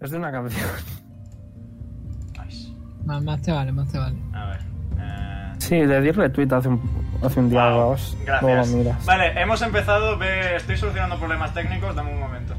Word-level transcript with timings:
Es 0.00 0.10
de 0.10 0.18
una 0.18 0.30
canción. 0.30 0.68
Nice. 2.44 2.68
Más, 3.04 3.22
más 3.22 3.42
te 3.42 3.52
vale, 3.52 3.72
más 3.72 3.90
te 3.90 3.98
vale. 3.98 4.16
A 4.34 4.46
ver. 4.46 4.60
eh, 4.98 5.52
Sí, 5.58 5.74
le 5.84 6.00
di 6.00 6.10
retweet 6.10 6.52
hace 6.52 6.68
un, 6.68 6.80
hace 7.22 7.40
un 7.40 7.48
día 7.50 7.66
o 7.74 7.78
wow, 7.80 7.90
dos. 7.90 8.16
Luego 8.26 8.40
lo 8.42 8.48
Gracias. 8.54 8.76
miras. 8.76 9.06
Vale, 9.06 9.40
hemos 9.40 9.62
empezado. 9.62 10.18
Ve, 10.18 10.56
estoy 10.56 10.76
solucionando 10.76 11.18
problemas 11.18 11.52
técnicos. 11.54 11.94
Dame 11.94 12.12
un 12.12 12.20
momento. 12.20 12.54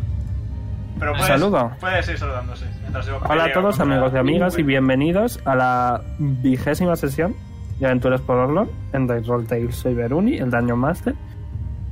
Pero 1.00 1.12
puedes, 1.12 1.28
Saludo. 1.28 1.72
Puedes 1.80 2.10
ir 2.10 2.18
saludando, 2.18 2.56
sí. 2.56 2.66
Mientras 2.82 3.06
yo 3.06 3.20
Hola 3.30 3.46
a 3.46 3.52
todos 3.54 3.80
amigos 3.80 4.12
y 4.14 4.18
amigas 4.18 4.58
y 4.58 4.64
bienvenidos 4.64 5.40
a 5.46 5.56
la 5.56 6.02
vigésima 6.18 6.96
sesión 6.96 7.36
de 7.80 7.86
Aventuras 7.86 8.20
por 8.22 8.38
Orlon 8.38 8.68
en 8.94 9.06
Dice 9.06 9.22
Roll 9.28 9.46
Tales. 9.46 9.76
Soy 9.76 9.94
Beruni, 9.94 10.38
el 10.38 10.50
Daño 10.50 10.76
Master. 10.76 11.14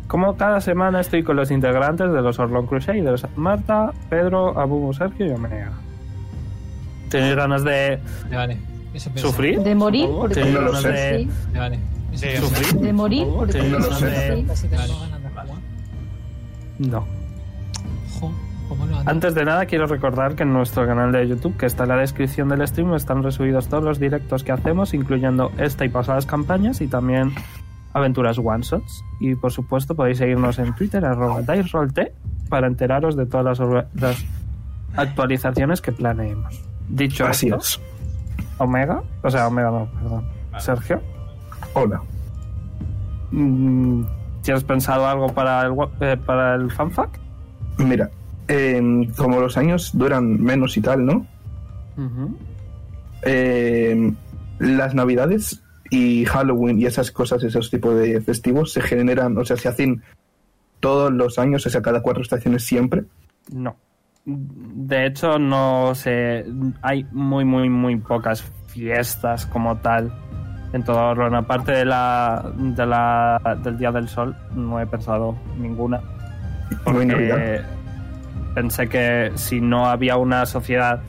Como 0.07 0.35
cada 0.37 0.61
semana 0.61 0.99
estoy 1.01 1.23
con 1.23 1.35
los 1.35 1.49
integrantes 1.51 2.11
de 2.11 2.21
los 2.21 2.38
Orlon 2.39 2.67
Crusaders, 2.67 3.25
Marta, 3.35 3.91
Pedro, 4.09 4.57
Abubu, 4.59 4.93
Sergio 4.93 5.25
y 5.25 5.31
Omega. 5.31 5.71
¿Tenéis 7.09 7.35
ganas 7.35 7.63
de 7.63 7.99
vale. 8.31 8.57
Eso 8.94 9.09
sufrir? 9.16 9.61
De 9.61 9.75
morir, 9.75 10.07
porque 10.16 10.35
¿Tenéis 10.35 10.53
No 10.55 10.61
lo 10.61 10.67
ganas 10.71 10.81
sé. 10.83 10.89
de 11.52 11.59
vale. 11.59 11.80
Eso 12.13 12.47
sufrir? 12.47 12.81
De 12.81 12.94
morir, 12.94 13.27
porque 13.35 13.53
¿Tenéis 13.53 13.71
no 13.73 13.80
lo 13.80 13.83
ganas 13.85 13.99
sé. 13.99 14.05
de- 14.05 14.44
Casi 14.45 14.67
tengo 14.67 14.83
sí. 14.83 14.94
ganas 15.02 15.23
de 15.23 15.30
jugar. 15.30 15.45
No. 16.80 17.05
Jo, 18.19 18.31
¿cómo 18.69 18.85
lo 18.85 18.97
Antes 19.05 19.33
de 19.35 19.44
nada, 19.45 19.66
quiero 19.66 19.88
recordar 19.88 20.35
que 20.35 20.44
en 20.44 20.53
nuestro 20.53 20.85
canal 20.85 21.11
de 21.11 21.27
YouTube, 21.27 21.58
que 21.58 21.66
está 21.66 21.83
en 21.83 21.89
la 21.89 21.97
descripción 21.97 22.47
del 22.49 22.66
stream, 22.67 22.94
están 22.94 23.23
resubidos 23.23 23.67
todos 23.67 23.83
los 23.83 23.99
directos 23.99 24.44
que 24.44 24.52
hacemos, 24.52 24.94
incluyendo 24.94 25.52
esta 25.58 25.83
y 25.85 25.89
pasadas 25.89 26.25
campañas 26.25 26.80
y 26.81 26.88
también 26.88 27.33
aventuras 27.95 28.38
one-shots. 28.38 29.04
Y 29.20 29.35
por 29.35 29.52
supuesto, 29.52 29.95
podéis 29.95 30.17
seguirnos 30.20 30.59
en 30.59 30.76
Twitter, 30.76 31.03
arroba 31.03 31.41
DiceRollT, 31.41 32.12
para 32.49 32.67
enteraros 32.67 33.16
de 33.16 33.26
todas 33.26 33.59
las, 33.95 34.26
actualizaciones 34.98 35.81
que 35.81 35.91
planeemos. 35.91 36.62
Dicho 36.88 37.26
Así 37.26 37.48
esto, 37.48 37.58
es. 37.58 37.81
Omega, 38.58 39.02
o 39.23 39.30
sea, 39.30 39.47
Omega 39.47 39.72
no, 39.72 39.89
perdón. 39.92 40.25
Sergio, 40.59 41.02
Hola. 41.73 42.02
mm, 43.31 44.03
¿tienes 44.41 44.64
pensado 44.64 45.06
algo 45.08 45.28
para 45.34 45.64
el, 45.64 45.73
eh, 46.00 46.17
para 46.17 46.56
el 46.56 46.72
fanfact? 46.72 47.17
Mira, 47.78 48.09
como 49.17 49.41
los 49.41 49.58
años 49.58 49.91
duran 49.94 50.41
menos 50.41 50.78
y 50.78 50.81
tal, 50.81 51.06
¿no? 51.06 51.25
Em, 53.22 54.16
las 54.59 54.94
navidades 54.94 55.64
y 55.89 56.25
Halloween 56.25 56.80
y 56.80 56.86
esas 56.86 57.11
cosas, 57.11 57.44
esos 57.44 57.69
tipos 57.69 57.97
de 57.97 58.19
festivos 58.22 58.73
se 58.73 58.81
generan, 58.81 59.38
o 59.38 59.45
sea, 59.45 59.58
se 59.58 59.69
hacen 59.69 60.02
todos 60.80 61.11
los 61.11 61.39
años, 61.39 61.66
o 61.66 61.69
sea, 61.69 61.81
cada 61.81 62.02
cuatro 62.02 62.22
estaciones 62.22 62.64
siempre. 62.64 63.03
No. 63.52 63.75
De 64.25 65.06
hecho, 65.06 65.38
no 65.38 65.94
sé. 65.94 66.45
Hay 66.81 67.06
muy, 67.11 67.45
muy, 67.45 67.69
muy 67.69 67.95
pocas 67.97 68.44
fiestas 68.67 69.45
como 69.45 69.78
tal 69.78 70.11
en 70.73 70.83
todo 70.83 71.09
Orlon. 71.09 71.36
Aparte 71.36 71.72
de 71.72 71.86
la, 71.86 72.52
de 72.56 72.86
la, 72.86 73.59
del 73.63 73.78
Día 73.78 73.91
del 73.91 74.09
Sol, 74.09 74.36
no 74.56 74.80
he 74.80 74.88
pensado 74.88 75.36
ninguna. 75.58 76.02
Porque 76.83 77.61
pensé 78.56 78.88
que 78.89 79.31
si 79.36 79.61
no 79.61 79.86
había 79.86 80.17
una 80.17 80.45
sociedad 80.45 81.02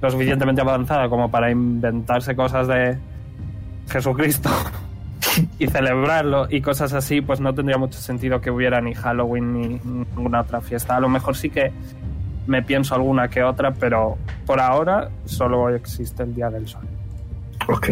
lo 0.00 0.10
suficientemente 0.10 0.60
avanzada 0.60 1.08
como 1.08 1.30
para 1.30 1.50
inventarse 1.50 2.34
cosas 2.36 2.68
de 2.68 2.98
Jesucristo 3.88 4.50
y 5.58 5.66
celebrarlo 5.66 6.46
y 6.50 6.60
cosas 6.60 6.92
así, 6.92 7.20
pues 7.20 7.40
no 7.40 7.54
tendría 7.54 7.78
mucho 7.78 7.98
sentido 7.98 8.40
que 8.40 8.50
hubiera 8.50 8.80
ni 8.80 8.94
Halloween 8.94 9.52
ni 9.52 9.68
ninguna 9.84 10.42
otra 10.42 10.60
fiesta. 10.60 10.96
A 10.96 11.00
lo 11.00 11.08
mejor 11.08 11.36
sí 11.36 11.50
que 11.50 11.72
me 12.46 12.62
pienso 12.62 12.94
alguna 12.94 13.28
que 13.28 13.42
otra, 13.42 13.72
pero 13.72 14.16
por 14.46 14.60
ahora 14.60 15.10
solo 15.26 15.68
existe 15.70 16.22
el 16.22 16.34
Día 16.34 16.50
del 16.50 16.66
Sol. 16.66 16.82
Ok, 17.68 17.90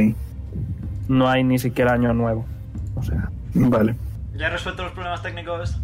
No 1.08 1.28
hay 1.28 1.44
ni 1.44 1.58
siquiera 1.58 1.92
Año 1.92 2.14
Nuevo. 2.14 2.46
O 2.94 3.02
sea, 3.02 3.30
vale. 3.54 3.94
¿Ya 4.36 4.46
he 4.46 4.50
resuelto 4.50 4.82
los 4.82 4.92
problemas 4.92 5.22
técnicos? 5.22 5.80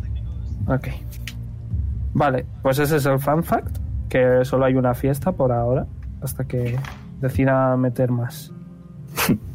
ok. 0.67 0.89
Vale, 2.15 2.45
pues 2.63 2.79
ese 2.79 2.97
es 2.97 3.07
el 3.07 3.19
fan 3.19 3.43
fact, 3.43 3.79
que 4.11 4.45
solo 4.45 4.67
hay 4.67 4.75
una 4.75 4.93
fiesta 4.93 5.33
por 5.33 5.51
ahora, 5.51 5.87
hasta 6.21 6.45
que 6.45 6.79
decida 7.21 7.75
meter 7.77 8.11
más. 8.11 8.53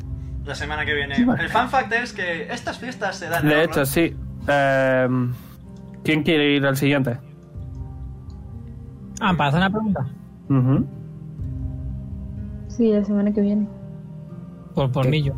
La 0.48 0.56
semana 0.56 0.86
que 0.86 0.94
viene. 0.94 1.16
Sí, 1.16 1.26
vale. 1.26 1.44
El 1.44 1.50
fan 1.50 1.70
fact 1.70 1.92
es 1.94 2.14
que 2.14 2.52
estas 2.52 2.80
fiestas 2.80 3.18
se 3.18 3.28
dan. 3.28 3.46
De 3.46 3.64
hecho, 3.66 3.86
sí. 3.86 4.16
Em, 4.48 5.34
¿Quién 6.04 6.24
quiere 6.24 6.56
ir 6.56 6.66
al 6.66 6.78
siguiente? 6.78 7.18
Ah, 9.20 9.34
para 9.38 9.50
hacer 9.50 9.60
una 9.60 9.70
pregunta. 9.70 10.06
Sí, 12.70 12.92
la 12.94 13.04
semana 13.04 13.32
que 13.34 13.42
viene. 13.42 13.68
Por, 14.74 14.92
por 14.92 15.04
¿Qué? 15.04 15.10
mí 15.10 15.24
yo. 15.24 15.34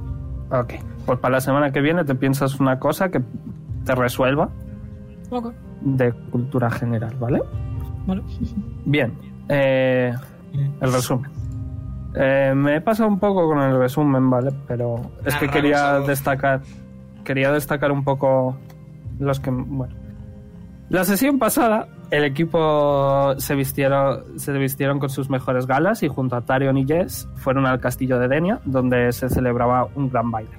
Ok. 0.51 0.73
Pues 1.05 1.19
para 1.19 1.33
la 1.35 1.41
semana 1.41 1.71
que 1.71 1.81
viene 1.81 2.03
te 2.03 2.13
piensas 2.15 2.59
una 2.59 2.77
cosa 2.79 3.09
que 3.09 3.21
te 3.85 3.95
resuelva 3.95 4.49
Ok. 5.31 5.53
de 5.81 6.11
cultura 6.29 6.69
general, 6.69 7.15
¿vale? 7.19 7.41
Vale. 8.05 8.21
Bien. 8.85 9.13
eh, 9.47 10.13
el 10.81 10.93
resumen. 10.93 11.31
Eh, 12.21 12.53
me 12.53 12.75
he 12.75 12.81
pasado 12.81 13.07
un 13.07 13.17
poco 13.17 13.47
con 13.47 13.59
el 13.59 13.79
resumen, 13.79 14.29
¿vale? 14.29 14.51
Pero 14.67 14.99
es 15.23 15.33
que 15.35 15.47
quería 15.47 16.01
destacar. 16.01 16.59
Quería 17.23 17.49
destacar 17.53 17.93
un 17.93 18.03
poco 18.03 18.57
los 19.19 19.39
que. 19.39 19.49
Bueno. 19.49 19.95
La 20.89 21.05
sesión 21.05 21.39
pasada, 21.39 21.87
el 22.11 22.25
equipo 22.25 23.35
se 23.37 23.55
vistieron, 23.55 24.37
se 24.37 24.51
vistieron 24.51 24.99
con 24.99 25.09
sus 25.09 25.29
mejores 25.29 25.65
galas 25.65 26.03
y 26.03 26.09
junto 26.09 26.35
a 26.35 26.41
Tarion 26.41 26.77
y 26.77 26.85
Jess 26.85 27.29
fueron 27.35 27.65
al 27.65 27.79
castillo 27.79 28.19
de 28.19 28.27
Denia, 28.27 28.59
donde 28.65 29.13
se 29.13 29.29
celebraba 29.29 29.87
un 29.95 30.09
gran 30.09 30.29
baile. 30.29 30.51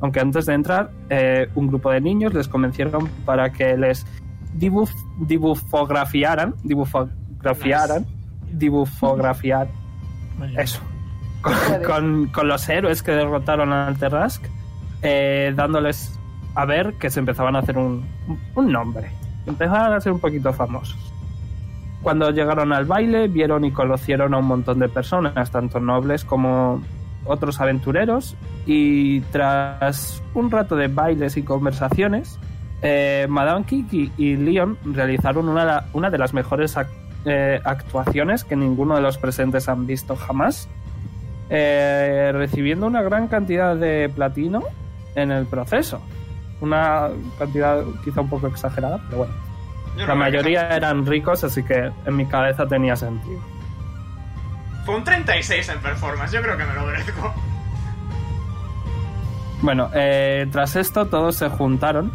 Aunque 0.00 0.20
antes 0.20 0.46
de 0.46 0.54
entrar, 0.54 0.90
eh, 1.10 1.48
un 1.54 1.66
grupo 1.66 1.90
de 1.90 2.00
niños 2.00 2.32
les 2.32 2.48
convencieron 2.48 3.08
para 3.26 3.52
que 3.52 3.76
les 3.76 4.06
dibuf, 4.54 4.90
dibufografiaran, 5.18 6.54
dibufografiaran, 6.62 8.06
dibufografiar, 8.52 9.68
eso, 10.56 10.80
con, 11.44 11.82
con- 11.84 12.26
con 12.28 12.48
los 12.48 12.68
héroes 12.68 13.02
que 13.02 13.12
derrotaron 13.12 13.72
al 13.72 13.96
Terrask, 13.98 14.44
eh, 15.02 15.52
dándoles 15.54 16.18
a 16.54 16.64
ver 16.64 16.94
que 16.94 17.10
se 17.10 17.20
empezaban 17.20 17.56
a 17.56 17.60
hacer 17.60 17.76
un, 17.78 18.04
un 18.54 18.72
nombre, 18.72 19.10
empezaban 19.46 19.92
a 19.92 20.00
ser 20.00 20.12
un 20.12 20.20
poquito 20.20 20.52
famosos. 20.52 20.98
Cuando 22.02 22.30
llegaron 22.30 22.72
al 22.72 22.84
baile, 22.84 23.28
vieron 23.28 23.64
y 23.64 23.70
conocieron 23.70 24.34
a 24.34 24.38
un 24.38 24.46
montón 24.46 24.78
de 24.78 24.88
personas, 24.88 25.50
tanto 25.50 25.80
nobles 25.80 26.24
como 26.24 26.82
otros 27.24 27.60
aventureros, 27.60 28.36
y 28.66 29.20
tras 29.32 30.22
un 30.34 30.50
rato 30.50 30.76
de 30.76 30.88
bailes 30.88 31.36
y 31.38 31.42
conversaciones, 31.42 32.38
eh, 32.82 33.26
Madame 33.30 33.64
Kiki 33.64 34.12
y 34.18 34.36
Leon 34.36 34.76
realizaron 34.84 35.48
una, 35.48 35.84
una 35.94 36.10
de 36.10 36.18
las 36.18 36.34
mejores 36.34 36.76
ac- 36.76 36.88
eh, 37.24 37.58
actuaciones 37.64 38.44
que 38.44 38.54
ninguno 38.56 38.94
de 38.96 39.00
los 39.00 39.16
presentes 39.16 39.70
han 39.70 39.86
visto 39.86 40.14
jamás, 40.16 40.68
eh, 41.50 42.30
recibiendo 42.32 42.86
una 42.86 43.02
gran 43.02 43.28
cantidad 43.28 43.76
de 43.76 44.10
platino 44.14 44.62
en 45.14 45.30
el 45.30 45.46
proceso. 45.46 46.00
Una 46.60 47.10
cantidad 47.38 47.84
quizá 48.04 48.20
un 48.20 48.30
poco 48.30 48.46
exagerada, 48.46 49.00
pero 49.06 49.18
bueno. 49.18 49.34
Yo 49.96 50.06
La 50.06 50.14
mayoría 50.14 50.68
eran 50.68 51.06
ricos, 51.06 51.44
así 51.44 51.62
que 51.62 51.92
en 52.04 52.16
mi 52.16 52.26
cabeza 52.26 52.66
tenía 52.66 52.96
sentido. 52.96 53.40
Fue 54.84 54.96
un 54.96 55.04
36 55.04 55.68
en 55.68 55.78
performance. 55.78 56.32
Yo 56.32 56.42
creo 56.42 56.56
que 56.56 56.64
me 56.64 56.74
lo 56.74 56.84
merezco. 56.86 57.34
Bueno, 59.62 59.88
eh, 59.94 60.46
tras 60.50 60.76
esto 60.76 61.06
todos 61.06 61.36
se 61.36 61.48
juntaron 61.48 62.12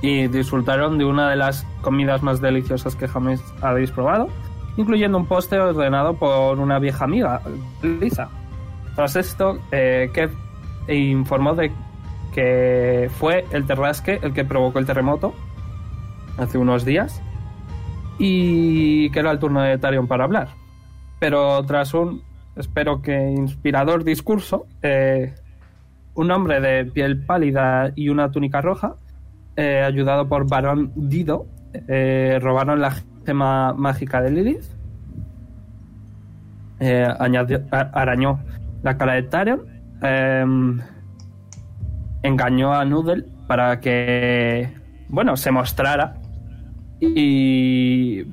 y 0.00 0.28
disfrutaron 0.28 0.96
de 0.96 1.04
una 1.04 1.28
de 1.28 1.36
las 1.36 1.66
comidas 1.82 2.22
más 2.22 2.40
deliciosas 2.40 2.96
que 2.96 3.08
jamás 3.08 3.42
habéis 3.60 3.90
probado, 3.90 4.28
incluyendo 4.76 5.18
un 5.18 5.26
postre 5.26 5.60
ordenado 5.60 6.14
por 6.14 6.58
una 6.58 6.78
vieja 6.78 7.04
amiga, 7.04 7.40
Lisa. 7.82 8.28
Tras 8.94 9.16
esto, 9.16 9.58
eh, 9.72 10.10
Kev 10.12 10.30
informó 10.88 11.54
de 11.54 11.72
que 12.32 13.10
fue 13.18 13.46
el 13.50 13.66
terrasque 13.66 14.20
el 14.22 14.32
que 14.32 14.44
provocó 14.44 14.78
el 14.78 14.86
terremoto 14.86 15.34
hace 16.36 16.58
unos 16.58 16.84
días 16.84 17.22
y 18.18 19.10
que 19.10 19.20
era 19.20 19.30
el 19.30 19.38
turno 19.38 19.62
de 19.62 19.78
Tarion 19.78 20.06
para 20.06 20.24
hablar. 20.24 20.48
Pero 21.18 21.64
tras 21.64 21.94
un, 21.94 22.22
espero 22.56 23.00
que 23.00 23.30
inspirador 23.30 24.04
discurso, 24.04 24.66
eh, 24.82 25.34
un 26.14 26.30
hombre 26.30 26.60
de 26.60 26.84
piel 26.86 27.24
pálida 27.24 27.92
y 27.94 28.08
una 28.08 28.30
túnica 28.30 28.60
roja, 28.60 28.96
eh, 29.56 29.82
ayudado 29.82 30.28
por 30.28 30.48
Barón 30.48 30.92
Dido, 30.94 31.46
eh, 31.88 32.38
robaron 32.40 32.80
la 32.80 32.94
gema 33.26 33.74
mágica 33.74 34.22
de 34.22 34.30
Lilith, 34.30 34.64
eh, 36.80 37.06
añadió- 37.18 37.62
arañó 37.70 38.38
la 38.82 38.96
cara 38.96 39.14
de 39.14 39.22
Tarion, 39.24 39.60
em, 40.02 40.80
engañó 42.22 42.72
a 42.72 42.84
Noodle 42.84 43.24
para 43.46 43.80
que, 43.80 44.72
bueno, 45.08 45.36
se 45.36 45.50
mostrara 45.50 46.14
y 47.00 48.24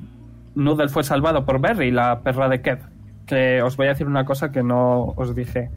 Noodle 0.54 0.88
fue 0.88 1.02
salvado 1.04 1.44
por 1.44 1.60
Berry, 1.60 1.90
la 1.90 2.20
perra 2.20 2.48
de 2.48 2.60
Kev. 2.62 2.78
Que 3.26 3.62
os 3.62 3.76
voy 3.76 3.86
a 3.86 3.90
decir 3.90 4.06
una 4.06 4.24
cosa 4.24 4.52
que 4.52 4.62
no 4.62 5.14
os 5.16 5.34
dije. 5.34 5.70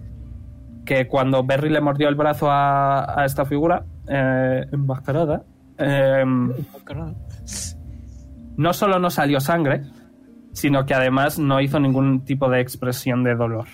Que 0.86 1.08
cuando 1.08 1.44
Berry 1.44 1.70
le 1.70 1.82
mordió 1.82 2.10
el 2.10 2.16
brazo 2.16 2.52
a, 2.52 3.20
a 3.22 3.26
esta 3.26 3.46
figura 3.46 3.84
eh, 4.08 4.66
enmascarada, 4.72 5.44
eh, 5.78 6.24
no 8.58 8.74
solo 8.74 9.00
no 9.00 9.10
salió 9.10 9.40
sangre, 9.40 9.84
sino 10.52 10.86
que 10.86 10.94
además 10.94 11.40
no 11.40 11.62
hizo 11.62 11.80
ningún 11.80 12.26
tipo 12.26 12.50
de 12.50 12.60
expresión 12.60 13.24
de 13.24 13.36
dolor. 13.36 13.68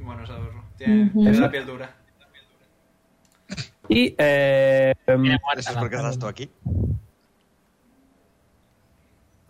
Bueno, 0.00 0.24
saberlo. 0.26 0.62
Tiene, 0.78 1.04
Ujú. 1.06 1.22
tiene 1.22 1.38
la 1.38 1.50
piel 1.50 1.66
dura. 1.66 1.90
Y 3.88 4.14
eh, 4.16 4.94
Eso 5.06 5.70
es 5.70 5.76
porque 5.76 5.96
estás 5.96 6.18
tú 6.18 6.26
aquí. 6.26 6.48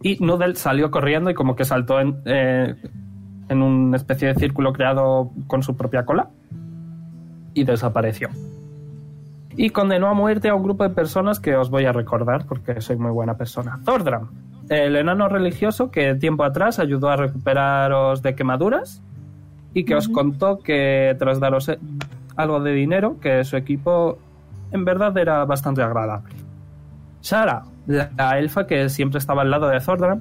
Y 0.00 0.16
Noodle 0.25 0.56
salió 0.56 0.90
corriendo 0.90 1.31
y 1.31 1.34
como 1.34 1.54
que 1.54 1.64
saltó 1.64 2.00
en, 2.00 2.20
eh, 2.25 2.75
en 3.49 3.62
una 3.62 3.96
especie 3.96 4.28
de 4.28 4.34
círculo 4.34 4.72
creado 4.72 5.31
con 5.46 5.62
su 5.62 5.76
propia 5.76 6.04
cola 6.04 6.31
y 7.54 7.62
desapareció. 7.64 8.31
Y 9.56 9.70
condenó 9.70 10.08
a 10.08 10.14
muerte 10.14 10.49
a 10.49 10.54
un 10.54 10.62
grupo 10.62 10.84
de 10.84 10.90
personas 10.90 11.40
que 11.40 11.56
os 11.56 11.70
voy 11.70 11.84
a 11.84 11.93
recordar 11.93 12.46
porque 12.46 12.81
soy 12.81 12.96
muy 12.96 13.10
buena 13.10 13.37
persona. 13.37 13.81
Thordram, 13.84 14.31
el 14.69 14.96
enano 14.96 15.28
religioso 15.28 15.90
que 15.90 16.14
tiempo 16.14 16.44
atrás 16.44 16.78
ayudó 16.78 17.10
a 17.10 17.16
recuperaros 17.16 18.22
de 18.22 18.34
quemaduras 18.34 19.02
y 19.75 19.84
que 19.84 19.94
os 19.94 20.08
contó 20.08 20.58
que 20.58 21.14
tras 21.19 21.40
daros 21.40 21.69
eh, 21.69 21.78
algo 22.37 22.60
de 22.60 22.72
dinero, 22.72 23.19
que 23.20 23.44
su 23.44 23.56
equipo 23.56 24.19
en 24.70 24.84
verdad 24.84 25.16
era 25.19 25.44
bastante 25.44 25.82
agradable. 25.82 26.34
Shara, 27.22 27.62
la, 27.87 28.10
la 28.16 28.38
elfa 28.38 28.66
que 28.66 28.88
siempre 28.88 29.19
estaba 29.19 29.43
al 29.43 29.50
lado 29.50 29.69
de 29.69 29.81
Thordram, 29.81 30.20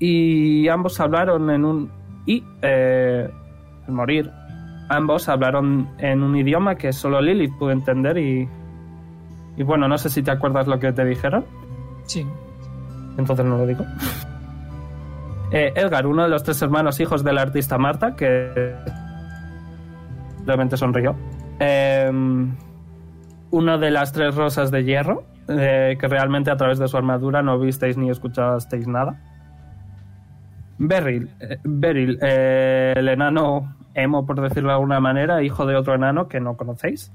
y 0.00 0.66
ambos 0.68 0.98
hablaron 0.98 1.50
en 1.50 1.64
un... 1.64 1.90
Y, 2.26 2.42
eh, 2.62 3.30
al 3.86 3.92
morir, 3.92 4.30
ambos 4.88 5.28
hablaron 5.28 5.88
en 5.98 6.22
un 6.22 6.36
idioma 6.36 6.74
que 6.76 6.92
solo 6.92 7.20
Lilith 7.20 7.56
pudo 7.58 7.70
entender 7.70 8.18
y... 8.18 8.48
Y 9.56 9.62
bueno, 9.62 9.88
no 9.88 9.98
sé 9.98 10.08
si 10.10 10.22
te 10.22 10.30
acuerdas 10.30 10.66
lo 10.66 10.78
que 10.78 10.92
te 10.92 11.04
dijeron, 11.04 11.44
Sí. 12.04 12.26
entonces 13.18 13.44
no 13.44 13.58
lo 13.58 13.66
digo. 13.66 13.84
Eh, 15.52 15.72
Edgar, 15.74 16.06
uno 16.06 16.22
de 16.22 16.28
los 16.28 16.42
tres 16.44 16.62
hermanos 16.62 17.00
hijos 17.00 17.24
de 17.24 17.32
la 17.32 17.42
artista 17.42 17.76
Marta, 17.76 18.14
que 18.14 18.74
realmente 20.46 20.76
sonrió. 20.76 21.16
Eh, 21.58 22.10
una 23.50 23.78
de 23.78 23.90
las 23.90 24.12
tres 24.12 24.34
rosas 24.36 24.70
de 24.70 24.84
hierro, 24.84 25.24
eh, 25.48 25.96
que 26.00 26.06
realmente 26.08 26.50
a 26.50 26.56
través 26.56 26.78
de 26.78 26.86
su 26.86 26.96
armadura 26.96 27.42
no 27.42 27.58
visteis 27.58 27.96
ni 27.96 28.08
escuchasteis 28.10 28.86
nada. 28.86 29.20
Beryl, 30.78 31.28
eh, 31.40 31.58
Beryl 31.64 32.18
eh, 32.22 32.94
el 32.96 33.08
enano 33.08 33.76
emo, 33.94 34.24
por 34.24 34.40
decirlo 34.40 34.68
de 34.70 34.74
alguna 34.76 35.00
manera, 35.00 35.42
hijo 35.42 35.66
de 35.66 35.74
otro 35.76 35.94
enano 35.94 36.28
que 36.28 36.40
no 36.40 36.56
conocéis, 36.56 37.12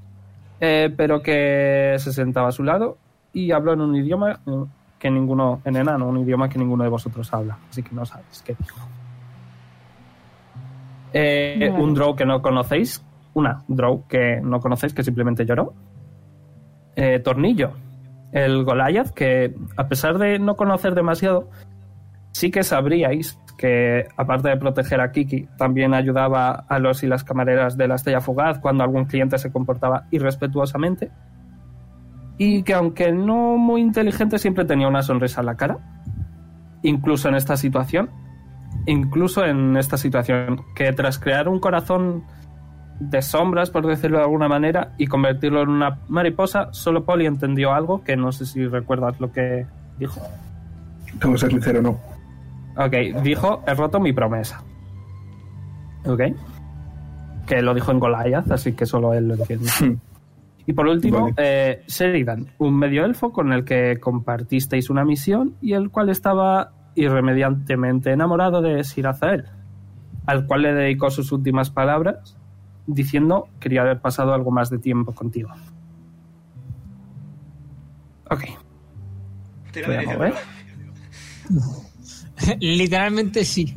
eh, 0.60 0.92
pero 0.96 1.22
que 1.22 1.96
se 1.98 2.12
sentaba 2.12 2.48
a 2.48 2.52
su 2.52 2.62
lado 2.62 2.98
y 3.32 3.52
habló 3.52 3.74
en 3.74 3.80
un 3.82 3.96
idioma 3.96 4.40
eh, 4.46 4.64
que 4.98 5.10
ninguno, 5.10 5.60
en 5.64 5.76
enano, 5.76 6.08
un 6.08 6.18
idioma 6.18 6.48
que 6.48 6.58
ninguno 6.58 6.84
de 6.84 6.90
vosotros 6.90 7.32
habla, 7.32 7.58
así 7.70 7.82
que 7.82 7.94
no 7.94 8.04
sabéis 8.04 8.42
qué 8.44 8.54
dijo. 8.58 8.80
Eh. 11.12 11.70
Un 11.70 11.94
drow 11.94 12.14
que 12.16 12.26
no 12.26 12.42
conocéis, 12.42 13.04
una 13.34 13.62
drow 13.68 14.06
que 14.08 14.40
no 14.42 14.60
conocéis, 14.60 14.94
que 14.94 15.02
simplemente 15.02 15.44
lloró. 15.44 15.74
Eh, 16.94 17.20
Tornillo, 17.20 17.72
el 18.32 18.64
Goliath, 18.64 19.10
que 19.10 19.54
a 19.76 19.88
pesar 19.88 20.18
de 20.18 20.38
no 20.38 20.56
conocer 20.56 20.94
demasiado, 20.94 21.50
sí 22.36 22.50
que 22.50 22.62
sabríais 22.62 23.38
que, 23.56 24.06
aparte 24.16 24.50
de 24.50 24.58
proteger 24.58 25.00
a 25.00 25.10
Kiki, 25.10 25.48
también 25.56 25.94
ayudaba 25.94 26.66
a 26.68 26.78
los 26.78 27.02
y 27.02 27.06
las 27.06 27.24
camareras 27.24 27.78
de 27.78 27.88
la 27.88 27.94
Estrella 27.94 28.20
Fugaz 28.20 28.58
cuando 28.58 28.84
algún 28.84 29.06
cliente 29.06 29.38
se 29.38 29.50
comportaba 29.50 30.04
irrespetuosamente. 30.10 31.10
Y 32.36 32.62
que, 32.62 32.74
aunque 32.74 33.10
no 33.12 33.56
muy 33.56 33.80
inteligente, 33.80 34.38
siempre 34.38 34.66
tenía 34.66 34.86
una 34.86 35.02
sonrisa 35.02 35.40
en 35.40 35.46
la 35.46 35.56
cara. 35.56 35.78
Incluso 36.82 37.30
en 37.30 37.36
esta 37.36 37.56
situación. 37.56 38.10
Incluso 38.84 39.42
en 39.46 39.78
esta 39.78 39.96
situación. 39.96 40.60
Que 40.74 40.92
tras 40.92 41.18
crear 41.18 41.48
un 41.48 41.58
corazón 41.58 42.24
de 43.00 43.22
sombras, 43.22 43.70
por 43.70 43.86
decirlo 43.86 44.18
de 44.18 44.24
alguna 44.24 44.48
manera, 44.48 44.92
y 44.98 45.06
convertirlo 45.06 45.62
en 45.62 45.70
una 45.70 46.00
mariposa, 46.08 46.68
solo 46.72 47.06
Polly 47.06 47.24
entendió 47.24 47.72
algo 47.72 48.04
que 48.04 48.16
no 48.16 48.32
sé 48.32 48.44
si 48.44 48.66
recuerdas 48.66 49.18
lo 49.20 49.32
que 49.32 49.64
dijo. 49.98 50.20
Tengo 51.18 51.32
que 51.32 51.40
ser 51.40 51.50
sincero, 51.50 51.80
no. 51.80 52.15
Ok, 52.76 53.22
dijo, 53.22 53.62
he 53.66 53.74
roto 53.74 54.00
mi 54.00 54.12
promesa. 54.12 54.62
Ok. 56.04 56.20
Que 57.46 57.62
lo 57.62 57.74
dijo 57.74 57.92
en 57.92 58.00
Goliath, 58.00 58.50
así 58.50 58.72
que 58.72 58.86
solo 58.86 59.14
él 59.14 59.28
lo 59.28 59.34
entiende. 59.34 59.98
Y 60.66 60.72
por 60.72 60.88
último, 60.88 61.20
Vale. 61.20 61.34
eh, 61.38 61.84
Sheridan, 61.86 62.48
un 62.58 62.76
medio 62.76 63.04
elfo 63.04 63.32
con 63.32 63.52
el 63.52 63.64
que 63.64 63.98
compartisteis 64.00 64.90
una 64.90 65.04
misión 65.04 65.54
y 65.60 65.74
el 65.74 65.90
cual 65.90 66.10
estaba 66.10 66.72
irremediablemente 66.96 68.10
enamorado 68.10 68.60
de 68.62 68.82
Sir 68.82 69.06
Azael, 69.06 69.44
al 70.26 70.46
cual 70.46 70.62
le 70.62 70.74
dedicó 70.74 71.10
sus 71.10 71.30
últimas 71.30 71.70
palabras 71.70 72.36
diciendo 72.86 73.48
quería 73.60 73.82
haber 73.82 74.00
pasado 74.00 74.34
algo 74.34 74.50
más 74.50 74.68
de 74.70 74.78
tiempo 74.78 75.12
contigo. 75.12 75.50
Ok. 78.28 78.44
Voy 79.86 79.94
a 79.94 80.02
mover. 80.02 80.34
Literalmente 82.60 83.44
sí. 83.44 83.74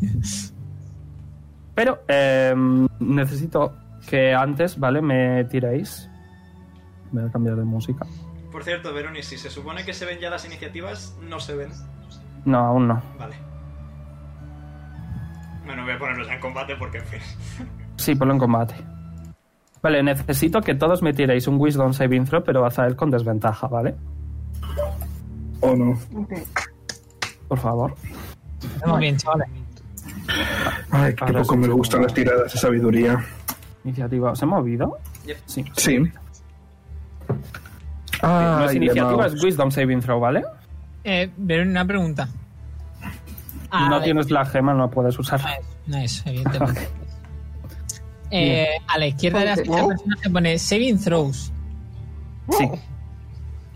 Pero 1.76 2.00
eh, 2.08 2.54
necesito 3.00 3.74
que 4.08 4.34
antes, 4.34 4.78
¿vale? 4.78 5.02
Me 5.02 5.46
tiréis. 5.46 6.10
Voy 7.12 7.24
a 7.24 7.32
cambiar 7.32 7.56
de 7.56 7.64
música. 7.64 8.06
Por 8.52 8.64
cierto, 8.64 8.94
Veronis, 8.94 9.26
si 9.26 9.38
se 9.38 9.50
supone 9.50 9.86
que 9.86 9.94
se 9.94 10.06
ven 10.06 10.20
ya 10.20 10.30
las 10.30 10.46
iniciativas, 10.46 11.16
no 11.22 11.40
se 11.40 11.56
ven. 11.56 11.70
No, 12.46 12.60
aún 12.60 12.88
no. 12.88 13.02
Vale. 13.18 13.36
Bueno, 15.66 15.84
voy 15.84 15.94
a 15.94 16.00
ponerlos 16.00 16.28
ya 16.28 16.34
en 16.34 16.42
combate 16.42 16.76
porque, 16.76 16.98
en 16.98 17.06
fin. 17.06 17.20
Sí, 17.98 18.16
ponlo 18.16 18.34
en 18.34 18.40
combate. 18.40 18.76
Vale, 19.82 20.04
necesito 20.04 20.62
que 20.62 20.76
todos 20.76 21.02
me 21.02 21.14
tiréis 21.14 21.48
un 21.48 21.60
Wisdom 21.60 21.94
Saving 21.94 22.26
Throw, 22.26 22.44
pero 22.44 22.66
Azael 22.66 22.96
con 22.96 23.12
desventaja, 23.12 23.68
¿vale? 23.68 23.96
O 25.62 25.76
no. 25.76 25.92
Ok. 26.16 26.34
Por 27.48 27.60
favor. 27.60 27.96
Muy 28.86 29.00
bien, 29.00 29.18
chavales. 29.18 29.48
Ay, 30.92 31.14
qué 31.16 31.24
Ahora 31.26 31.42
poco 31.42 31.58
me 31.58 31.68
gustan 31.68 32.02
las 32.04 32.14
tiradas 32.14 32.54
de 32.54 32.60
sabiduría. 32.60 33.24
Iniciativa. 33.84 34.32
¿Os 34.32 34.42
he 34.42 34.46
movido? 34.46 34.98
Sí. 35.46 35.64
Sí. 35.76 36.00
no 38.22 38.66
es 38.66 38.76
iniciativa, 38.76 39.26
es 39.28 39.44
Wisdom 39.44 39.72
Saving 39.72 40.02
Throw, 40.02 40.20
¿vale? 40.20 40.44
Eh, 41.04 41.30
pero 41.48 41.64
una 41.64 41.86
pregunta. 41.86 42.28
Ah, 43.72 43.86
no 43.86 43.92
vale. 43.92 44.04
tienes 44.06 44.32
la 44.32 44.46
gema, 44.46 44.74
no 44.74 44.90
puedes 44.90 45.18
usarla. 45.20 45.58
Nice, 45.88 46.28
evidentemente. 46.30 46.88
Eh, 48.32 48.68
a 48.88 48.98
la 49.00 49.08
izquierda 49.08 49.40
de 49.40 49.46
la 49.46 49.56
ficha 49.56 49.76
del 49.76 49.88
personaje 49.88 50.30
pone 50.30 50.60
Saving 50.60 51.00
Throws. 51.00 51.52
Sí, 52.52 52.70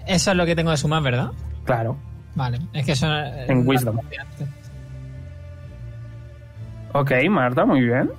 Eso 0.07 0.31
es 0.31 0.37
lo 0.37 0.45
que 0.45 0.55
tengo 0.55 0.71
de 0.71 0.77
sumar, 0.77 1.01
¿verdad? 1.03 1.31
claro. 1.65 1.95
Vale, 2.35 2.59
es 2.73 2.83
que 2.85 2.93
eso. 2.93 3.05
eh, 3.07 3.45
En 3.47 3.67
Wisdom. 3.67 3.99
Ok, 6.93 7.11
Marta, 7.29 7.65
muy 7.65 7.81
bien. 7.81 8.09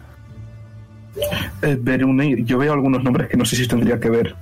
Eh, 1.62 2.42
yo 2.44 2.58
veo 2.58 2.72
algunos 2.72 3.02
nombres 3.02 3.28
que 3.28 3.36
no 3.36 3.44
sé 3.44 3.56
si 3.56 3.68
tendría 3.68 3.98
que 3.98 4.10
ver. 4.10 4.34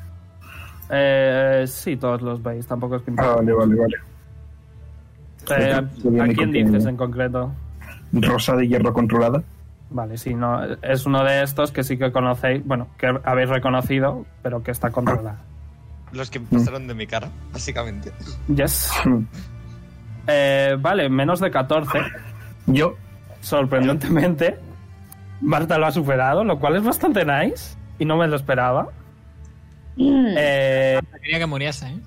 Eh, 0.91 1.65
sí, 1.67 1.97
todos 1.97 2.23
los 2.23 2.43
veis, 2.43 2.67
tampoco 2.67 2.97
es 2.97 3.03
que... 3.03 3.13
Ah, 3.17 3.37
vale, 3.37 3.53
vale, 3.53 3.75
vale. 3.75 3.97
Eh, 5.51 5.83
bien, 6.05 6.21
¿A 6.21 6.35
quién 6.35 6.53
dices 6.53 6.87
en 6.87 6.97
concreto? 6.97 7.53
Rosa 8.13 8.57
de 8.57 8.69
hierro 8.69 8.93
controlada. 8.93 9.43
Vale, 9.91 10.17
sí, 10.17 10.35
no, 10.35 10.63
es 10.81 11.05
uno 11.05 11.23
de 11.25 11.43
estos 11.43 11.71
que 11.73 11.83
sí 11.83 11.99
que 11.99 12.13
conocéis, 12.13 12.65
bueno, 12.65 12.89
que 12.97 13.13
habéis 13.25 13.49
reconocido, 13.49 14.25
pero 14.43 14.63
que 14.63 14.71
está 14.71 14.91
controlado. 14.91 15.37
Los 16.13 16.31
que 16.31 16.41
pasaron 16.41 16.87
de 16.87 16.95
mi 16.95 17.07
cara, 17.07 17.29
básicamente. 17.53 18.13
Yes. 18.55 18.93
Hmm. 19.05 19.25
Eh, 20.27 20.77
vale, 20.79 21.09
menos 21.09 21.41
de 21.41 21.51
14. 21.51 21.99
Yo, 22.67 22.97
Sorprendentemente, 23.43 24.57
Marta 25.41 25.77
lo 25.77 25.87
ha 25.87 25.93
superado, 25.93 26.45
lo 26.45 26.59
cual 26.59 26.77
es 26.77 26.83
bastante 26.85 27.25
nice 27.25 27.77
y 27.99 28.05
no 28.05 28.17
me 28.17 28.27
lo 28.29 28.37
esperaba. 28.37 28.89
Mm. 29.97 30.27
Eh, 30.39 31.01
Quería 31.23 31.39
que 31.41 31.47
muriese, 31.47 31.89
¿eh? 31.89 31.99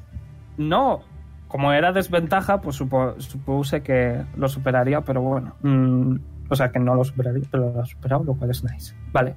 no, 0.57 1.01
como 1.47 1.71
era 1.71 1.91
desventaja, 1.91 2.59
pues 2.61 2.77
supo- 2.79 3.19
supuse 3.19 3.83
que 3.83 4.23
lo 4.37 4.47
superaría, 4.47 5.01
pero 5.01 5.21
bueno. 5.21 5.55
mm, 5.61 6.15
o 6.49 6.55
sea, 6.55 6.71
que 6.71 6.79
no 6.79 6.95
lo 6.95 7.03
superaría, 7.03 7.43
pero 7.51 7.71
lo 7.73 7.81
ha 7.81 7.85
superado, 7.85 8.23
lo 8.23 8.33
cual 8.35 8.51
es 8.51 8.63
nice. 8.63 8.95
Vale. 9.11 9.35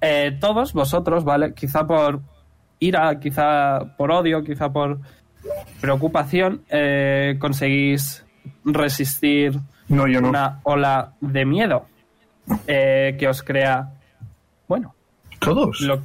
Eh, 0.00 0.36
todos 0.40 0.72
vosotros, 0.74 1.24
¿vale? 1.24 1.54
Quizá 1.54 1.86
por 1.86 2.20
ira, 2.78 3.18
quizá 3.18 3.80
por 3.96 4.10
odio, 4.12 4.44
quizá 4.44 4.70
por 4.72 5.00
preocupación, 5.80 6.62
eh, 6.68 7.36
conseguís 7.40 8.24
resistir 8.64 9.58
No, 9.88 10.06
yo 10.06 10.20
no. 10.20 10.28
una 10.30 10.60
ola 10.64 11.12
de 11.20 11.44
miedo 11.44 11.86
eh, 12.66 13.16
que 13.18 13.28
os 13.28 13.42
crea, 13.42 13.90
bueno, 14.68 14.94
Todos. 15.38 15.80
lo- 15.80 16.00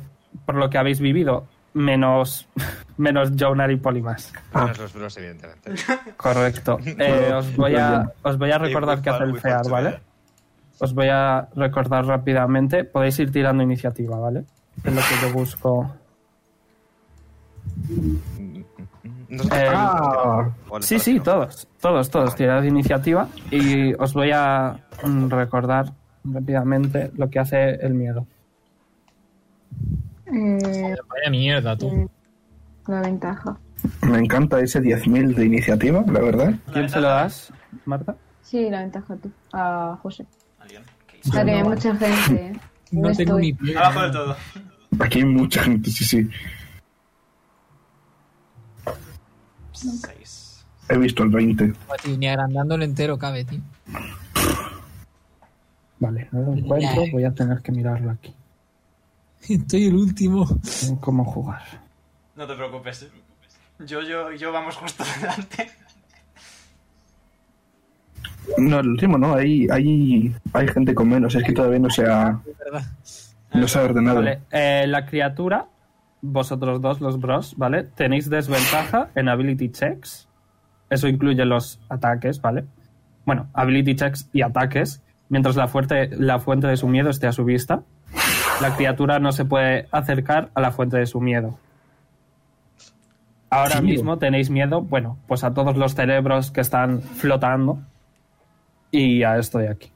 por 0.45 0.55
lo 0.55 0.69
que 0.69 0.77
habéis 0.77 0.99
vivido, 0.99 1.45
menos, 1.73 2.47
menos 2.97 3.31
Jonar 3.37 3.71
y 3.71 3.77
Polimas. 3.77 4.31
Ah. 4.53 4.61
Menos 4.63 4.79
los 4.79 4.93
bros, 4.93 5.17
evidentemente. 5.17 5.73
Correcto. 6.17 6.79
Eh, 6.85 7.31
os, 7.33 7.55
voy 7.55 7.75
a, 7.75 8.11
os 8.23 8.37
voy 8.37 8.51
a 8.51 8.57
recordar 8.57 9.01
qué 9.01 9.09
hace 9.09 9.23
el 9.23 9.39
FEAR, 9.39 9.69
¿vale? 9.69 9.99
Os 10.79 10.93
voy 10.93 11.07
a 11.09 11.47
recordar 11.55 12.05
rápidamente. 12.05 12.83
Podéis 12.83 13.19
ir 13.19 13.31
tirando 13.31 13.63
iniciativa, 13.63 14.17
¿vale? 14.17 14.43
Es 14.83 14.93
lo 14.93 15.01
que 15.01 15.27
yo 15.27 15.33
busco. 15.33 15.95
Eh, 19.33 19.67
Ah, 19.73 20.49
¿Cuál 20.67 20.81
es 20.81 20.87
Sí, 20.87 20.99
sí, 20.99 21.19
todos, 21.19 21.67
todos, 21.81 22.09
todos. 22.09 22.35
Tirad 22.35 22.63
iniciativa 22.63 23.27
y 23.51 23.93
os 23.95 24.13
voy 24.13 24.31
a 24.33 24.77
mm, 25.03 25.29
recordar 25.29 25.93
rápidamente 26.23 27.11
lo 27.15 27.29
que 27.29 27.39
hace 27.39 27.71
el 27.75 27.93
miedo. 27.93 28.25
Eh, 30.27 30.95
Vaya 31.09 31.29
mierda, 31.29 31.77
tú. 31.77 32.09
la 32.87 33.01
ventaja. 33.01 33.57
me 34.01 34.17
encanta 34.19 34.59
ese 34.59 34.81
10.000 34.81 35.35
de 35.35 35.45
iniciativa, 35.45 36.03
la 36.07 36.19
verdad. 36.21 36.53
¿Quién 36.71 36.89
se 36.89 36.99
lo 37.01 37.09
das, 37.09 37.51
Marta? 37.85 38.15
Sí, 38.41 38.69
la 38.69 38.79
ventaja 38.81 39.15
tú. 39.17 39.31
A 39.53 39.97
José. 40.01 40.25
¿Alguien? 40.59 40.83
¿Qué 41.07 41.29
O 41.29 41.33
sea, 41.33 41.45
que 41.45 41.51
hay 41.51 41.63
mucha 41.63 41.95
gente. 41.95 42.45
¿eh? 42.47 42.53
No 42.91 43.09
No 43.09 43.15
tengo 43.15 43.39
estoy. 43.39 43.53
ni 43.61 43.69
idea. 43.69 43.79
Abajo 43.79 44.01
del 44.01 44.11
todo. 44.11 44.35
Aquí 44.99 45.19
hay 45.19 45.25
mucha 45.25 45.63
gente, 45.63 45.89
sí, 45.89 46.03
sí. 46.05 46.29
6. 49.91 50.65
He 50.89 50.97
visto 50.97 51.23
el 51.23 51.29
20. 51.29 51.73
Tío, 52.03 52.17
Ni 52.17 52.27
agrandándolo 52.27 52.83
entero 52.83 53.17
cabe, 53.17 53.45
tío. 53.45 53.61
Vale, 55.99 56.27
no 56.31 56.41
lo 56.41 56.53
encuentro. 56.53 57.03
Voy 57.11 57.23
a 57.23 57.31
tener 57.31 57.61
que 57.61 57.71
mirarlo 57.71 58.11
aquí. 58.11 58.33
Estoy 59.49 59.87
el 59.87 59.95
último. 59.95 60.47
¿Cómo 60.99 61.23
jugar? 61.25 61.61
No 62.35 62.47
te 62.47 62.55
preocupes. 62.55 63.07
Yo, 63.79 64.01
yo 64.01 64.31
y 64.31 64.37
yo 64.37 64.51
vamos 64.51 64.75
justo 64.75 65.03
delante. 65.21 65.71
No, 68.57 68.79
el 68.79 68.89
último 68.89 69.17
no, 69.17 69.35
hay, 69.35 69.67
hay, 69.69 70.35
hay 70.51 70.67
gente 70.67 70.93
con 70.93 71.07
menos, 71.07 71.33
es 71.35 71.43
que 71.43 71.53
todavía 71.53 71.79
no 71.79 71.89
se 71.89 72.05
ha, 72.05 72.39
no 73.53 73.67
se 73.67 73.79
ha 73.79 73.83
ordenado. 73.83 74.17
Vale, 74.17 74.41
eh, 74.51 74.85
la 74.87 75.05
criatura, 75.05 75.65
vosotros 76.24 76.82
dos, 76.82 77.01
los 77.01 77.20
bros, 77.20 77.53
¿vale? 77.58 77.84
Tenéis 77.84 78.30
desventaja 78.30 79.10
en 79.13 79.27
ability 79.30 79.70
checks. 79.70 80.27
Eso 80.89 81.08
incluye 81.10 81.44
los 81.46 81.80
ataques, 81.89 82.42
¿vale? 82.42 82.63
Bueno, 83.25 83.48
ability 83.53 83.96
checks 83.96 84.30
y 84.32 84.42
ataques. 84.42 85.03
Mientras 85.30 85.56
la, 85.58 85.68
fuerte, 85.68 86.10
la 86.18 86.39
fuente 86.39 86.68
de 86.68 86.77
su 86.77 86.88
miedo 86.88 87.10
esté 87.10 87.27
a 87.27 87.32
su 87.34 87.44
vista, 87.44 87.84
la 88.62 88.75
criatura 88.75 89.20
no 89.20 89.32
se 89.34 89.44
puede 89.46 89.88
acercar 89.92 90.50
a 90.56 90.62
la 90.62 90.72
fuente 90.72 90.98
de 90.98 91.06
su 91.06 91.20
miedo. 91.20 91.60
Ahora 93.50 93.77
Sí. 93.77 93.82
mismo 93.84 94.18
tenéis 94.18 94.50
miedo, 94.50 94.82
bueno, 94.82 95.18
pues 95.27 95.44
a 95.44 95.53
todos 95.53 95.75
los 95.77 95.94
cerebros 95.94 96.51
que 96.51 96.62
están 96.62 97.01
flotando 97.01 97.80
y 98.92 99.24
a 99.24 99.38
esto 99.38 99.60
de 99.60 99.70
aquí. 99.70 99.92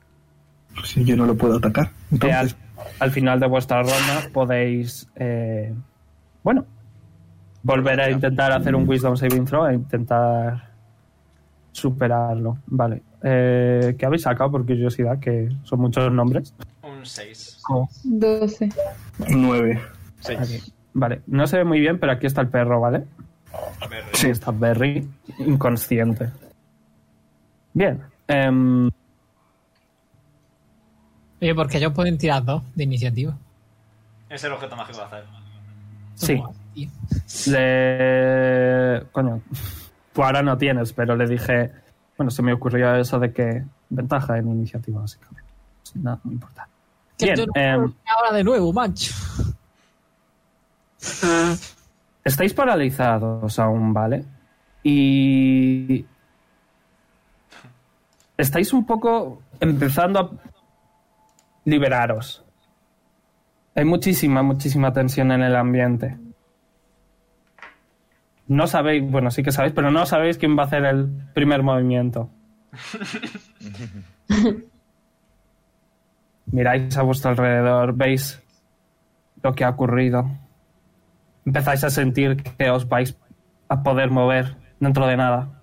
Si 0.84 1.04
yo 1.06 1.16
no 1.16 1.26
lo 1.26 1.36
puedo 1.36 1.58
atacar. 1.58 1.86
Al, 1.88 1.94
Entonces, 2.12 2.56
al 3.00 3.12
final 3.12 3.40
de 3.40 3.48
vuestra 3.48 3.78
ronda 3.82 4.30
podéis, 4.32 5.10
eh, 5.16 5.74
bueno, 6.48 6.64
volver 7.62 8.00
a 8.00 8.10
intentar 8.10 8.54
hacer 8.54 8.74
un 8.74 8.88
Wisdom 8.88 9.18
Saving 9.18 9.44
Throw 9.44 9.66
e 9.68 9.74
intentar 9.74 10.70
superarlo. 11.74 12.60
Vale. 12.68 13.04
Eh, 13.22 13.98
¿Qué 14.00 14.06
habéis 14.06 14.22
sacado 14.22 14.52
por 14.52 14.66
curiosidad? 14.66 15.20
Que 15.20 15.50
son 15.64 15.82
muchos 15.82 16.10
nombres. 16.10 16.54
Un 16.84 17.06
6. 17.06 17.64
12. 18.06 18.70
9. 19.28 19.82
Aquí. 20.40 20.74
Vale. 20.94 21.22
No 21.28 21.48
se 21.48 21.58
ve 21.58 21.66
muy 21.66 21.82
bien, 21.82 22.00
pero 22.00 22.14
aquí 22.14 22.28
está 22.28 22.40
el 22.40 22.48
perro, 22.48 22.80
¿vale? 22.80 23.04
Sí. 24.14 24.30
Está 24.30 24.52
Berry 24.52 25.06
inconsciente. 25.40 26.30
Bien. 27.74 28.02
em, 28.30 28.90
Oye, 31.42 31.54
porque 31.54 31.78
ellos 31.80 31.92
pueden 31.92 32.18
tirar 32.18 32.46
dos 32.46 32.64
de 32.74 32.86
iniciativa. 32.86 33.38
Es 34.30 34.42
el 34.46 34.54
objeto 34.54 34.78
mágico 34.78 35.00
de 35.00 35.04
hacer. 35.04 35.47
Sí. 36.18 36.44
Le. 37.48 39.04
Coño. 39.12 39.42
Tú 40.14 40.24
ahora 40.24 40.42
no 40.42 40.58
tienes, 40.58 40.94
pero 40.94 41.16
le 41.16 41.28
dije. 41.28 41.72
Bueno, 42.18 42.32
se 42.32 42.42
me 42.42 42.54
ocurrió 42.54 42.96
eso 42.96 43.20
de 43.20 43.32
que. 43.32 43.64
Ventaja 43.90 44.38
en 44.38 44.50
iniciativa, 44.50 45.00
básicamente. 45.00 45.50
Nada, 45.96 46.20
no 46.24 46.32
importa. 46.34 46.68
Bien, 47.20 47.36
no 47.38 47.62
em, 47.62 47.94
ahora 48.06 48.36
de 48.36 48.44
nuevo, 48.44 48.74
macho. 48.74 49.14
estáis 52.24 52.54
paralizados 52.54 53.58
aún, 53.60 53.94
¿vale? 53.94 54.26
Y. 54.84 56.06
Estáis 58.38 58.74
un 58.74 58.86
poco 58.86 59.42
empezando 59.60 60.20
a 60.20 60.32
liberaros. 61.66 62.44
Hay 63.78 63.86
muchísima, 63.86 64.42
muchísima 64.42 64.92
tensión 64.92 65.32
en 65.32 65.44
el 65.44 65.56
ambiente. 65.56 66.18
No 68.48 68.66
sabéis, 68.66 69.04
bueno, 69.08 69.30
sí 69.30 69.44
que 69.44 69.52
sabéis, 69.52 69.76
pero 69.76 69.92
no 69.92 70.04
sabéis 70.08 70.40
quién 70.40 70.58
va 70.58 70.64
a 70.64 70.66
hacer 70.66 70.84
el 70.84 71.08
primer 71.36 71.62
movimiento. 71.62 72.32
Miráis 76.48 76.98
a 76.98 77.04
vuestro 77.04 77.30
alrededor, 77.30 77.96
veis 77.96 78.42
lo 79.44 79.54
que 79.54 79.64
ha 79.64 79.70
ocurrido. 79.70 80.28
Empezáis 81.46 81.84
a 81.84 81.92
sentir 81.92 82.42
que 82.42 82.72
os 82.72 82.90
vais 82.90 83.16
a 83.70 83.84
poder 83.84 84.10
mover 84.10 84.58
dentro 84.80 85.06
de 85.06 85.18
nada. 85.18 85.62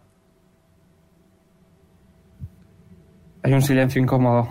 Hay 3.42 3.52
un 3.52 3.62
silencio 3.62 4.00
incómodo. 4.00 4.49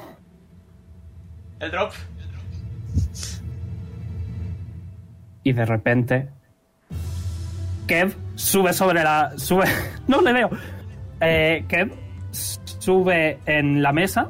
El 1.62 1.72
drop. 1.72 1.93
Y 5.43 5.53
de 5.53 5.65
repente 5.65 6.29
Kev 7.88 8.15
sube 8.35 8.73
sobre 8.73 9.03
la 9.03 9.33
sube 9.38 9.65
no 10.07 10.21
le 10.21 10.33
veo. 10.33 10.50
Eh, 11.19 11.65
Kev 11.67 11.91
sube 12.31 13.39
en 13.45 13.81
la 13.81 13.93
mesa 13.93 14.29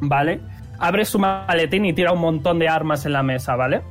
vale 0.00 0.40
abre 0.78 1.04
su 1.04 1.18
maletín 1.18 1.84
y 1.84 1.92
tira 1.92 2.12
un 2.12 2.20
montón 2.20 2.58
de 2.58 2.68
armas 2.68 3.06
en 3.06 3.12
la 3.12 3.22
mesa 3.22 3.56
vale 3.56 3.82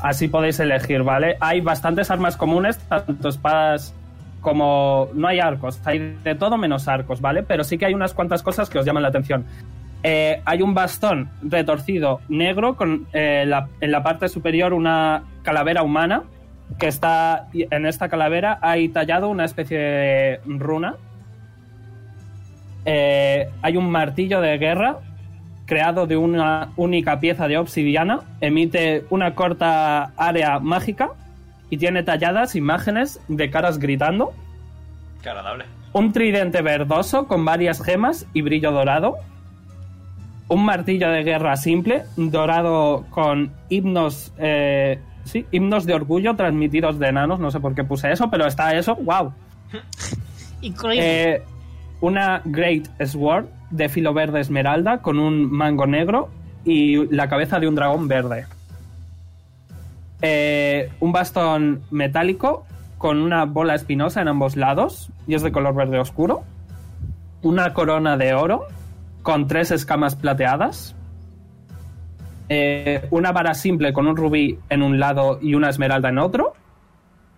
así 0.00 0.28
podéis 0.28 0.60
elegir 0.60 1.02
vale 1.02 1.36
hay 1.40 1.60
bastantes 1.60 2.10
armas 2.10 2.36
comunes 2.36 2.78
tanto 2.78 3.28
espadas 3.28 3.94
como 4.40 5.08
no 5.14 5.28
hay 5.28 5.40
arcos 5.40 5.80
hay 5.84 6.18
de 6.22 6.34
todo 6.34 6.58
menos 6.58 6.88
arcos 6.88 7.20
vale 7.20 7.42
pero 7.42 7.64
sí 7.64 7.78
que 7.78 7.86
hay 7.86 7.94
unas 7.94 8.12
cuantas 8.12 8.42
cosas 8.42 8.68
que 8.68 8.78
os 8.78 8.84
llaman 8.84 9.04
la 9.04 9.08
atención 9.08 9.46
eh, 10.02 10.40
hay 10.44 10.62
un 10.62 10.74
bastón 10.74 11.28
retorcido 11.42 12.20
negro 12.28 12.76
con 12.76 13.06
eh, 13.12 13.44
la- 13.46 13.68
en 13.80 13.90
la 13.92 14.02
parte 14.02 14.28
superior 14.28 14.72
una 14.72 15.22
calavera 15.42 15.82
humana 15.82 16.22
que 16.78 16.88
está 16.88 17.48
en 17.52 17.86
esta 17.86 18.08
calavera 18.08 18.58
hay 18.62 18.88
tallado 18.88 19.28
una 19.28 19.44
especie 19.44 19.78
de 19.78 20.40
runa. 20.46 20.94
Eh, 22.84 23.48
hay 23.62 23.76
un 23.76 23.90
martillo 23.90 24.40
de 24.40 24.58
guerra 24.58 24.96
creado 25.66 26.06
de 26.06 26.16
una 26.16 26.70
única 26.76 27.20
pieza 27.20 27.46
de 27.46 27.56
obsidiana, 27.58 28.20
emite 28.40 29.04
una 29.10 29.34
corta 29.34 30.12
área 30.16 30.58
mágica 30.58 31.10
y 31.70 31.76
tiene 31.76 32.02
talladas 32.02 32.56
imágenes 32.56 33.20
de 33.28 33.50
caras 33.50 33.78
gritando. 33.78 34.32
Qué 35.22 35.28
agradable. 35.28 35.64
Un 35.92 36.12
tridente 36.12 36.60
verdoso 36.62 37.28
con 37.28 37.44
varias 37.44 37.82
gemas 37.82 38.26
y 38.32 38.42
brillo 38.42 38.72
dorado. 38.72 39.16
Un 40.52 40.66
martillo 40.66 41.08
de 41.08 41.22
guerra 41.22 41.56
simple, 41.56 42.04
dorado 42.14 43.06
con 43.08 43.52
himnos, 43.70 44.34
eh, 44.36 44.98
sí, 45.24 45.46
himnos 45.50 45.86
de 45.86 45.94
orgullo 45.94 46.36
transmitidos 46.36 46.98
de 46.98 47.08
enanos. 47.08 47.40
No 47.40 47.50
sé 47.50 47.58
por 47.58 47.74
qué 47.74 47.84
puse 47.84 48.12
eso, 48.12 48.28
pero 48.28 48.46
está 48.46 48.76
eso. 48.76 48.96
¡Wow! 48.96 49.32
Increíble. 50.60 51.32
Eh, 51.32 51.42
una 52.02 52.42
Great 52.44 52.86
Sword 53.02 53.46
de 53.70 53.88
filo 53.88 54.12
verde 54.12 54.40
esmeralda 54.40 54.98
con 54.98 55.18
un 55.18 55.50
mango 55.50 55.86
negro 55.86 56.28
y 56.66 57.06
la 57.06 57.30
cabeza 57.30 57.58
de 57.58 57.68
un 57.68 57.74
dragón 57.74 58.06
verde. 58.06 58.44
Eh, 60.20 60.90
un 61.00 61.12
bastón 61.12 61.80
metálico 61.90 62.66
con 62.98 63.22
una 63.22 63.46
bola 63.46 63.74
espinosa 63.74 64.20
en 64.20 64.28
ambos 64.28 64.56
lados 64.56 65.08
y 65.26 65.34
es 65.34 65.40
de 65.40 65.50
color 65.50 65.74
verde 65.74 65.98
oscuro. 65.98 66.42
Una 67.40 67.72
corona 67.72 68.18
de 68.18 68.34
oro 68.34 68.66
con 69.22 69.46
tres 69.46 69.70
escamas 69.70 70.16
plateadas. 70.16 70.96
Eh, 72.48 73.06
una 73.10 73.32
vara 73.32 73.54
simple 73.54 73.92
con 73.92 74.06
un 74.06 74.16
rubí 74.16 74.58
en 74.68 74.82
un 74.82 74.98
lado 75.00 75.38
y 75.40 75.54
una 75.54 75.70
esmeralda 75.70 76.08
en 76.10 76.18
otro. 76.18 76.54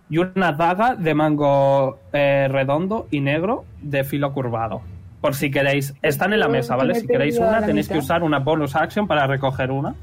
y 0.09 0.19
una 0.19 0.51
daga 0.51 0.95
de 0.95 1.13
mango 1.15 1.99
eh, 2.13 2.47
redondo 2.49 3.07
y 3.09 3.21
negro 3.21 3.65
de 3.81 4.03
filo 4.03 4.33
curvado. 4.33 4.81
Por 5.21 5.33
si 5.33 5.49
queréis, 5.49 5.95
están 6.03 6.33
en 6.33 6.39
la 6.39 6.47
mesa, 6.47 6.75
¿vale? 6.75 6.93
Si 6.95 7.07
queréis 7.07 7.39
una, 7.39 7.65
tenéis 7.65 7.87
que 7.89 7.97
usar 7.97 8.21
una 8.21 8.39
bonus 8.39 8.75
action 8.75 9.07
para 9.07 9.25
recoger 9.25 9.71
una. 9.71 9.95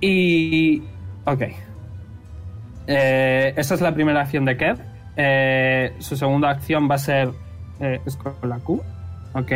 Y. 0.00 0.82
Ok. 1.24 1.42
Eh, 2.86 3.54
esa 3.56 3.74
es 3.74 3.80
la 3.80 3.94
primera 3.94 4.20
acción 4.20 4.44
de 4.44 4.56
Kev. 4.58 4.78
Eh, 5.16 5.94
su 5.98 6.16
segunda 6.16 6.50
acción 6.50 6.90
va 6.90 6.96
a 6.96 6.98
ser. 6.98 7.30
es 7.80 8.16
con 8.16 8.34
la 8.42 8.58
Q. 8.58 8.82
Ok. 9.32 9.52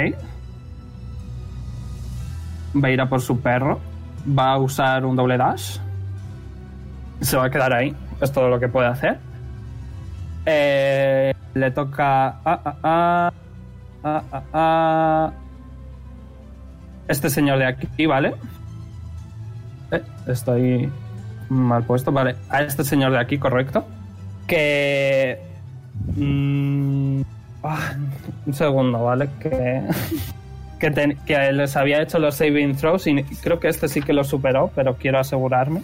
Va 2.83 2.89
a 2.89 2.91
ir 2.91 3.01
a 3.01 3.09
por 3.09 3.21
su 3.21 3.41
perro. 3.41 3.81
Va 4.27 4.53
a 4.53 4.59
usar 4.59 5.05
un 5.05 5.17
doble 5.17 5.37
dash. 5.37 5.79
Se 7.21 7.37
va 7.37 7.47
a 7.47 7.51
quedar 7.51 7.73
ahí. 7.73 7.95
Es 8.21 8.33
todo 8.33 8.49
lo 8.49 8.59
que 8.61 8.69
puede 8.69 8.89
hacer. 8.89 9.19
Eh, 10.47 11.35
le 11.55 11.71
toca. 11.71 12.29
a 12.45 12.61
a 12.85 13.33
a 14.53 15.33
Este 17.09 17.31
señor 17.31 17.59
de 17.59 17.67
aquí, 17.67 18.07
¿vale? 18.07 18.35
Eh, 19.91 20.03
estoy 20.27 20.91
mal 21.49 21.83
puesto, 21.85 22.13
vale. 22.13 22.37
A 22.51 22.63
este 22.63 22.85
señor 22.85 23.13
de 23.13 23.19
aquí, 23.19 23.39
correcto. 23.39 23.85
Que. 24.47 25.39
mm, 26.17 27.21
ah, 27.63 27.93
un 28.47 28.55
segundo, 28.55 29.05
¿vale? 29.05 29.29
Que. 29.41 29.83
Que, 30.79 30.91
les 31.53 31.77
había 31.77 32.03
hecho 32.03 32.19
los 32.19 32.37
saving 32.37 32.77
throws 32.77 33.07
y 33.07 33.23
creo 33.43 33.59
que 33.59 33.69
este 33.69 33.89
sí 33.89 34.01
que 34.01 34.13
lo 34.13 34.23
superó, 34.25 34.71
pero 34.75 34.97
quiero 34.97 35.19
asegurarme. 35.19 35.83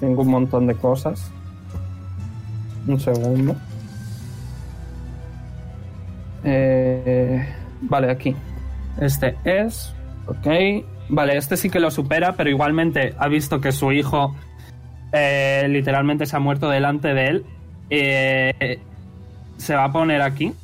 Tengo 0.00 0.22
un 0.22 0.28
montón 0.28 0.66
de 0.66 0.74
cosas. 0.74 1.30
Un 2.86 2.98
segundo. 2.98 3.54
Eh, 6.42 7.46
vale, 7.82 8.10
aquí. 8.10 8.34
Este 9.00 9.36
es. 9.44 9.94
Ok. 10.26 10.46
Vale, 11.10 11.36
este 11.36 11.56
sí 11.56 11.68
que 11.68 11.80
lo 11.80 11.90
supera, 11.90 12.34
pero 12.34 12.48
igualmente 12.48 13.14
ha 13.18 13.28
visto 13.28 13.60
que 13.60 13.72
su 13.72 13.92
hijo 13.92 14.34
eh, 15.12 15.66
literalmente 15.68 16.24
se 16.24 16.36
ha 16.36 16.38
muerto 16.38 16.70
delante 16.70 17.12
de 17.14 17.26
él. 17.26 17.44
Eh, 17.90 18.78
se 19.56 19.74
va 19.74 19.84
a 19.84 19.92
poner 19.92 20.22
aquí. 20.22 20.54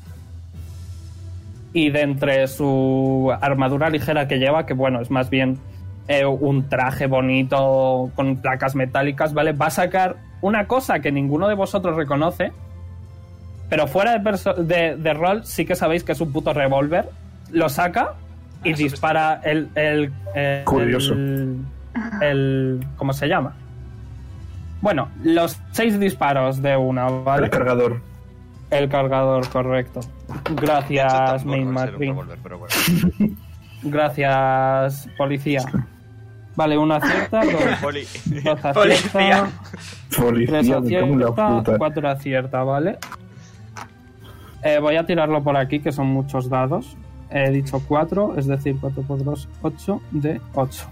Y 1.76 1.90
de 1.90 2.00
entre 2.00 2.46
su 2.48 3.30
armadura 3.40 3.90
ligera 3.90 4.26
que 4.26 4.38
lleva, 4.38 4.64
que 4.64 4.72
bueno, 4.72 5.00
es 5.02 5.10
más 5.10 5.28
bien 5.28 5.58
eh, 6.08 6.24
un 6.24 6.68
traje 6.70 7.06
bonito 7.06 8.10
con 8.14 8.36
placas 8.38 8.74
metálicas, 8.74 9.34
¿vale? 9.34 9.52
Va 9.52 9.66
a 9.66 9.70
sacar 9.70 10.16
una 10.40 10.66
cosa 10.66 11.00
que 11.00 11.12
ninguno 11.12 11.48
de 11.48 11.54
vosotros 11.54 11.94
reconoce. 11.96 12.50
Pero 13.68 13.86
fuera 13.88 14.16
de, 14.18 14.96
de 14.96 15.12
rol, 15.14 15.44
sí 15.44 15.66
que 15.66 15.74
sabéis 15.74 16.02
que 16.02 16.12
es 16.12 16.20
un 16.20 16.32
puto 16.32 16.54
revólver. 16.54 17.10
Lo 17.50 17.68
saca 17.68 18.14
y 18.64 18.72
Ah, 18.72 18.76
dispara 18.76 19.40
el, 19.44 19.68
el, 19.74 20.10
el- 20.34 20.64
Curioso. 20.64 21.12
el- 21.12 21.58
el- 22.22 22.86
¿Cómo 22.96 23.12
se 23.12 23.26
llama? 23.28 23.54
Bueno, 24.80 25.08
los 25.22 25.58
seis 25.72 25.98
disparos 26.00 26.62
de 26.62 26.76
una, 26.76 27.04
¿vale? 27.10 27.44
El 27.44 27.50
cargador. 27.50 28.00
El 28.70 28.88
cargador, 28.88 29.48
correcto. 29.48 30.00
Gracias, 30.56 31.44
Main 31.44 31.74
revólver, 31.74 32.38
pero 32.42 32.58
bueno. 32.58 32.74
Gracias, 33.82 35.08
policía. 35.16 35.62
Vale, 36.56 36.76
una 36.78 36.96
acierta, 36.96 37.42
dos, 37.44 37.62
Poli. 37.82 38.02
dos 38.02 38.64
acierta, 38.64 38.72
Policía. 38.72 39.46
tres 40.46 40.70
acierta, 40.70 41.76
cuatro 41.78 42.08
acierta, 42.08 42.62
¿vale? 42.64 42.98
Eh, 44.62 44.78
voy 44.80 44.96
a 44.96 45.04
tirarlo 45.06 45.44
por 45.44 45.56
aquí, 45.56 45.80
que 45.80 45.92
son 45.92 46.06
muchos 46.08 46.48
dados. 46.48 46.96
He 47.30 47.50
dicho 47.50 47.82
cuatro, 47.86 48.34
es 48.36 48.46
decir, 48.46 48.76
4 48.80 49.02
por 49.02 49.22
2, 49.22 49.48
8 49.62 50.00
de 50.12 50.40
8. 50.54 50.86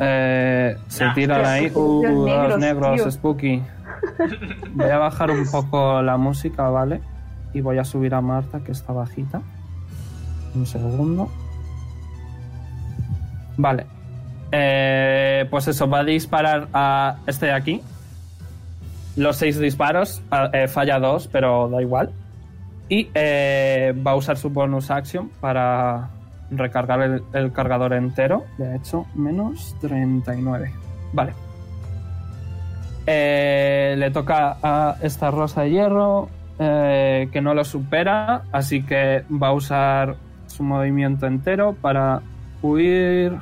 Eh, 0.00 0.76
se 0.88 1.08
tiran 1.14 1.44
ahí. 1.44 1.66
Los 1.68 1.76
Uh, 1.76 2.02
los 2.02 2.24
negros, 2.24 2.58
negros, 2.58 2.94
tío. 2.96 3.10
spooky. 3.10 3.62
Voy 4.74 4.90
a 4.90 4.98
bajar 4.98 5.30
un 5.30 5.46
poco 5.50 6.02
la 6.02 6.16
música, 6.16 6.68
¿vale? 6.68 7.00
Y 7.52 7.60
voy 7.60 7.78
a 7.78 7.84
subir 7.84 8.14
a 8.14 8.20
Marta, 8.20 8.60
que 8.60 8.72
está 8.72 8.92
bajita. 8.92 9.42
Un 10.54 10.66
segundo. 10.66 11.28
Vale. 13.56 13.86
Eh, 14.50 15.46
pues 15.50 15.68
eso, 15.68 15.88
va 15.88 16.00
a 16.00 16.04
disparar 16.04 16.68
a 16.72 17.16
este 17.26 17.46
de 17.46 17.52
aquí. 17.52 17.82
Los 19.16 19.36
seis 19.36 19.58
disparos, 19.58 20.22
eh, 20.52 20.68
falla 20.68 20.98
dos, 20.98 21.28
pero 21.28 21.68
da 21.68 21.80
igual. 21.82 22.10
Y 22.88 23.08
eh, 23.14 23.94
va 24.06 24.12
a 24.12 24.16
usar 24.16 24.36
su 24.36 24.50
bonus 24.50 24.90
action 24.90 25.30
para 25.40 26.10
recargar 26.50 27.00
el, 27.00 27.22
el 27.32 27.52
cargador 27.52 27.94
entero. 27.94 28.44
De 28.58 28.76
hecho, 28.76 29.06
menos 29.14 29.76
39. 29.80 30.72
Vale. 31.12 31.51
Eh, 33.06 33.94
le 33.98 34.10
toca 34.10 34.56
a 34.62 34.96
esta 35.02 35.30
rosa 35.30 35.62
de 35.62 35.70
hierro 35.70 36.28
eh, 36.58 37.28
que 37.32 37.40
no 37.40 37.54
lo 37.54 37.64
supera, 37.64 38.42
así 38.52 38.82
que 38.82 39.24
va 39.30 39.48
a 39.48 39.52
usar 39.52 40.16
su 40.46 40.62
movimiento 40.62 41.26
entero 41.26 41.74
para 41.80 42.20
huir 42.62 43.32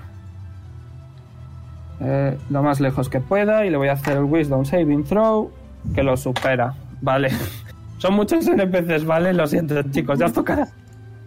eh, 2.00 2.38
lo 2.48 2.62
más 2.62 2.80
lejos 2.80 3.10
que 3.10 3.20
pueda 3.20 3.66
y 3.66 3.70
le 3.70 3.76
voy 3.76 3.88
a 3.88 3.92
hacer 3.92 4.16
el 4.16 4.24
Wisdom 4.24 4.64
Saving 4.64 5.04
Throw 5.04 5.50
que 5.94 6.02
lo 6.02 6.16
supera. 6.16 6.74
Vale. 7.02 7.30
Son 7.98 8.14
muchos 8.14 8.46
NPCs, 8.46 9.04
¿vale? 9.04 9.34
Lo 9.34 9.46
siento, 9.46 9.82
chicos, 9.90 10.18
ya 10.18 10.26
os 10.26 10.32
tocará. 10.32 10.66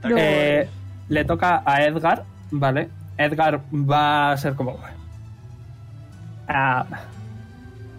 No. 0.03 0.15
Eh, 0.17 0.67
le 1.09 1.25
toca 1.25 1.61
a 1.65 1.83
Edgar, 1.83 2.23
¿vale? 2.49 2.89
Edgar 3.17 3.61
va 3.71 4.31
a 4.31 4.37
ser 4.37 4.55
como... 4.55 4.77
Ah, 6.47 6.85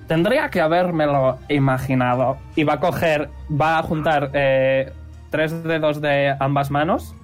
tendría 0.07 0.49
que 0.51 0.61
habérmelo 0.61 1.39
imaginado. 1.49 2.37
Y 2.57 2.65
va 2.65 2.75
a 2.75 2.81
coger, 2.81 3.31
va 3.51 3.79
a 3.79 3.83
juntar 3.83 4.31
eh, 4.35 4.93
tres 5.31 5.63
dedos 5.65 6.01
de 6.01 6.35
ambas 6.41 6.71
manos. 6.71 7.15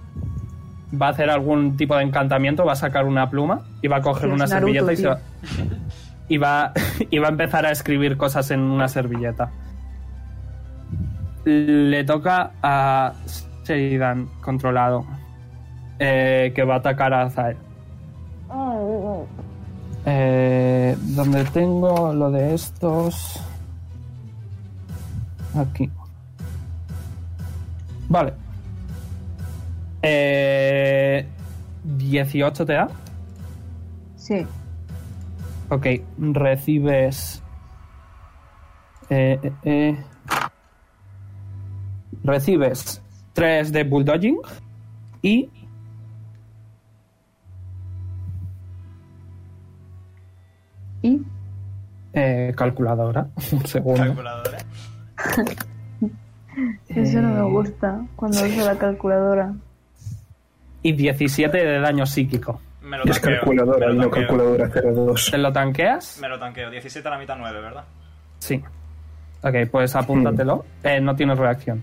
Va 1.01 1.07
a 1.07 1.11
hacer 1.11 1.31
algún 1.31 1.77
tipo 1.77 1.97
de 1.97 2.03
encantamiento, 2.03 2.65
va 2.65 2.73
a 2.73 2.77
sacar 2.77 3.07
una 3.07 3.31
pluma 3.31 3.61
y 3.81 3.89
va 3.89 3.99
a 3.99 4.03
coger 4.03 4.29
una 4.31 4.47
Naruto, 4.47 4.83
servilleta 4.83 4.93
y, 4.93 4.97
se 4.97 5.03
tío. 5.03 5.11
va, 5.11 5.21
y, 6.29 6.39
va, 6.39 6.73
y 7.11 7.19
va 7.19 7.27
a 7.29 7.31
empezar 7.31 7.65
a 7.67 7.71
escribir 7.71 8.17
cosas 8.17 8.51
en 8.51 8.61
una 8.61 8.89
servilleta. 8.89 9.51
Le 11.45 12.05
toca 12.05 12.51
a 12.63 13.13
Sheridan 13.65 14.29
controlado. 14.43 15.07
eh, 16.01 16.53
que 16.55 16.65
va 16.65 16.75
a 16.75 16.79
atacar 16.79 17.13
a 17.15 17.31
Zael. 17.31 17.57
Eh, 20.07 20.97
donde 20.99 21.45
tengo 21.45 22.13
lo 22.13 22.31
de 22.31 22.55
estos. 22.55 23.41
Aquí. 25.55 25.91
Vale. 28.09 28.33
Eh, 30.03 31.27
18 31.85 32.67
te 32.67 32.73
da. 32.73 32.89
Sí. 34.17 34.47
Ok, 35.69 35.87
recibes. 36.19 37.43
Eh, 39.09 39.39
eh, 39.43 39.53
eh. 39.65 39.97
recibes 42.25 43.03
3 43.33 43.73
de 43.73 43.85
bulldogging 43.85 44.39
y. 45.23 45.49
¿Y? 51.03 51.21
eh, 52.13 52.53
calculadora. 52.57 53.27
Un 53.53 53.67
segundo. 53.67 54.03
Calculadora. 54.03 54.59
Eso 56.89 57.23
no 57.23 57.29
me 57.35 57.41
Eh, 57.41 57.53
gusta 57.53 58.01
cuando 58.17 58.43
uso 58.45 58.67
la 58.67 58.77
calculadora. 58.77 59.53
Y 60.83 60.93
17 60.93 61.57
de 61.57 61.79
daño 61.81 62.07
psíquico. 62.07 62.61
Me 62.83 62.99
lo 62.99 63.07
Y 63.07 63.11
es 63.11 63.21
tanqueo. 63.21 63.41
calculadora 63.41 63.87
me 63.89 63.93
lo 63.95 63.95
no 63.95 64.03
tanqueo. 64.11 64.27
calculadora 64.27 64.69
02. 64.95 65.31
¿Te 65.31 65.39
lo 65.39 65.53
tanqueas? 65.53 66.19
Me 66.21 66.29
lo 66.29 66.39
tanqueo. 66.39 66.71
17 66.71 67.07
a 67.07 67.11
la 67.11 67.19
mitad 67.19 67.37
9, 67.39 67.61
¿verdad? 67.61 67.85
Sí. 68.39 68.63
Ok, 69.43 69.55
pues 69.71 69.95
apúntatelo. 69.95 70.65
Eh, 70.83 71.01
no 71.01 71.15
tienes 71.15 71.39
reacción. 71.39 71.83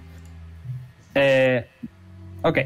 Eh, 1.15 1.65
ok. 2.41 2.58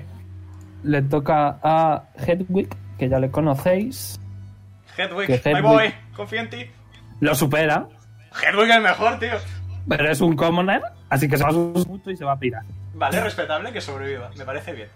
Le 0.83 1.01
toca 1.03 1.59
a 1.61 2.03
Hedwig, 2.15 2.69
que 2.97 3.07
ya 3.09 3.19
le 3.19 3.29
conocéis. 3.29 4.19
Hedwig, 4.97 5.29
Hedwig- 5.29 5.61
voy. 5.61 5.93
Confío 6.15 6.39
en 6.41 6.49
ti. 6.49 6.65
Lo 7.19 7.35
supera, 7.35 7.87
Hedwig 8.43 8.69
es 8.69 8.75
el 8.77 8.81
mejor, 8.83 9.19
tío. 9.19 9.33
pero 9.87 10.09
es 10.11 10.21
un 10.21 10.35
commoner, 10.35 10.81
así 11.09 11.27
que 11.27 11.37
se 11.37 11.43
va 11.43 11.49
a 11.49 11.51
asustar 11.51 11.87
mucho 11.87 12.11
y 12.11 12.17
se 12.17 12.25
va 12.25 12.33
a 12.33 12.39
pirar. 12.39 12.63
Vale, 12.93 13.19
respetable 13.21 13.71
que 13.71 13.81
sobreviva. 13.81 14.29
Me 14.37 14.45
parece 14.45 14.73
bien. 14.73 14.89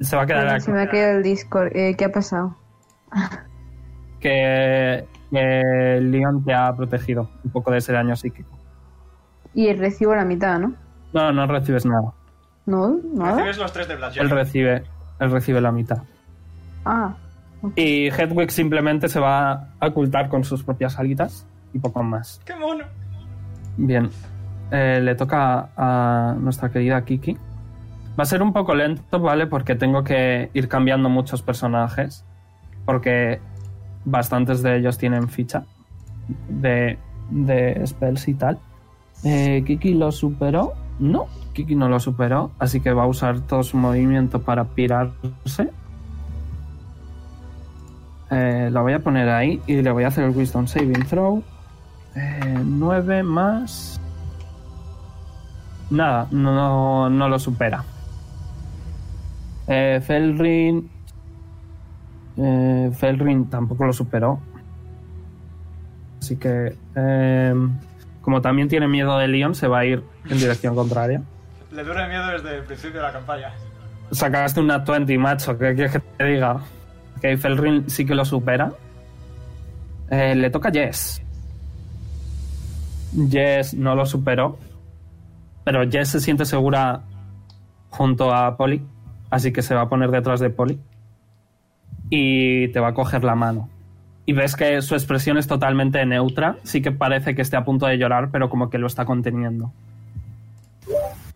Se 0.00 0.16
va 0.16 0.22
a 0.22 0.26
quedar 0.26 0.40
Bueno, 0.42 0.54
aquí. 0.56 0.64
se 0.64 0.72
me 0.72 0.82
ha 0.82 0.88
caído 0.88 1.10
el 1.10 1.22
Discord. 1.22 1.76
Eh, 1.76 1.94
¿Qué 1.96 2.04
ha 2.06 2.12
pasado? 2.12 2.56
Que 4.20 5.06
que 5.30 5.98
Leon 6.02 6.44
te 6.44 6.52
ha 6.52 6.74
protegido 6.74 7.30
un 7.44 7.50
poco 7.52 7.70
de 7.70 7.78
ese 7.78 7.92
daño 7.92 8.16
psíquico. 8.16 8.50
Y 9.54 9.72
recibo 9.74 10.14
la 10.14 10.24
mitad, 10.24 10.58
¿no? 10.58 10.74
No, 11.12 11.32
no 11.32 11.46
recibes 11.46 11.86
nada. 11.86 12.12
No, 12.66 12.98
nada. 13.14 13.36
Recibes 13.36 13.58
los 13.58 13.72
tres 13.72 13.88
de 13.88 13.96
Blast 13.96 14.16
Él 14.18 14.28
recibe, 14.28 14.82
él 15.20 15.30
recibe 15.30 15.60
la 15.60 15.72
mitad. 15.72 15.98
Ah, 16.84 17.14
Y 17.76 18.06
Hedwig 18.08 18.50
simplemente 18.50 19.08
se 19.08 19.20
va 19.20 19.68
a 19.78 19.86
ocultar 19.86 20.28
con 20.28 20.44
sus 20.44 20.62
propias 20.62 20.98
alitas 20.98 21.46
y 21.74 21.78
poco 21.78 22.02
más. 22.02 22.40
¡Qué 22.44 22.54
mono! 22.56 22.84
Bien, 23.76 24.10
Eh, 24.72 25.00
le 25.02 25.14
toca 25.16 25.70
a 25.76 26.36
nuestra 26.38 26.70
querida 26.70 27.04
Kiki. 27.04 27.36
Va 28.18 28.22
a 28.22 28.26
ser 28.26 28.40
un 28.40 28.52
poco 28.52 28.72
lento, 28.74 29.18
¿vale? 29.18 29.46
Porque 29.48 29.74
tengo 29.74 30.04
que 30.04 30.50
ir 30.54 30.68
cambiando 30.68 31.08
muchos 31.08 31.42
personajes. 31.42 32.24
Porque 32.84 33.40
bastantes 34.04 34.62
de 34.62 34.76
ellos 34.78 34.96
tienen 34.96 35.28
ficha 35.28 35.64
de, 36.48 36.98
de 37.30 37.82
spells 37.84 38.28
y 38.28 38.34
tal. 38.34 38.58
Eh, 39.24 39.62
Kiki 39.66 39.94
lo 39.94 40.12
superó. 40.12 40.74
No, 41.00 41.26
Kiki 41.52 41.74
no 41.74 41.88
lo 41.88 41.98
superó. 41.98 42.52
Así 42.60 42.80
que 42.80 42.92
va 42.92 43.02
a 43.02 43.06
usar 43.06 43.40
todo 43.40 43.62
su 43.64 43.76
movimiento 43.76 44.40
para 44.42 44.64
pirarse. 44.64 45.70
Eh, 48.30 48.68
la 48.70 48.80
voy 48.80 48.92
a 48.92 49.00
poner 49.00 49.28
ahí 49.28 49.60
y 49.66 49.82
le 49.82 49.90
voy 49.90 50.04
a 50.04 50.08
hacer 50.08 50.24
el 50.24 50.30
Wisdom 50.36 50.66
Saving 50.66 51.04
Throw. 51.06 51.42
9 52.64 53.22
más. 53.22 54.00
Nada, 55.90 56.26
no, 56.30 57.08
no 57.10 57.28
lo 57.28 57.38
supera. 57.38 57.84
Eh, 59.66 60.00
Felrin. 60.04 60.88
eh, 62.36 62.90
Felrin 62.96 63.48
tampoco 63.50 63.84
lo 63.84 63.92
superó. 63.92 64.40
Así 66.20 66.36
que. 66.36 66.76
eh, 66.94 67.54
como 68.20 68.40
también 68.42 68.68
tiene 68.68 68.86
miedo 68.86 69.16
de 69.18 69.26
Leon, 69.28 69.54
se 69.54 69.66
va 69.66 69.78
a 69.80 69.84
ir 69.86 70.04
en 70.28 70.38
dirección 70.38 70.74
contraria. 70.74 71.22
Le 71.72 71.82
dura 71.84 72.04
el 72.04 72.10
miedo 72.10 72.26
desde 72.28 72.58
el 72.58 72.64
principio 72.64 73.00
de 73.00 73.06
la 73.06 73.12
campaña. 73.12 73.50
Sacaste 74.10 74.60
una 74.60 74.78
20, 74.78 75.16
macho. 75.18 75.56
¿Qué 75.56 75.74
quieres 75.74 75.92
que 75.92 76.00
te 76.00 76.24
diga? 76.24 76.58
Ok, 77.20 77.36
Felrin 77.36 77.84
sí 77.90 78.06
que 78.06 78.14
lo 78.14 78.24
supera. 78.24 78.72
Eh, 80.10 80.34
le 80.34 80.48
toca 80.48 80.70
a 80.70 80.72
Jess. 80.72 81.22
Jess 83.28 83.74
no 83.74 83.94
lo 83.94 84.06
superó. 84.06 84.58
Pero 85.64 85.88
Jess 85.90 86.08
se 86.08 86.20
siente 86.20 86.46
segura 86.46 87.02
junto 87.90 88.32
a 88.32 88.56
Polly. 88.56 88.82
Así 89.28 89.52
que 89.52 89.60
se 89.60 89.74
va 89.74 89.82
a 89.82 89.88
poner 89.90 90.10
detrás 90.10 90.40
de 90.40 90.48
Polly. 90.48 90.80
Y 92.08 92.68
te 92.68 92.80
va 92.80 92.88
a 92.88 92.94
coger 92.94 93.22
la 93.22 93.34
mano. 93.34 93.68
Y 94.24 94.32
ves 94.32 94.56
que 94.56 94.80
su 94.80 94.94
expresión 94.94 95.36
es 95.36 95.46
totalmente 95.46 96.04
neutra. 96.06 96.56
Sí 96.62 96.80
que 96.80 96.90
parece 96.90 97.34
que 97.34 97.42
esté 97.42 97.58
a 97.58 97.64
punto 97.64 97.84
de 97.84 97.98
llorar, 97.98 98.30
pero 98.32 98.48
como 98.48 98.70
que 98.70 98.78
lo 98.78 98.86
está 98.86 99.04
conteniendo. 99.04 99.72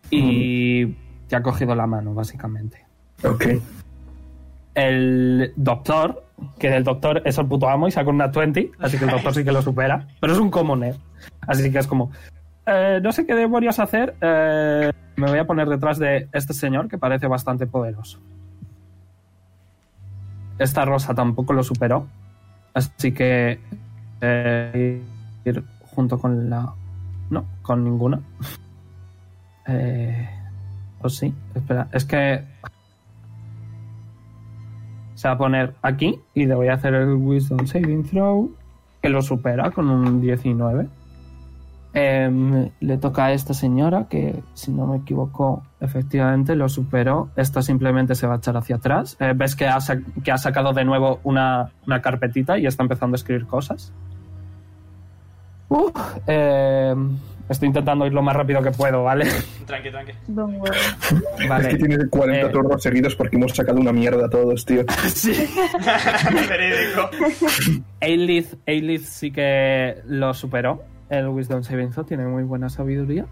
Y 0.09 0.87
te 1.27 1.35
ha 1.35 1.43
cogido 1.43 1.75
la 1.75 1.85
mano, 1.85 2.13
básicamente 2.13 2.85
Ok. 3.23 3.45
El 4.75 5.53
doctor, 5.55 6.23
que 6.59 6.75
el 6.75 6.83
doctor 6.83 7.21
es 7.25 7.37
el 7.37 7.47
puto 7.47 7.69
amo 7.69 7.87
y 7.87 7.91
saca 7.91 8.09
una 8.09 8.27
20, 8.27 8.71
así 8.79 8.97
que 8.97 9.05
el 9.05 9.11
doctor 9.11 9.33
sí 9.33 9.43
que 9.43 9.51
lo 9.51 9.61
supera, 9.61 10.07
pero 10.19 10.33
es 10.33 10.39
un 10.39 10.51
commoner. 10.51 10.95
Así 11.47 11.71
que 11.71 11.79
es 11.79 11.87
como, 11.87 12.11
eh, 12.65 12.99
no 13.01 13.11
sé 13.11 13.25
qué 13.25 13.33
demonios 13.33 13.79
hacer, 13.79 14.15
eh, 14.21 14.91
me 15.15 15.29
voy 15.29 15.39
a 15.39 15.47
poner 15.47 15.67
detrás 15.69 15.97
de 15.97 16.27
este 16.33 16.53
señor 16.53 16.89
que 16.89 16.97
parece 16.97 17.27
bastante 17.27 17.65
poderoso. 17.65 18.19
Esta 20.59 20.85
rosa 20.85 21.15
tampoco 21.15 21.53
lo 21.53 21.63
superó, 21.63 22.07
así 22.73 23.13
que 23.13 23.59
eh, 24.21 25.01
ir 25.45 25.63
junto 25.95 26.19
con 26.19 26.49
la... 26.49 26.73
No, 27.29 27.45
con 27.61 27.83
ninguna. 27.83 28.19
Eh, 29.67 30.29
pues 31.01 31.15
sí, 31.15 31.33
espera, 31.55 31.87
es 31.91 32.05
que 32.05 32.43
se 35.25 35.29
va 35.29 35.33
a 35.33 35.37
poner 35.39 35.73
aquí 35.81 36.19
y 36.35 36.45
le 36.45 36.53
voy 36.53 36.67
a 36.67 36.75
hacer 36.75 36.93
el 36.93 37.15
Wisdom 37.15 37.65
Saving 37.65 38.03
Throw, 38.03 38.51
que 39.01 39.09
lo 39.09 39.23
supera 39.23 39.71
con 39.71 39.89
un 39.89 40.21
19. 40.21 40.87
Em, 41.95 42.69
le 42.79 42.97
toca 42.99 43.25
a 43.25 43.31
esta 43.31 43.55
señora, 43.55 44.05
que 44.07 44.43
si 44.53 44.71
no 44.71 44.85
me 44.85 44.97
equivoco, 44.97 45.63
efectivamente 45.79 46.55
lo 46.55 46.69
superó. 46.69 47.29
Esta 47.35 47.63
simplemente 47.63 48.13
se 48.13 48.27
va 48.27 48.35
a 48.35 48.37
echar 48.37 48.55
hacia 48.55 48.75
atrás. 48.75 49.17
Eh, 49.19 49.33
Ves 49.35 49.55
que 49.55 49.67
ha, 49.67 49.79
que 50.23 50.31
ha 50.31 50.37
sacado 50.37 50.73
de 50.73 50.85
nuevo 50.85 51.19
una, 51.23 51.71
una 51.87 52.03
carpetita 52.03 52.59
y 52.59 52.67
está 52.67 52.83
empezando 52.83 53.15
a 53.15 53.17
escribir 53.17 53.47
cosas. 53.47 53.91
Uf, 55.69 56.19
em, 56.27 57.17
estoy 57.49 57.67
intentando 57.67 58.05
ir 58.07 58.13
lo 58.13 58.21
más 58.21 58.35
rápido 58.35 58.61
que 58.61 58.71
puedo, 58.71 59.03
¿vale? 59.03 59.27
Tranqui, 59.65 59.91
tranqui. 59.91 60.11
vale. 61.47 61.67
Es 61.67 61.73
que 61.73 61.75
tienes 61.77 62.09
40 62.09 62.47
Eh. 62.47 62.49
turnos 62.51 62.81
seguidos 62.81 63.15
porque 63.15 63.35
hemos 63.37 63.51
sacado 63.53 63.79
una 63.79 63.91
mierda 63.91 64.29
todos, 64.29 64.65
tío. 64.65 64.83
Sí. 65.07 65.31
Verídico. 66.49 67.09
Sí 69.03 69.31
que 69.31 70.01
lo 70.07 70.33
superó. 70.33 70.83
El 71.09 71.27
Wisdom 71.27 71.63
Saving 71.63 71.91
Throw 71.91 72.05
tiene 72.05 72.25
muy 72.25 72.43
buena 72.43 72.69
sabiduría. 72.69 73.25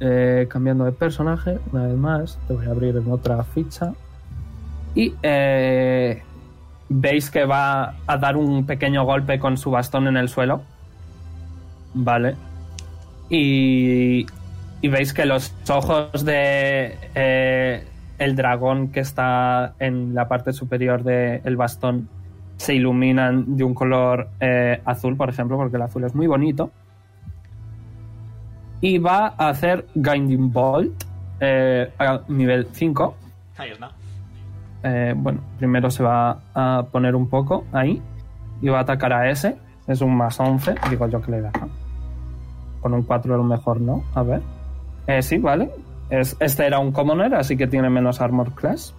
Eh, 0.00 0.46
cambiando 0.50 0.84
de 0.84 0.92
personaje, 0.92 1.58
una 1.72 1.86
vez 1.86 1.96
más, 1.96 2.38
te 2.46 2.54
voy 2.54 2.66
a 2.66 2.70
abrir 2.70 2.96
en 2.96 3.10
otra 3.10 3.42
ficha. 3.44 3.92
Y 4.94 5.14
eh, 5.22 6.22
veis 6.88 7.30
que 7.30 7.44
va 7.46 7.94
a 8.06 8.16
dar 8.18 8.36
un 8.36 8.66
pequeño 8.66 9.04
golpe 9.04 9.38
con 9.38 9.56
su 9.56 9.70
bastón 9.70 10.06
en 10.08 10.16
el 10.16 10.28
suelo. 10.28 10.62
Vale. 11.94 12.34
Y, 13.30 14.26
y 14.80 14.88
veis 14.88 15.12
que 15.12 15.24
los 15.24 15.54
ojos 15.68 16.24
de 16.24 16.98
eh, 17.14 17.84
el 18.18 18.36
dragón 18.36 18.88
que 18.88 19.00
está 19.00 19.74
en 19.78 20.14
la 20.14 20.28
parte 20.28 20.52
superior 20.52 21.02
del 21.02 21.56
bastón 21.56 22.08
se 22.56 22.74
iluminan 22.74 23.56
de 23.56 23.64
un 23.64 23.74
color 23.74 24.28
eh, 24.40 24.80
azul, 24.84 25.16
por 25.16 25.28
ejemplo, 25.28 25.56
porque 25.56 25.76
el 25.76 25.82
azul 25.82 26.04
es 26.04 26.14
muy 26.14 26.26
bonito. 26.26 26.70
Y 28.80 28.98
va 28.98 29.34
a 29.38 29.48
hacer 29.48 29.86
Guiding 29.94 30.52
Bolt 30.52 31.04
eh, 31.40 31.90
a 31.98 32.20
nivel 32.28 32.68
5. 32.70 33.16
Ahí 33.56 33.70
está. 33.70 33.90
Eh, 34.82 35.14
bueno, 35.16 35.40
primero 35.58 35.90
se 35.90 36.02
va 36.02 36.38
a 36.54 36.86
poner 36.92 37.16
un 37.16 37.28
poco 37.28 37.64
ahí 37.72 38.02
y 38.60 38.68
va 38.68 38.78
a 38.78 38.82
atacar 38.82 39.12
a 39.12 39.30
ese. 39.30 39.56
Es 39.86 40.00
un 40.00 40.14
más 40.16 40.38
11, 40.38 40.74
digo 40.90 41.08
yo 41.08 41.20
que 41.20 41.30
le 41.30 41.40
da. 41.40 41.52
Con 42.84 42.92
un 42.92 43.02
4 43.02 43.32
a 43.34 43.38
lo 43.38 43.44
mejor 43.44 43.80
no. 43.80 44.04
A 44.14 44.22
ver. 44.22 44.42
Eh, 45.06 45.22
sí, 45.22 45.38
vale. 45.38 45.70
Es, 46.10 46.36
este 46.38 46.66
era 46.66 46.78
un 46.80 46.92
commoner, 46.92 47.34
así 47.34 47.56
que 47.56 47.66
tiene 47.66 47.88
menos 47.88 48.20
armor 48.20 48.52
class. 48.54 48.92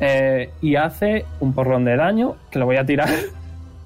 Eh, 0.00 0.50
y 0.60 0.76
hace 0.76 1.24
un 1.40 1.54
porrón 1.54 1.86
de 1.86 1.96
daño 1.96 2.34
que 2.50 2.58
lo 2.58 2.66
voy 2.66 2.76
a 2.76 2.84
tirar. 2.84 3.08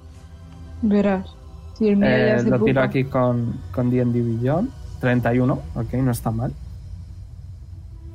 Verás. 0.81 1.33
Si 1.75 1.87
el 1.87 1.95
mío 1.95 2.09
ya 2.09 2.35
Eh, 2.35 2.39
se 2.39 2.49
lo 2.49 2.59
tiro 2.59 2.81
pupa. 2.81 2.83
aquí 2.83 3.05
con, 3.05 3.53
con 3.71 3.89
D&D 3.89 4.21
Beyond. 4.21 4.69
31, 4.99 5.53
ok, 5.75 5.93
no 5.93 6.11
está 6.11 6.31
mal. 6.31 6.51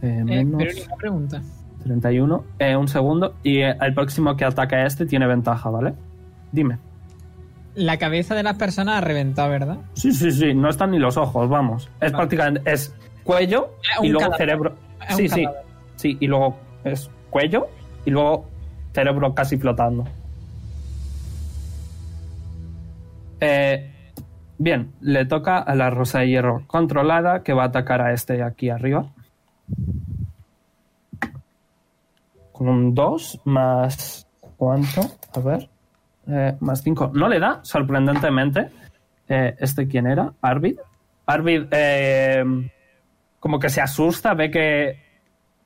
Eh, 0.03 0.19
Eh, 0.21 0.25
menos 0.25 0.59
pero 0.59 0.85
una 0.87 0.97
pregunta. 0.97 1.43
31. 1.85 2.45
Eh, 2.59 2.77
un 2.77 2.89
segundo. 2.89 3.35
Y 3.43 3.61
el 3.61 3.95
próximo 3.95 4.37
que 4.37 4.45
ataque 4.45 4.77
a 4.77 4.85
este 4.87 5.07
tiene 5.07 5.27
ventaja, 5.27 5.71
¿vale? 5.71 5.95
Dime. 6.53 6.77
La 7.81 7.97
cabeza 7.97 8.35
de 8.35 8.43
las 8.43 8.59
personas 8.59 8.99
ha 8.99 9.01
reventado, 9.01 9.49
¿verdad? 9.49 9.79
Sí, 9.95 10.13
sí, 10.13 10.31
sí, 10.31 10.53
no 10.53 10.69
están 10.69 10.91
ni 10.91 10.99
los 10.99 11.17
ojos, 11.17 11.49
vamos. 11.49 11.85
Es 11.95 12.13
Vale. 12.13 12.17
prácticamente, 12.17 12.71
es 12.71 12.95
cuello 13.25 13.71
y 14.03 14.09
luego 14.09 14.31
cadáver. 14.31 14.39
cerebro. 14.39 14.77
Es 15.09 15.17
Sí, 15.17 15.29
sí, 15.31 15.47
sí, 15.97 16.19
y 16.21 16.27
luego 16.27 16.59
es 16.85 17.11
cuello 17.31 17.69
y 18.05 18.11
luego 18.11 18.45
cerebro 18.93 19.35
casi 19.35 19.57
flotando. 19.57 20.05
Eh, 23.41 24.13
bien, 24.59 24.93
le 25.01 25.25
toca 25.25 25.57
a 25.57 25.75
la 25.75 25.89
rosa 25.89 26.19
de 26.19 26.29
hierro 26.29 26.65
controlada 26.67 27.43
que 27.43 27.55
va 27.55 27.63
a 27.63 27.67
atacar 27.69 28.03
a 28.03 28.13
este 28.13 28.43
aquí 28.43 28.69
arriba. 28.69 29.07
Con 32.53 32.69
un 32.69 32.95
2 32.95 33.41
más... 33.47 34.27
¿Cuánto? 34.59 35.01
A 35.35 35.41
ver. 35.41 35.71
Eh, 36.31 36.57
más 36.61 36.83
5. 36.83 37.11
No 37.15 37.29
le 37.29 37.41
da, 37.41 37.59
sorprendentemente. 37.63 38.69
Eh, 39.29 39.57
¿Este 39.59 39.89
quién 39.89 40.07
era? 40.07 40.33
Arvid. 40.41 40.79
Arvid 41.27 41.65
eh, 41.73 42.45
como 43.41 43.59
que 43.59 43.69
se 43.69 43.81
asusta, 43.81 44.35
ve 44.35 44.51
que 44.51 45.03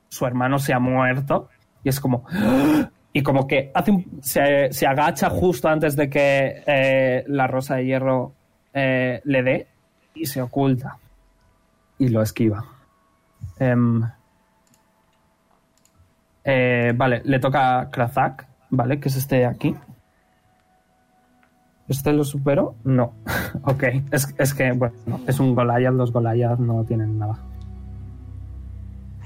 su 0.09 0.25
hermano 0.25 0.57
se 0.59 0.73
ha 0.73 0.79
muerto 0.79 1.49
y 1.83 1.89
es 1.89 1.99
como... 1.99 2.25
¡Ah! 2.31 2.89
Y 3.13 3.23
como 3.23 3.47
que 3.47 3.71
hace 3.73 3.91
un- 3.91 4.19
se, 4.21 4.73
se 4.73 4.85
agacha 4.87 5.29
justo 5.29 5.69
antes 5.69 5.95
de 5.95 6.09
que 6.09 7.23
la 7.27 7.47
rosa 7.47 7.75
de 7.75 7.85
hierro 7.85 8.33
le 8.73 9.21
dé 9.43 9.67
y 10.13 10.25
se 10.25 10.41
oculta. 10.41 10.97
Y 11.97 12.09
lo 12.09 12.21
esquiva. 12.21 12.65
Em, 13.57 14.01
vale, 16.95 17.21
le 17.23 17.39
toca 17.39 17.79
a 17.79 17.89
Krazak, 17.89 18.45
¿vale? 18.69 18.99
Que 18.99 19.07
es 19.07 19.15
este 19.15 19.37
de 19.37 19.45
aquí. 19.45 19.75
¿Este 21.87 22.13
lo 22.13 22.23
superó? 22.23 22.75
No. 22.83 23.13
ok, 23.63 23.83
es, 24.11 24.33
es 24.37 24.53
que, 24.53 24.71
bueno, 24.71 24.95
es 25.27 25.39
un 25.39 25.55
Goliath, 25.55 25.93
los 25.93 26.11
Goliath 26.11 26.59
no 26.59 26.83
tienen 26.83 27.19
nada. 27.19 27.37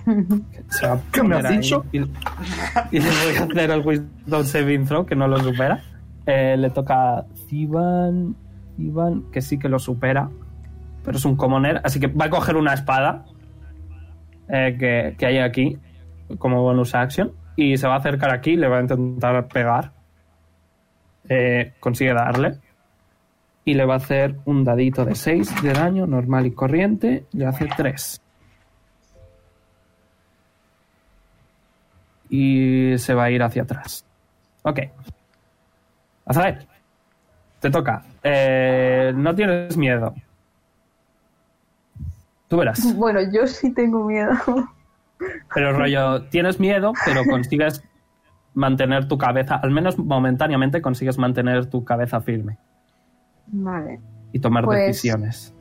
Se 0.69 0.88
va 0.88 0.93
a 0.93 1.00
¿Qué 1.12 1.24
me 1.24 1.36
has 1.36 1.50
dicho? 1.50 1.86
Y, 1.91 2.00
y 2.00 3.00
le 3.00 3.10
voy 3.10 3.36
a 3.38 3.43
hacer 3.43 3.72
el 3.72 3.86
Wisdom 3.86 4.43
Saving 4.43 4.86
Throw, 4.86 5.06
que 5.06 5.15
no 5.15 5.28
lo 5.28 5.39
supera. 5.39 5.84
Eh, 6.26 6.58
le 6.58 6.69
toca 6.69 7.19
a 7.19 7.26
Ivan, 7.50 8.36
que 9.32 9.41
sí 9.41 9.58
que 9.58 9.69
lo 9.69 9.80
supera, 9.80 10.30
pero 11.04 11.17
es 11.17 11.26
un 11.26 11.36
commoner, 11.36 11.82
así 11.84 12.00
que 12.00 12.08
va 12.08 12.26
a 12.26 12.30
coger 12.30 12.56
una 12.56 12.74
espada 12.74 13.26
eh, 14.48 14.76
que, 14.80 15.15
que 15.17 15.26
hay 15.26 15.39
aquí 15.39 15.78
como 16.38 16.62
bonus 16.62 16.93
action 16.93 17.32
y 17.56 17.78
se 17.78 17.88
va 17.88 17.95
a 17.95 17.98
acercar 17.98 18.32
aquí 18.32 18.52
y 18.52 18.58
le 18.58 18.67
va 18.67 18.78
a 18.78 18.82
intentar 18.82 19.48
pegar. 19.48 19.91
Eh, 21.30 21.74
consigue 21.80 22.13
darle 22.13 22.58
y 23.63 23.76
le 23.76 23.86
va 23.86 23.94
a 23.94 23.98
hacer 23.98 24.36
un 24.46 24.63
dadito 24.63 25.06
de 25.06 25.13
6 25.13 25.62
de 25.62 25.74
daño 25.74 26.08
normal 26.08 26.48
y 26.48 26.52
corriente, 26.52 27.26
le 27.34 27.46
hace 27.46 27.68
3. 27.78 28.22
Y 32.32 32.98
se 32.98 33.13
va 33.13 33.26
a 33.26 33.32
ir 33.32 33.44
hacia 33.44 33.62
atrás. 33.62 34.04
Ok. 34.63 34.80
Azael, 36.26 36.68
te 37.60 37.70
toca. 37.70 38.04
Eh, 38.24 39.12
no 39.15 39.36
tienes 39.36 39.78
miedo. 39.78 40.15
Tú 42.48 42.58
verás. 42.58 42.96
Bueno, 42.96 43.20
yo 43.32 43.46
sí 43.46 43.72
tengo 43.74 44.04
miedo. 44.06 44.34
Pero 45.54 45.78
rollo, 45.78 46.24
tienes 46.30 46.60
miedo, 46.60 46.94
pero 47.06 47.24
consigues 47.26 47.84
mantener 48.53 49.07
tu 49.07 49.17
cabeza, 49.17 49.55
al 49.55 49.71
menos 49.71 49.97
momentáneamente 49.97 50.81
consigues 50.81 51.17
mantener 51.17 51.67
tu 51.67 51.83
cabeza 51.83 52.19
firme 52.21 52.57
Vale. 53.47 53.99
y 54.31 54.39
tomar 54.39 54.65
Pues, 54.65 54.88
decisiones. 54.88 55.53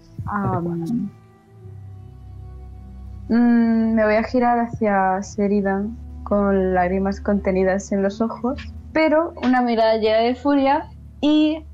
mm, 3.29 3.95
me 3.95 4.05
voy 4.05 4.15
a 4.15 4.23
girar 4.25 4.59
hacia 4.59 5.21
Sheridan 5.21 5.97
con 6.25 6.75
lágrimas 6.75 7.21
contenidas 7.21 7.93
en 7.93 8.03
los 8.03 8.21
ojos, 8.21 8.73
pero 8.93 9.33
una 9.43 9.63
mirada 9.63 9.97
llena 9.97 10.19
de 10.19 10.35
furia 10.35 10.89
y 11.21 11.65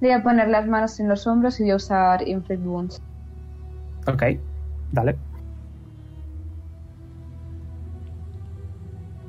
le 0.00 0.08
voy 0.08 0.12
a 0.12 0.22
poner 0.22 0.48
las 0.48 0.66
manos 0.66 0.98
en 1.00 1.08
los 1.08 1.26
hombros 1.26 1.60
y 1.60 1.64
voy 1.64 1.72
a 1.72 1.76
usar 1.76 2.26
Inflict 2.26 2.64
Wounds. 2.64 3.02
Ok, 4.08 4.22
dale. 4.90 5.16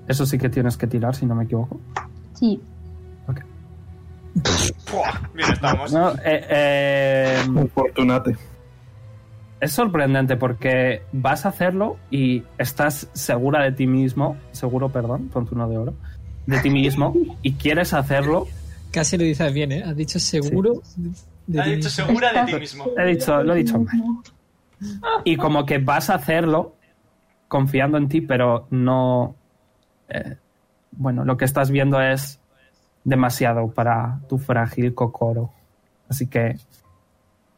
Eso 0.07 0.25
sí 0.25 0.37
que 0.37 0.49
tienes 0.49 0.77
que 0.77 0.87
tirar, 0.87 1.15
si 1.15 1.25
no 1.25 1.35
me 1.35 1.45
equivoco. 1.45 1.79
Sí. 2.33 2.59
¡Pua! 4.89 5.29
Bien 5.33 5.51
estamos. 5.53 5.93
No, 5.93 6.11
eh, 6.23 6.45
eh, 6.49 7.43
Fortunate. 7.73 8.35
es 9.59 9.71
sorprendente 9.71 10.37
porque 10.37 11.03
vas 11.11 11.45
a 11.45 11.49
hacerlo 11.49 11.97
y 12.09 12.43
estás 12.57 13.07
segura 13.13 13.63
de 13.63 13.71
ti 13.73 13.85
mismo, 13.87 14.35
seguro, 14.51 14.89
perdón, 14.89 15.29
uno 15.51 15.69
de 15.69 15.77
oro, 15.77 15.93
de 16.47 16.59
ti 16.61 16.69
mismo 16.71 17.13
y 17.43 17.53
quieres 17.53 17.93
hacerlo. 17.93 18.47
Casi 18.91 19.17
lo 19.17 19.23
dices 19.23 19.53
bien, 19.53 19.71
¿eh? 19.71 19.83
Has 19.85 19.95
dicho 19.95 20.19
seguro. 20.19 20.81
de 21.47 21.61
Ha 21.61 21.63
ti 21.65 21.75
dicho 21.75 21.89
segura 21.89 22.33
de 22.33 22.51
ti 22.53 22.59
mismo. 22.59 22.85
He 22.97 23.05
dicho, 23.05 23.43
lo 23.43 23.53
he 23.53 23.57
dicho 23.57 23.79
mal. 23.79 24.01
Y 25.23 25.37
como 25.37 25.65
que 25.65 25.77
vas 25.77 26.09
a 26.09 26.15
hacerlo 26.15 26.75
confiando 27.47 27.97
en 27.97 28.09
ti, 28.09 28.21
pero 28.21 28.67
no. 28.71 29.35
Eh, 30.13 30.37
bueno, 30.91 31.25
lo 31.25 31.37
que 31.37 31.45
estás 31.45 31.71
viendo 31.71 32.01
es 32.01 32.39
demasiado 33.03 33.71
para 33.71 34.19
tu 34.29 34.37
frágil 34.37 34.93
cocoro. 34.95 35.51
Así 36.09 36.27
que 36.27 36.57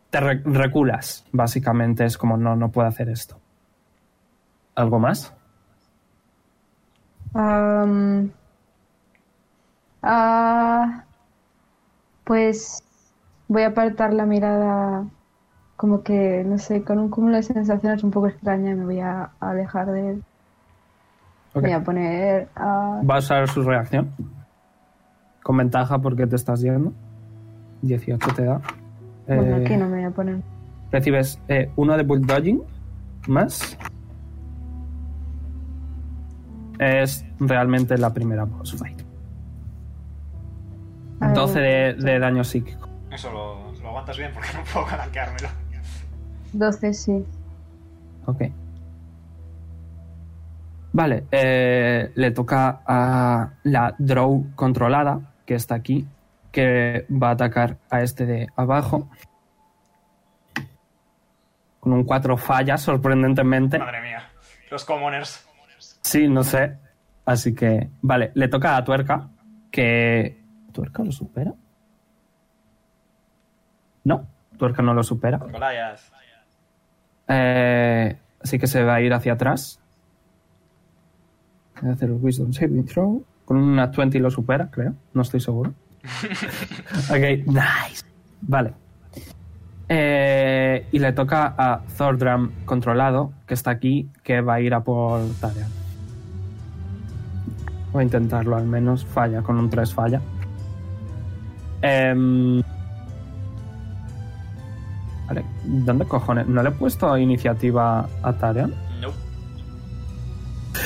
te 0.09 0.19
re- 0.19 0.41
reculas, 0.45 1.25
básicamente. 1.31 2.05
Es 2.05 2.17
como, 2.17 2.37
no, 2.37 2.55
no 2.55 2.71
puedo 2.71 2.87
hacer 2.87 3.09
esto. 3.09 3.37
¿Algo 4.75 4.99
más? 4.99 5.33
Ah, 10.01 11.03
pues 12.23 12.83
voy 13.47 13.63
a 13.63 13.67
apartar 13.67 14.13
la 14.13 14.25
mirada 14.25 15.07
como 15.77 16.03
que, 16.03 16.43
no 16.45 16.57
sé, 16.59 16.83
con 16.83 16.99
un 16.99 17.09
cúmulo 17.09 17.37
de 17.37 17.43
sensaciones 17.43 18.03
un 18.03 18.11
poco 18.11 18.27
extrañas 18.27 18.73
y 18.73 18.79
me 18.79 18.85
voy 18.85 18.99
a 19.01 19.33
alejar 19.39 19.91
de 19.91 20.11
él. 20.11 20.25
Voy 21.61 21.71
a 21.71 21.83
poner 21.83 22.49
a... 22.55 23.01
Va 23.09 23.15
a 23.15 23.19
usar 23.19 23.47
su 23.47 23.63
reacción. 23.63 24.11
Con 25.43 25.57
ventaja 25.57 25.99
porque 25.99 26.27
te 26.27 26.35
estás 26.35 26.61
yendo. 26.61 26.91
18 27.81 28.33
te 28.35 28.43
da. 28.45 28.61
Bueno, 29.27 29.57
Eh, 29.57 29.63
aquí 29.65 29.77
no 29.77 29.87
me 29.87 29.97
voy 29.97 30.03
a 30.05 30.11
poner. 30.11 30.41
Recibes 30.91 31.39
eh, 31.47 31.71
uno 31.75 31.95
de 31.97 32.03
bulldodging 32.03 32.61
más. 33.27 33.77
Es 36.79 37.25
realmente 37.39 37.97
la 37.97 38.13
primera 38.13 38.43
boss 38.43 38.75
fight. 38.77 39.01
A 41.21 41.27
ver, 41.27 41.35
12 41.35 41.59
de, 41.59 41.93
de 41.93 42.19
daño 42.19 42.43
psíquico. 42.43 42.89
Eso 43.11 43.31
lo, 43.31 43.71
lo 43.81 43.89
aguantas 43.89 44.17
bien 44.17 44.31
porque 44.33 44.49
no 44.57 44.59
puedo 44.73 44.85
galanqueármelo. 44.87 45.47
12, 46.53 46.93
sí. 46.93 47.25
Ok. 48.25 48.43
Vale, 50.95 51.25
eh, 51.29 52.13
le 52.15 52.31
toca 52.31 52.81
a 52.87 53.49
la 53.63 53.93
Drow 53.97 54.55
controlada, 54.55 55.19
que 55.45 55.55
está 55.55 55.75
aquí, 55.75 56.07
que 56.53 57.05
va 57.11 57.27
a 57.27 57.31
atacar 57.31 57.79
a 57.89 58.01
este 58.01 58.25
de 58.25 58.47
abajo. 58.55 59.09
Con 61.81 61.91
un 61.91 62.05
4 62.05 62.37
falla, 62.37 62.77
sorprendentemente. 62.77 63.77
Madre 63.77 64.01
mía. 64.03 64.29
Los 64.71 64.85
commoners. 64.85 65.45
Sí, 65.99 66.29
no 66.29 66.45
sé. 66.45 66.77
Así 67.25 67.53
que, 67.53 67.89
vale, 68.01 68.31
le 68.33 68.47
toca 68.47 68.77
a 68.77 68.83
Tuerca, 68.85 69.27
que... 69.69 70.41
¿Tuerca 70.71 71.03
lo 71.03 71.11
supera? 71.11 71.51
No, 74.05 74.25
Tuerca 74.57 74.81
no 74.81 74.93
lo 74.93 75.03
supera. 75.03 75.41
Eh, 77.27 78.17
así 78.41 78.57
que 78.57 78.67
se 78.67 78.81
va 78.81 78.95
a 78.95 79.01
ir 79.01 79.13
hacia 79.13 79.33
atrás. 79.33 79.81
Voy 81.81 81.89
a 81.89 81.93
hacer 81.93 82.09
el 82.09 82.17
Wisdom 82.21 82.53
Saving 82.53 82.85
Throw. 82.85 83.23
Con 83.45 83.57
una 83.57 83.87
20 83.87 84.19
lo 84.19 84.31
supera, 84.31 84.69
creo. 84.71 84.95
No 85.13 85.21
estoy 85.21 85.39
seguro. 85.39 85.73
ok, 87.09 87.45
nice. 87.47 88.05
Vale. 88.41 88.73
Eh, 89.87 90.87
y 90.91 90.99
le 90.99 91.13
toca 91.13 91.53
a 91.57 91.81
Thordram 91.97 92.51
controlado, 92.65 93.33
que 93.45 93.53
está 93.53 93.71
aquí, 93.71 94.09
que 94.23 94.41
va 94.41 94.55
a 94.55 94.61
ir 94.61 94.73
a 94.73 94.83
por 94.83 95.21
Tarian. 95.39 95.69
Voy 97.91 98.01
a 98.01 98.03
intentarlo 98.03 98.55
al 98.55 98.65
menos. 98.65 99.05
Falla, 99.05 99.41
con 99.41 99.57
un 99.57 99.69
3 99.69 99.93
falla. 99.93 100.21
Em, 101.81 102.63
Vale, 105.27 105.43
¿dónde 105.63 106.05
cojones? 106.05 106.47
¿No 106.47 106.61
le 106.61 106.69
he 106.69 106.71
puesto 106.71 107.17
iniciativa 107.17 108.07
a 108.21 108.33
Tarion? 108.33 108.73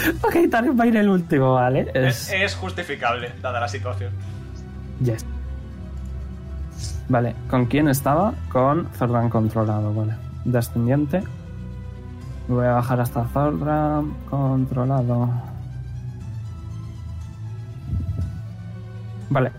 Ok, 0.22 0.50
Tarion 0.50 0.80
va 0.80 0.84
a 0.84 0.88
ir 0.88 0.98
el 0.98 1.10
último, 1.10 1.54
¿vale? 1.54 1.89
Es, 1.93 2.56
justificable, 2.56 3.32
dada 3.41 3.60
la 3.60 3.67
situación. 3.67 4.12
Yes. 5.04 5.26
Vale, 7.08 7.36
¿con 7.50 7.65
quién 7.65 7.88
estaba? 7.88 8.34
Con 8.52 8.86
Thordan 8.91 9.30
controlado, 9.30 9.93
vale. 9.93 10.13
Descendiente. 10.45 11.24
Voy 12.48 12.65
a 12.65 12.74
bajar 12.74 13.02
hasta 13.02 13.24
Thordan 13.24 14.13
controlado. 14.30 15.30
Vale. 19.30 19.52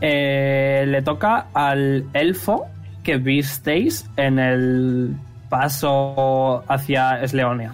Eh, 0.00 0.84
le 0.86 1.02
toca 1.02 1.46
al 1.54 2.04
elfo 2.12 2.66
que 3.02 3.16
visteis 3.16 4.08
en 4.16 4.38
el 4.38 5.16
paso 5.48 6.64
hacia 6.68 7.26
Sleonia. 7.26 7.72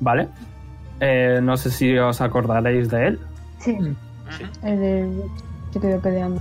¿Vale? 0.00 0.28
Eh, 1.00 1.40
no 1.42 1.56
sé 1.56 1.70
si 1.70 1.96
os 1.98 2.20
acordaréis 2.20 2.88
de 2.90 3.06
él. 3.08 3.20
Sí, 3.58 3.72
Ujú. 3.72 3.94
el 4.62 4.80
de... 4.80 5.22
Se 5.72 5.80
quedó 5.80 6.00
peleando. 6.00 6.40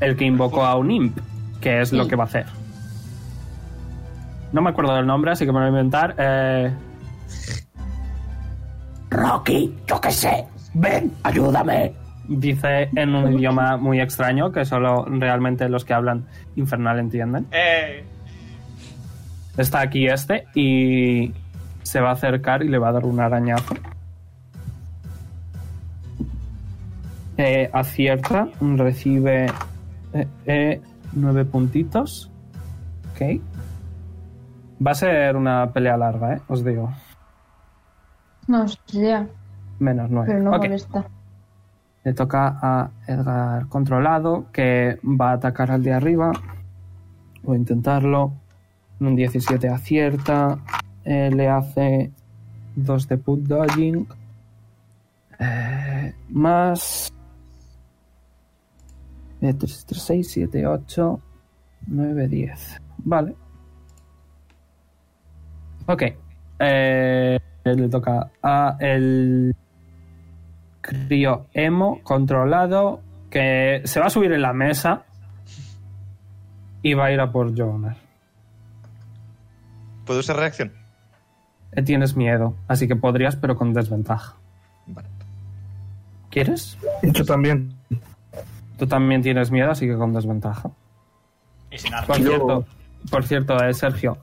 El 0.00 0.16
que 0.16 0.24
invocó 0.24 0.64
a 0.64 0.76
un 0.76 0.90
imp, 0.90 1.18
que 1.60 1.80
es 1.80 1.92
lo 1.92 2.08
que 2.08 2.16
va 2.16 2.24
a 2.24 2.26
hacer. 2.26 2.46
No 4.52 4.60
me 4.62 4.70
acuerdo 4.70 4.94
del 4.96 5.06
nombre, 5.06 5.30
así 5.30 5.46
que 5.46 5.52
me 5.52 5.60
lo 5.60 5.66
voy 5.66 5.66
a 5.66 5.80
inventar. 5.80 6.14
Eh... 6.18 6.72
Rocky, 9.10 9.74
yo 9.86 10.00
qué 10.00 10.10
sé. 10.10 10.44
Ven, 10.74 11.12
ayúdame. 11.22 11.92
Dice 12.28 12.88
en 12.96 13.14
un 13.14 13.32
idioma 13.34 13.76
muy 13.76 14.00
extraño 14.00 14.52
que 14.52 14.64
solo 14.64 15.04
realmente 15.06 15.68
los 15.68 15.84
que 15.84 15.92
hablan 15.92 16.26
infernal 16.56 16.98
entienden. 16.98 17.46
Eh, 17.52 18.04
Está 19.56 19.80
aquí 19.80 20.06
este 20.06 20.46
y 20.54 21.32
se 21.92 22.00
va 22.00 22.08
a 22.08 22.12
acercar 22.12 22.62
y 22.62 22.68
le 22.68 22.78
va 22.78 22.88
a 22.88 22.92
dar 22.92 23.04
un 23.04 23.20
arañazo. 23.20 23.74
Eh, 27.36 27.68
acierta, 27.72 28.48
recibe 28.60 29.46
Eh, 30.14 30.26
eh, 30.46 30.80
nueve 31.14 31.44
puntitos. 31.46 32.30
Ok. 33.12 33.40
Va 34.86 34.90
a 34.90 34.94
ser 34.94 35.36
una 35.36 35.70
pelea 35.72 35.96
larga, 35.96 36.34
¿eh? 36.34 36.40
Os 36.48 36.62
digo. 36.64 36.90
No 38.48 38.66
ya, 38.88 39.26
Menos 39.78 40.10
nueve. 40.10 40.26
pero 40.32 40.42
no 40.44 40.50
Ok. 40.56 40.64
molesta. 40.64 41.04
Le 42.04 42.12
toca 42.14 42.58
a 42.60 42.90
Edgar 43.06 43.68
controlado, 43.68 44.46
que 44.52 44.98
va 45.02 45.30
a 45.30 45.34
atacar 45.34 45.70
al 45.70 45.82
de 45.82 45.92
arriba. 45.94 46.32
Voy 47.42 47.56
a 47.56 47.60
intentarlo. 47.60 48.32
Un 49.00 49.14
17 49.16 49.68
acierta. 49.68 50.58
Eh, 51.04 51.30
le 51.30 51.48
hace 51.48 52.10
2 52.76 53.08
de 53.08 53.18
put 53.18 53.40
dodging. 53.40 54.06
Eh, 55.38 56.14
más. 56.28 57.12
3, 59.40 59.58
3, 59.58 60.02
6, 60.02 60.30
7, 60.30 60.66
8, 60.66 61.20
9, 61.88 62.28
10. 62.28 62.80
Vale. 62.98 63.34
Ok. 65.86 66.02
Eh, 66.60 67.38
le 67.64 67.88
toca 67.88 68.30
a 68.42 68.76
el 68.78 69.54
crío 70.80 71.46
emo 71.52 72.00
controlado 72.02 73.00
que 73.30 73.82
se 73.84 74.00
va 74.00 74.06
a 74.06 74.10
subir 74.10 74.32
en 74.32 74.42
la 74.42 74.52
mesa 74.52 75.04
y 76.82 76.94
va 76.94 77.06
a 77.06 77.12
ir 77.12 77.20
a 77.20 77.32
por 77.32 77.54
Jonas. 77.54 77.96
¿Puedo 80.04 80.20
usar 80.20 80.36
reacción? 80.36 80.81
Tienes 81.84 82.16
miedo, 82.16 82.54
así 82.68 82.86
que 82.86 82.96
podrías, 82.96 83.36
pero 83.36 83.56
con 83.56 83.72
desventaja. 83.72 84.34
Vale. 84.86 85.08
¿Quieres? 86.30 86.76
Yo 87.02 87.24
también. 87.24 87.74
Tú 88.78 88.86
también 88.86 89.22
tienes 89.22 89.50
miedo, 89.50 89.70
así 89.70 89.86
que 89.86 89.96
con 89.96 90.12
desventaja. 90.12 90.70
Y 91.70 91.78
sin 91.78 91.94
arma. 91.94 92.06
Por 92.08 92.18
Yo- 92.18 92.24
cierto, 92.28 92.66
por 93.10 93.24
cierto, 93.24 93.64
eh, 93.64 93.72
Sergio, 93.74 94.18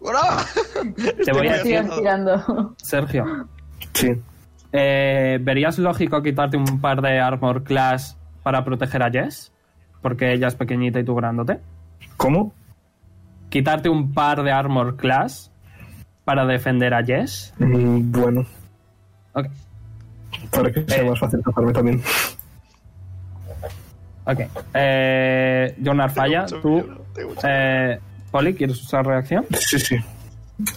te 1.24 1.32
voy 1.32 1.48
a 1.48 1.52
decir, 1.54 1.88
tirando. 1.98 2.74
Sergio, 2.78 3.46
Sí. 3.94 4.12
eh, 4.72 5.38
¿verías 5.42 5.78
lógico 5.78 6.22
quitarte 6.22 6.56
un 6.56 6.80
par 6.80 7.02
de 7.02 7.18
armor 7.20 7.62
class 7.64 8.16
para 8.42 8.64
proteger 8.64 9.02
a 9.02 9.10
Jess? 9.10 9.52
Porque 10.02 10.32
ella 10.32 10.48
es 10.48 10.54
pequeñita 10.54 11.00
y 11.00 11.04
tú 11.04 11.14
grandote. 11.14 11.60
¿Cómo? 12.16 12.52
Quitarte 13.48 13.88
un 13.88 14.12
par 14.12 14.42
de 14.42 14.52
armor 14.52 14.96
class 14.96 15.50
para 16.26 16.44
defender 16.44 16.92
a 16.92 17.02
Jess. 17.04 17.54
Mm, 17.58 18.10
bueno, 18.10 18.44
Ok, 19.32 19.46
para 20.50 20.72
que 20.72 20.82
sea 20.84 21.02
Eh. 21.02 21.08
más 21.08 21.18
fácil 21.20 21.40
taparme 21.44 21.72
también. 21.72 22.02
ok. 24.24 24.40
Eh, 24.74 25.76
Jonar 25.84 26.10
falla, 26.10 26.46
tú. 26.46 26.84
Eh, 27.44 27.98
Poli, 28.30 28.54
¿quieres 28.54 28.80
usar 28.82 29.06
reacción? 29.06 29.46
Sí, 29.58 29.78
sí. 29.78 29.96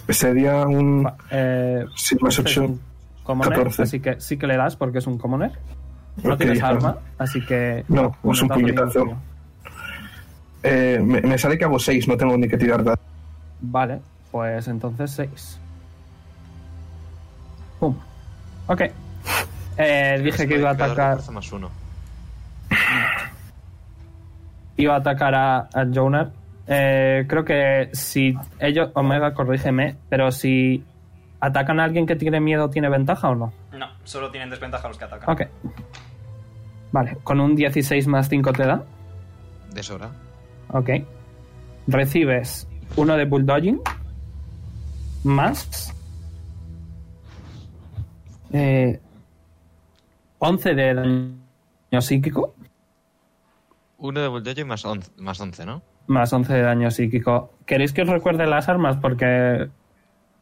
Sería 0.08 0.66
un. 0.66 1.10
Eh, 1.30 1.84
Sí, 1.96 2.16
más 2.20 2.34
es 2.34 2.40
8. 2.40 2.64
un 2.64 2.80
commoner, 3.24 3.52
14. 3.58 3.82
así 3.82 4.00
que 4.00 4.20
sí 4.20 4.36
que 4.36 4.46
le 4.46 4.56
das 4.56 4.76
porque 4.76 4.98
es 4.98 5.06
un 5.06 5.18
commoner. 5.18 5.52
No 6.22 6.36
tienes 6.36 6.62
arma, 6.62 6.96
así 7.18 7.44
que. 7.44 7.84
No, 7.88 8.14
es 8.30 8.42
un 8.42 8.48
puñetazo. 8.48 9.16
Eh, 10.62 11.00
me, 11.02 11.20
me 11.22 11.38
sale 11.38 11.56
que 11.58 11.64
hago 11.64 11.78
6, 11.78 12.06
no 12.08 12.16
tengo 12.16 12.36
ni 12.36 12.46
que 12.46 12.58
tirar 12.58 12.84
dados. 12.84 13.00
Vale, 13.62 14.00
pues 14.30 14.68
entonces 14.68 15.10
6. 15.12 15.60
Pum. 17.78 17.96
Ok. 18.66 18.82
Eh, 19.76 20.20
dije 20.22 20.46
que 20.46 20.56
iba 20.56 20.70
a 20.70 20.72
atacar. 20.72 21.18
más 21.30 21.52
uno. 21.52 21.70
Iba 24.76 24.94
a 24.94 24.98
atacar 24.98 25.34
a, 25.34 25.58
a 25.72 25.86
Jonar. 25.92 26.30
Eh, 26.66 27.24
creo 27.28 27.44
que 27.44 27.90
si 27.92 28.36
ellos. 28.58 28.90
Omega, 28.94 29.34
corrígeme. 29.34 29.96
Pero 30.08 30.30
si 30.30 30.84
atacan 31.40 31.80
a 31.80 31.84
alguien 31.84 32.06
que 32.06 32.16
tiene 32.16 32.40
miedo, 32.40 32.70
¿tiene 32.70 32.88
ventaja 32.88 33.30
o 33.30 33.34
no? 33.34 33.52
No, 33.72 33.86
solo 34.04 34.30
tienen 34.30 34.50
desventaja 34.50 34.88
los 34.88 34.98
que 34.98 35.04
atacan. 35.04 35.30
Ok. 35.30 35.42
Vale, 36.92 37.16
con 37.22 37.40
un 37.40 37.54
16 37.56 38.06
más 38.06 38.28
5 38.28 38.52
te 38.52 38.66
da. 38.66 38.82
De 39.72 39.82
sobra. 39.82 40.10
Ok. 40.68 40.90
Recibes 41.86 42.68
uno 42.96 43.16
de 43.16 43.24
bulldogging. 43.24 43.80
Más. 45.24 45.94
Eh, 48.52 49.00
11 50.38 50.74
de 50.74 50.94
daño 50.94 52.00
psíquico. 52.00 52.54
Uno 53.98 54.20
de 54.20 54.28
bulldogging 54.28 54.66
más 54.66 54.84
11, 54.84 55.12
más 55.18 55.40
11, 55.40 55.66
¿no? 55.66 55.82
Más 56.06 56.32
11 56.32 56.52
de 56.54 56.62
daño 56.62 56.90
psíquico. 56.90 57.52
¿Queréis 57.66 57.92
que 57.92 58.02
os 58.02 58.08
recuerde 58.08 58.46
las 58.46 58.68
armas? 58.68 58.96
Porque 58.96 59.68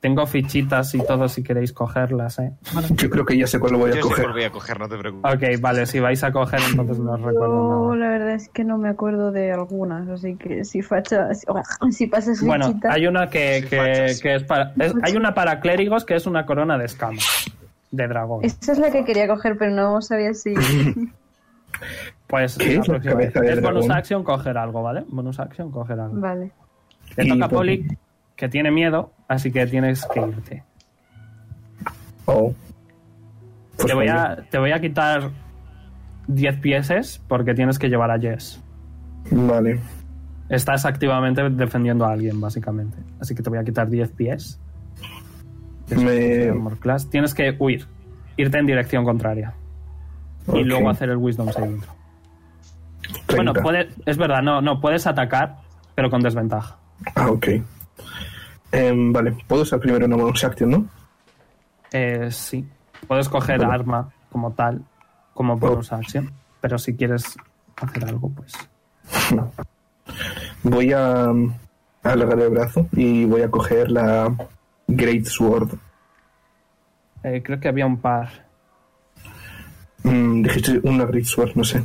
tengo 0.01 0.27
fichitas 0.27 0.95
y 0.95 0.99
todo 1.05 1.29
si 1.29 1.43
queréis 1.43 1.73
cogerlas, 1.73 2.39
¿eh? 2.39 2.53
Yo 2.95 3.11
creo 3.11 3.25
que 3.25 3.37
ya 3.37 3.47
sé 3.49 3.59
cuál 3.59 3.73
lo 3.73 3.79
voy 3.79 3.91
a 3.91 3.95
Yo 3.97 4.03
coger. 4.03 4.23
cuál 4.25 4.33
voy 4.35 4.45
a 4.45 4.51
coger, 4.51 4.79
no 4.79 4.89
te 4.89 4.97
preocupes. 4.97 5.35
Ok, 5.35 5.61
vale, 5.61 5.87
si 5.87 5.99
vais 5.99 6.23
a 6.23 6.31
coger 6.31 6.61
entonces 6.71 6.99
no 7.01 7.13
os 7.15 7.21
recuerdo 7.21 7.89
nada. 7.91 7.97
la 7.97 8.09
verdad 8.09 8.35
es 8.35 8.49
que 8.49 8.63
no 8.65 8.79
me 8.79 8.89
acuerdo 8.89 9.33
de 9.33 9.51
algunas, 9.53 10.09
así 10.09 10.37
que 10.37 10.65
si 10.65 10.83
facha, 10.83 11.35
si, 11.35 11.45
si 11.91 12.07
pasas 12.07 12.41
Bueno, 12.43 12.67
fichita- 12.69 12.93
hay 12.93 13.07
una 13.09 13.29
que, 13.29 13.67
que- 13.69 14.35
es 14.35 14.45
para... 14.45 14.73
es- 14.79 14.95
hay 15.03 15.17
una 15.17 15.35
para 15.35 15.59
clérigos 15.61 16.05
que 16.05 16.15
es 16.15 16.27
una 16.27 16.47
corona 16.47 16.79
de 16.79 16.85
escamas. 16.85 17.51
De 17.91 18.07
dragón. 18.07 18.45
Esa 18.45 18.73
es 18.73 18.79
la 18.79 18.91
que 18.93 19.05
quería 19.05 19.27
coger, 19.27 19.57
pero 19.59 19.73
no 19.73 20.01
sabía 20.03 20.33
si... 20.35 20.55
Pues 22.27 22.57
¿Qué 22.59 22.75
la 22.75 22.81
es 22.83 22.89
la 22.89 23.01
cabeza 23.01 23.41
de 23.41 23.53
Es 23.53 23.63
bonus 23.63 23.89
action 23.91 24.23
coger 24.25 24.59
algo, 24.59 24.83
¿vale? 24.83 25.05
Bonus 25.09 25.39
action 25.41 25.71
coger 25.71 25.99
algo. 26.01 26.21
vale. 26.21 26.51
Te 27.15 27.25
toca 27.27 27.49
Poli, 27.49 27.87
que 28.37 28.49
tiene 28.49 28.71
miedo, 28.71 29.13
así 29.29 29.53
que 29.53 29.67
tienes 29.67 30.05
que 30.13 30.21
irte. 30.21 30.65
Oh. 32.27 32.53
Pues 33.77 33.87
te, 33.87 33.95
voy 33.95 34.07
vaya. 34.09 34.33
a, 34.33 34.37
te 34.37 34.59
voy 34.59 34.73
a 34.73 34.81
quitar 34.81 35.31
10 36.27 36.57
pieses 36.61 37.23
porque 37.29 37.55
tienes 37.55 37.79
que 37.79 37.89
llevar 37.89 38.11
a 38.11 38.19
Jess. 38.19 38.61
Vale. 39.31 39.81
Estás 40.49 40.85
activamente 40.87 41.49
defendiendo 41.51 42.05
a 42.07 42.13
alguien, 42.13 42.41
básicamente. 42.41 42.97
Así 43.21 43.35
que 43.35 43.43
te 43.43 43.51
voy 43.51 43.59
a 43.59 43.65
quitar 43.65 43.89
10 43.89 44.11
pies. 44.13 44.59
Me- 45.91 46.53
class. 46.81 47.09
Tienes 47.09 47.35
que 47.35 47.55
huir. 47.59 47.87
Irte 48.37 48.59
en 48.59 48.67
dirección 48.67 49.05
contraria. 49.05 49.55
Y 50.49 50.51
Ok. 50.61 50.67
luego 50.67 50.91
hacer 50.91 51.11
el 51.11 51.17
Wisdom 51.19 51.51
Saving 51.51 51.81
throw. 51.81 51.95
30. 53.27 53.37
Bueno, 53.37 53.53
puede, 53.55 53.89
es 54.07 54.17
verdad, 54.19 54.43
no, 54.43 54.61
no, 54.61 54.81
puedes 54.81 55.07
atacar, 55.07 55.57
pero 55.95 56.11
con 56.11 56.21
desventaja. 56.21 56.77
Ah, 57.15 57.31
ok. 57.31 57.47
Em, 58.71 59.13
vale, 59.13 59.37
puedo 59.47 59.63
usar 59.63 59.81
primero 59.81 60.07
una 60.07 60.17
bonus 60.17 60.45
action, 60.45 60.71
¿no? 60.71 60.87
Eh, 61.93 62.29
sí. 62.31 62.67
Puedes 63.07 63.29
coger 63.29 63.65
arma 63.65 64.11
como 64.31 64.53
tal, 64.53 64.83
como 65.35 65.57
bonus 65.57 65.93
action. 65.93 66.31
Pero 66.61 66.79
si 66.79 66.97
quieres 66.97 67.37
hacer 67.77 68.05
algo, 68.05 68.31
pues. 68.31 68.53
Voy 70.63 70.93
a 70.93 71.31
um, 71.31 71.55
alargar 72.03 72.41
el 72.41 72.51
brazo 72.51 72.87
y 72.93 73.25
voy 73.25 73.43
a 73.43 73.51
coger 73.51 73.91
la 73.91 74.35
Great 74.87 75.25
Sword. 75.25 75.71
Eh, 77.23 77.43
creo 77.43 77.61
que 77.61 77.69
había 77.69 77.87
un 77.87 77.99
par. 77.99 78.47
Mm, 80.03 80.43
dijiste 80.43 80.81
una 80.83 81.05
Great 81.05 81.25
Sword, 81.25 81.53
no 81.55 81.65
sé. 81.65 81.85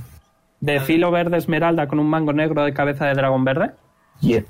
De 0.59 0.79
filo 0.79 1.11
verde 1.11 1.37
esmeralda 1.37 1.87
con 1.87 1.99
un 1.99 2.09
mango 2.09 2.33
negro 2.33 2.63
de 2.63 2.73
cabeza 2.73 3.05
de 3.05 3.13
dragón 3.13 3.43
verde. 3.43 3.71
Yeah. 4.21 4.43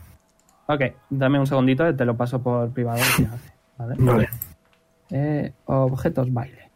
Ok, 0.65 0.81
dame 1.09 1.39
un 1.39 1.47
segundito, 1.47 1.93
te 1.95 2.05
lo 2.05 2.15
paso 2.15 2.41
por 2.41 2.71
privado. 2.71 3.01
¿vale? 3.77 3.95
Vale. 3.99 4.29
Eh, 5.09 5.53
objetos 5.65 6.31
baile. 6.31 6.71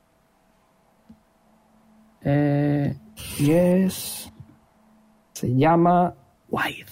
Eh, 2.21 2.97
y 3.39 3.52
es. 3.52 4.32
Se 5.34 5.55
llama. 5.55 6.14
Wide. 6.49 6.86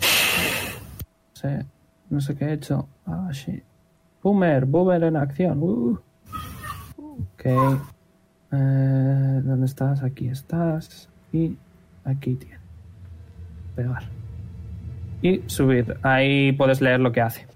No 0.00 1.34
sé, 1.34 1.66
no 2.10 2.20
sé 2.20 2.36
qué 2.36 2.44
he 2.46 2.52
hecho. 2.52 2.88
Ah, 3.06 3.28
shit. 3.32 3.64
Boomer, 4.22 4.64
Boomer 4.64 5.02
en 5.04 5.16
acción. 5.16 5.62
Uh. 5.62 5.98
Ok. 6.96 7.44
Eh, 8.52 9.40
¿Dónde 9.42 9.66
estás? 9.66 10.02
Aquí 10.02 10.28
estás. 10.28 11.08
Y 11.32 11.56
aquí 12.04 12.34
tienes. 12.34 12.57
Y 15.22 15.42
subir. 15.46 15.96
Ahí 16.02 16.52
puedes 16.52 16.80
leer 16.80 17.00
lo 17.00 17.10
que 17.12 17.20
hace. 17.20 17.46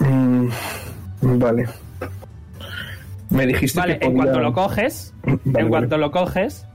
Mm, 0.00 0.48
vale. 1.38 1.66
Me 3.30 3.46
dijiste 3.46 3.80
Vale, 3.80 3.98
que 3.98 4.04
en 4.06 4.12
podía- 4.12 4.22
cuanto 4.24 4.40
lo 4.40 4.52
coges, 4.52 5.14
Vale, 5.24 5.38
en 5.44 5.52
vale. 5.52 5.68
cuanto 5.68 5.98
lo 5.98 6.10
coges, 6.12 6.66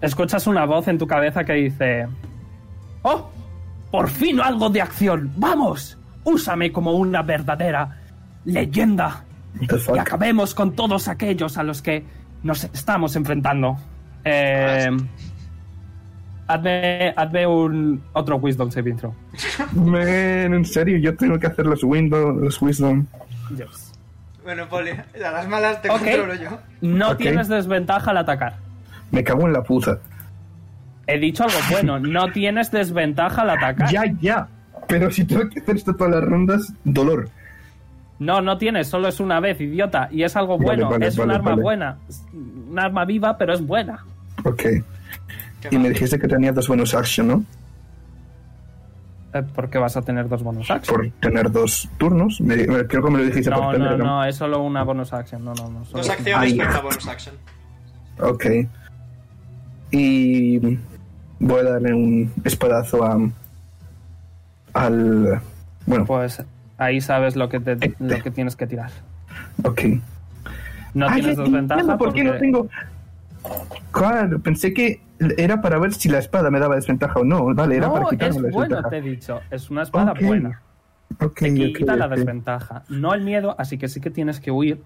escuchas 0.00 0.46
una 0.46 0.64
voz 0.66 0.88
en 0.88 0.98
tu 0.98 1.06
cabeza 1.06 1.44
que 1.44 1.52
dice: 1.54 2.06
¡Oh! 3.02 3.30
¡Por 3.90 4.08
fin 4.10 4.40
algo 4.40 4.68
de 4.68 4.82
acción! 4.82 5.30
¡Vamos! 5.36 5.96
¡Úsame 6.24 6.72
como 6.72 6.92
una 6.92 7.22
verdadera 7.22 7.96
leyenda! 8.44 9.24
Y 9.60 9.98
acabemos 9.98 10.54
con 10.54 10.72
todos 10.74 11.08
aquellos 11.08 11.56
a 11.56 11.62
los 11.62 11.80
que 11.80 12.04
nos 12.42 12.64
estamos 12.64 13.16
enfrentando. 13.16 13.78
Eh, 14.24 14.88
hazme, 16.48 17.12
hazme 17.16 17.46
un 17.46 18.02
otro 18.14 18.36
Wisdom 18.36 18.70
saving 18.70 18.96
throw. 18.96 19.14
Men, 19.74 20.54
en 20.54 20.64
serio, 20.64 20.98
yo 20.98 21.14
tengo 21.16 21.38
que 21.38 21.46
hacer 21.46 21.66
los 21.66 21.84
Windows, 21.84 22.36
los 22.40 22.60
Wisdom. 22.62 23.06
Bueno, 24.42 24.66
Poli, 24.68 24.90
a 24.90 25.30
las 25.30 25.46
malas 25.48 25.80
te 25.82 25.90
Ok. 25.90 25.98
controlo 25.98 26.34
yo. 26.34 26.58
No 26.80 27.16
tienes 27.16 27.48
desventaja 27.48 28.10
al 28.10 28.16
atacar. 28.18 28.56
Me 29.10 29.22
cago 29.22 29.46
en 29.46 29.52
la 29.52 29.62
puta. 29.62 29.98
He 31.06 31.18
dicho 31.18 31.44
algo 31.44 31.56
bueno, 31.70 31.98
no 31.98 32.30
tienes 32.32 32.70
desventaja 32.70 33.42
al 33.42 33.50
atacar. 33.50 33.90
Ya, 33.90 34.02
ya. 34.20 34.48
Pero 34.86 35.10
si 35.10 35.24
tengo 35.24 35.48
que 35.48 35.60
hacer 35.60 35.76
esto 35.76 35.94
todas 35.94 36.14
las 36.14 36.24
rondas, 36.24 36.72
dolor. 36.84 37.28
No, 38.18 38.40
no 38.40 38.58
tienes, 38.58 38.88
solo 38.88 39.08
es 39.08 39.20
una 39.20 39.38
vez, 39.38 39.60
idiota. 39.60 40.08
Y 40.10 40.22
es 40.22 40.34
algo 40.34 40.58
bueno, 40.58 40.90
vale, 40.90 41.06
es 41.06 41.18
un 41.18 41.30
arma 41.30 41.50
vale. 41.50 41.62
buena. 41.62 41.96
Un 42.32 42.78
arma 42.78 43.04
viva, 43.04 43.36
pero 43.38 43.52
es 43.54 43.64
buena. 43.64 44.04
Ok. 44.44 44.62
Y 45.70 45.78
me 45.78 45.88
dijiste 45.90 46.18
que 46.18 46.28
tenía 46.28 46.52
dos 46.52 46.68
bonus 46.68 46.94
action, 46.94 47.28
¿no? 47.28 47.44
Eh, 49.34 49.42
¿Por 49.42 49.68
qué 49.68 49.78
vas 49.78 49.96
a 49.96 50.02
tener 50.02 50.28
dos 50.28 50.42
bonus 50.42 50.70
actions? 50.70 50.88
Por 50.88 51.10
tener 51.20 51.50
dos 51.50 51.88
turnos. 51.98 52.40
Me- 52.40 52.56
me- 52.66 52.86
creo 52.86 53.02
que 53.04 53.10
me 53.10 53.18
lo 53.18 53.24
dijiste 53.24 53.50
No, 53.50 53.56
por 53.56 53.66
no, 53.66 53.72
Telegram. 53.84 53.98
no, 54.06 54.24
es 54.24 54.36
solo 54.36 54.62
una 54.62 54.82
bonus 54.84 55.12
action. 55.12 55.44
No, 55.44 55.52
no, 55.54 55.68
no. 55.68 55.84
solo 55.84 55.98
Dos 55.98 56.06
es- 56.06 56.12
acciones, 56.12 56.52
Ay. 56.52 56.56
cuenta 56.56 56.80
bonus 56.80 57.08
action. 57.08 57.34
Ok. 58.20 58.46
Y 59.90 60.58
voy 61.40 61.60
a 61.60 61.64
darle 61.64 61.94
un 61.94 62.32
espadazo 62.44 63.04
a 63.04 63.18
al 64.74 65.40
bueno, 65.86 66.04
Pues 66.04 66.42
ahí 66.76 67.00
sabes 67.00 67.34
lo 67.36 67.48
que, 67.48 67.60
te- 67.60 67.72
Este. 67.72 67.94
lo 67.98 68.22
que 68.22 68.30
tienes 68.30 68.54
que 68.56 68.66
tirar. 68.66 68.90
ok. 69.64 69.80
No 70.94 71.06
Ay, 71.08 71.20
tienes 71.20 71.36
desventaja 71.36 71.80
entiendo 71.80 71.98
¿Por 71.98 72.12
qué 72.14 72.24
no 72.24 72.30
porque- 72.30 72.40
tengo? 72.40 72.68
Claro, 73.92 74.38
pensé 74.40 74.72
que 74.74 75.00
era 75.36 75.60
para 75.60 75.78
ver 75.78 75.92
si 75.94 76.08
la 76.08 76.18
espada 76.18 76.50
me 76.50 76.58
daba 76.60 76.74
desventaja 76.76 77.20
o 77.20 77.24
no. 77.24 77.54
Vale, 77.54 77.76
era 77.76 77.88
para 77.90 78.04
No, 78.04 78.08
quitarme 78.10 78.36
es 78.36 78.42
la 78.42 78.50
bueno, 78.50 78.76
desventaja. 78.76 78.88
te 78.90 78.96
he 78.98 79.02
dicho. 79.02 79.40
Es 79.50 79.70
una 79.70 79.82
espada 79.82 80.14
buena. 80.20 80.60
Ok, 81.20 81.38
Te 81.40 81.72
quita 81.72 81.96
la 81.96 82.06
desventaja. 82.08 82.82
No 82.88 83.14
el 83.14 83.22
miedo, 83.22 83.54
así 83.58 83.78
que 83.78 83.88
sí 83.88 84.00
que 84.00 84.10
tienes 84.10 84.40
que 84.40 84.50
huir. 84.50 84.82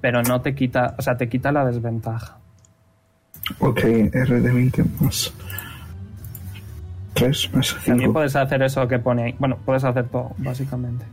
Pero 0.00 0.22
no 0.22 0.40
te 0.40 0.54
quita, 0.54 0.94
o 0.98 1.02
sea, 1.02 1.16
te 1.16 1.28
quita 1.28 1.52
la 1.52 1.64
desventaja. 1.64 2.38
Ok, 3.58 3.80
R 3.84 4.40
de 4.40 4.50
20 4.52 4.84
más 5.00 5.32
3 7.14 7.50
más 7.54 7.74
También 7.84 7.98
5. 8.08 8.12
puedes 8.12 8.34
hacer 8.36 8.62
eso 8.62 8.86
que 8.88 8.98
pone 8.98 9.24
ahí. 9.24 9.34
Bueno, 9.38 9.58
puedes 9.64 9.84
hacer 9.84 10.08
todo, 10.08 10.32
básicamente. 10.38 11.04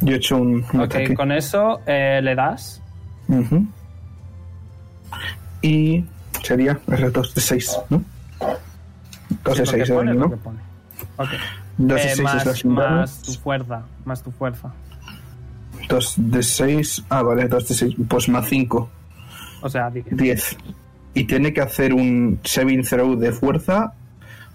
Yo 0.00 0.14
he 0.14 0.16
hecho 0.16 0.36
un, 0.38 0.64
un 0.72 0.80
Ok, 0.80 0.84
ataque. 0.94 1.14
con 1.14 1.30
eso 1.32 1.80
eh, 1.86 2.20
le 2.22 2.34
das. 2.34 2.82
Y 5.60 6.04
sería 6.42 6.78
R2 6.86 7.34
de 7.34 7.40
6, 7.40 7.78
¿no? 7.90 8.02
2 9.44 9.56
de 9.58 9.66
Sí, 9.66 9.72
lo 9.72 9.78
que 9.78 9.86
6 9.86 9.88
de 9.88 9.94
daño, 9.94 10.10
es 10.12 10.18
¿no? 10.18 10.30
que 10.30 10.36
pone. 10.36 10.58
Ok. 11.16 11.28
2 11.78 11.88
de 12.00 12.06
Eh, 12.12 12.14
6 12.16 12.34
es 12.46 12.62
damage. 12.64 12.68
más 12.68 13.22
tu 13.22 13.32
fuerza. 13.34 13.82
Más 14.04 14.22
tu 14.22 14.30
fuerza. 14.30 14.72
2 15.88 16.14
de 16.16 16.42
6. 16.42 17.04
Ah, 17.08 17.22
vale, 17.22 17.48
2 17.48 17.68
de 17.68 17.74
6. 17.74 17.94
Pues 18.08 18.28
más 18.28 18.46
5. 18.48 18.90
O 19.62 19.68
sea, 19.68 19.90
di- 19.90 20.02
10. 20.10 20.56
Y 21.14 21.24
tiene 21.24 21.52
que 21.52 21.60
hacer 21.60 21.92
un 21.92 22.40
saving 22.44 22.82
throw 22.82 23.16
de 23.16 23.32
fuerza 23.32 23.92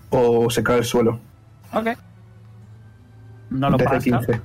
o 0.10 0.50
se 0.50 0.64
cae 0.64 0.78
al 0.78 0.86
suelo. 0.86 1.20
Ok. 1.74 1.88
No 3.50 3.70
lo 3.70 3.78
pasa. 3.78 4.00
15. 4.00 4.42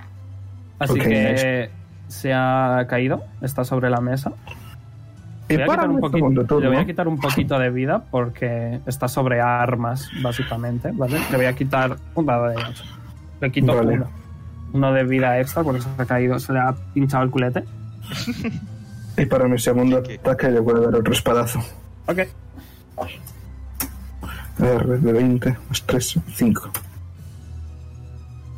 Así 0.78 0.93
Ok, 0.93 0.99
que 0.99 1.09
nice. 1.32 1.70
se 2.09 2.32
ha 2.34 2.84
caído. 2.88 3.24
Está 3.40 3.64
sobre 3.64 3.88
la 3.90 4.01
mesa. 4.01 4.32
Le 5.49 5.57
voy, 5.57 5.64
a 5.64 5.66
quitar 5.66 5.90
un 5.90 6.01
poquito, 6.01 6.16
segundo 6.18 6.45
todo, 6.47 6.61
le 6.61 6.68
voy 6.68 6.76
a 6.76 6.80
¿no? 6.80 6.86
quitar 6.86 7.09
un 7.09 7.20
poquito 7.20 7.59
de 7.59 7.70
vida 7.70 8.05
porque 8.11 8.80
está 8.86 9.09
sobre 9.09 9.40
armas, 9.40 10.09
básicamente, 10.22 10.90
¿vale? 10.95 11.18
Le 11.30 11.36
voy 11.36 11.47
a 11.47 11.53
quitar 11.55 11.97
un 12.14 12.24
dado 12.26 12.47
de 12.49 12.57
8. 12.57 12.84
Le 13.40 13.53
quito 13.53 13.74
Vale. 13.74 13.95
uno. 13.95 14.09
Uno 14.72 14.93
de 14.95 15.05
vida 15.05 15.38
extra 15.40 15.62
porque 15.62 15.82
se 15.82 15.88
ha 15.99 16.07
caído, 16.07 16.38
se 16.38 16.53
le 16.55 16.61
ha 16.61 16.74
pinchado 16.95 17.24
el 17.24 17.30
culete. 17.30 17.64
Y 19.14 19.26
para 19.26 19.47
mi 19.47 19.59
segundo 19.59 19.99
ataque 19.99 20.51
le 20.51 20.59
voy 20.61 20.74
a 20.74 20.86
dar 20.86 20.95
otro 20.95 21.12
espadazo. 21.12 21.59
Ok. 22.07 22.20
R 24.59 24.99
de 24.99 25.12
20 25.12 25.57
más 25.68 25.82
3, 25.84 26.18
5. 26.34 26.70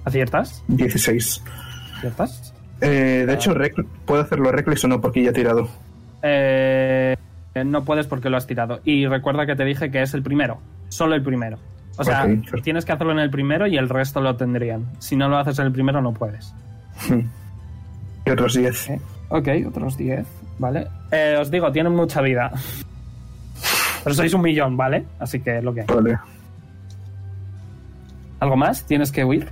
¿Aciertas? 0.05 0.62
16. 0.68 1.43
¿Aciertas? 1.99 2.55
Eh, 2.80 3.24
de 3.26 3.35
hecho, 3.35 3.53
rec- 3.55 3.85
¿puedo 4.05 4.22
hacerlo 4.22 4.53
reckless 4.53 4.85
o 4.85 4.89
no? 4.89 5.01
Porque 5.01 5.22
ya 5.24 5.30
he 5.30 5.32
tirado. 5.32 5.68
Eh, 6.27 7.16
no 7.66 7.85
puedes 7.85 8.07
porque 8.07 8.31
lo 8.31 8.37
has 8.39 8.47
tirado. 8.47 8.81
Y 8.85 9.07
recuerda 9.07 9.45
que 9.47 9.55
te 9.57 9.64
dije 9.64 9.91
que 9.91 10.01
es 10.03 10.14
el 10.14 10.22
primero. 10.22 10.59
Solo 10.89 11.14
el 11.14 11.22
primero. 11.22 11.59
O 11.97 12.03
sea, 12.03 12.27
tienes 12.62 12.85
que 12.85 12.93
hacerlo 12.93 13.12
en 13.12 13.20
el 13.20 13.31
primero 13.31 13.66
y 13.68 13.77
el 13.77 13.89
resto 13.89 14.20
lo 14.20 14.35
tendrían. 14.37 14.87
Si 14.99 15.14
no 15.16 15.29
lo 15.29 15.37
haces 15.37 15.59
en 15.61 15.66
el 15.66 15.72
primero, 15.72 16.01
no 16.03 16.12
puedes. 16.12 16.53
Y 18.27 18.31
otros 18.31 18.55
10. 18.55 18.91
Eh, 18.91 19.01
Ok, 19.29 19.49
otros 19.66 19.97
10, 19.97 20.27
¿vale? 20.59 20.87
Eh, 21.11 21.37
os 21.41 21.51
digo, 21.51 21.70
tienen 21.72 21.95
mucha 21.95 22.20
vida. 22.20 22.51
Pero 24.03 24.14
sois 24.14 24.33
un 24.35 24.43
millón, 24.43 24.77
¿vale? 24.77 25.05
Así 25.18 25.41
que 25.41 25.61
lo 25.62 25.72
que 25.75 25.81
hay. 25.81 25.87
Vale. 25.87 26.18
¿Algo 28.41 28.57
más? 28.57 28.85
¿Tienes 28.87 29.11
que 29.11 29.25
huir? 29.25 29.49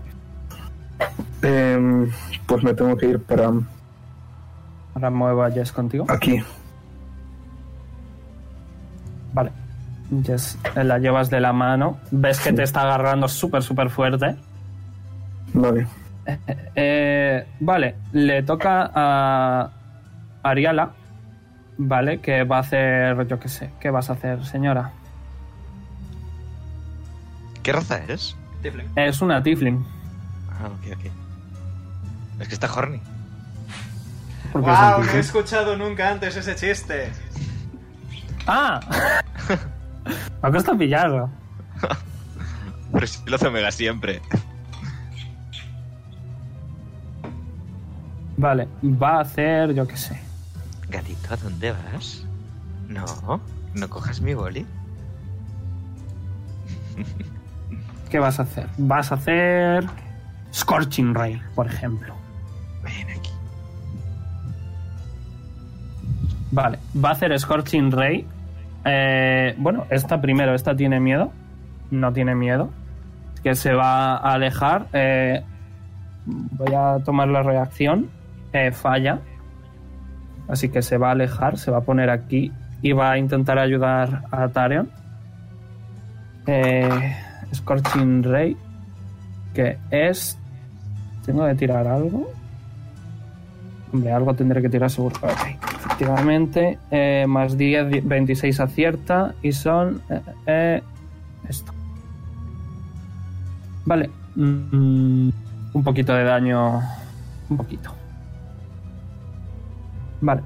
Em, 1.42 2.10
pues 2.46 2.62
me 2.62 2.74
tengo 2.74 2.96
que 2.96 3.06
ir 3.06 3.18
para 3.20 3.50
Ahora 4.94 5.10
muevo 5.10 5.42
a 5.42 5.50
Jess 5.50 5.72
contigo. 5.72 6.04
aquí. 6.08 6.42
Eh, 10.12 10.84
la 10.84 10.98
llevas 10.98 11.30
de 11.30 11.40
la 11.40 11.52
mano. 11.52 11.98
Ves 12.10 12.40
que 12.40 12.52
te 12.52 12.62
está 12.62 12.82
agarrando 12.82 13.28
súper, 13.28 13.62
súper 13.62 13.88
fuerte. 13.88 14.36
Vale. 15.54 15.86
Eh, 16.76 17.46
vale, 17.60 17.96
le 18.12 18.42
toca 18.42 18.90
a 18.94 19.70
Ariala, 20.42 20.92
¿vale? 21.78 22.20
Que 22.20 22.44
va 22.44 22.58
a 22.58 22.60
hacer, 22.60 23.26
yo 23.26 23.40
qué 23.40 23.48
sé, 23.48 23.70
¿qué 23.80 23.90
vas 23.90 24.08
a 24.08 24.12
hacer, 24.12 24.44
señora? 24.44 24.92
¿Qué 27.62 27.72
raza 27.72 27.98
eres? 27.98 28.36
Tifling. 28.62 28.88
Es 28.96 29.20
una 29.20 29.42
Tifling. 29.42 29.84
Ah, 30.50 30.68
ok, 30.68 30.96
ok. 30.96 31.12
Es 32.40 32.48
que 32.48 32.54
está 32.54 32.72
horny. 32.72 33.00
¡Wow! 34.52 35.04
No 35.04 35.12
he 35.12 35.18
escuchado 35.18 35.76
nunca 35.76 36.10
antes 36.10 36.36
ese 36.36 36.54
chiste. 36.54 37.10
¡Ah! 38.46 38.80
Me 40.04 40.48
ha 40.48 40.50
costado 40.50 40.78
pillarlo. 40.78 41.30
Pero 42.92 43.06
si 43.06 43.18
lo 43.28 43.36
hace 43.36 43.46
Omega 43.46 43.70
siempre. 43.70 44.20
Vale, 48.36 48.68
va 48.82 49.18
a 49.18 49.20
hacer, 49.20 49.72
yo 49.72 49.86
qué 49.86 49.96
sé. 49.96 50.20
Gatito, 50.88 51.32
¿a 51.32 51.36
dónde 51.36 51.72
vas? 51.72 52.24
No, 52.88 53.40
no 53.74 53.88
cojas 53.88 54.20
mi 54.20 54.34
boli. 54.34 54.66
¿Qué 58.10 58.18
vas 58.18 58.40
a 58.40 58.42
hacer? 58.42 58.68
Vas 58.76 59.12
a 59.12 59.14
hacer 59.14 59.86
Scorching 60.52 61.14
Ray, 61.14 61.40
por 61.54 61.66
ejemplo. 61.66 62.14
Ven 62.82 63.08
aquí. 63.10 63.30
Vale, 66.50 66.78
va 67.02 67.10
a 67.10 67.12
hacer 67.12 67.38
Scorching 67.38 67.90
Ray. 67.90 68.26
Eh, 68.84 69.54
bueno, 69.58 69.86
esta 69.90 70.20
primero, 70.20 70.54
esta 70.54 70.76
tiene 70.76 71.00
miedo. 71.00 71.32
No 71.90 72.12
tiene 72.12 72.34
miedo. 72.34 72.70
Que 73.42 73.54
se 73.54 73.72
va 73.74 74.16
a 74.16 74.34
alejar. 74.34 74.86
Eh, 74.92 75.42
voy 76.26 76.74
a 76.74 76.98
tomar 77.04 77.28
la 77.28 77.42
reacción. 77.42 78.10
Eh, 78.52 78.72
falla. 78.72 79.20
Así 80.48 80.68
que 80.68 80.82
se 80.82 80.98
va 80.98 81.08
a 81.08 81.12
alejar, 81.12 81.58
se 81.58 81.70
va 81.70 81.78
a 81.78 81.82
poner 81.82 82.10
aquí 82.10 82.52
y 82.82 82.92
va 82.92 83.12
a 83.12 83.18
intentar 83.18 83.58
ayudar 83.58 84.22
a 84.30 84.48
Tarion. 84.48 84.90
Scorching 87.54 88.22
Ray. 88.22 88.56
Que 89.54 89.78
es. 89.90 90.38
Tengo 91.24 91.46
que 91.46 91.54
tirar 91.54 91.86
algo. 91.86 92.32
Hombre, 93.92 94.12
algo 94.12 94.34
tendré 94.34 94.62
que 94.62 94.68
tirar 94.68 94.90
seguro. 94.90 95.16
Ok, 95.22 95.71
efectivamente. 95.96 96.78
eh, 96.90 97.24
más 97.28 97.56
10, 97.56 97.88
di- 97.90 98.00
26 98.00 98.60
acierta. 98.60 99.34
Y 99.42 99.52
son. 99.52 100.02
eh, 100.10 100.20
eh, 100.46 100.82
esto. 101.48 101.72
Vale. 103.84 104.10
mm, 104.34 105.28
un 105.74 105.84
poquito 105.84 106.14
de 106.14 106.24
daño. 106.24 106.80
Un 107.48 107.56
poquito. 107.56 107.94
Vale. 110.20 110.42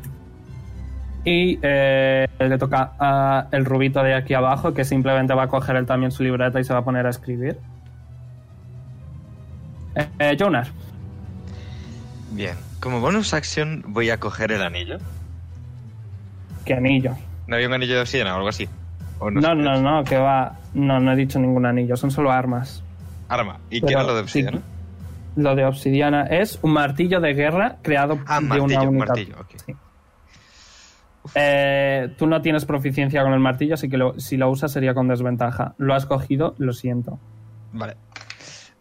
Y 1.24 1.58
eh, 1.62 2.26
le 2.38 2.58
toca 2.58 2.92
a 2.98 3.48
el 3.50 3.64
rubito 3.64 4.02
de 4.02 4.14
aquí 4.14 4.32
abajo, 4.34 4.72
que 4.74 4.84
simplemente 4.84 5.34
va 5.34 5.44
a 5.44 5.48
coger 5.48 5.76
él 5.76 5.84
también 5.86 6.12
su 6.12 6.22
libreta 6.22 6.60
y 6.60 6.64
se 6.64 6.72
va 6.72 6.80
a 6.80 6.84
poner 6.84 7.06
a 7.06 7.10
escribir. 7.10 7.58
Eh, 10.18 10.36
Jonar. 10.38 10.68
Bien, 12.32 12.54
como 12.80 13.00
bonus 13.00 13.34
action 13.34 13.82
voy 13.88 14.10
a 14.10 14.18
coger 14.20 14.52
el 14.52 14.62
anillo. 14.62 14.98
¿Qué 16.66 16.74
anillo? 16.74 17.12
¿No 17.46 17.54
había 17.56 17.68
un 17.68 17.72
anillo 17.74 17.94
de 17.94 18.00
obsidiana 18.02 18.34
o 18.34 18.36
algo 18.36 18.48
así? 18.48 18.68
¿O 19.20 19.30
No, 19.30 19.54
no, 19.54 19.80
no, 19.80 20.04
que 20.04 20.18
va. 20.18 20.58
No, 20.74 21.00
no 21.00 21.12
he 21.12 21.16
dicho 21.16 21.38
ningún 21.38 21.64
anillo, 21.64 21.96
son 21.96 22.10
solo 22.10 22.30
armas. 22.30 22.82
Arma. 23.28 23.58
¿Y 23.70 23.80
Pero 23.80 23.86
qué 23.86 23.92
era 23.94 24.02
lo 24.02 24.14
de 24.14 24.20
sí, 24.20 24.24
obsidiana? 24.24 24.60
Lo 25.36 25.54
de 25.54 25.64
obsidiana 25.64 26.22
es 26.24 26.58
un 26.62 26.72
martillo 26.72 27.20
de 27.20 27.32
guerra 27.34 27.76
creado 27.82 28.18
Ah, 28.26 28.40
de 28.40 28.46
martillo, 28.46 28.64
una 28.64 28.80
un 28.82 28.88
única. 28.88 29.06
martillo. 29.06 29.36
Sí. 29.64 29.74
Eh, 31.34 32.14
tú 32.16 32.26
no 32.26 32.40
tienes 32.40 32.64
proficiencia 32.64 33.22
con 33.22 33.32
el 33.32 33.40
martillo, 33.40 33.74
así 33.74 33.88
que 33.88 33.96
lo- 33.96 34.18
si 34.18 34.36
lo 34.36 34.48
usas 34.50 34.72
sería 34.72 34.94
con 34.94 35.08
desventaja. 35.08 35.74
Lo 35.78 35.94
has 35.94 36.06
cogido, 36.06 36.54
lo 36.58 36.72
siento. 36.72 37.18
Vale. 37.72 37.96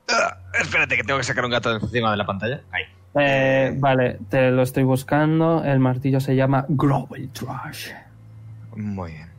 Ah, 0.10 0.38
espérate, 0.62 0.96
que 0.96 1.04
tengo 1.04 1.18
que 1.20 1.24
sacar 1.24 1.44
un 1.46 1.52
gato 1.52 1.70
de 1.72 1.80
encima 1.80 2.12
de 2.12 2.18
la 2.18 2.26
pantalla. 2.26 2.62
Ahí. 2.72 2.84
Eh, 3.18 3.74
vale, 3.78 4.20
te 4.30 4.52
lo 4.52 4.62
estoy 4.64 4.84
buscando. 4.84 5.64
El 5.64 5.80
martillo 5.80 6.20
se 6.20 6.36
llama 6.36 6.66
Grovel 6.68 7.30
Trash. 7.30 7.92
Muy 8.76 9.12
bien. 9.14 9.30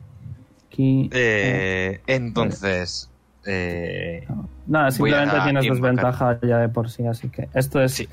Aquí. 0.67 1.09
Eh, 1.13 2.01
entonces. 2.07 3.09
Eh, 3.45 4.27
Nada, 4.65 4.91
simplemente 4.91 5.35
tienes 5.43 5.65
invocar. 5.65 5.91
desventaja 5.95 6.39
ya 6.45 6.57
de 6.57 6.69
por 6.69 6.89
sí, 6.89 7.05
así 7.05 7.29
que 7.29 7.47
esto 7.53 7.81
es. 7.81 7.93
Sí. 7.93 8.09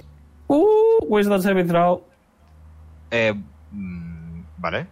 Uh, 0.46 1.04
Wisdom 1.08 1.40
Saving 1.40 1.66
Throw. 1.66 2.02
eh, 3.10 3.34
mm, 3.72 4.42
vale. 4.58 4.86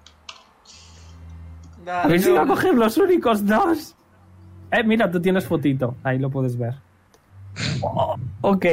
Habéis 1.87 2.27
ido 2.27 2.41
a 2.41 2.47
coger 2.47 2.75
los 2.75 2.97
únicos 2.97 3.45
dos. 3.45 3.95
Eh, 4.71 4.83
mira, 4.85 5.11
tú 5.11 5.21
tienes 5.21 5.45
fotito. 5.45 5.97
Ahí 6.03 6.19
lo 6.19 6.31
puedes 6.31 6.57
ver. 6.57 6.75
Oh, 7.83 8.17
ok. 8.41 8.67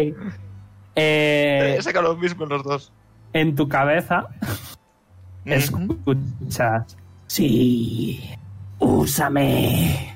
Eh, 1.01 1.75
He 1.79 1.81
sacado 1.81 2.13
lo 2.13 2.17
mismo 2.19 2.43
en 2.43 2.49
los 2.49 2.63
dos. 2.63 2.91
en 3.33 3.55
tu 3.55 3.67
cabeza 3.69 4.27
escuchas. 5.45 6.97
Sí, 7.27 8.21
úsame. 8.79 10.15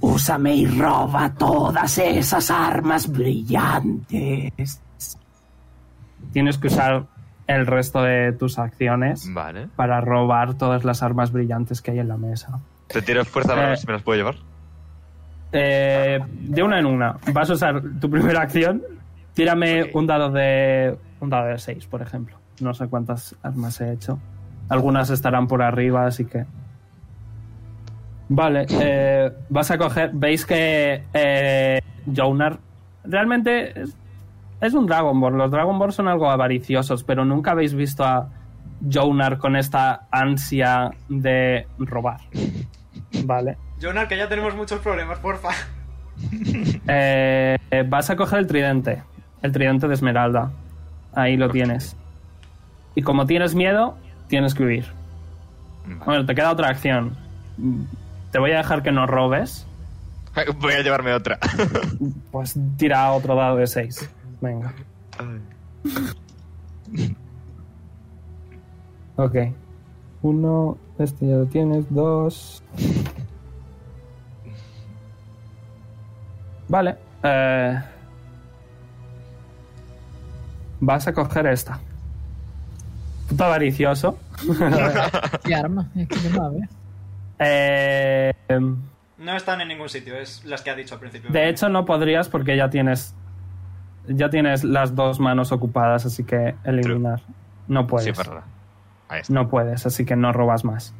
Úsame 0.00 0.54
y 0.54 0.66
roba 0.66 1.34
todas 1.34 1.98
esas 1.98 2.50
armas 2.50 3.10
brillantes. 3.10 4.80
Tienes 6.32 6.58
que 6.58 6.68
usar 6.68 7.06
el 7.48 7.66
resto 7.66 8.02
de 8.02 8.32
tus 8.32 8.58
acciones 8.58 9.28
Vale. 9.32 9.66
para 9.74 10.00
robar 10.00 10.54
todas 10.54 10.84
las 10.84 11.02
armas 11.02 11.32
brillantes 11.32 11.80
que 11.82 11.90
hay 11.92 11.98
en 11.98 12.08
la 12.08 12.16
mesa. 12.16 12.60
Te 12.86 13.02
tiro 13.02 13.24
fuerza 13.24 13.54
para 13.54 13.64
Eh. 13.66 13.68
ver 13.70 13.78
si 13.78 13.86
me 13.86 13.92
las 13.94 14.02
puedo 14.02 14.18
llevar. 14.18 14.36
Eh, 15.50 16.20
de 16.30 16.62
una 16.62 16.78
en 16.78 16.86
una. 16.86 17.16
Vas 17.32 17.50
a 17.50 17.54
usar 17.54 17.82
tu 18.00 18.08
primera 18.10 18.42
acción. 18.42 18.82
Tírame 19.38 19.92
un 19.94 20.04
dado 20.04 20.32
de. 20.32 20.98
Un 21.20 21.30
dado 21.30 21.46
de 21.46 21.58
6, 21.58 21.86
por 21.86 22.02
ejemplo. 22.02 22.36
No 22.60 22.74
sé 22.74 22.88
cuántas 22.88 23.36
armas 23.40 23.80
he 23.80 23.92
hecho. 23.92 24.18
Algunas 24.68 25.10
estarán 25.10 25.46
por 25.46 25.62
arriba, 25.62 26.06
así 26.06 26.24
que. 26.24 26.44
Vale. 28.28 28.66
eh, 28.68 29.30
vas 29.48 29.70
a 29.70 29.78
coger. 29.78 30.10
Veis 30.12 30.44
que. 30.44 31.04
Eh, 31.14 31.80
Jonar. 32.12 32.58
Realmente. 33.04 33.80
Es, 33.80 33.96
es 34.60 34.74
un 34.74 34.86
Dragonborn. 34.86 35.38
Los 35.38 35.52
Dragonborn 35.52 35.92
son 35.92 36.08
algo 36.08 36.28
avariciosos, 36.28 37.04
pero 37.04 37.24
nunca 37.24 37.52
habéis 37.52 37.74
visto 37.74 38.04
a 38.04 38.30
Jonar 38.92 39.38
con 39.38 39.54
esta 39.54 40.08
ansia 40.10 40.90
de 41.08 41.68
robar. 41.78 42.22
Vale. 43.24 43.56
Jonar, 43.80 44.08
que 44.08 44.16
ya 44.16 44.28
tenemos 44.28 44.56
muchos 44.56 44.80
problemas, 44.80 45.20
porfa. 45.20 45.50
Eh, 46.88 47.56
vas 47.86 48.10
a 48.10 48.16
coger 48.16 48.40
el 48.40 48.48
tridente. 48.48 49.04
El 49.42 49.52
tridente 49.52 49.88
de 49.88 49.94
Esmeralda. 49.94 50.50
Ahí 51.14 51.36
lo 51.36 51.48
tienes. 51.50 51.96
Y 52.94 53.02
como 53.02 53.26
tienes 53.26 53.54
miedo, 53.54 53.96
tienes 54.28 54.54
que 54.54 54.64
huir. 54.64 54.86
Bueno, 56.04 56.26
te 56.26 56.34
queda 56.34 56.50
otra 56.52 56.68
acción. 56.68 57.16
Te 58.30 58.38
voy 58.38 58.52
a 58.52 58.58
dejar 58.58 58.82
que 58.82 58.92
no 58.92 59.06
robes. 59.06 59.66
Voy 60.60 60.74
a 60.74 60.82
llevarme 60.82 61.12
otra. 61.12 61.38
Pues 62.30 62.56
tira 62.76 63.10
otro 63.12 63.34
dado 63.34 63.56
de 63.56 63.66
6. 63.66 64.10
Venga. 64.40 64.72
Ok. 69.16 69.34
Uno, 70.22 70.76
este 70.98 71.26
ya 71.26 71.36
lo 71.36 71.46
tienes. 71.46 71.86
Dos. 71.92 72.62
Vale. 76.68 76.96
eh, 77.22 77.80
vas 80.80 81.06
a 81.06 81.12
coger 81.12 81.46
esta. 81.46 81.78
Puto 83.28 83.44
avaricioso. 83.44 84.18
¿Qué 85.44 85.54
arma? 85.54 85.88
Es 85.96 86.08
que 86.08 86.30
no 86.30 86.44
a 86.44 86.48
ver. 86.50 86.68
Eh, 87.40 88.32
No 89.18 89.36
están 89.36 89.60
en 89.60 89.68
ningún 89.68 89.88
sitio, 89.88 90.16
es 90.16 90.44
las 90.44 90.62
que 90.62 90.70
ha 90.70 90.74
dicho 90.74 90.94
al 90.94 91.00
principio. 91.00 91.30
de 91.30 91.48
hecho, 91.48 91.68
no 91.68 91.84
podrías 91.84 92.28
porque 92.28 92.56
ya 92.56 92.70
tienes. 92.70 93.14
Ya 94.06 94.30
tienes 94.30 94.64
las 94.64 94.94
dos 94.94 95.20
manos 95.20 95.52
ocupadas, 95.52 96.06
así 96.06 96.24
que 96.24 96.54
eliminar. 96.64 97.20
No 97.66 97.86
puedes. 97.86 98.06
Sí, 98.06 98.12
perdona. 98.12 98.44
Ahí 99.10 99.20
está. 99.20 99.34
No 99.34 99.48
puedes, 99.48 99.84
así 99.84 100.06
que 100.06 100.16
no 100.16 100.32
robas 100.32 100.64
más. 100.64 100.94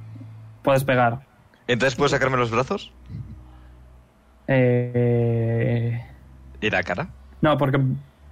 Puedes 0.63 0.85
pegar. 0.85 1.21
Entonces, 1.67 1.97
¿puedo 1.97 2.09
sacarme 2.11 2.37
los 2.37 2.51
brazos? 2.51 2.93
Eh, 4.49 6.03
¿Y 6.61 6.71
la 6.71 6.83
cara? 6.83 7.09
No, 7.41 7.57
porque 7.57 7.81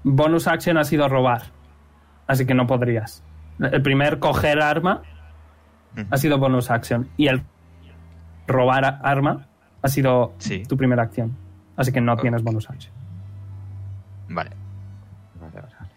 bonus 0.09 0.47
action 0.47 0.79
ha 0.79 0.85
sido 0.85 1.09
robar. 1.09 1.43
Así 2.29 2.47
que 2.47 2.55
no 2.55 2.67
podrías. 2.67 3.23
El 3.59 3.83
primer 3.83 4.19
coger 4.21 4.63
arma 4.63 5.03
ha 6.11 6.17
sido 6.17 6.39
bonus 6.39 6.71
action. 6.71 7.09
Y 7.17 7.27
el 7.29 7.43
robar 8.47 9.01
arma 9.03 9.47
ha 9.83 9.89
sido 9.89 10.33
Sí. 10.39 10.63
tu 10.65 10.77
primera 10.77 11.03
acción. 11.03 11.37
Así 11.77 11.93
que 11.93 12.01
no 12.01 12.17
tienes 12.17 12.43
bonus 12.43 12.71
action. 12.71 12.95
Vale. 14.29 14.51
Vale, 15.41 15.53
vale, 15.61 15.75
vale. 15.79 15.91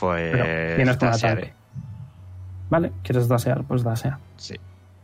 Pero 0.00 0.44
Pues. 0.44 0.76
tienes 0.76 0.96
que 0.96 1.06
tasearé. 1.06 1.34
matarte. 1.42 1.54
¿Vale? 2.70 2.92
¿Quieres 3.02 3.28
dasear? 3.28 3.62
Pues 3.64 3.84
dasea. 3.84 4.18
Sí. 4.36 4.56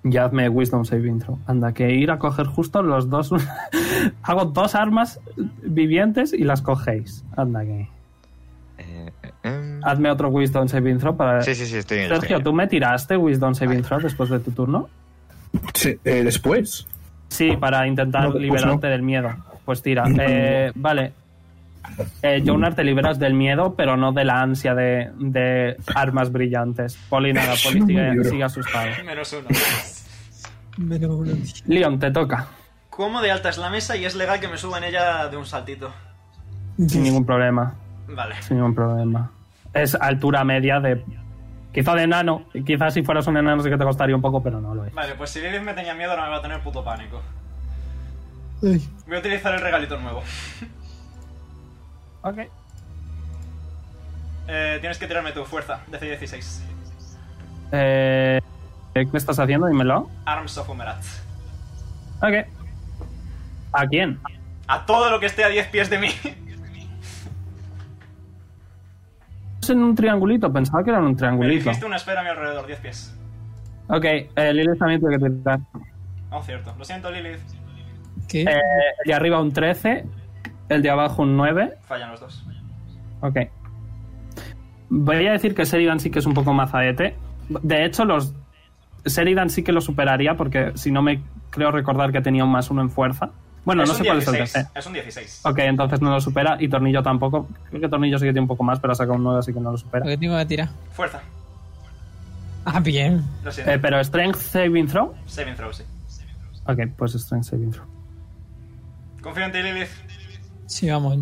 Y 0.03 0.17
hazme 0.17 0.49
Wisdom 0.49 0.85
Saving 0.85 1.19
Throw. 1.19 1.39
Anda, 1.47 1.73
que 1.73 1.91
ir 1.93 2.11
a 2.11 2.19
coger 2.19 2.47
justo 2.47 2.83
los 2.83 3.11
dos. 3.11 3.33
Hago 4.23 4.47
dos 4.47 4.75
armas 4.75 5.21
vivientes 5.63 6.33
y 6.33 6.45
las 6.45 6.63
cogéis. 6.63 7.25
Anda, 7.37 7.63
que. 7.65 7.89
Eh, 8.79 9.13
eh, 9.23 9.31
em. 9.43 9.81
Hazme 9.85 10.11
otro 10.11 10.29
Wisdom 10.29 10.69
Saving 10.69 10.99
Throw 10.99 11.17
para. 11.17 11.43
Sí, 11.43 11.55
sí, 11.55 11.67
sí, 11.67 11.77
estoy 11.77 11.99
en 11.99 12.05
ello, 12.05 12.15
estoy 12.15 12.29
Sergio, 12.29 12.45
¿tú 12.45 12.55
me 12.55 12.67
tiraste 12.67 13.17
Wisdom 13.17 13.55
Saving 13.55 13.83
Throw 13.83 14.01
después 14.01 14.31
de 14.31 14.41
tu 14.41 14.53
turno? 14.53 14.89
Sí, 15.75 15.99
eh, 16.05 16.23
después. 16.25 16.87
Sí, 17.29 17.57
para 17.59 17.87
intentar 17.87 18.25
No, 18.25 18.33
pues 18.33 18.43
liberarte 18.43 18.87
no. 18.87 18.93
del 18.93 19.03
miedo. 19.03 19.31
Pues 19.65 19.83
tira. 19.83 20.05
Eh, 20.19 20.73
vale. 20.75 21.13
Eh, 22.23 22.43
Jonar, 22.45 22.75
te 22.75 22.85
liberas 22.85 23.19
del 23.19 23.35
miedo, 23.35 23.75
pero 23.75 23.97
no 23.97 24.13
de 24.13 24.25
la 24.25 24.41
ansia 24.41 24.75
de, 24.75 25.11
de 25.19 25.77
armas 25.95 26.31
brillantes. 26.31 26.97
Poli, 27.09 27.33
nada, 27.33 27.55
Poli 27.63 27.83
sigue, 27.87 28.25
sigue 28.25 28.45
asustado. 28.45 28.87
Menos 29.05 29.33
uno. 29.33 29.49
Menos 30.77 31.11
uno. 31.11 31.33
Leon, 31.67 31.99
te 31.99 32.11
toca. 32.11 32.49
¿Cómo 32.91 33.23
de 33.23 33.31
alta 33.31 33.49
es 33.49 33.59
la 33.59 33.71
mesa 33.71 33.97
y 33.97 34.05
es 34.05 34.15
legal 34.15 34.41
que 34.41 34.49
me 34.49 34.57
suba 34.57 34.79
en 34.79 34.85
ella 34.85 35.29
de 35.29 35.37
un 35.37 35.47
saltito? 35.47 35.93
Sin 36.87 37.03
ningún 37.03 37.25
problema. 37.25 37.75
Vale. 38.09 38.41
Sin 38.43 38.57
ningún 38.59 38.75
problema. 38.75 39.31
Es 39.73 39.95
altura 39.95 40.45
media 40.45 40.81
de. 40.81 41.03
Quizá 41.73 41.95
de 41.95 42.03
enano. 42.03 42.47
Quizás 42.67 42.95
si 42.95 43.03
fueras 43.03 43.27
un 43.27 43.37
enano 43.37 43.63
sí 43.63 43.71
que 43.71 43.79
te 43.79 43.85
costaría 43.85 44.17
un 44.17 44.23
poco, 44.23 44.43
pero 44.43 44.61
no 44.61 44.75
lo 44.75 44.85
es. 44.85 44.93
Vale, 44.93 45.15
pues 45.15 45.31
si 45.31 45.41
Lilith 45.41 45.63
me 45.63 45.73
tenía 45.75 45.95
miedo 45.95 46.11
ahora 46.11 46.25
me 46.25 46.31
va 46.31 46.37
a 46.39 46.43
tener 46.43 46.61
puto 46.61 46.85
pánico. 46.85 47.23
Voy 48.61 49.17
a 49.17 49.19
utilizar 49.19 49.55
el 49.55 49.61
regalito 49.61 49.99
nuevo. 49.99 50.23
Ok. 52.23 52.39
Eh, 54.49 54.79
tienes 54.81 54.99
que 54.99 55.07
tirarme 55.07 55.33
tu 55.33 55.45
fuerza, 55.45 55.81
DC 55.89 56.07
16. 56.07 56.65
Eh, 57.73 58.41
¿Qué 58.95 59.09
estás 59.17 59.39
haciendo? 59.39 59.67
Dímelo. 59.69 60.11
Arms 60.25 60.59
of 60.59 60.69
Umerat. 60.69 61.03
Ok. 62.21 62.47
¿A 63.73 63.87
quién? 63.87 64.19
A 64.67 64.85
todo 64.87 65.11
lo 65.11 65.21
que 65.21 65.27
esté 65.27 65.45
a 65.45 65.49
10 65.49 65.69
pies 65.69 65.89
de 65.91 65.99
mí. 65.99 66.09
Es 69.63 69.71
en 69.71 69.83
un 69.83 69.95
triangulito. 69.95 70.53
Pensaba 70.53 70.83
que 70.83 70.91
era 70.91 70.99
en 70.99 71.05
un 71.05 71.11
Me 71.13 71.17
triangulito. 71.17 71.65
dijiste 71.65 71.85
una 71.87 71.97
esfera 71.97 72.21
a 72.21 72.25
mi 72.25 72.31
alrededor, 72.31 72.67
10 72.67 72.81
pies. 72.81 73.15
Ok. 73.89 74.05
Eh, 74.05 74.53
Lilith 74.55 74.79
también 74.79 75.01
tiene 75.01 75.19
que 75.19 75.31
tirar. 75.31 75.61
Oh, 76.31 76.43
cierto. 76.43 76.75
Lo 76.79 76.85
siento, 76.85 77.11
Lilith. 77.11 77.41
¿Qué? 78.29 78.43
Eh, 78.43 78.61
de 79.05 79.15
arriba 79.15 79.41
un 79.41 79.53
13. 79.53 80.05
El 80.71 80.83
de 80.83 80.89
abajo 80.89 81.23
un 81.23 81.37
9. 81.37 81.75
Fallan 81.87 82.13
los 82.13 82.21
dos. 82.21 82.45
Ok. 83.21 83.37
Voy 84.89 85.27
a 85.27 85.33
decir 85.33 85.55
que 85.55 85.65
Sheridan 85.65 86.01
sí 86.01 86.11
que 86.11 86.21
es 86.21 86.27
un 86.27 86.33
poco 86.33 86.55
mazaete. 86.55 87.17
De 87.49 87.85
hecho, 87.85 88.05
los 88.05 88.33
Sheridan 89.05 89.51
sí 89.51 89.65
que 89.65 89.73
lo 89.73 89.81
superaría 89.81 90.37
porque 90.37 90.73
si 90.77 90.93
no 90.93 91.03
me 91.03 91.23
creo 91.51 91.73
recordar 91.73 92.13
que 92.13 92.21
tenía 92.21 92.45
un 92.45 92.53
más 92.53 92.71
uno 92.71 92.83
en 92.83 92.91
fuerza. 92.91 93.31
Bueno, 93.65 93.85
no 93.85 93.93
sé 93.93 94.05
cuál 94.05 94.19
es 94.19 94.29
el 94.29 94.35
16. 94.35 94.65
DC. 94.65 94.79
Es 94.79 94.87
un 94.87 94.93
16. 94.93 95.41
Ok, 95.45 95.59
entonces 95.59 96.01
no 96.01 96.11
lo 96.11 96.21
supera 96.21 96.57
y 96.61 96.69
Tornillo 96.69 97.03
tampoco. 97.03 97.49
Creo 97.69 97.81
que 97.81 97.89
Tornillo 97.89 98.19
sí 98.19 98.25
que 98.25 98.33
tiene 98.33 98.43
un 98.43 98.49
poco 98.49 98.63
más, 98.63 98.79
pero 98.79 98.93
ha 98.93 98.97
sacado 98.97 99.17
un 99.17 99.25
9, 99.25 99.41
así 99.41 99.53
que 99.53 99.61
no 99.61 99.73
lo 99.73 99.77
supera. 99.77 100.05
Lo 100.05 100.11
que 100.13 100.19
tengo 100.19 100.39
que 100.39 100.47
tirar. 100.47 100.69
Fuerza. 100.93 101.21
Ah, 102.65 102.79
bien. 102.79 103.25
Lo 103.45 103.51
siento. 103.51 103.73
Eh, 103.73 103.79
pero 103.81 104.03
Strength 104.03 104.37
Saving 104.37 104.87
Throw. 104.87 105.15
Saving 105.27 105.57
throw, 105.57 105.73
sí. 105.73 105.83
Ok, 106.67 106.79
pues 106.97 107.13
Strength 107.13 107.45
Saving 107.45 107.73
Throw. 107.73 107.87
Confío 109.21 109.45
en 109.45 109.53
ti, 109.53 109.63
Lilith. 109.63 110.10
Sí, 110.71 110.89
vamos. 110.89 111.19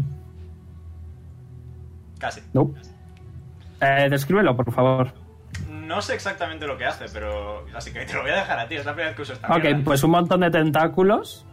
Casi. 2.18 2.42
Nope. 2.52 2.78
Eh, 3.80 4.08
descríbelo, 4.10 4.54
por 4.56 4.70
favor. 4.72 5.12
No 5.70 6.02
sé 6.02 6.14
exactamente 6.14 6.66
lo 6.66 6.76
que 6.76 6.84
hace, 6.84 7.06
pero. 7.12 7.64
Así 7.74 7.92
que 7.92 8.04
te 8.04 8.12
lo 8.12 8.22
voy 8.22 8.30
a 8.32 8.36
dejar 8.36 8.58
a 8.58 8.68
ti. 8.68 8.74
Es 8.74 8.84
la 8.84 8.92
primera 8.92 9.08
vez 9.08 9.16
que 9.16 9.22
uso 9.22 9.32
esta 9.32 9.48
Ok, 9.56 9.62
mierda. 9.62 9.84
pues 9.84 10.04
un 10.04 10.10
montón 10.10 10.40
de 10.40 10.50
tentáculos 10.50 11.46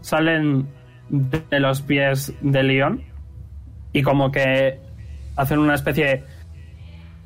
salen 0.00 0.66
de 1.10 1.60
los 1.60 1.82
pies 1.82 2.32
de 2.40 2.62
León 2.62 3.02
y 3.92 4.02
como 4.02 4.30
que 4.30 4.80
hacen 5.36 5.58
una 5.58 5.74
especie 5.74 6.24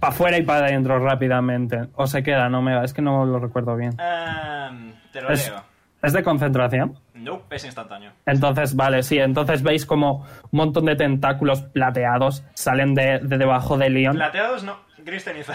para 0.01 0.13
afuera 0.13 0.39
y 0.39 0.43
para 0.43 0.67
adentro 0.67 0.99
rápidamente. 0.99 1.83
O 1.95 2.07
se 2.09 2.23
queda, 2.25 2.49
no 2.49 2.63
me 2.63 2.83
es 2.83 2.93
que 2.93 3.03
no 3.03 3.25
lo 3.27 3.39
recuerdo 3.39 3.77
bien. 3.77 3.93
Ehm, 4.01 4.93
te 5.13 5.21
lo 5.23 5.31
Es, 5.31 5.49
leo. 5.49 5.63
es 6.03 6.13
de 6.15 6.23
concentración. 6.25 6.99
Nope, 7.25 7.57
es 7.57 7.65
instantáneo. 7.65 8.13
Entonces, 8.27 8.77
vale, 8.77 9.03
sí, 9.03 9.19
entonces 9.19 9.63
veis 9.63 9.87
como 9.87 10.19
un 10.19 10.51
montón 10.59 10.85
de 10.85 10.97
tentáculos 10.97 11.63
plateados 11.63 12.45
salen 12.55 12.95
de, 12.95 13.19
de 13.21 13.39
debajo 13.39 13.77
de 13.77 13.91
León. 13.91 14.17
Plateados 14.17 14.63
no, 14.63 14.79
gris 14.99 15.25
ceniza. 15.25 15.55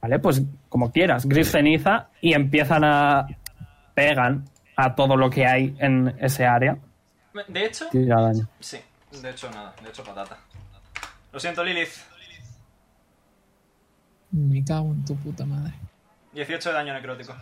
Vale, 0.00 0.18
pues 0.18 0.42
como 0.68 0.92
quieras, 0.92 1.26
gris 1.26 1.50
ceniza 1.50 2.08
y 2.20 2.34
empiezan 2.34 2.84
a 2.84 3.26
pegan 3.94 4.44
a 4.76 4.94
todo 4.94 5.16
lo 5.16 5.28
que 5.28 5.44
hay 5.44 5.74
en 5.80 6.14
ese 6.20 6.46
área. 6.46 6.76
De 7.48 7.64
hecho, 7.64 7.86
daño. 7.92 8.48
sí. 8.60 8.78
De 9.22 9.30
hecho, 9.30 9.50
nada. 9.50 9.74
De 9.82 9.88
hecho, 9.88 10.04
patata. 10.04 10.36
Lo 11.32 11.40
siento, 11.40 11.64
Lilith. 11.64 11.90
Me 14.30 14.62
cago 14.64 14.92
en 14.92 15.04
tu 15.04 15.16
puta 15.16 15.44
madre. 15.44 15.72
18 16.32 16.68
de 16.68 16.74
daño 16.74 16.92
necrótico. 16.92 17.34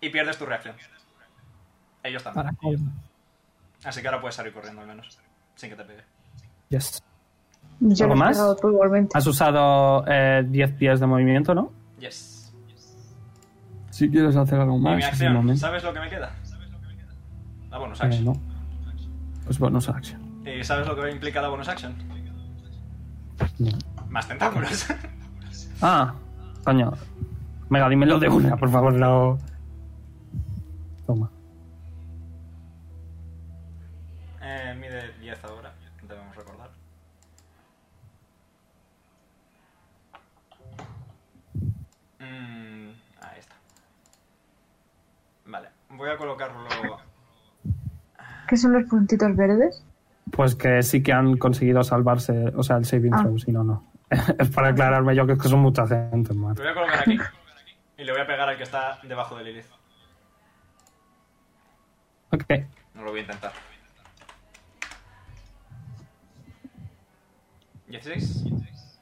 Y 0.00 0.08
pierdes 0.08 0.38
tu 0.38 0.46
reacción. 0.46 0.74
Ellos 2.04 2.22
también. 2.22 2.92
Así 3.84 4.00
que 4.00 4.06
ahora 4.08 4.20
puedes 4.20 4.36
salir 4.36 4.52
corriendo 4.52 4.80
al 4.82 4.86
menos. 4.86 5.18
Sin 5.56 5.70
que 5.70 5.76
te 5.76 5.84
pegue. 5.84 6.02
Yes. 6.68 7.02
Yo 7.80 8.04
¿Algo 8.04 8.14
lo 8.14 8.20
más? 8.20 8.38
Has 9.14 9.26
usado 9.26 10.04
eh, 10.06 10.44
10 10.48 10.72
pies 10.74 11.00
de 11.00 11.06
movimiento, 11.06 11.54
¿no? 11.54 11.72
Yes. 11.98 12.52
Si 13.90 14.08
quieres 14.10 14.36
hacer 14.36 14.60
algo 14.60 14.76
y 14.76 14.80
más, 14.80 14.96
mi 14.96 15.02
es 15.02 15.06
el 15.06 15.10
acción. 15.12 15.32
momento. 15.34 15.60
¿Sabes 15.60 15.82
lo 15.84 15.92
que 15.92 16.00
me 16.00 16.08
queda? 16.08 16.32
La 17.70 17.78
bonus 17.78 18.00
Eh, 18.00 18.04
action. 18.06 18.24
no. 18.24 18.32
Pues 19.44 19.58
bonus 19.58 19.88
action. 19.88 20.20
¿Y 20.46 20.62
sabes 20.64 20.86
lo 20.86 20.94
que 20.96 21.10
implica 21.10 21.40
la 21.42 21.48
bonus 21.48 21.68
action? 21.68 21.94
No. 23.58 23.70
Más 24.08 24.28
tentáculos. 24.28 24.86
Ah, 25.82 26.14
coño. 26.64 26.92
Venga, 27.68 27.88
dímelo 27.88 28.18
de 28.18 28.28
una, 28.28 28.56
por 28.56 28.70
favor, 28.70 28.92
no. 28.94 29.36
Toma. 31.06 31.28
Mide 34.84 35.12
10 35.20 35.44
ahora. 35.44 35.72
Debemos 36.02 36.36
recordar. 36.36 36.70
Mm, 42.18 42.90
ahí 43.20 43.38
está. 43.38 43.54
Vale. 45.46 45.68
Voy 45.90 46.10
a 46.10 46.16
colocarlo. 46.16 46.58
¿Qué 48.48 48.56
son 48.56 48.72
los 48.72 48.84
puntitos 48.88 49.34
verdes? 49.36 49.84
Pues 50.30 50.54
que 50.54 50.82
sí 50.82 51.02
que 51.02 51.12
han 51.12 51.36
conseguido 51.36 51.82
salvarse, 51.82 52.52
o 52.56 52.62
sea, 52.62 52.76
el 52.76 52.84
saving 52.84 53.14
Ah. 53.14 53.22
throw, 53.22 53.38
si 53.38 53.52
no, 53.52 53.64
no. 53.64 53.84
es 54.38 54.48
para 54.50 54.68
aclararme 54.68 55.14
yo 55.14 55.26
que 55.26 55.32
es 55.34 55.38
que 55.42 55.48
son 55.48 55.60
mucha 55.60 55.86
gente, 55.86 56.34
man. 56.34 56.54
Lo 56.56 56.62
voy 56.62 56.70
a 56.70 56.74
colocar 56.74 57.00
aquí. 57.00 57.18
Y 57.96 58.04
le 58.04 58.12
voy 58.12 58.20
a 58.20 58.26
pegar 58.26 58.48
al 58.48 58.56
que 58.56 58.64
está 58.64 58.98
debajo 59.02 59.36
de 59.36 59.44
Lilith. 59.44 59.66
Ok. 62.32 62.44
No 62.94 63.02
lo 63.04 63.10
voy 63.10 63.20
a 63.20 63.22
intentar. 63.22 63.52
16. 67.98 69.00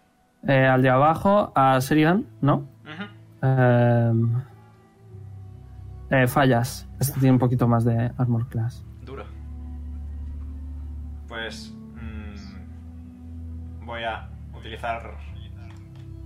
Eh, 0.48 0.66
al 0.66 0.82
de 0.82 0.90
abajo, 0.90 1.52
a 1.54 1.78
Sheridan, 1.78 2.26
¿no? 2.40 2.56
Ujú. 2.56 3.04
Eh, 3.42 4.12
eh, 6.10 6.26
fallas. 6.26 6.88
Este 7.00 7.18
tiene 7.20 7.32
un 7.32 7.38
poquito 7.38 7.66
más 7.68 7.84
de 7.84 8.10
armor 8.18 8.48
class. 8.48 8.84
Duro. 9.04 9.24
Pues. 11.28 11.72
mm, 11.94 13.86
voy 13.86 14.02
a 14.04 14.28
utilizar. 14.56 15.16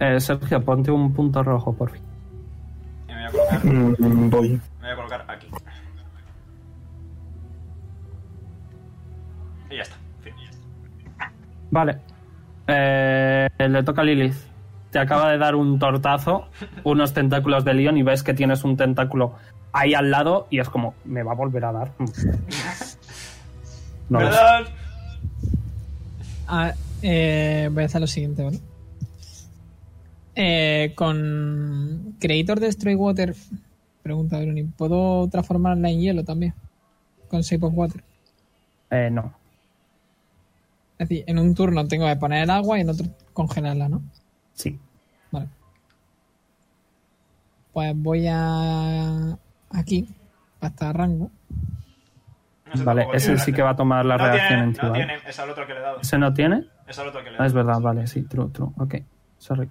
Eh, 0.00 0.18
Sergio, 0.20 0.62
ponte 0.64 0.90
un 0.90 1.12
punto 1.14 1.42
rojo, 1.42 1.72
por 1.72 1.90
fin. 1.90 2.02
Y 3.08 3.12
me 3.12 3.30
voy 3.30 3.40
a 3.40 3.60
colocar. 3.60 3.64
Me 3.64 4.08
Mm, 4.08 4.30
voy. 4.30 4.60
voy 4.80 4.90
a 4.90 4.96
colocar 4.96 5.24
aquí. 5.28 5.46
Y 9.70 9.76
ya 9.76 9.82
está. 9.82 9.96
Fin. 10.22 10.34
Vale. 11.70 11.98
Eh, 12.66 13.48
le 13.58 13.82
toca 13.82 14.02
a 14.02 14.04
Lilith. 14.04 14.34
Te 14.90 14.98
acaba 14.98 15.30
de 15.30 15.38
dar 15.38 15.54
un 15.54 15.78
tortazo, 15.78 16.48
unos 16.84 17.12
tentáculos 17.12 17.64
de 17.64 17.74
león 17.74 17.96
y 17.98 18.02
ves 18.02 18.22
que 18.22 18.34
tienes 18.34 18.64
un 18.64 18.76
tentáculo 18.76 19.34
ahí 19.72 19.94
al 19.94 20.10
lado 20.10 20.46
y 20.50 20.58
es 20.58 20.68
como, 20.68 20.94
me 21.04 21.22
va 21.22 21.32
a 21.32 21.34
volver 21.34 21.64
a 21.64 21.72
dar. 21.72 21.92
No 24.08 24.20
lo 24.20 24.26
sé. 24.26 24.32
¿Verdad? 24.32 24.66
Ah, 26.48 26.72
eh, 27.02 27.68
voy 27.72 27.82
a 27.82 27.86
hacer 27.86 28.00
lo 28.00 28.06
siguiente, 28.06 28.42
¿vale? 28.44 28.60
Eh, 30.34 30.92
con 30.94 32.14
Creator 32.20 32.60
Destroy 32.60 32.94
Water, 32.94 33.34
pregunta 34.02 34.38
Bruni, 34.38 34.64
¿puedo 34.64 35.28
transformarla 35.28 35.90
en 35.90 36.00
hielo 36.00 36.24
también? 36.24 36.54
Con 37.28 37.40
Shape 37.40 37.66
of 37.66 37.72
Water. 37.74 38.04
Eh, 38.90 39.08
no. 39.10 39.32
Es 40.98 41.08
decir, 41.08 41.24
en 41.26 41.38
un 41.38 41.54
turno 41.54 41.86
tengo 41.86 42.06
que 42.06 42.16
poner 42.16 42.44
el 42.44 42.50
agua 42.50 42.78
y 42.78 42.80
en 42.82 42.90
otro 42.90 43.06
congelarla, 43.32 43.88
¿no? 43.88 44.02
Sí. 44.54 44.78
Vale. 45.30 45.48
Pues 47.72 47.92
voy 47.94 48.26
a. 48.28 49.36
aquí, 49.70 50.08
hasta 50.60 50.92
rango. 50.92 51.30
No 52.74 52.84
Vale, 52.84 53.06
ese 53.12 53.38
sí 53.38 53.52
que 53.52 53.62
va 53.62 53.70
a 53.70 53.76
tomar 53.76 54.04
la 54.04 54.16
No 54.16 54.24
reacción 54.24 54.48
tiene, 54.48 54.62
en 54.62 54.88
no 54.88 54.92
tiene. 54.92 55.14
Es 55.28 55.38
al 55.38 55.50
otro 55.50 55.66
que 55.66 55.74
le 55.74 55.78
he 55.80 55.82
dado. 55.82 56.00
¿Ese 56.00 56.18
no 56.18 56.34
tiene? 56.34 56.66
Es 56.86 56.98
al 56.98 57.08
otro 57.08 57.22
que 57.22 57.30
le 57.30 57.32
he 57.32 57.34
Ah, 57.34 57.38
dado. 57.38 57.46
es 57.46 57.52
verdad, 57.52 57.80
vale, 57.80 58.06
sí, 58.06 58.22
true, 58.22 58.48
true. 58.50 58.70
Ok, 58.78 58.94
sorry. 59.38 59.68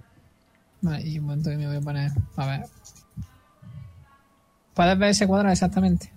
Vale, 0.80 1.02
y 1.06 1.18
un 1.18 1.26
momento 1.26 1.50
que 1.50 1.56
me 1.56 1.66
voy 1.66 1.76
a 1.76 1.80
poner. 1.80 2.10
A 2.36 2.46
ver. 2.46 2.62
¿Puedes 4.74 4.98
ver 4.98 5.10
ese 5.10 5.26
cuadrado 5.26 5.52
exactamente? 5.52 6.12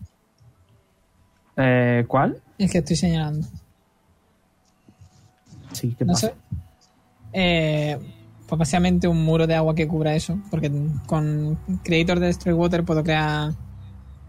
Eh, 1.58 2.06
¿Cuál? 2.08 2.42
Es 2.58 2.72
que 2.72 2.78
estoy 2.78 2.96
señalando. 2.96 3.48
Sí, 5.72 5.96
¿qué 5.98 6.06
No 6.06 6.14
pasa? 6.14 6.28
sé. 6.28 6.34
Eh, 7.34 7.98
pues 8.48 8.58
básicamente 8.60 9.08
un 9.08 9.24
muro 9.24 9.46
de 9.48 9.56
agua 9.56 9.76
que 9.76 9.88
cubra 9.88 10.16
eso. 10.16 10.40
Porque 10.50 10.72
con 11.06 11.58
Creator 11.84 12.20
de 12.20 12.28
Destroy 12.28 12.54
Water 12.54 12.84
puedo 12.84 13.04
crear 13.04 13.52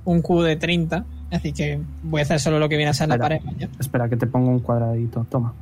un 0.05 0.22
cubo 0.22 0.43
de 0.43 0.57
30. 0.57 1.05
Es 1.30 1.43
decir, 1.43 1.55
que 1.55 1.80
voy 2.03 2.20
a 2.20 2.24
hacer 2.24 2.41
solo 2.41 2.59
lo 2.59 2.68
que 2.68 2.76
viene 2.76 2.91
a 2.91 2.95
ser 2.95 3.09
la 3.09 3.18
pared. 3.18 3.41
¿ya? 3.59 3.68
Espera, 3.78 4.09
que 4.09 4.16
te 4.16 4.26
pongo 4.26 4.51
un 4.51 4.61
cuadradito. 4.61 5.24
Toma. 5.30 5.55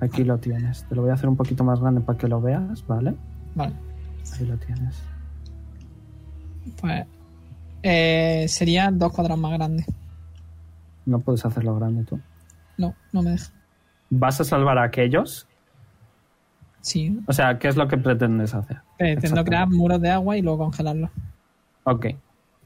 Aquí 0.00 0.24
lo 0.24 0.38
tienes. 0.38 0.84
Te 0.88 0.94
lo 0.94 1.02
voy 1.02 1.10
a 1.10 1.14
hacer 1.14 1.28
un 1.28 1.36
poquito 1.36 1.64
más 1.64 1.80
grande 1.80 2.00
para 2.00 2.16
que 2.18 2.28
lo 2.28 2.40
veas, 2.40 2.86
¿vale? 2.86 3.14
Vale. 3.54 3.74
Ahí 4.38 4.46
lo 4.46 4.56
tienes. 4.58 4.94
Pues. 6.80 7.04
Eh, 7.82 8.46
sería 8.48 8.90
dos 8.92 9.12
cuadrados 9.12 9.40
más 9.40 9.52
grandes. 9.52 9.86
No 11.06 11.18
puedes 11.20 11.44
hacerlo 11.44 11.74
grande 11.76 12.04
tú. 12.04 12.20
No, 12.76 12.94
no 13.12 13.22
me 13.22 13.30
deja. 13.30 13.50
¿Vas 14.10 14.40
a 14.40 14.44
salvar 14.44 14.78
a 14.78 14.84
aquellos? 14.84 15.46
Sí. 16.80 17.18
O 17.26 17.32
sea, 17.32 17.58
¿qué 17.58 17.68
es 17.68 17.76
lo 17.76 17.88
que 17.88 17.98
pretendes 17.98 18.54
hacer? 18.54 18.78
Pretendo 18.96 19.20
Exactamente. 19.20 19.50
crear 19.50 19.68
muros 19.68 20.00
de 20.00 20.10
agua 20.10 20.36
y 20.36 20.42
luego 20.42 20.58
congelarlos. 20.58 21.10
Ok. 21.84 22.06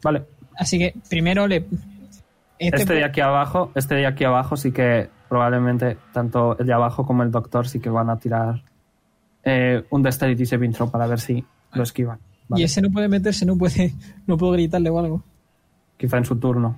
Vale. 0.03 0.25
Así 0.57 0.79
que 0.79 0.95
primero 1.09 1.47
le. 1.47 1.67
Este, 2.59 2.83
Este 2.83 2.95
de 2.95 3.05
aquí 3.05 3.21
abajo, 3.21 3.73
este 3.75 3.97
de 3.97 4.07
aquí 4.07 4.25
abajo 4.25 4.57
sí 4.57 4.71
que 4.71 5.09
probablemente 5.29 5.97
tanto 6.13 6.57
el 6.59 6.67
de 6.67 6.73
abajo 6.73 7.05
como 7.07 7.23
el 7.23 7.31
doctor 7.31 7.67
sí 7.67 7.81
que 7.81 7.89
van 7.91 8.11
a 8.11 8.19
tirar 8.19 8.63
eh, 9.43 9.85
un 9.91 10.03
Dexterity 10.03 10.47
Saving 10.47 10.73
Throw 10.73 10.91
para 10.91 11.07
ver 11.07 11.19
si 11.19 11.45
lo 11.73 11.83
esquivan. 11.83 12.19
Vale. 12.49 12.61
Y 12.61 12.65
ese 12.65 12.83
no 12.83 12.91
puede 12.91 13.09
meterse, 13.09 13.45
no 13.47 13.57
puede. 13.57 13.93
No 14.27 14.37
puedo 14.37 14.53
gritarle 14.53 14.91
o 14.91 14.99
algo. 14.99 15.25
Quizá 15.97 16.19
en 16.19 16.25
su 16.25 16.37
turno. 16.37 16.77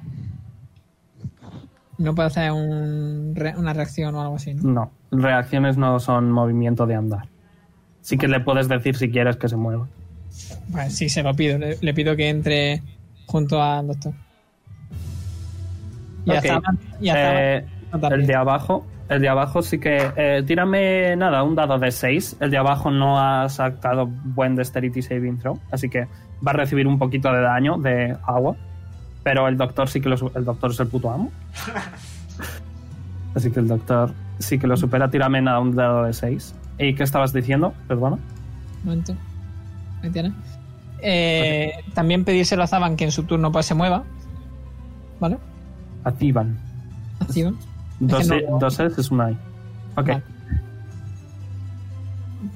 No 1.98 2.14
puede 2.14 2.26
hacer 2.28 2.50
un 2.52 3.34
una 3.56 3.72
reacción 3.72 4.14
o 4.14 4.20
algo 4.22 4.36
así, 4.36 4.54
¿no? 4.54 4.62
No. 4.62 4.90
Reacciones 5.10 5.76
no 5.76 5.98
son 6.00 6.30
movimiento 6.32 6.86
de 6.86 6.94
andar. 6.96 7.28
Sí 8.00 8.18
que 8.18 8.28
le 8.28 8.40
puedes 8.40 8.68
decir 8.68 8.96
si 8.96 9.10
quieres 9.10 9.36
que 9.36 9.48
se 9.48 9.56
mueva. 9.56 9.86
Sí, 10.88 11.08
se 11.08 11.22
lo 11.22 11.34
pido. 11.34 11.58
Le, 11.58 11.78
le 11.80 11.94
pido 11.94 12.16
que 12.16 12.28
entre 12.28 12.82
junto 13.26 13.62
al 13.62 13.86
doctor. 13.86 14.12
Y 16.26 16.30
Ok. 16.30 16.36
hasta, 16.36 16.60
y 17.00 17.08
hasta 17.08 17.56
Eh, 17.58 17.66
el 18.10 18.26
de 18.26 18.34
abajo 18.34 18.84
El 19.08 19.20
de 19.20 19.28
abajo 19.28 19.62
sí 19.62 19.78
que. 19.78 19.98
eh, 20.16 20.42
tírame 20.46 21.14
nada, 21.16 21.42
un 21.42 21.54
dado 21.54 21.78
de 21.78 21.90
6. 21.92 22.38
El 22.40 22.50
de 22.50 22.56
abajo 22.56 22.90
no 22.90 23.20
ha 23.20 23.48
sacado 23.50 24.06
buen 24.06 24.56
Dexterity 24.56 25.02
Saving 25.02 25.38
Throw. 25.38 25.58
Así 25.70 25.88
que 25.90 26.06
va 26.46 26.50
a 26.52 26.54
recibir 26.54 26.86
un 26.86 26.98
poquito 26.98 27.30
de 27.32 27.40
daño 27.42 27.76
de 27.78 28.16
agua. 28.26 28.56
Pero 29.24 29.48
el 29.48 29.56
doctor 29.56 29.88
sí 29.88 30.00
que 30.00 30.08
lo 30.08 30.16
El 30.36 30.44
doctor 30.44 30.70
es 30.70 30.78
el 30.80 30.86
puto 30.86 31.10
amo. 31.10 31.32
Así 33.34 33.50
que 33.50 33.58
el 33.60 33.66
doctor 33.68 34.12
sí 34.38 34.58
que 34.58 34.66
lo 34.68 34.76
supera. 34.76 35.10
Tírame 35.10 35.42
nada, 35.42 35.58
un 35.58 35.74
dado 35.74 36.04
de 36.04 36.12
6. 36.12 36.54
¿Y 36.78 36.94
qué 36.94 37.02
estabas 37.02 37.32
diciendo? 37.32 37.74
Perdona. 37.88 38.16
Un 38.16 38.20
momento. 38.84 39.14
Ahí 40.02 40.10
tiene. 40.10 40.32
Eh, 41.02 41.72
También 41.94 42.24
pedírselo 42.24 42.62
a 42.62 42.66
Zaban 42.66 42.96
que 42.96 43.04
en 43.04 43.10
su 43.12 43.24
turno 43.24 43.50
pues 43.50 43.66
se 43.66 43.74
mueva. 43.74 44.04
¿Vale? 45.20 45.38
Activan. 46.04 46.56
Activo. 47.20 47.52
Dos, 48.00 48.28
que 48.28 48.42
no- 48.42 48.58
dos 48.58 48.78
es 48.80 49.10
una 49.10 49.30
I. 49.30 49.38
Ok. 49.96 50.06
Vale. 50.06 50.22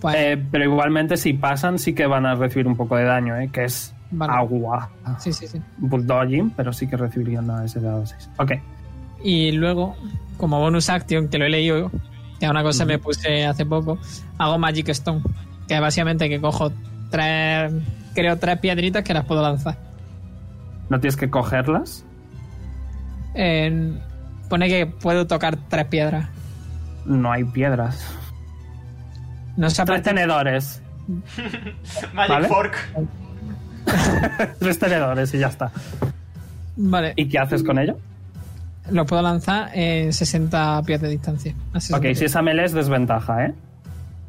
Pues, 0.00 0.14
Eh, 0.18 0.44
pero 0.50 0.64
igualmente 0.64 1.16
si 1.16 1.32
pasan 1.32 1.78
sí 1.78 1.94
que 1.94 2.06
van 2.06 2.26
a 2.26 2.34
recibir 2.34 2.66
un 2.66 2.76
poco 2.76 2.96
de 2.96 3.04
daño, 3.04 3.36
¿eh? 3.36 3.48
que 3.50 3.64
es 3.64 3.94
Vale. 4.11 4.32
agua. 4.32 4.90
sí, 5.18 5.32
sí, 5.32 5.46
sí. 5.46 5.61
Bulldogging, 5.78 6.50
pero 6.50 6.72
sí 6.72 6.86
que 6.86 6.96
recibirían 6.96 7.46
nada 7.46 7.64
ese 7.64 7.80
dado 7.80 8.06
6. 8.06 8.30
Ok. 8.38 8.52
Y 9.22 9.52
luego, 9.52 9.96
como 10.36 10.59
bonus 10.61 10.88
action, 10.90 11.28
que 11.28 11.38
lo 11.38 11.44
he 11.44 11.50
leído, 11.50 11.90
que 12.38 12.46
es 12.46 12.50
una 12.50 12.62
cosa 12.62 12.84
que 12.84 12.92
me 12.92 12.98
puse 12.98 13.44
hace 13.46 13.66
poco, 13.66 13.98
hago 14.38 14.59
Magic 14.59 14.88
Stone. 14.90 15.22
Que 15.66 15.78
básicamente 15.80 16.28
que 16.28 16.40
cojo 16.40 16.72
tres, 17.11 17.72
creo 18.14 18.38
tres 18.38 18.59
piedritas 18.59 19.02
que 19.04 19.12
las 19.12 19.24
puedo 19.26 19.42
lanzar. 19.42 19.76
No 20.88 20.98
tienes 21.00 21.16
que 21.16 21.28
cogerlas. 21.28 22.04
En- 23.34 24.00
pone 24.48 24.68
que 24.68 24.86
puedo 24.86 25.26
tocar 25.26 25.59
tres 25.68 25.84
piedras. 25.86 26.28
No 27.04 27.30
hay 27.30 27.44
piedras. 27.44 28.02
No 29.56 29.66
a 29.66 29.70
Tres 29.70 30.02
tenedores. 30.02 30.82
Magic 32.14 32.14
Vale. 32.14 32.48
Fork. 32.48 32.76
Tres 34.59 34.78
tenedores 34.78 35.32
y 35.34 35.39
ya 35.39 35.49
está. 35.49 35.70
Vale, 36.76 37.12
¿Y 37.16 37.28
qué 37.28 37.39
haces 37.39 37.62
con 37.62 37.78
ello? 37.78 37.99
lo 38.91 39.05
puedo 39.05 39.20
lanzar 39.20 39.68
en 39.74 40.12
60 40.14 40.82
pies 40.86 41.01
de 41.03 41.09
distancia. 41.11 41.55
A 41.74 41.80
60 41.80 41.97
Ok, 41.99 42.03
pies. 42.05 42.18
si 42.20 42.24
es 42.24 42.36
a 42.36 42.41
melee 42.43 42.64
es 42.64 42.72
desventaja, 42.72 43.45
¿eh? 43.45 43.55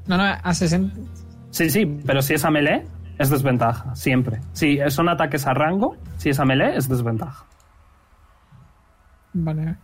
No, 0.08 0.18
no, 0.18 0.24
a 0.24 0.54
60. 0.54 0.94
Sí, 1.52 1.70
sí, 1.70 1.86
pero 2.06 2.22
si 2.22 2.34
es 2.34 2.44
a 2.44 2.52
melee 2.52 2.86
es 3.18 3.30
desventaja, 3.30 3.96
siempre. 3.96 4.40
Si 4.54 4.80
son 4.90 5.08
ataques 5.08 5.48
a 5.48 5.54
rango, 5.54 5.96
si 6.18 6.30
es 6.30 6.40
a 6.40 6.46
melee 6.46 6.76
es 6.76 6.90
desventaja. 6.90 7.46
Vale. 9.34 9.76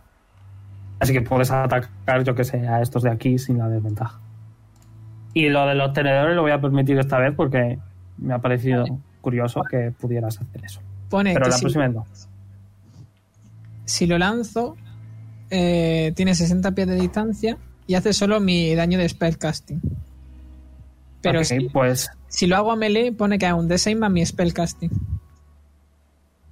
Así 1.00 1.12
que 1.12 1.22
puedes 1.22 1.50
atacar, 1.50 2.24
yo 2.24 2.34
que 2.34 2.44
sé, 2.44 2.66
a 2.66 2.80
estos 2.82 3.02
de 3.02 3.10
aquí 3.10 3.38
sin 3.38 3.58
la 3.58 3.68
desventaja. 3.68 4.18
Y 5.34 5.48
lo 5.48 5.66
de 5.66 5.74
los 5.74 5.92
tenedores 5.92 6.34
lo 6.34 6.42
voy 6.42 6.52
a 6.52 6.60
permitir 6.60 6.98
esta 6.98 7.18
vez 7.18 7.34
porque 7.36 7.78
me 8.18 8.34
ha 8.34 8.38
parecido 8.38 8.84
curioso 9.26 9.60
que 9.68 9.90
pudieras 9.90 10.38
hacer 10.40 10.64
eso. 10.64 10.80
Pone 11.10 11.32
Pero 11.32 11.46
que 11.46 11.50
la 11.50 11.56
si, 11.56 11.62
próxima 11.62 11.88
vez 11.88 11.96
no. 11.96 12.06
si 13.84 14.06
lo 14.06 14.18
lanzo, 14.18 14.76
eh, 15.50 16.12
tiene 16.14 16.32
60 16.32 16.70
pies 16.76 16.86
de 16.86 16.94
distancia 16.94 17.58
y 17.88 17.94
hace 17.96 18.12
solo 18.12 18.38
mi 18.38 18.72
daño 18.76 18.98
de 18.98 19.08
spellcasting. 19.08 19.82
Pero 21.22 21.42
si, 21.42 21.68
pues. 21.70 22.08
si 22.28 22.46
lo 22.46 22.54
hago 22.54 22.70
a 22.70 22.76
melee, 22.76 23.10
pone 23.10 23.36
que 23.36 23.46
es 23.46 23.52
un 23.52 23.68
D6 23.68 23.98
más 23.98 24.12
mi 24.12 24.24
spellcasting. 24.24 24.92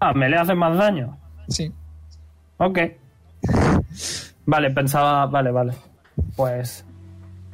Ah, 0.00 0.12
me 0.12 0.28
le 0.28 0.36
hace 0.36 0.56
más 0.56 0.76
daño. 0.76 1.16
Sí. 1.48 1.70
Ok. 2.56 2.78
Vale, 4.46 4.70
pensaba. 4.72 5.26
Vale, 5.26 5.52
vale. 5.52 5.74
Pues. 6.34 6.84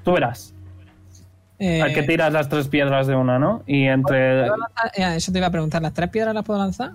Tú 0.03 0.12
verás. 0.12 0.55
Eh, 1.61 1.83
Al 1.83 1.93
que 1.93 2.03
tiras 2.03 2.33
las 2.33 2.49
tres 2.49 2.69
piedras 2.69 3.07
de 3.07 3.15
una, 3.15 3.39
¿no? 3.39 3.63
Y 3.67 3.85
entre. 3.85 4.47
Eh, 4.47 4.51
eso 5.17 5.31
te 5.31 5.39
iba 5.39 5.49
a 5.49 5.51
preguntar, 5.51 5.83
¿las 5.83 5.93
tres 5.93 6.09
piedras 6.09 6.35
las 6.35 6.43
puedo 6.43 6.59
lanzar? 6.59 6.93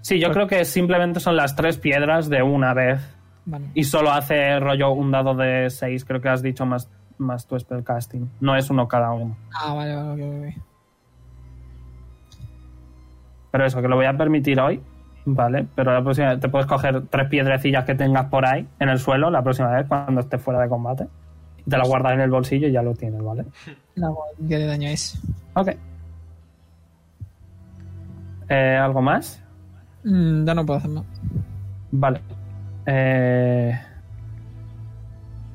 Sí, 0.00 0.18
yo 0.18 0.32
creo 0.32 0.46
que 0.46 0.64
simplemente 0.64 1.20
son 1.20 1.36
las 1.36 1.54
tres 1.54 1.76
piedras 1.76 2.30
de 2.30 2.42
una 2.42 2.72
vez. 2.72 3.00
Vale. 3.44 3.66
Y 3.74 3.84
solo 3.84 4.10
hace 4.10 4.58
rollo 4.60 4.92
un 4.92 5.10
dado 5.10 5.34
de 5.34 5.68
seis, 5.68 6.06
creo 6.06 6.22
que 6.22 6.30
has 6.30 6.42
dicho 6.42 6.64
más, 6.64 6.90
más 7.18 7.46
tu 7.46 7.58
spellcasting. 7.58 8.30
No 8.40 8.56
es 8.56 8.70
uno 8.70 8.88
cada 8.88 9.12
uno. 9.12 9.36
Ah, 9.52 9.74
vale, 9.74 9.94
vale, 9.94 10.24
ok, 10.24 10.54
ok. 10.54 10.62
Pero 13.50 13.66
eso, 13.66 13.82
que 13.82 13.88
lo 13.88 13.96
voy 13.96 14.06
a 14.06 14.16
permitir 14.16 14.58
hoy. 14.60 14.80
Vale, 15.26 15.66
pero 15.74 15.92
la 15.92 16.02
próxima 16.02 16.40
te 16.40 16.48
puedes 16.48 16.66
coger 16.66 17.02
tres 17.10 17.28
piedrecillas 17.28 17.84
que 17.84 17.94
tengas 17.94 18.26
por 18.26 18.46
ahí 18.46 18.66
en 18.78 18.88
el 18.88 18.98
suelo 18.98 19.30
la 19.30 19.42
próxima 19.42 19.70
vez 19.70 19.86
cuando 19.86 20.22
estés 20.22 20.40
fuera 20.40 20.60
de 20.60 20.70
combate. 20.70 21.06
Te 21.68 21.76
la 21.76 21.84
guardas 21.84 22.14
en 22.14 22.20
el 22.20 22.30
bolsillo 22.30 22.68
y 22.68 22.72
ya 22.72 22.82
lo 22.82 22.94
tienes, 22.94 23.22
¿vale? 23.22 23.44
La 23.98 24.12
¿Qué 24.48 24.56
de 24.58 24.66
daño 24.66 24.88
es? 24.88 25.18
Ok. 25.54 25.68
Eh, 28.48 28.78
¿Algo 28.80 29.02
más? 29.02 29.42
Mm, 30.04 30.44
ya 30.46 30.54
no 30.54 30.64
puedo 30.64 30.78
hacer 30.78 30.90
más. 30.90 31.04
Vale. 31.90 32.20
Eh, 32.86 33.78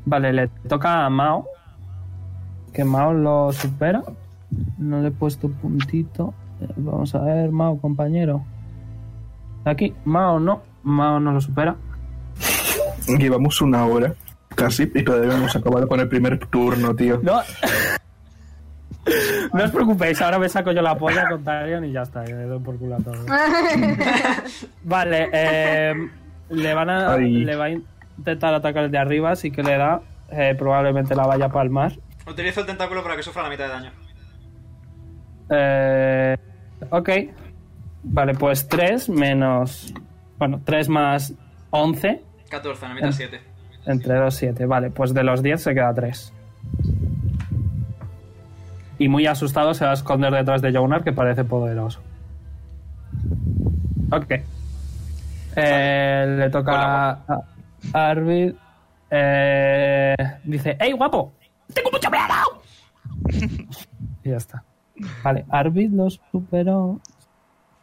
Vale, 0.06 0.34
le 0.34 0.48
toca 0.68 1.06
a 1.06 1.10
Mao. 1.10 1.48
Que 2.74 2.84
Mao 2.84 3.14
lo 3.14 3.52
supera. 3.54 4.04
No 4.78 5.02
le 5.02 5.08
he 5.08 5.12
puesto 5.12 5.50
puntito. 5.50 6.34
Eh, 6.62 6.68
Vamos 6.76 7.16
a 7.16 7.20
ver, 7.20 7.52
Mao, 7.52 7.80
compañero. 7.80 8.44
Aquí, 9.66 9.94
Mao 10.06 10.40
no. 10.40 10.62
Mao 10.84 11.20
no 11.20 11.32
lo 11.32 11.42
supera. 11.42 11.76
Llevamos 13.08 13.62
una 13.62 13.86
hora 13.86 14.14
casi 14.56 14.84
y 14.94 15.04
todavía 15.04 15.30
no 15.30 15.36
hemos 15.38 15.56
acabado 15.56 15.88
con 15.88 16.00
el 16.00 16.08
primer 16.08 16.38
turno, 16.48 16.96
tío. 16.96 17.20
No. 17.24 17.40
no 19.54 19.64
os 19.64 19.72
preocupéis, 19.72 20.22
ahora 20.22 20.40
me 20.40 20.48
saco 20.50 20.72
yo 20.72 20.82
la 20.82 20.96
polla 20.98 21.28
con 21.30 21.44
Tarion 21.44 21.84
y 21.86 21.92
ya 21.92 22.04
está, 22.04 22.24
que 22.24 22.34
le 22.34 22.44
doy 22.46 22.60
por 22.60 22.78
culo 22.78 22.96
a 22.96 23.00
todos. 23.00 23.26
Vale, 24.84 25.30
eh, 25.34 25.94
le 26.50 26.74
van 26.74 26.90
a 26.90 27.14
Ay. 27.14 27.44
le 27.44 27.56
va 27.56 27.66
a 27.66 27.70
intentar 27.72 28.54
atacar 28.54 28.86
el 28.86 28.92
de 28.92 28.98
arriba, 28.98 29.32
así 29.32 29.52
que 29.52 29.62
le 29.64 29.78
da. 29.78 30.02
eh, 30.32 30.56
probablemente 30.58 31.16
la 31.16 31.26
vaya 31.28 31.46
a 31.46 31.50
palmar. 31.50 31.94
Utilizo 32.26 32.62
el 32.62 32.66
tentáculo 32.66 33.04
para 33.04 33.16
que 33.18 33.24
sufra 33.24 33.44
la 33.44 33.50
mitad 33.50 33.66
de 33.66 33.70
daño. 33.72 33.92
Eh, 35.50 36.38
ok. 36.90 37.10
Vale, 38.04 38.34
pues 38.36 38.68
3 38.68 39.10
menos. 39.10 39.94
Bueno, 40.38 40.62
3 40.64 40.90
más 40.90 41.34
11. 41.72 42.22
14, 42.50 42.88
la 42.88 42.94
mitad 42.96 43.12
7. 43.12 43.42
Entre 43.86 44.16
2 44.16 44.34
7. 44.34 44.66
Vale, 44.66 44.90
pues 44.92 45.14
de 45.14 45.24
los 45.24 45.44
10 45.44 45.62
se 45.62 45.74
queda 45.74 45.94
3. 45.94 46.34
Y 49.04 49.10
muy 49.10 49.28
asustado 49.28 49.74
se 49.74 49.84
va 49.84 49.92
a 49.92 49.96
esconder 49.96 50.32
detrás 50.32 50.62
de 50.62 50.72
Jonar, 50.72 51.04
que 51.04 51.12
parece 51.12 51.44
poderoso. 51.44 52.00
Ok. 54.10 54.32
Eh, 55.58 56.36
le 56.40 56.50
toca 56.50 56.72
Hola, 56.72 57.20
a 57.28 58.00
a 58.00 58.10
Arvid. 58.12 58.54
Eh, 59.12 60.16
dice: 60.46 60.78
¡Ey, 60.80 60.94
guapo! 60.94 61.34
¡Tengo 61.74 61.90
mucho 61.92 62.10
miedo! 62.10 63.68
y 64.24 64.30
ya 64.30 64.38
está. 64.38 64.64
Vale, 65.22 65.44
Arvid 65.50 65.92
lo 65.92 66.10
superó. 66.10 67.02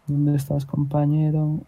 ¿Dónde 0.07 0.37
estás, 0.37 0.65
compañero? 0.65 1.61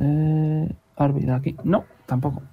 Eh, 0.00 0.72
Arvid, 0.94 1.30
aquí. 1.30 1.56
No, 1.64 1.84
tampoco. 2.06 2.44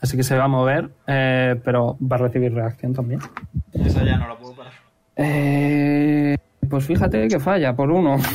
Así 0.00 0.16
que 0.16 0.22
se 0.22 0.36
va 0.36 0.44
a 0.44 0.48
mover, 0.48 0.90
eh, 1.06 1.60
pero 1.64 1.96
va 2.00 2.16
a 2.16 2.18
recibir 2.20 2.52
reacción 2.52 2.92
también. 2.92 3.20
Esa 3.72 4.04
ya 4.04 4.18
no 4.18 4.28
la 4.28 4.36
puedo 4.36 4.54
parar. 4.54 4.72
Eh, 5.16 6.36
pues 6.68 6.84
fíjate 6.84 7.28
que 7.28 7.40
falla 7.40 7.74
por 7.74 7.90
uno. 7.90 8.16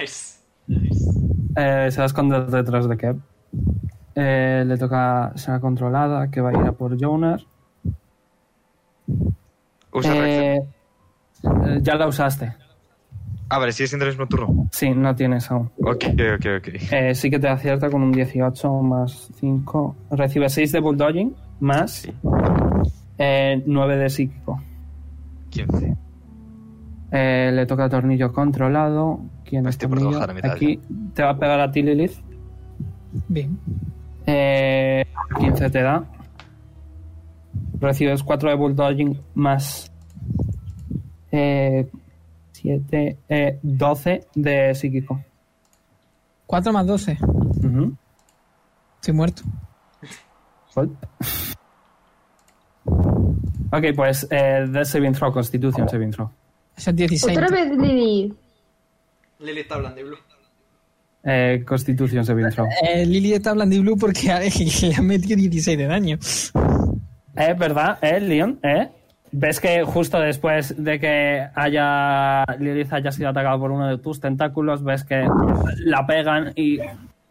Nice. 0.00 0.40
Eh, 1.56 1.88
se 1.90 1.98
va 1.98 2.04
a 2.04 2.06
esconder 2.06 2.46
detrás 2.46 2.88
de 2.88 2.96
Kev. 2.96 3.16
Eh, 4.14 4.64
le 4.66 4.76
toca 4.78 5.32
será 5.34 5.60
controlada, 5.60 6.30
que 6.30 6.40
va 6.40 6.50
a 6.50 6.52
ir 6.52 6.66
a 6.66 6.72
por 6.72 6.98
Jonar. 7.00 7.40
Usa 9.92 10.14
reacción. 10.14 10.68
Ya 11.82 11.94
la 11.96 12.06
usaste. 12.06 12.54
Ah, 13.52 13.58
vale, 13.58 13.72
sigue 13.72 13.88
siendo 13.88 14.04
el 14.06 14.12
mismo 14.12 14.26
turno. 14.26 14.68
Sí, 14.70 14.90
no 14.90 15.14
tienes 15.16 15.50
aún. 15.50 15.70
Ok, 15.82 16.04
ok, 16.36 16.46
ok. 16.58 16.68
Eh, 16.92 17.14
sí 17.16 17.28
que 17.30 17.38
te 17.40 17.48
acierta 17.48 17.90
con 17.90 18.02
un 18.02 18.12
18 18.12 18.70
más 18.82 19.28
5. 19.40 19.96
Recibe 20.12 20.48
6 20.48 20.70
de 20.72 20.80
bulldogging 20.80 21.34
más 21.58 21.90
Sí. 21.90 22.12
eh, 23.18 23.60
9 23.66 23.96
de 23.96 24.08
psíquico. 24.08 24.60
15. 25.50 25.96
Eh, 27.10 27.50
le 27.52 27.66
toca 27.66 27.88
tornillo 27.88 28.32
controlado. 28.32 29.18
¿Quién 29.44 29.66
es 29.66 29.76
Aquí 30.44 30.80
te 31.12 31.22
va 31.24 31.30
a 31.30 31.36
pegar 31.38 31.58
a 31.60 31.72
ti, 31.72 31.82
Lilith. 31.82 32.12
Bien. 33.26 33.58
Eh, 34.26 35.04
15 35.40 35.70
te 35.70 35.82
da. 35.82 36.04
Recibes 37.80 38.22
4 38.22 38.50
de 38.50 38.54
bulldogging 38.54 39.18
más 39.34 39.90
7, 42.60 43.58
12 43.62 44.26
de 44.34 44.74
psíquico. 44.74 45.22
4 46.46 46.72
más 46.72 46.86
12. 46.86 47.18
Ujú. 47.20 47.96
Estoy 48.96 49.14
muerto. 49.14 49.42
Ok, 53.72 53.84
pues 53.94 54.26
eh, 54.30 54.66
Death 54.68 54.86
Saving 54.86 55.12
Throw, 55.12 55.32
Constitution 55.32 55.88
Saving 55.88 56.10
Throw. 56.10 56.30
Es 56.76 56.84
16. 56.94 57.36
Otra 57.36 57.48
vez 57.48 57.70
Lily. 57.76 58.34
Lily 59.38 59.60
está 59.60 59.76
hablando 59.76 60.02
blue. 60.02 60.18
Eh, 61.22 61.62
Constitution 61.66 62.24
Saving 62.24 62.50
Throw. 62.50 62.66
Eh, 62.82 63.06
Lily 63.06 63.34
está 63.34 63.54
blue 63.54 63.96
porque 63.96 64.28
le 64.82 64.94
han 64.94 65.06
metido 65.06 65.36
16 65.36 65.78
de 65.78 65.86
daño. 65.86 66.18
Es 66.20 67.58
verdad, 67.58 67.98
¿eh, 68.02 68.20
Leon? 68.20 68.58
¿Eh? 68.62 68.88
¿Ves 69.32 69.60
que 69.60 69.84
justo 69.84 70.18
después 70.18 70.74
de 70.76 70.98
que 70.98 71.46
haya 71.54 72.44
Lilith 72.58 72.92
haya 72.92 73.12
sido 73.12 73.28
atacado 73.28 73.60
por 73.60 73.70
uno 73.70 73.86
de 73.86 73.98
tus 73.98 74.20
tentáculos, 74.20 74.82
ves 74.82 75.04
que 75.04 75.24
la 75.84 76.04
pegan 76.04 76.52
y 76.56 76.80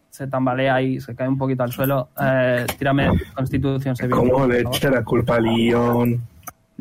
se 0.09 0.27
tambalea 0.27 0.81
y 0.81 1.01
se 1.01 1.13
cae 1.13 1.27
un 1.27 1.37
poquito 1.37 1.63
al 1.63 1.71
suelo? 1.71 2.07
Eh, 2.21 2.65
tírame 2.77 3.09
Constitución 3.35 3.97
Saving 3.97 4.15
¿Cómo 4.15 4.47
le 4.47 4.61
echa 4.61 4.89
la 4.89 5.03
culpa 5.03 5.35
a 5.35 5.39
Leon? 5.41 6.21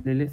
Lilith. 0.04 0.32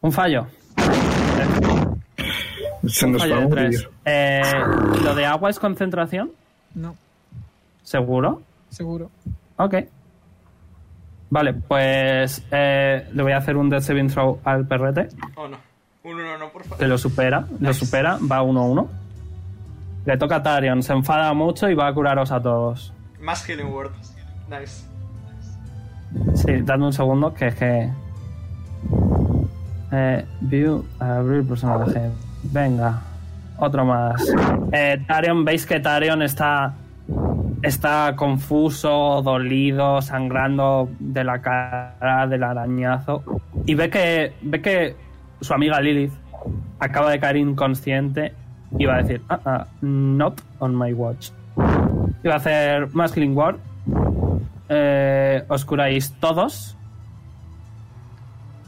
Un 0.00 0.12
fallo. 0.12 0.46
Se 2.86 3.06
Un 3.06 3.12
nos 3.12 3.22
fallo 3.22 3.36
va 3.36 3.42
a 3.42 3.48
morir. 3.48 3.88
Eh, 4.06 4.40
¿Lo 5.04 5.14
de 5.14 5.26
agua 5.26 5.50
es 5.50 5.58
concentración? 5.58 6.32
No, 6.74 6.96
¿Seguro? 7.82 8.42
Seguro. 8.72 9.10
Ok. 9.56 9.74
Vale, 11.30 11.54
pues 11.54 12.44
eh, 12.50 13.08
le 13.12 13.22
voy 13.22 13.32
a 13.32 13.38
hacer 13.38 13.56
un 13.56 13.70
Death 13.70 13.82
Saving 13.82 14.08
Throw 14.08 14.40
al 14.44 14.66
perrete. 14.66 15.08
Oh 15.36 15.48
no. 15.48 15.56
Un 16.04 16.14
uno 16.16 16.36
no, 16.36 16.48
por 16.50 16.62
Que 16.62 16.68
favor. 16.68 16.86
lo 16.88 16.98
supera, 16.98 17.46
lo 17.60 17.72
supera, 17.72 18.18
va 18.30 18.42
1-1. 18.42 18.86
Le 20.04 20.16
toca 20.18 20.36
a 20.36 20.42
Tarion, 20.42 20.82
se 20.82 20.92
enfada 20.92 21.32
mucho 21.32 21.70
y 21.70 21.74
va 21.74 21.86
a 21.86 21.94
curaros 21.94 22.32
a 22.32 22.42
todos. 22.42 22.92
Más 23.20 23.44
Healing 23.48 23.68
Word. 23.72 23.92
Nice. 24.50 24.84
Sí, 26.34 26.52
dadme 26.62 26.86
un 26.86 26.92
segundo, 26.92 27.32
que 27.32 27.46
es 27.46 27.54
que. 27.54 27.90
Eh, 29.92 30.26
view, 30.40 30.84
abrir 30.98 31.46
personaje. 31.46 32.10
Venga, 32.44 33.00
otro 33.58 33.84
más. 33.84 34.22
Eh, 34.72 35.02
Tarion, 35.06 35.44
veis 35.44 35.64
que 35.64 35.78
Tarion 35.80 36.20
está. 36.22 36.74
Está 37.62 38.14
confuso, 38.16 39.22
dolido, 39.22 40.02
sangrando 40.02 40.88
de 40.98 41.24
la 41.24 41.40
cara 41.40 42.26
del 42.26 42.42
arañazo. 42.42 43.22
Y 43.66 43.74
ve 43.74 43.88
que. 43.88 44.32
ve 44.42 44.60
que 44.60 44.96
su 45.40 45.54
amiga 45.54 45.80
Lilith 45.80 46.12
acaba 46.78 47.10
de 47.10 47.20
caer 47.20 47.36
inconsciente 47.36 48.34
y 48.78 48.84
va 48.84 48.96
a 48.96 49.02
decir, 49.02 49.22
ah, 49.28 49.40
ah, 49.44 49.66
not 49.80 50.40
on 50.58 50.76
my 50.76 50.92
watch. 50.92 51.30
Y 52.22 52.28
va 52.28 52.34
a 52.34 52.36
hacer 52.36 52.88
más 52.94 53.12
Healing 53.12 53.36
Word. 53.36 53.58
Eh, 54.68 55.44
os 55.48 55.64
curáis 55.64 56.12
todos. 56.20 56.76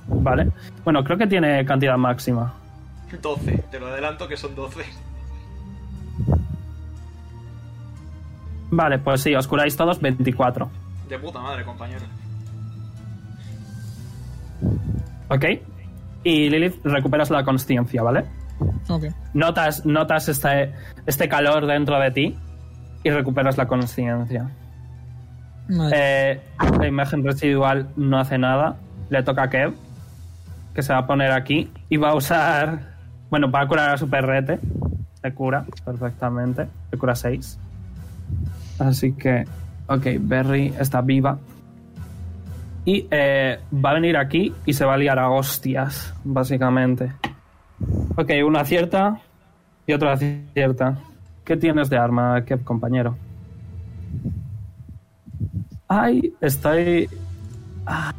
Vale. 0.07 0.51
Bueno, 0.85 1.03
creo 1.03 1.17
que 1.17 1.27
tiene 1.27 1.65
cantidad 1.65 1.97
máxima. 1.97 2.55
12. 3.21 3.65
Te 3.71 3.81
lo 3.81 3.87
adelanto 3.87 4.29
que 4.29 4.37
son 4.37 4.55
12. 4.55 4.85
Vale, 8.75 8.99
pues 8.99 9.23
sí, 9.23 9.33
os 9.35 9.47
curáis 9.47 9.77
todos 9.77 10.01
24. 10.01 10.69
De 11.09 11.19
puta 11.19 11.39
madre, 11.39 11.65
compañero. 11.65 12.05
¿Ok? 15.29 15.45
Y 16.25 16.51
Lilith, 16.51 16.85
recuperas 16.85 17.31
la 17.31 17.45
consciencia, 17.45 18.03
¿vale? 18.03 18.25
Ok. 18.89 19.05
Notas, 19.33 19.87
notas 19.87 20.29
este, 20.29 20.73
este 21.07 21.29
calor 21.29 21.67
dentro 21.67 22.01
de 22.01 22.11
ti 22.11 22.37
y 23.05 23.11
recuperas 23.11 23.57
la 23.57 23.69
consciencia. 23.69 24.51
Eh, 25.95 26.41
la 26.79 26.87
imagen 26.87 27.25
residual 27.25 27.89
no 27.97 28.19
hace 28.19 28.39
nada. 28.39 28.77
Le 29.09 29.23
toca 29.23 29.45
a 29.45 29.51
Kev, 29.51 29.73
que 30.75 30.83
se 30.83 30.93
va 30.93 31.01
a 31.01 31.07
poner 31.07 31.31
aquí 31.31 31.71
y 31.89 31.97
va 31.97 32.11
a 32.11 32.15
usar. 32.17 32.95
Bueno, 33.31 33.53
va 33.53 33.61
a 33.61 33.69
curar 33.69 33.91
a 33.91 33.99
su 33.99 34.11
perrete. 34.11 34.59
Se 35.23 35.33
cura 35.33 35.65
perfectamente. 35.85 36.67
Se 36.91 36.99
cura 36.99 37.15
6. 37.15 37.59
Así 38.85 39.13
que. 39.13 39.45
Ok, 39.87 40.07
Berry 40.21 40.73
está 40.79 41.01
viva. 41.01 41.39
Y 42.87 43.07
eh, 43.11 43.59
va 43.73 43.91
a 43.91 43.95
venir 43.95 44.17
aquí 44.17 44.55
y 44.67 44.73
se 44.73 44.85
va 44.85 44.95
a 44.95 44.97
liar 44.97 45.19
a 45.19 45.31
hostias, 45.31 46.15
básicamente. 46.23 47.13
Ok, 48.17 48.31
una 48.47 48.61
acierta 48.61 49.21
y 49.87 49.93
otra 49.93 50.13
acierta. 50.13 50.99
¿Qué 51.45 51.57
tienes 51.57 51.91
de 51.91 51.99
arma, 51.99 52.43
Kev, 52.45 52.63
compañero? 52.65 53.17
Ay, 55.89 56.33
estoy. 56.41 57.09
Ah. 57.87 58.13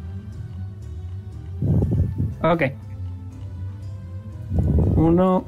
Ok. 2.42 2.62
Uno 4.96 5.44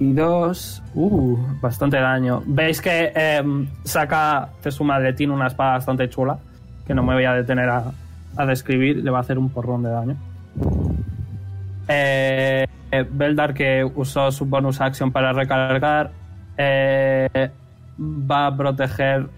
y 0.00 0.12
dos. 0.12 0.82
Uh, 0.94 1.38
bastante 1.60 1.98
daño. 1.98 2.42
Veis 2.46 2.80
que 2.80 3.12
em, 3.14 3.68
saca 3.84 4.48
de 4.64 4.72
su 4.72 4.82
maletín 4.82 5.30
una 5.30 5.46
espada 5.46 5.74
bastante 5.74 6.08
chula. 6.08 6.38
Que 6.86 6.94
no 6.94 7.04
me 7.04 7.14
voy 7.14 7.24
a 7.24 7.34
detener 7.34 7.68
a, 7.68 7.92
a 8.36 8.46
describir. 8.46 8.96
Le 8.96 9.10
va 9.10 9.18
a 9.18 9.20
hacer 9.20 9.38
un 9.38 9.50
porrón 9.50 9.82
de 9.82 9.90
daño. 9.90 10.16
Eh, 11.86 12.66
eh, 12.90 13.06
Beldar, 13.08 13.54
que 13.54 13.84
usó 13.84 14.32
su 14.32 14.46
bonus 14.46 14.80
action 14.80 15.12
para 15.12 15.32
recargar, 15.32 16.10
eh, 16.56 17.50
va 17.98 18.46
a 18.46 18.56
proteger. 18.56 19.28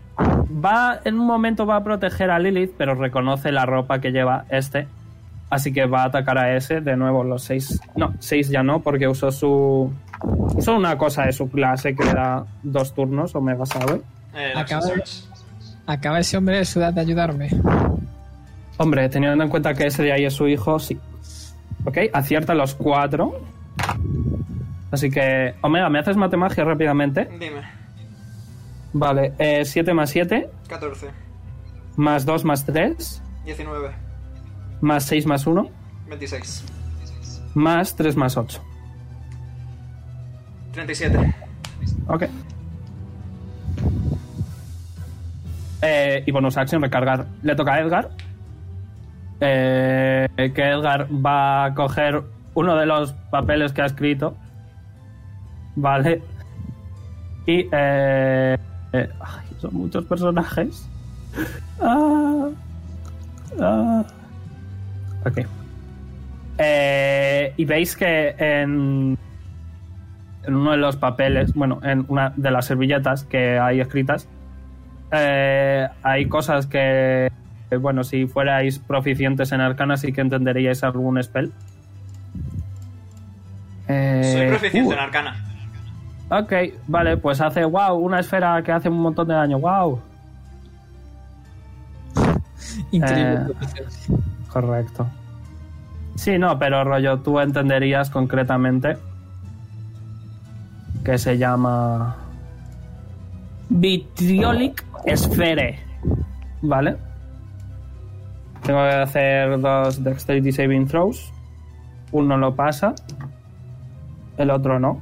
Va, 0.64 1.00
en 1.04 1.18
un 1.18 1.26
momento 1.26 1.66
va 1.66 1.76
a 1.76 1.84
proteger 1.84 2.30
a 2.30 2.38
Lilith, 2.38 2.72
pero 2.78 2.94
reconoce 2.94 3.50
la 3.50 3.66
ropa 3.66 4.00
que 4.00 4.12
lleva 4.12 4.44
este. 4.48 4.86
Así 5.50 5.72
que 5.72 5.86
va 5.86 6.02
a 6.02 6.06
atacar 6.06 6.38
a 6.38 6.56
ese. 6.56 6.80
De 6.80 6.96
nuevo, 6.96 7.24
los 7.24 7.42
seis. 7.42 7.80
No, 7.96 8.14
seis 8.20 8.48
ya 8.48 8.62
no, 8.62 8.80
porque 8.80 9.08
usó 9.08 9.30
su. 9.32 9.92
Usó 10.22 10.76
una 10.76 10.96
cosa 10.96 11.24
de 11.24 11.32
su 11.32 11.50
clase 11.50 11.94
que 11.94 12.04
le 12.04 12.12
da 12.12 12.44
dos 12.62 12.94
turnos, 12.94 13.34
Omega 13.34 13.66
Sabe. 13.66 14.02
Eh, 14.34 14.52
Acaba. 14.54 14.86
Acaba 15.86 16.20
ese 16.20 16.36
hombre 16.36 16.58
de 16.58 16.64
sudar 16.64 16.94
de 16.94 17.00
ayudarme. 17.00 17.50
Hombre, 18.78 19.08
teniendo 19.08 19.42
en 19.42 19.50
cuenta 19.50 19.74
que 19.74 19.86
ese 19.86 20.02
de 20.02 20.12
ahí 20.12 20.24
es 20.24 20.34
su 20.34 20.46
hijo, 20.46 20.78
sí. 20.78 20.98
Ok, 21.84 21.98
acierta 22.12 22.54
los 22.54 22.74
cuatro. 22.74 23.40
Así 24.90 25.10
que, 25.10 25.54
Omega, 25.62 25.88
¿me 25.88 25.98
haces 25.98 26.16
matemagia 26.16 26.64
rápidamente? 26.64 27.28
Dime. 27.38 27.62
Vale, 28.92 29.64
7 29.64 29.94
más 29.94 30.10
7, 30.10 30.50
14. 30.68 31.08
más 31.96 32.26
2 32.26 32.44
más 32.44 32.66
3, 32.66 33.22
19. 33.46 33.90
más 34.82 35.04
6 35.04 35.26
más 35.26 35.46
1, 35.46 35.68
26. 36.08 36.64
más 37.54 37.96
3 37.96 38.16
más 38.16 38.36
8. 38.36 38.62
37. 40.72 41.34
Ok. 42.08 42.24
Eh, 45.82 46.22
y 46.26 46.30
bonus 46.30 46.56
action, 46.56 46.82
recargar. 46.82 47.26
Le 47.42 47.54
toca 47.54 47.74
a 47.74 47.80
Edgar. 47.80 48.10
Eh, 49.40 50.28
que 50.54 50.62
Edgar 50.62 51.08
va 51.10 51.64
a 51.64 51.74
coger 51.74 52.22
uno 52.54 52.76
de 52.76 52.86
los 52.86 53.12
papeles 53.30 53.72
que 53.72 53.82
ha 53.82 53.86
escrito. 53.86 54.36
Vale. 55.74 56.22
Y... 57.46 57.68
Eh, 57.72 58.56
eh, 58.92 59.08
son 59.60 59.74
muchos 59.74 60.04
personajes. 60.04 60.88
Ah, 61.84 62.48
ah. 63.60 64.04
Ok. 65.26 65.38
Eh, 66.58 67.52
y 67.56 67.64
veis 67.64 67.96
que 67.96 68.36
en, 68.38 69.18
en 70.44 70.54
uno 70.54 70.72
de 70.72 70.76
los 70.76 70.96
papeles, 70.96 71.54
bueno, 71.54 71.80
en 71.82 72.04
una 72.08 72.32
de 72.36 72.50
las 72.50 72.66
servilletas 72.66 73.24
que 73.24 73.58
hay 73.58 73.80
escritas, 73.80 74.28
eh, 75.12 75.88
hay 76.02 76.26
cosas 76.26 76.66
que, 76.66 77.30
que, 77.70 77.76
bueno, 77.76 78.02
si 78.02 78.26
fuerais 78.26 78.78
proficientes 78.78 79.52
en 79.52 79.60
arcana 79.60 79.96
sí 79.96 80.12
que 80.12 80.20
entenderíais 80.20 80.82
algún 80.82 81.22
spell. 81.22 81.52
Eh, 83.88 84.32
Soy 84.32 84.48
proficiente 84.48 84.88
uh, 84.88 84.92
en 84.92 84.98
arcana. 84.98 85.36
Ok, 86.30 86.52
vale, 86.86 87.16
pues 87.18 87.40
hace, 87.40 87.64
wow, 87.64 87.94
una 87.94 88.20
esfera 88.20 88.62
que 88.62 88.72
hace 88.72 88.88
un 88.88 89.00
montón 89.00 89.28
de 89.28 89.34
daño, 89.34 89.58
wow. 89.58 90.00
Increíble. 92.90 93.52
Eh. 93.52 94.16
Correcto. 94.48 95.06
Sí, 96.14 96.38
no, 96.38 96.58
pero 96.58 96.84
rollo, 96.84 97.18
tú 97.18 97.38
entenderías 97.38 98.10
concretamente 98.10 98.96
que 101.04 101.18
se 101.18 101.36
llama 101.38 102.16
Vitriolic 103.68 104.84
Sphere. 105.16 105.78
¿Vale? 106.62 106.96
Tengo 108.62 108.80
que 108.80 108.94
hacer 108.94 109.60
dos 109.60 110.02
Dexterity 110.02 110.52
Saving 110.52 110.86
Throws. 110.86 111.32
Uno 112.12 112.36
lo 112.36 112.54
pasa, 112.54 112.94
el 114.36 114.50
otro 114.50 114.78
no. 114.78 115.00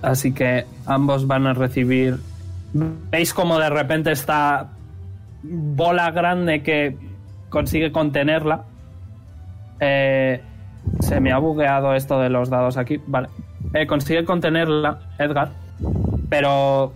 Así 0.00 0.32
que 0.32 0.66
ambos 0.86 1.26
van 1.26 1.46
a 1.46 1.52
recibir. 1.52 2.18
¿Veis 2.72 3.32
como 3.32 3.58
de 3.58 3.70
repente 3.70 4.10
esta 4.10 4.70
bola 5.42 6.10
grande 6.10 6.62
que 6.62 6.96
consigue 7.50 7.92
contenerla? 7.92 8.64
Eh, 9.78 10.42
se 11.00 11.20
me 11.20 11.32
ha 11.32 11.38
bugueado 11.38 11.94
esto 11.94 12.18
de 12.18 12.30
los 12.30 12.50
dados 12.50 12.76
aquí. 12.76 13.00
Vale. 13.06 13.28
Eh, 13.74 13.86
consigue 13.86 14.24
contenerla, 14.24 14.98
Edgar. 15.18 15.50
Pero. 16.28 16.92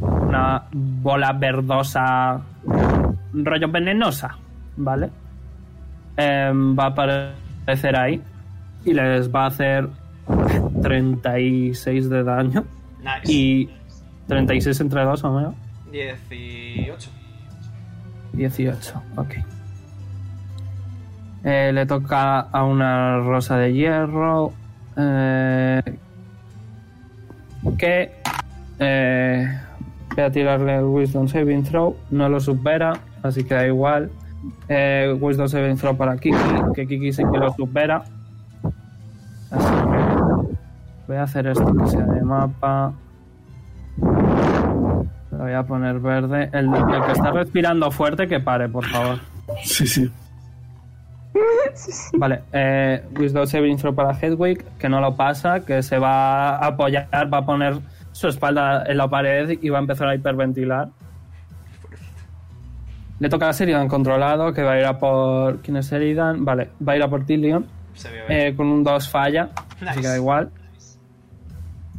Una 0.00 0.64
bola 0.72 1.32
verdosa. 1.32 2.40
rollo 3.32 3.68
venenosa. 3.68 4.36
¿Vale? 4.76 5.10
Em, 6.16 6.76
va 6.78 6.84
a 6.84 6.88
aparecer 6.88 7.96
ahí. 7.96 8.22
Y 8.84 8.92
les 8.92 9.32
va 9.34 9.44
a 9.44 9.46
hacer 9.46 9.88
36 10.82 12.08
de 12.08 12.22
daño. 12.22 12.64
Nice. 13.00 13.32
Y 13.32 13.70
36 14.26 14.80
entre 14.80 15.04
2, 15.04 15.24
o 15.24 15.32
menos. 15.32 15.54
18. 15.92 17.10
18, 18.32 19.02
ok. 19.16 19.34
Eh, 21.44 21.70
le 21.72 21.86
toca 21.86 22.40
a 22.40 22.64
una 22.64 23.18
rosa 23.18 23.56
de 23.56 23.72
hierro. 23.72 24.52
Eh, 24.96 25.82
que. 27.78 28.12
eh, 28.78 29.60
voy 30.14 30.24
a 30.24 30.30
tirarle 30.30 30.76
el 30.76 30.84
Wisdom 30.84 31.28
Saving 31.28 31.64
Throw. 31.64 31.96
No 32.10 32.28
lo 32.28 32.40
supera, 32.40 32.94
así 33.22 33.44
que 33.44 33.54
da 33.54 33.66
igual. 33.66 34.10
Eh, 34.68 35.16
Wisdom 35.20 35.48
Saving 35.48 35.76
Throw 35.76 35.96
para 35.96 36.16
Kiki, 36.16 36.36
que 36.74 36.86
Kiki 36.86 37.12
sí 37.12 37.22
que 37.30 37.38
lo 37.38 37.52
supera. 37.52 38.04
Así 39.50 39.68
que. 39.74 40.56
Voy 41.08 41.16
a 41.16 41.22
hacer 41.22 41.46
esto 41.46 41.72
que 41.76 41.86
sea 41.86 42.04
de 42.04 42.20
mapa. 42.22 42.92
Lo 45.30 45.38
voy 45.38 45.52
a 45.52 45.62
poner 45.62 46.00
verde. 46.00 46.48
El, 46.52 46.72
el 46.74 47.02
que 47.04 47.12
está 47.12 47.30
respirando 47.30 47.90
fuerte, 47.90 48.26
que 48.26 48.40
pare, 48.40 48.68
por 48.68 48.84
favor. 48.86 49.18
Sí, 49.62 49.86
sí. 49.86 50.10
Vale, 52.14 52.42
eh, 52.52 53.04
Wisdom 53.18 53.46
Saving 53.46 53.76
Throw 53.76 53.94
para 53.94 54.18
Hedwig, 54.18 54.64
que 54.78 54.88
no 54.88 55.00
lo 55.00 55.16
pasa, 55.16 55.60
que 55.60 55.82
se 55.82 55.98
va 55.98 56.56
a 56.56 56.66
apoyar, 56.66 57.08
va 57.32 57.38
a 57.38 57.46
poner 57.46 57.78
su 58.12 58.28
espalda 58.28 58.84
en 58.86 58.96
la 58.96 59.08
pared 59.08 59.58
y 59.60 59.68
va 59.68 59.78
a 59.78 59.80
empezar 59.80 60.08
a 60.08 60.14
hiperventilar. 60.14 60.88
Le 63.18 63.28
toca 63.28 63.48
a 63.48 63.52
Seridan 63.52 63.88
controlado, 63.88 64.52
que 64.52 64.62
va 64.62 64.72
a 64.72 64.78
ir 64.78 64.84
a 64.84 64.98
por. 64.98 65.62
¿Quién 65.62 65.78
es 65.78 65.86
Seridan? 65.86 66.44
Vale, 66.44 66.70
va 66.86 66.92
a 66.92 66.96
ir 66.96 67.02
a 67.02 67.08
por 67.08 67.24
Tillion. 67.24 67.66
Se 67.94 68.10
ve 68.10 68.24
bien. 68.26 68.48
Eh, 68.48 68.56
con 68.56 68.66
un 68.66 68.84
2 68.84 69.08
falla, 69.08 69.50
así 69.86 70.00
que 70.00 70.08
da 70.08 70.16
igual. 70.16 70.50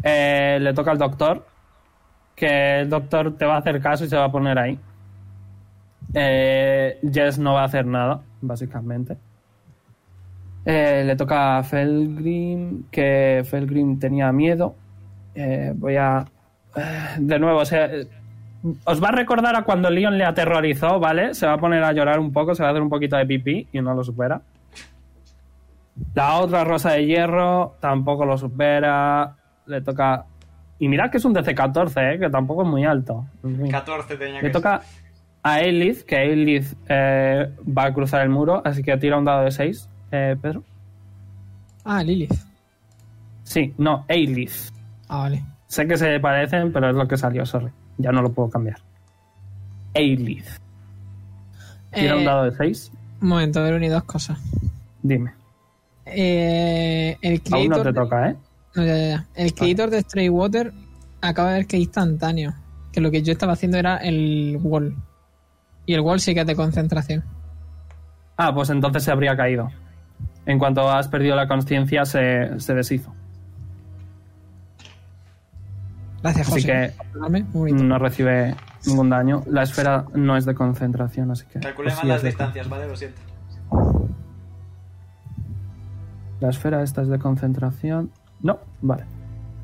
Eh, 0.03 0.59
le 0.61 0.73
toca 0.73 0.91
al 0.91 0.99
doctor, 0.99 1.45
que 2.35 2.81
el 2.81 2.89
doctor 2.89 3.35
te 3.35 3.45
va 3.45 3.55
a 3.55 3.57
hacer 3.59 3.81
caso 3.81 4.05
y 4.05 4.09
se 4.09 4.15
va 4.15 4.25
a 4.25 4.31
poner 4.31 4.59
ahí. 4.59 4.79
Eh, 6.13 6.99
Jess 7.11 7.39
no 7.39 7.53
va 7.53 7.63
a 7.63 7.65
hacer 7.65 7.85
nada, 7.85 8.21
básicamente. 8.41 9.17
Eh, 10.69 11.03
le 11.05 11.15
toca 11.15 11.59
a 11.59 11.63
Felgrim, 11.63 12.83
que 12.91 13.41
Felgrim 13.49 13.97
tenía 13.99 14.33
miedo. 14.33 14.75
Eh, 15.33 15.71
voy 15.73 15.95
a... 15.95 16.25
eh, 16.75 16.81
de 17.19 17.39
nuevo, 17.39 17.59
o 17.59 17.65
sea, 17.65 17.89
os 18.83 19.01
va 19.01 19.07
a 19.07 19.11
recordar 19.13 19.55
a 19.55 19.63
cuando 19.63 19.89
Leon 19.89 20.17
le 20.17 20.25
aterrorizó, 20.25 20.99
¿vale? 20.99 21.33
Se 21.35 21.47
va 21.47 21.53
a 21.53 21.57
poner 21.57 21.81
a 21.85 21.93
llorar 21.93 22.19
un 22.19 22.33
poco, 22.33 22.53
se 22.53 22.63
va 22.63 22.69
a 22.69 22.71
hacer 22.73 22.81
un 22.81 22.89
poquito 22.89 23.15
de 23.15 23.25
pipí 23.25 23.67
y 23.71 23.79
no 23.79 23.93
lo 23.93 24.03
supera. 24.03 24.41
La 26.13 26.35
otra 26.35 26.65
rosa 26.65 26.91
de 26.91 27.05
hierro 27.05 27.75
tampoco 27.79 28.25
lo 28.25 28.37
supera. 28.37 29.35
Le 29.67 29.81
toca... 29.81 30.25
Y 30.79 30.89
mirad 30.89 31.09
que 31.09 31.17
es 31.17 31.25
un 31.25 31.33
DC-14, 31.33 32.15
¿eh? 32.15 32.19
que 32.19 32.29
tampoco 32.29 32.63
es 32.63 32.67
muy 32.67 32.83
alto. 32.83 33.25
En 33.41 33.55
fin. 33.55 33.71
14 33.71 34.17
tenía 34.17 34.41
que 34.41 34.47
Le 34.47 34.51
toca 34.51 34.81
a 35.41 35.61
Eilith, 35.61 36.03
que 36.03 36.17
Eilith 36.17 36.73
eh, 36.89 37.51
va 37.65 37.85
a 37.85 37.93
cruzar 37.93 38.21
el 38.21 38.29
muro, 38.29 38.61
así 38.65 38.83
que 38.83 38.97
tira 38.97 39.17
un 39.17 39.23
dado 39.23 39.43
de 39.43 39.51
6, 39.51 39.89
eh, 40.11 40.35
Pedro. 40.41 40.63
Ah, 41.83 42.03
Lilith. 42.03 42.33
Sí, 43.43 43.73
no, 43.77 44.03
Eilith. 44.07 44.71
Ah, 45.07 45.19
vale. 45.19 45.43
Sé 45.67 45.87
que 45.87 45.97
se 45.97 46.19
parecen, 46.19 46.71
pero 46.73 46.89
es 46.89 46.95
lo 46.95 47.07
que 47.07 47.17
salió, 47.17 47.45
sorry. 47.45 47.69
Ya 47.97 48.11
no 48.11 48.21
lo 48.21 48.31
puedo 48.31 48.49
cambiar. 48.49 48.77
Eilith. 49.93 50.45
Tira 51.93 52.13
Eh, 52.13 52.17
un 52.17 52.25
dado 52.25 52.43
de 52.43 52.51
6. 52.55 52.91
Un 53.21 53.29
momento, 53.29 53.63
ver 53.63 53.73
unido 53.73 53.95
dos 53.95 54.03
cosas. 54.03 54.37
Dime. 55.01 55.33
Eh, 56.05 57.17
el 57.21 57.41
Aún 57.51 57.69
no 57.69 57.75
creator 57.75 57.81
te 57.83 57.87
de- 57.87 57.93
toca, 57.93 58.29
¿eh? 58.29 58.35
No, 58.75 58.83
ya, 58.85 58.95
ya, 58.97 59.07
ya. 59.07 59.25
El 59.35 59.53
creator 59.53 59.89
de 59.89 60.01
Stray 60.01 60.29
Water 60.29 60.73
acaba 61.21 61.49
de 61.51 61.55
ver 61.59 61.67
que 61.67 61.77
es 61.77 61.83
instantáneo. 61.83 62.53
Que 62.91 63.01
lo 63.01 63.11
que 63.11 63.21
yo 63.21 63.31
estaba 63.31 63.53
haciendo 63.53 63.77
era 63.77 63.97
el 63.97 64.57
wall. 64.61 64.95
Y 65.85 65.93
el 65.93 66.01
wall 66.01 66.19
sí 66.19 66.33
que 66.33 66.41
es 66.41 66.47
de 66.47 66.55
concentración. 66.55 67.23
Ah, 68.37 68.53
pues 68.53 68.69
entonces 68.69 69.03
se 69.03 69.11
habría 69.11 69.35
caído. 69.35 69.69
En 70.47 70.57
cuanto 70.57 70.89
has 70.89 71.07
perdido 71.09 71.35
la 71.35 71.47
conciencia, 71.47 72.05
se, 72.05 72.59
se 72.59 72.73
deshizo. 72.73 73.13
Gracias, 76.23 76.47
Así 76.47 76.61
José. 76.61 76.93
que. 77.13 77.19
Muy 77.19 77.41
bonito. 77.71 77.83
no 77.83 77.99
recibe 77.99 78.55
ningún 78.85 79.09
daño. 79.09 79.43
La 79.45 79.63
esfera 79.63 80.05
no 80.15 80.35
es 80.37 80.45
de 80.45 80.55
concentración, 80.55 81.29
así 81.31 81.45
que. 81.45 81.59
Calculé 81.59 81.89
pues 81.89 81.97
mal 81.97 82.07
las 82.07 82.23
distancias, 82.23 82.67
¿vale? 82.69 82.87
Lo 82.87 82.95
siento. 82.95 83.21
La 86.39 86.49
esfera 86.49 86.81
esta 86.81 87.01
es 87.01 87.09
de 87.09 87.19
concentración. 87.19 88.09
No, 88.41 88.57
vale. 88.81 89.03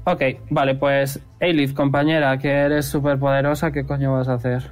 Ok, 0.05 0.21
vale, 0.49 0.75
pues 0.75 1.19
Eilith, 1.39 1.73
compañera, 1.73 2.37
que 2.37 2.51
eres 2.51 2.85
súper 2.87 3.17
poderosa, 3.17 3.71
¿qué 3.71 3.85
coño 3.85 4.11
vas 4.13 4.27
a 4.27 4.33
hacer? 4.33 4.71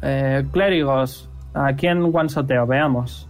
Eh, 0.00 0.46
clérigos, 0.52 1.28
¿a 1.52 1.74
quién 1.74 2.02
one-shoteo? 2.02 2.66
Veamos. 2.66 3.28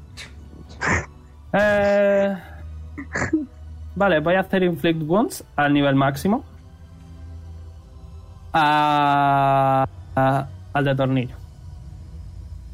Eh, 1.55 2.35
vale, 3.95 4.21
voy 4.21 4.35
a 4.37 4.41
hacer 4.41 4.63
Inflict 4.63 5.03
Wounds 5.03 5.45
al 5.55 5.75
nivel 5.75 5.95
máximo. 5.95 6.43
A- 8.55 9.87
al 10.73 10.85
de 10.85 10.95
tornillo. 10.95 11.37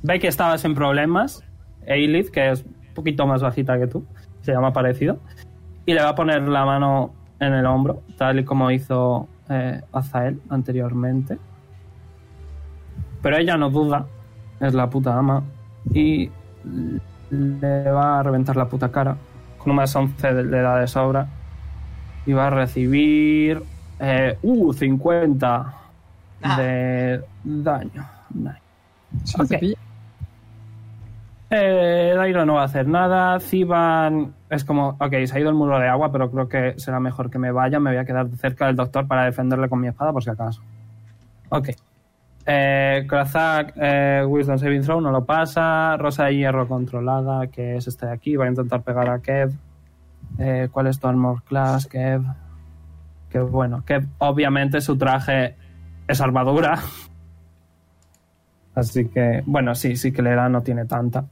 Ve 0.05 0.21
que 0.21 0.29
estabas 0.29 0.65
en 0.65 0.75
problemas. 0.77 1.43
Eilith, 1.87 2.31
que 2.31 2.51
es 2.53 2.63
un 2.63 2.95
poquito 2.95 3.27
más 3.27 3.43
bajita 3.43 3.79
que 3.79 3.87
tú, 3.89 4.05
se 4.43 4.53
llama 4.53 4.73
parecido, 4.73 5.19
y 5.87 5.95
le 5.95 6.03
va 6.03 6.11
a 6.11 6.15
poner 6.15 6.43
la 6.49 6.65
mano 6.65 7.13
en 7.41 7.55
el 7.55 7.67
hombro, 7.67 8.03
tal 8.17 8.39
y 8.41 8.45
como 8.45 8.71
hizo 8.71 9.27
eh, 9.49 9.81
Azael 9.93 10.41
anteriormente. 10.51 11.39
Pero 13.23 13.39
ella 13.39 13.57
no 13.57 13.71
duda, 13.71 14.07
es 14.61 14.75
la 14.75 14.89
puta 14.91 15.17
ama, 15.19 15.43
y 15.93 16.31
le 17.31 17.91
va 17.91 18.21
a 18.21 18.23
reventar 18.23 18.57
la 18.57 18.67
puta 18.67 18.91
cara. 18.91 19.17
Con 19.59 19.71
un 19.71 19.77
más 19.77 19.95
11 19.95 20.33
de- 20.35 20.45
le 20.45 20.61
da 20.61 20.79
de 20.79 20.87
sobra. 20.87 21.27
Y 22.27 22.33
va 22.33 22.47
a 22.49 22.51
recibir. 22.51 23.63
Eh, 24.01 24.39
uh, 24.43 24.73
50 24.73 25.75
Ah. 26.43 26.57
de 26.61 27.25
daño. 27.45 28.07
Nice. 28.33 28.59
Sí, 29.25 29.35
te 29.49 29.55
ok. 29.57 29.61
pilla. 29.61 29.77
Eh, 31.51 32.13
Dairo 32.15 32.45
no 32.45 32.55
va 32.55 32.63
a 32.63 32.65
hacer 32.67 32.87
nada. 32.87 33.41
Ziban 33.41 34.35
es 34.51 34.65
como, 34.65 34.91
ok, 35.01 35.15
se 35.27 35.37
ha 35.37 35.41
ido 35.41 35.49
el 35.49 35.55
muro 35.55 35.79
de 35.79 35.89
agua, 35.89 36.13
pero 36.13 36.31
creo 36.31 36.49
que 36.49 36.75
será 36.79 37.01
mejor 37.01 37.31
que 37.31 37.39
me 37.39 37.51
vaya. 37.51 37.81
Me 37.81 37.91
voy 37.91 37.99
a 37.99 38.05
quedar 38.05 38.29
cerca 38.37 38.67
del 38.67 38.77
doctor 38.77 39.07
para 39.09 39.25
defenderle 39.25 39.69
con 39.69 39.81
mi 39.81 39.89
espada, 39.89 40.13
por 40.13 40.23
si 40.23 40.31
acaso. 40.31 40.63
Ok. 41.49 41.71
Eh, 42.51 43.05
Krazak, 43.07 43.75
eh, 43.77 44.25
Wisdom 44.27 44.57
Saving 44.57 44.81
Throw 44.81 45.03
no 45.03 45.11
lo 45.11 45.23
pasa. 45.27 45.99
Rosa 45.99 46.25
de 46.25 46.37
Hierro 46.37 46.67
controlada, 46.67 47.49
que 47.49 47.77
es 47.77 47.87
este 47.87 48.07
de 48.07 48.13
aquí. 48.13 48.37
Va 48.37 48.47
a 48.47 48.49
intentar 48.49 48.81
pegar 48.81 49.11
a 49.11 49.19
Kev. 49.19 49.53
Eh, 50.39 50.69
¿Cuál 50.73 50.87
es 50.87 50.99
tu 50.99 51.09
armor 51.09 51.43
class, 51.43 51.87
Kev? 51.87 52.23
Que 53.29 53.41
bueno, 53.41 53.85
Kev, 53.85 54.07
obviamente 54.17 54.81
su 54.81 54.97
traje 54.97 55.57
es 56.07 56.21
armadura. 56.23 56.79
Así 58.75 59.07
que, 59.09 59.43
bueno, 59.45 59.75
sí, 59.75 59.97
sí 59.97 60.11
que 60.11 60.23
le 60.23 60.35
da, 60.35 60.49
no 60.49 60.63
tiene 60.63 60.87
tanta. 60.87 61.27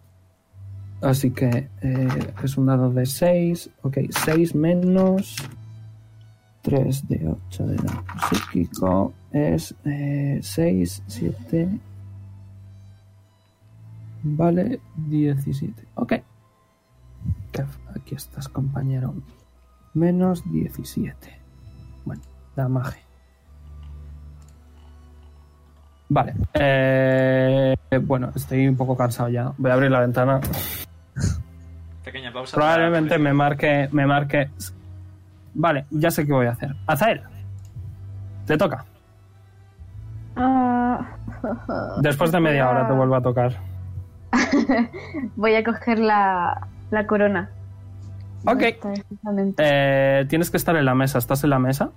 Así 1.00 1.30
que 1.30 1.70
eh, 1.80 2.08
es 2.42 2.58
un 2.58 2.66
dado 2.66 2.90
de 2.90 3.06
6. 3.06 3.70
Ok, 3.80 3.98
6 4.10 4.54
menos 4.54 5.36
3 6.60 7.08
de 7.08 7.28
8 7.48 7.66
de 7.68 7.76
daño 7.76 8.04
psíquico. 8.28 9.14
Es 9.36 9.74
6, 9.84 11.02
7. 11.06 11.68
Vale, 14.22 14.80
17. 14.96 15.84
Ok. 15.96 16.12
Aquí 17.94 18.14
estás, 18.14 18.48
compañero. 18.48 19.14
Menos 19.92 20.42
17. 20.50 21.38
Bueno, 22.06 22.22
damaje. 22.56 23.00
Vale. 26.08 26.34
Eh, 26.54 27.76
bueno, 28.04 28.32
estoy 28.34 28.66
un 28.66 28.76
poco 28.76 28.96
cansado 28.96 29.28
ya. 29.28 29.52
Voy 29.58 29.70
a 29.70 29.74
abrir 29.74 29.90
la 29.90 30.00
ventana. 30.00 30.40
Pequeña 32.02 32.32
pausa. 32.32 32.56
Probablemente 32.56 33.18
me 33.18 33.34
marque, 33.34 33.90
me 33.92 34.06
marque 34.06 34.48
Vale, 35.52 35.84
ya 35.90 36.10
sé 36.10 36.24
qué 36.24 36.32
voy 36.32 36.46
a 36.46 36.52
hacer. 36.52 36.74
Azael, 36.86 37.20
te 38.46 38.56
toca. 38.56 38.86
Ah, 40.36 41.16
Después 42.00 42.32
de 42.32 42.40
media 42.40 42.68
hora 42.68 42.86
te 42.86 42.92
vuelvo 42.92 43.16
a 43.16 43.22
tocar. 43.22 43.52
voy 45.36 45.54
a 45.54 45.64
coger 45.64 45.98
la, 45.98 46.68
la 46.90 47.06
corona. 47.06 47.50
Ok. 48.46 48.62
Eh, 49.58 50.26
tienes 50.28 50.50
que 50.50 50.56
estar 50.56 50.76
en 50.76 50.84
la 50.84 50.94
mesa. 50.94 51.18
¿Estás 51.18 51.42
en 51.44 51.50
la 51.50 51.58
mesa? 51.58 51.90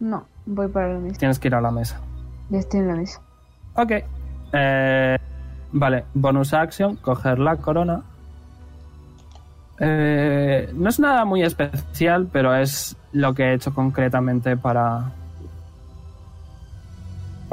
No, 0.00 0.26
voy 0.46 0.68
para 0.68 0.94
la 0.94 0.98
mesa. 0.98 1.18
Tienes 1.18 1.38
que 1.38 1.48
ir 1.48 1.54
a 1.54 1.60
la 1.60 1.70
mesa. 1.70 2.00
Ya 2.50 2.58
estoy 2.58 2.80
en 2.80 2.88
la 2.88 2.96
mesa. 2.96 3.20
Ok. 3.74 3.92
Eh, 4.52 5.18
vale, 5.72 6.04
bonus 6.14 6.54
action, 6.54 6.96
coger 6.96 7.38
la 7.38 7.56
corona. 7.56 8.02
Eh, 9.80 10.70
no 10.74 10.88
es 10.88 11.00
nada 11.00 11.24
muy 11.24 11.42
especial, 11.42 12.28
pero 12.32 12.54
es 12.54 12.96
lo 13.12 13.34
que 13.34 13.44
he 13.44 13.54
hecho 13.54 13.74
concretamente 13.74 14.56
para. 14.56 15.12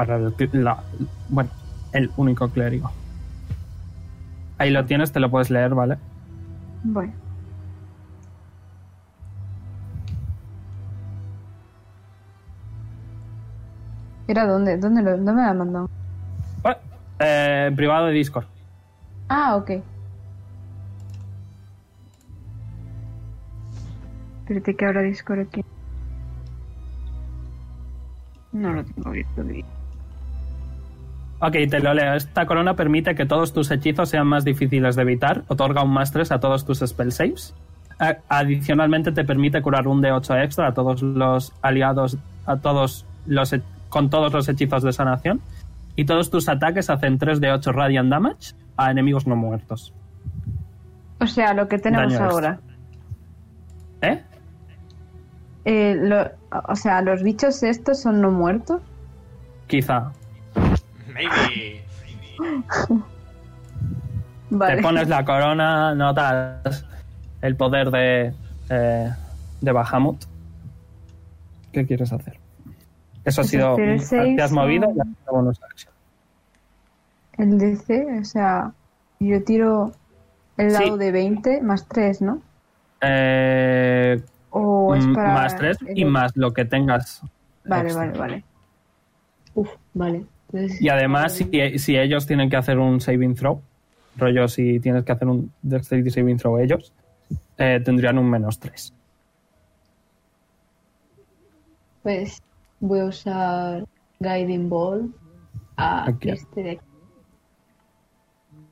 Para 0.01 0.17
la- 0.53 0.83
bueno, 1.27 1.51
el 1.91 2.11
único 2.15 2.49
clérigo. 2.49 2.91
Ahí 4.57 4.71
lo 4.71 4.83
tienes, 4.83 5.11
te 5.11 5.19
lo 5.19 5.29
puedes 5.29 5.51
leer, 5.51 5.75
¿vale? 5.75 5.99
Bueno. 6.81 7.13
¿Era 14.27 14.47
dónde? 14.47 14.77
¿Dónde, 14.77 15.03
lo, 15.03 15.11
dónde 15.11 15.33
me 15.33 15.41
la 15.43 15.53
mandado? 15.53 15.85
Bueno, 16.63 16.79
eh, 17.19 17.71
privado 17.75 18.07
de 18.07 18.13
Discord. 18.13 18.45
Ah, 19.29 19.55
ok. 19.55 19.69
Espérate 24.39 24.75
que 24.75 24.85
ahora 24.85 25.03
Discord 25.03 25.41
aquí. 25.41 25.61
No 28.51 28.73
lo 28.73 28.83
tengo 28.83 29.09
abierto. 29.09 29.43
de- 29.43 29.63
Ok, 31.41 31.53
te 31.69 31.79
lo 31.79 31.93
leo. 31.93 32.13
Esta 32.13 32.45
corona 32.45 32.75
permite 32.75 33.15
que 33.15 33.25
todos 33.25 33.51
tus 33.51 33.71
hechizos 33.71 34.09
sean 34.09 34.27
más 34.27 34.45
difíciles 34.45 34.95
de 34.95 35.01
evitar. 35.01 35.41
Otorga 35.47 35.83
un 35.83 35.91
más 35.91 36.11
3 36.11 36.31
a 36.31 36.39
todos 36.39 36.65
tus 36.65 36.79
spell 36.79 37.11
saves. 37.11 37.55
A- 37.99 38.17
Adicionalmente 38.29 39.11
te 39.11 39.23
permite 39.23 39.61
curar 39.61 39.87
un 39.87 40.01
D8 40.03 40.43
extra 40.43 40.67
a 40.67 40.73
todos 40.73 41.01
los 41.01 41.51
aliados, 41.63 42.17
a 42.45 42.57
todos 42.57 43.05
los 43.25 43.53
he- 43.53 43.61
con 43.89 44.09
todos 44.11 44.31
los 44.33 44.47
hechizos 44.49 44.83
de 44.83 44.93
sanación. 44.93 45.41
Y 45.95 46.05
todos 46.05 46.29
tus 46.29 46.47
ataques 46.47 46.89
hacen 46.89 47.17
3 47.17 47.41
de 47.41 47.51
8 47.51 47.71
radiant 47.71 48.09
damage 48.09 48.53
a 48.77 48.91
enemigos 48.91 49.25
no 49.27 49.35
muertos. 49.35 49.93
O 51.19 51.27
sea, 51.27 51.53
lo 51.53 51.67
que 51.67 51.77
tenemos 51.79 52.13
Daño 52.13 52.25
extra. 52.25 52.49
ahora. 52.49 52.59
¿Eh? 54.01 54.23
Eh, 55.65 55.95
lo- 55.99 56.29
o 56.69 56.75
sea, 56.75 57.01
los 57.01 57.23
bichos 57.23 57.61
estos 57.63 57.99
son 58.01 58.21
no 58.21 58.31
muertos. 58.31 58.81
Quizá. 59.67 60.11
Maybe. 61.13 61.83
Vale. 64.49 64.75
Te 64.75 64.81
pones 64.81 65.07
la 65.07 65.23
corona, 65.23 65.95
notas 65.95 66.85
el 67.41 67.55
poder 67.55 67.89
de, 67.91 68.33
eh, 68.69 69.09
de 69.61 69.71
Bahamut. 69.71 70.23
¿Qué 71.71 71.85
quieres 71.85 72.11
hacer? 72.11 72.37
Eso 73.23 73.41
ha 73.41 73.43
Pues 73.43 73.49
sido. 73.49 73.75
Te 73.75 74.41
has 74.41 74.51
movido 74.51 74.91
y 74.95 74.99
has 74.99 75.07
hecho 75.07 75.31
bonus 75.31 75.59
action. 75.63 75.93
El 77.37 77.57
DC, 77.57 78.19
o 78.19 78.25
sea, 78.25 78.71
yo 79.19 79.43
tiro 79.43 79.93
el 80.57 80.71
Sí. 80.71 80.83
dado 80.83 80.97
de 80.97 81.11
20 81.11 81.61
más 81.61 81.87
3, 81.87 82.21
¿no? 82.21 82.41
Eh, 83.01 84.21
O 84.49 84.93
es 84.95 85.05
mm, 85.05 85.13
para. 85.15 85.33
más 85.33 85.55
3 85.55 85.77
y 85.95 86.03
el- 86.03 86.09
más 86.11 86.35
lo 86.35 86.51
que 86.53 86.65
tengas. 86.65 87.21
Vale, 87.63 87.83
extra. 87.85 88.05
vale, 88.07 88.17
vale. 88.19 88.43
Uf, 89.53 89.69
vale. 89.93 90.25
Y 90.79 90.89
además, 90.89 91.33
si, 91.33 91.79
si 91.79 91.97
ellos 91.97 92.25
tienen 92.25 92.49
que 92.49 92.57
hacer 92.57 92.77
un 92.77 92.99
saving 92.99 93.35
throw, 93.35 93.61
rollo, 94.17 94.47
si 94.47 94.79
tienes 94.79 95.03
que 95.03 95.11
hacer 95.11 95.27
un 95.27 95.51
dexterity 95.61 96.09
saving 96.09 96.37
throw 96.37 96.57
ellos, 96.57 96.93
eh, 97.57 97.79
tendrían 97.83 98.17
un 98.17 98.29
menos 98.29 98.59
3. 98.59 98.93
Pues 102.03 102.41
voy 102.79 102.99
a 102.99 103.05
usar 103.05 103.85
Guiding 104.19 104.69
Ball 104.69 105.13
a 105.77 106.09
Aquí. 106.09 106.29
este 106.29 106.63
de 106.63 106.71
aquí. 106.71 106.85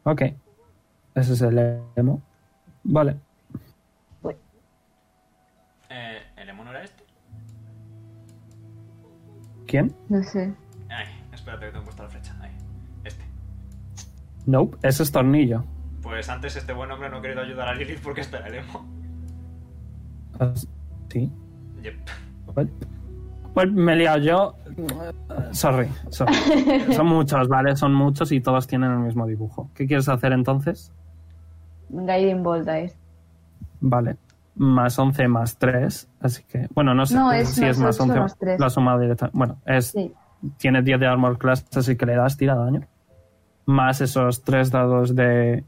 Ok. 0.03 0.21
Ese 1.15 1.33
es 1.33 1.41
el 1.41 1.81
emo. 1.95 2.21
Vale. 2.83 3.17
Eh, 5.91 6.19
¿El 6.37 6.49
emo 6.49 6.63
no 6.63 6.69
era 6.71 6.83
este? 6.83 7.03
¿Quién? 9.67 9.93
No 10.07 10.23
sé. 10.23 10.53
Espérate 11.49 11.65
que 11.65 11.71
tengo 11.71 11.85
puesta 11.85 12.03
la 12.03 12.09
flecha. 12.09 12.35
Ahí. 12.41 12.51
Este. 13.03 13.25
Nope, 14.45 14.77
ese 14.83 15.01
es 15.01 15.11
tornillo. 15.11 15.63
Pues 16.03 16.29
antes 16.29 16.55
este 16.55 16.73
buen 16.73 16.91
hombre 16.91 17.09
no 17.09 17.17
ha 17.17 17.21
querido 17.21 17.41
ayudar 17.41 17.69
a 17.69 17.73
Lilith 17.73 18.01
porque 18.03 18.21
espera 18.21 18.47
el 18.47 18.55
emo. 18.55 18.85
Sí. 21.09 21.31
Yep. 21.81 21.95
Pues, 22.53 22.67
pues 23.53 23.71
me 23.71 23.93
he 23.93 23.95
liado 23.95 24.19
yo. 24.19 24.55
Sorry, 25.51 25.89
sorry. 26.09 26.33
Son 26.93 27.07
muchos, 27.07 27.47
¿vale? 27.47 27.75
Son 27.75 27.95
muchos 27.95 28.31
y 28.31 28.41
todos 28.41 28.67
tienen 28.67 28.91
el 28.91 28.99
mismo 28.99 29.25
dibujo. 29.25 29.71
¿Qué 29.73 29.87
quieres 29.87 30.07
hacer 30.07 30.33
entonces? 30.33 30.93
Guiding 31.89 32.43
da 32.63 32.79
este. 32.79 32.99
Vale. 33.81 34.17
Más 34.55 34.99
11 34.99 35.27
más 35.27 35.57
3. 35.57 36.09
Así 36.19 36.43
que, 36.43 36.67
bueno, 36.75 36.93
no 36.93 37.07
sé 37.07 37.15
No, 37.15 37.31
es 37.31 37.49
si 37.49 37.61
más 37.61 37.69
es 37.71 37.79
más 37.79 37.95
ocho 37.95 38.03
11 38.03 38.19
más 38.19 38.37
tres. 38.37 38.59
La 38.59 38.69
suma 38.69 38.99
directa. 38.99 39.31
Bueno, 39.33 39.57
es, 39.65 39.87
Sí. 39.87 40.13
Tiene 40.57 40.81
10 40.81 40.99
de 40.99 41.07
armor 41.07 41.37
class, 41.37 41.65
así 41.75 41.95
que 41.95 42.05
le 42.05 42.15
das 42.15 42.37
tira 42.37 42.55
daño. 42.55 42.81
Más 43.65 44.01
esos 44.01 44.43
3 44.43 44.71
dados 44.71 45.15
de 45.15 45.63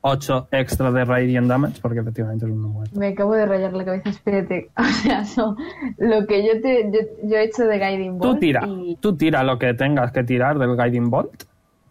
8 0.00 0.48
extra 0.50 0.90
de 0.90 1.04
radiant 1.04 1.46
damage, 1.48 1.80
porque 1.80 2.00
efectivamente 2.00 2.44
es 2.46 2.50
uno 2.52 2.68
muerto. 2.68 2.98
Me 2.98 3.08
acabo 3.08 3.34
de 3.34 3.46
rayar 3.46 3.72
la 3.72 3.84
cabeza, 3.84 4.10
espérate. 4.10 4.70
O 4.78 4.84
sea, 4.84 5.22
no, 5.36 5.56
lo 5.98 6.26
que 6.26 6.46
yo 6.46 6.60
te 6.60 6.90
yo, 6.92 7.00
yo 7.28 7.36
he 7.36 7.44
hecho 7.44 7.64
de 7.64 7.78
Guiding 7.78 8.18
Ball. 8.18 8.34
Tú 8.34 8.38
tira, 8.40 8.66
y- 8.66 8.96
tú 9.00 9.16
tira 9.16 9.42
lo 9.44 9.58
que 9.58 9.72
tengas 9.74 10.12
que 10.12 10.24
tirar 10.24 10.58
del 10.58 10.76
Guiding 10.76 11.08
Bolt. 11.10 11.44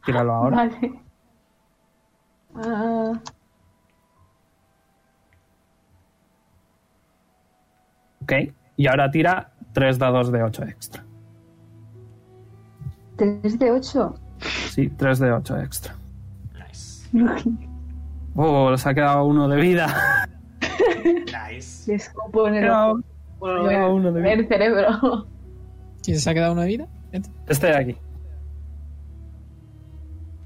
Tíralo 0.06 0.34
ahora. 0.36 0.56
Vale. 0.58 1.00
Ah, 2.56 3.14
Ok. 8.22 8.32
Y 8.78 8.88
ahora 8.88 9.12
tira 9.12 9.52
3 9.74 10.00
dados 10.00 10.32
de 10.32 10.44
8 10.44 10.64
extra. 10.64 11.04
3 13.16 13.60
de 13.60 13.72
8. 13.72 14.16
Sí, 14.72 14.90
3 14.90 15.20
de 15.20 15.32
8 15.32 15.60
extra. 15.60 15.96
Nice. 16.54 17.10
Oh, 18.36 18.76
se 18.76 18.90
ha 18.90 18.94
quedado 18.96 19.26
uno 19.26 19.48
de 19.48 19.62
vida. 19.62 19.88
Nice. 21.06 21.88
Le 21.92 21.96
escupo 21.98 22.48
en 22.48 22.56
el 22.56 22.72
uno 23.40 24.12
de 24.12 24.22
vida. 24.22 24.34
el 24.34 24.48
cerebro. 24.48 25.28
¿Quién 26.04 26.20
se 26.20 26.30
ha 26.30 26.34
quedado 26.34 26.54
una 26.54 26.64
de 26.64 26.68
vida? 26.68 26.88
Este. 27.12 27.30
Este 27.48 27.68
de 27.68 27.76
aquí. 27.76 27.98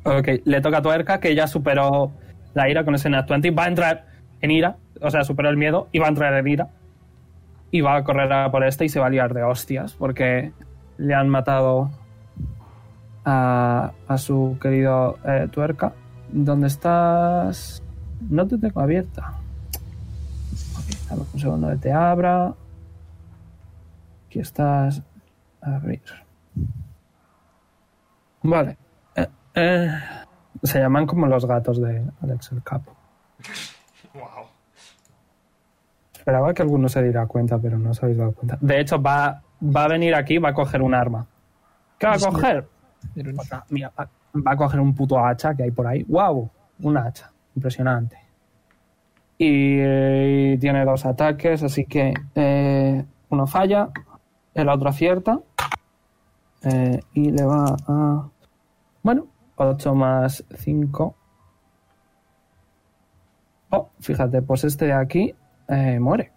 Ok, 0.03 0.27
le 0.45 0.61
toca 0.61 0.77
a 0.77 0.81
Tuerca, 0.81 1.19
que 1.19 1.35
ya 1.35 1.47
superó 1.47 2.11
la 2.53 2.69
ira 2.69 2.83
con 2.83 2.95
ese 2.95 3.09
Nat 3.09 3.29
20. 3.29 3.51
Va 3.51 3.65
a 3.65 3.67
entrar 3.67 4.05
en 4.41 4.51
ira, 4.51 4.77
o 5.01 5.09
sea, 5.09 5.23
superó 5.23 5.49
el 5.49 5.57
miedo 5.57 5.89
y 5.91 5.99
va 5.99 6.07
a 6.07 6.09
entrar 6.09 6.33
en 6.33 6.47
ira. 6.47 6.69
Y 7.71 7.81
va 7.81 7.97
a 7.97 8.03
correr 8.03 8.31
a 8.31 8.51
por 8.51 8.63
este 8.63 8.85
y 8.85 8.89
se 8.89 8.99
va 8.99 9.07
a 9.07 9.09
liar 9.09 9.33
de 9.33 9.43
hostias, 9.43 9.93
porque 9.93 10.51
le 10.97 11.13
han 11.13 11.29
matado 11.29 11.89
a, 13.29 13.91
a 14.07 14.17
su 14.17 14.57
querido 14.61 15.19
eh, 15.25 15.49
Tuerca. 15.51 15.91
¿Dónde 16.29 16.67
estás? 16.67 17.83
No 18.29 18.47
te 18.47 18.57
tengo 18.57 18.79
abierta. 18.79 19.33
Dame 21.09 21.23
un 21.33 21.39
segundo 21.39 21.69
que 21.69 21.75
te 21.75 21.91
abra. 21.91 22.53
Aquí 24.27 24.39
estás. 24.39 25.01
Abrir. 25.61 26.01
Vale. 28.43 28.77
Eh, 29.15 29.27
eh, 29.55 29.91
se 30.63 30.79
llaman 30.79 31.05
como 31.05 31.27
los 31.27 31.45
gatos 31.45 31.81
de 31.81 32.09
Alex 32.21 32.53
el 32.53 32.63
Capo. 32.63 32.95
Wow. 34.13 34.45
Esperaba 36.13 36.53
que 36.53 36.61
alguno 36.61 36.87
se 36.87 37.03
diera 37.03 37.27
cuenta, 37.27 37.57
pero 37.57 37.77
no 37.77 37.89
os 37.89 38.01
habéis 38.01 38.19
dado 38.19 38.31
cuenta. 38.31 38.57
De 38.61 38.79
hecho, 38.79 39.01
va, 39.01 39.41
va 39.61 39.83
a 39.83 39.87
venir 39.89 40.15
aquí 40.15 40.35
y 40.35 40.37
va 40.37 40.49
a 40.49 40.53
coger 40.53 40.81
un 40.81 40.93
arma. 40.93 41.25
¿Qué 41.99 42.07
va 42.07 42.13
a 42.13 42.19
coger? 42.19 42.76
Mira, 43.69 43.91
va, 43.97 44.09
va 44.35 44.51
a 44.51 44.57
coger 44.57 44.79
un 44.79 44.93
puto 44.93 45.23
hacha 45.23 45.55
que 45.55 45.63
hay 45.63 45.71
por 45.71 45.87
ahí. 45.87 46.03
¡Wow! 46.03 46.49
Un 46.83 46.97
hacha. 46.97 47.31
Impresionante. 47.55 48.17
Y 49.37 49.77
eh, 49.79 50.57
tiene 50.59 50.83
dos 50.85 51.05
ataques, 51.05 51.63
así 51.63 51.85
que 51.85 52.13
eh, 52.35 53.05
uno 53.29 53.47
falla, 53.47 53.89
el 54.53 54.69
otro 54.69 54.89
acierta. 54.89 55.39
Eh, 56.63 56.99
y 57.13 57.31
le 57.31 57.43
va 57.43 57.75
a. 57.87 58.29
Bueno, 59.03 59.27
8 59.55 59.95
más 59.95 60.43
5. 60.55 61.15
Oh, 63.69 63.89
fíjate, 63.99 64.41
pues 64.41 64.63
este 64.63 64.85
de 64.85 64.93
aquí 64.93 65.35
eh, 65.67 65.99
muere. 65.99 66.31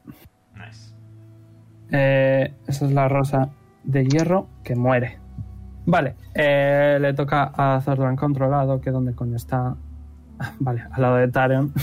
Nice. 0.55 0.94
Eh, 1.90 2.55
esa 2.66 2.86
es 2.86 2.92
la 2.92 3.09
rosa 3.09 3.51
de 3.84 4.05
hierro 4.05 4.48
que 4.62 4.74
muere. 4.74 5.18
Vale, 5.90 6.14
eh, 6.34 6.98
le 7.00 7.12
toca 7.14 7.50
a 7.56 7.80
Zordan 7.80 8.14
controlado, 8.14 8.80
que 8.80 8.90
donde 8.92 9.12
coño 9.12 9.34
está. 9.36 9.74
Vale, 10.60 10.84
al 10.92 11.02
lado 11.02 11.16
de 11.16 11.28
Tarion. 11.28 11.72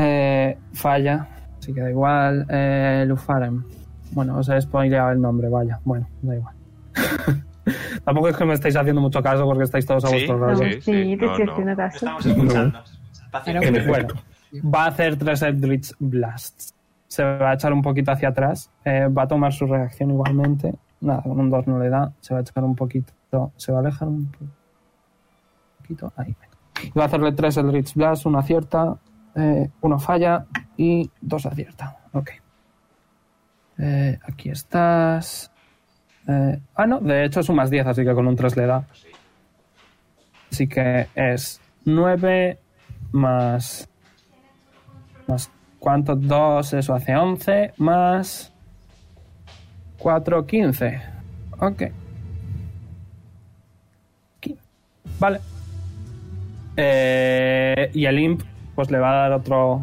Eh, 0.00 0.56
falla, 0.74 1.26
así 1.58 1.74
que 1.74 1.80
da 1.80 1.90
igual. 1.90 2.46
Eh, 2.48 3.04
Lufarem. 3.08 3.64
Bueno, 4.12 4.38
os 4.38 4.48
he 4.48 4.60
spoileado 4.60 5.10
el 5.10 5.20
nombre, 5.20 5.48
vaya. 5.48 5.80
Bueno, 5.84 6.06
da 6.22 6.36
igual. 6.36 6.54
Tampoco 8.04 8.28
es 8.28 8.36
que 8.36 8.44
me 8.44 8.54
estáis 8.54 8.76
haciendo 8.76 9.00
mucho 9.00 9.20
caso 9.20 9.44
porque 9.44 9.64
estáis 9.64 9.84
todos 9.84 10.04
a 10.04 10.08
Sí, 10.08 10.14
vuestro 10.14 10.38
rollo. 10.38 10.56
Sí, 10.56 10.80
Sí, 10.80 10.92
sí, 11.04 11.16
te 11.16 11.26
no, 11.26 11.32
estoy 11.32 11.46
no. 11.46 11.52
haciendo 11.52 11.76
caso. 11.76 11.96
Estamos 11.96 12.26
escuchando. 12.26 12.78
Bueno, 13.88 14.08
va 14.72 14.84
a 14.84 14.86
hacer 14.86 15.16
tres 15.16 15.42
Eldritch 15.42 15.92
Blasts. 15.98 16.74
Se 17.08 17.24
va 17.24 17.50
a 17.50 17.54
echar 17.54 17.72
un 17.72 17.82
poquito 17.82 18.12
hacia 18.12 18.28
atrás. 18.28 18.70
eh, 18.84 19.08
va 19.08 19.22
a 19.24 19.26
tomar 19.28 19.52
su 19.52 19.66
reacción 19.66 20.12
igualmente. 20.12 20.74
Nada, 21.00 21.22
con 21.22 21.38
un 21.38 21.50
2 21.50 21.66
no 21.66 21.78
le 21.78 21.88
da. 21.88 22.12
Se 22.20 22.34
va 22.34 22.40
a 22.40 22.42
echar 22.42 22.64
un 22.64 22.74
poquito. 22.74 23.12
Se 23.56 23.72
va 23.72 23.78
a 23.78 23.80
alejar 23.82 24.08
un 24.08 24.26
po- 24.26 24.44
poquito. 25.78 26.12
Ahí. 26.16 26.34
Y 26.82 26.90
va 26.90 27.04
a 27.04 27.06
hacerle 27.06 27.32
tres 27.32 27.56
Eldritch 27.56 27.94
Blasts. 27.94 28.26
Uno 28.26 28.38
acierta, 28.38 28.96
eh, 29.34 29.70
uno 29.80 29.98
falla 29.98 30.46
y 30.76 31.10
dos 31.20 31.46
acierta. 31.46 31.96
Ok. 32.12 32.30
Eh, 33.78 34.18
aquí 34.26 34.50
estás. 34.50 35.50
Eh, 36.26 36.60
ah, 36.74 36.86
no, 36.86 37.00
de 37.00 37.24
hecho 37.24 37.40
es 37.40 37.48
un 37.48 37.56
más 37.56 37.70
10, 37.70 37.86
así 37.86 38.04
que 38.04 38.12
con 38.14 38.26
un 38.26 38.36
3 38.36 38.56
le 38.56 38.66
da. 38.66 38.84
Así 40.50 40.66
que 40.68 41.06
es 41.14 41.60
9 41.84 42.58
más. 43.12 43.88
Más. 45.26 45.50
¿Cuánto? 45.78 46.16
2, 46.16 46.72
eso 46.74 46.94
hace 46.94 47.14
11. 47.16 47.72
Más. 47.76 48.52
4, 49.98 50.46
15. 50.46 51.02
Ok. 51.60 51.82
Vale. 55.18 55.40
Eh, 56.76 57.90
y 57.92 58.04
el 58.06 58.18
imp, 58.20 58.42
pues 58.74 58.90
le 58.90 58.98
va 58.98 59.10
a 59.10 59.14
dar 59.28 59.32
otro 59.32 59.82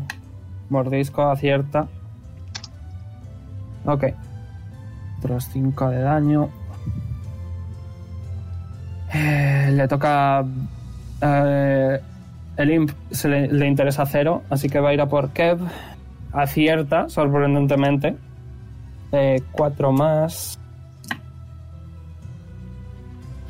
mordisco, 0.70 1.24
acierta. 1.24 1.88
Ok. 3.86 4.06
Otros 5.20 5.50
5 5.52 5.90
de 5.90 6.00
daño. 6.00 6.50
Eh, 9.14 9.70
le 9.72 9.88
toca. 9.88 10.46
eh, 11.22 12.00
el 12.58 12.72
imp 12.72 12.92
se 13.12 13.28
le, 13.28 13.48
le 13.50 13.68
interesa 13.68 14.06
cero, 14.06 14.44
así 14.50 14.70
que 14.70 14.80
va 14.80 14.90
a 14.90 14.94
ir 14.94 15.02
a 15.02 15.08
por 15.10 15.32
Kev. 15.32 15.60
Acierta, 16.32 17.10
sorprendentemente. 17.10 18.16
4 19.52 19.92
más. 19.92 20.60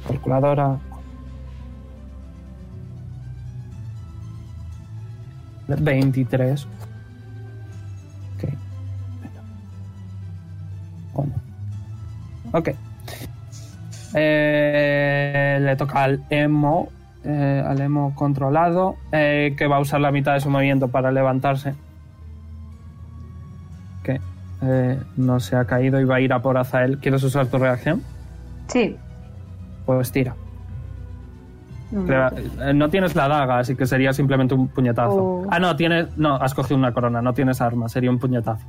Calculadora. 0.07 0.77
23. 5.67 6.65
Ok. 8.35 8.49
Bueno. 11.13 11.33
Ok. 12.51 12.69
Eh, 14.13 15.57
le 15.61 15.75
toca 15.75 16.03
al 16.03 16.23
emo. 16.29 16.89
eh, 17.23 17.63
al 17.65 17.81
emo 17.81 18.13
controlado. 18.15 18.95
eh, 19.11 19.55
que 19.57 19.65
va 19.67 19.77
a 19.77 19.79
usar 19.79 19.99
la 20.01 20.11
mitad 20.11 20.33
de 20.35 20.39
su 20.41 20.49
movimiento 20.49 20.87
para 20.89 21.11
levantarse. 21.11 21.73
Eh, 24.61 24.99
no 25.17 25.39
se 25.39 25.55
ha 25.55 25.65
caído 25.65 25.99
y 25.99 26.05
va 26.05 26.15
a 26.15 26.21
ir 26.21 26.33
a 26.33 26.41
por 26.41 26.57
Azael. 26.57 26.97
¿Quieres 26.99 27.21
usar 27.23 27.47
tu 27.47 27.57
reacción? 27.57 28.01
Sí. 28.67 28.95
Pues 29.85 30.11
tira. 30.11 30.35
No, 31.91 32.05
Crea- 32.05 32.31
eh, 32.61 32.73
No 32.73 32.89
tienes 32.89 33.15
la 33.15 33.27
daga, 33.27 33.59
así 33.59 33.75
que 33.75 33.85
sería 33.85 34.11
simplemente 34.13 34.55
un 34.55 34.67
puñetazo. 34.67 35.15
Oh. 35.15 35.47
Ah, 35.51 35.59
no, 35.59 35.75
tienes. 35.75 36.17
No, 36.17 36.35
has 36.35 36.53
cogido 36.53 36.77
una 36.77 36.93
corona, 36.93 37.21
no 37.21 37.33
tienes 37.33 37.61
arma, 37.61 37.87
sería 37.89 38.09
un 38.09 38.17
puñetazo. 38.19 38.65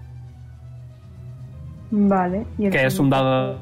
Vale. 1.90 2.46
y 2.58 2.66
el 2.66 2.72
Que 2.72 2.84
es 2.84 2.98
un 2.98 3.10
segundo- 3.10 3.16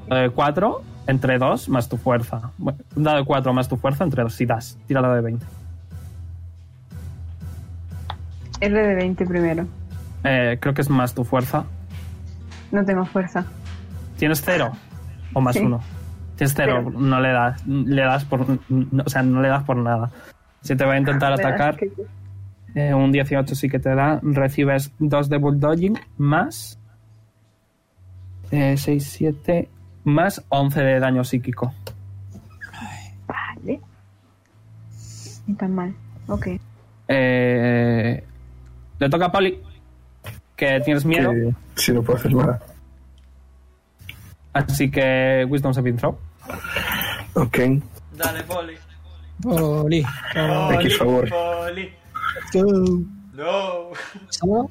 dado 0.09 0.23
de 0.23 0.31
4 0.31 0.83
entre 1.07 1.39
2 1.39 1.69
más 1.69 1.89
tu 1.89 1.99
fuerza. 1.99 2.51
Bueno, 2.57 2.79
un 2.97 3.03
dado 3.05 3.19
de 3.19 3.25
4 3.25 3.53
más 3.53 3.69
tu 3.69 3.77
fuerza 3.77 4.03
entre 4.03 4.23
2. 4.23 4.35
Si 4.35 4.47
das, 4.47 4.79
tíralo 4.89 5.13
de 5.15 5.21
20. 5.21 5.47
R 8.61 8.83
de 8.89 8.95
20 8.95 9.27
primero. 9.27 9.67
Eh, 10.25 10.57
creo 10.61 10.73
que 10.75 10.81
es 10.81 10.89
más 10.91 11.15
tu 11.15 11.25
fuerza. 11.25 11.65
No 12.75 12.85
tengo 12.85 13.05
fuerza. 13.07 13.45
¿Tienes 14.19 14.43
0 14.45 14.73
o 15.33 15.41
más 15.41 15.55
Sí. 15.55 15.61
1? 15.63 15.81
Tienes 16.37 16.55
0, 16.57 16.83
Cero. 16.85 16.99
no 17.01 17.21
le 17.21 17.29
das. 17.33 17.65
Le 17.67 18.03
das 18.03 18.25
por. 18.25 18.45
no, 18.69 19.03
o 19.07 19.09
sea, 19.09 19.23
no 19.23 19.41
le 19.41 19.49
das 19.49 19.63
por 19.63 19.77
nada. 19.77 20.11
Si 20.61 20.75
te 20.75 20.85
va 20.85 20.95
a 20.95 20.99
intentar 20.99 21.31
Verás 21.37 21.47
atacar, 21.53 21.77
que- 21.77 21.93
eh, 22.75 22.93
un 22.93 23.13
18 23.13 23.55
sí 23.55 23.69
que 23.69 23.79
te 23.79 23.95
da. 23.95 24.19
Recibes 24.23 24.93
2 24.99 25.29
de 25.29 25.39
bulldogging 25.39 25.99
más. 26.19 26.79
6, 28.51 29.05
7 29.05 29.69
más 30.05 30.45
11 30.49 30.81
de 30.81 31.01
daño 31.01 31.23
psíquico. 31.25 31.73
Vale. 33.27 33.81
Ni 35.47 35.55
tan 35.55 35.75
mal. 35.75 35.95
Ok. 36.29 36.49
Eh, 37.09 38.25
le 38.99 39.09
toca 39.09 39.27
a 39.27 39.33
Poli. 39.33 39.61
Que 40.57 40.81
tienes 40.81 41.05
miedo. 41.05 41.33
Que 41.33 41.55
si 41.77 41.93
no 41.93 42.03
puedo 42.03 42.19
hacer 42.19 42.33
nada. 42.35 42.61
Así 44.53 44.91
que 44.91 45.45
Wisdom 45.49 45.75
Saving 45.75 45.97
Throw. 45.97 46.19
Ok. 47.35 47.59
Dale, 48.13 48.43
Poli. 48.45 48.75
Poli. 49.43 50.07
Poli, 50.33 50.77
X 50.77 50.99
favor. 50.99 51.29
Poli. 51.29 51.93
No. 53.33 53.91
¿Salva? 54.31 54.67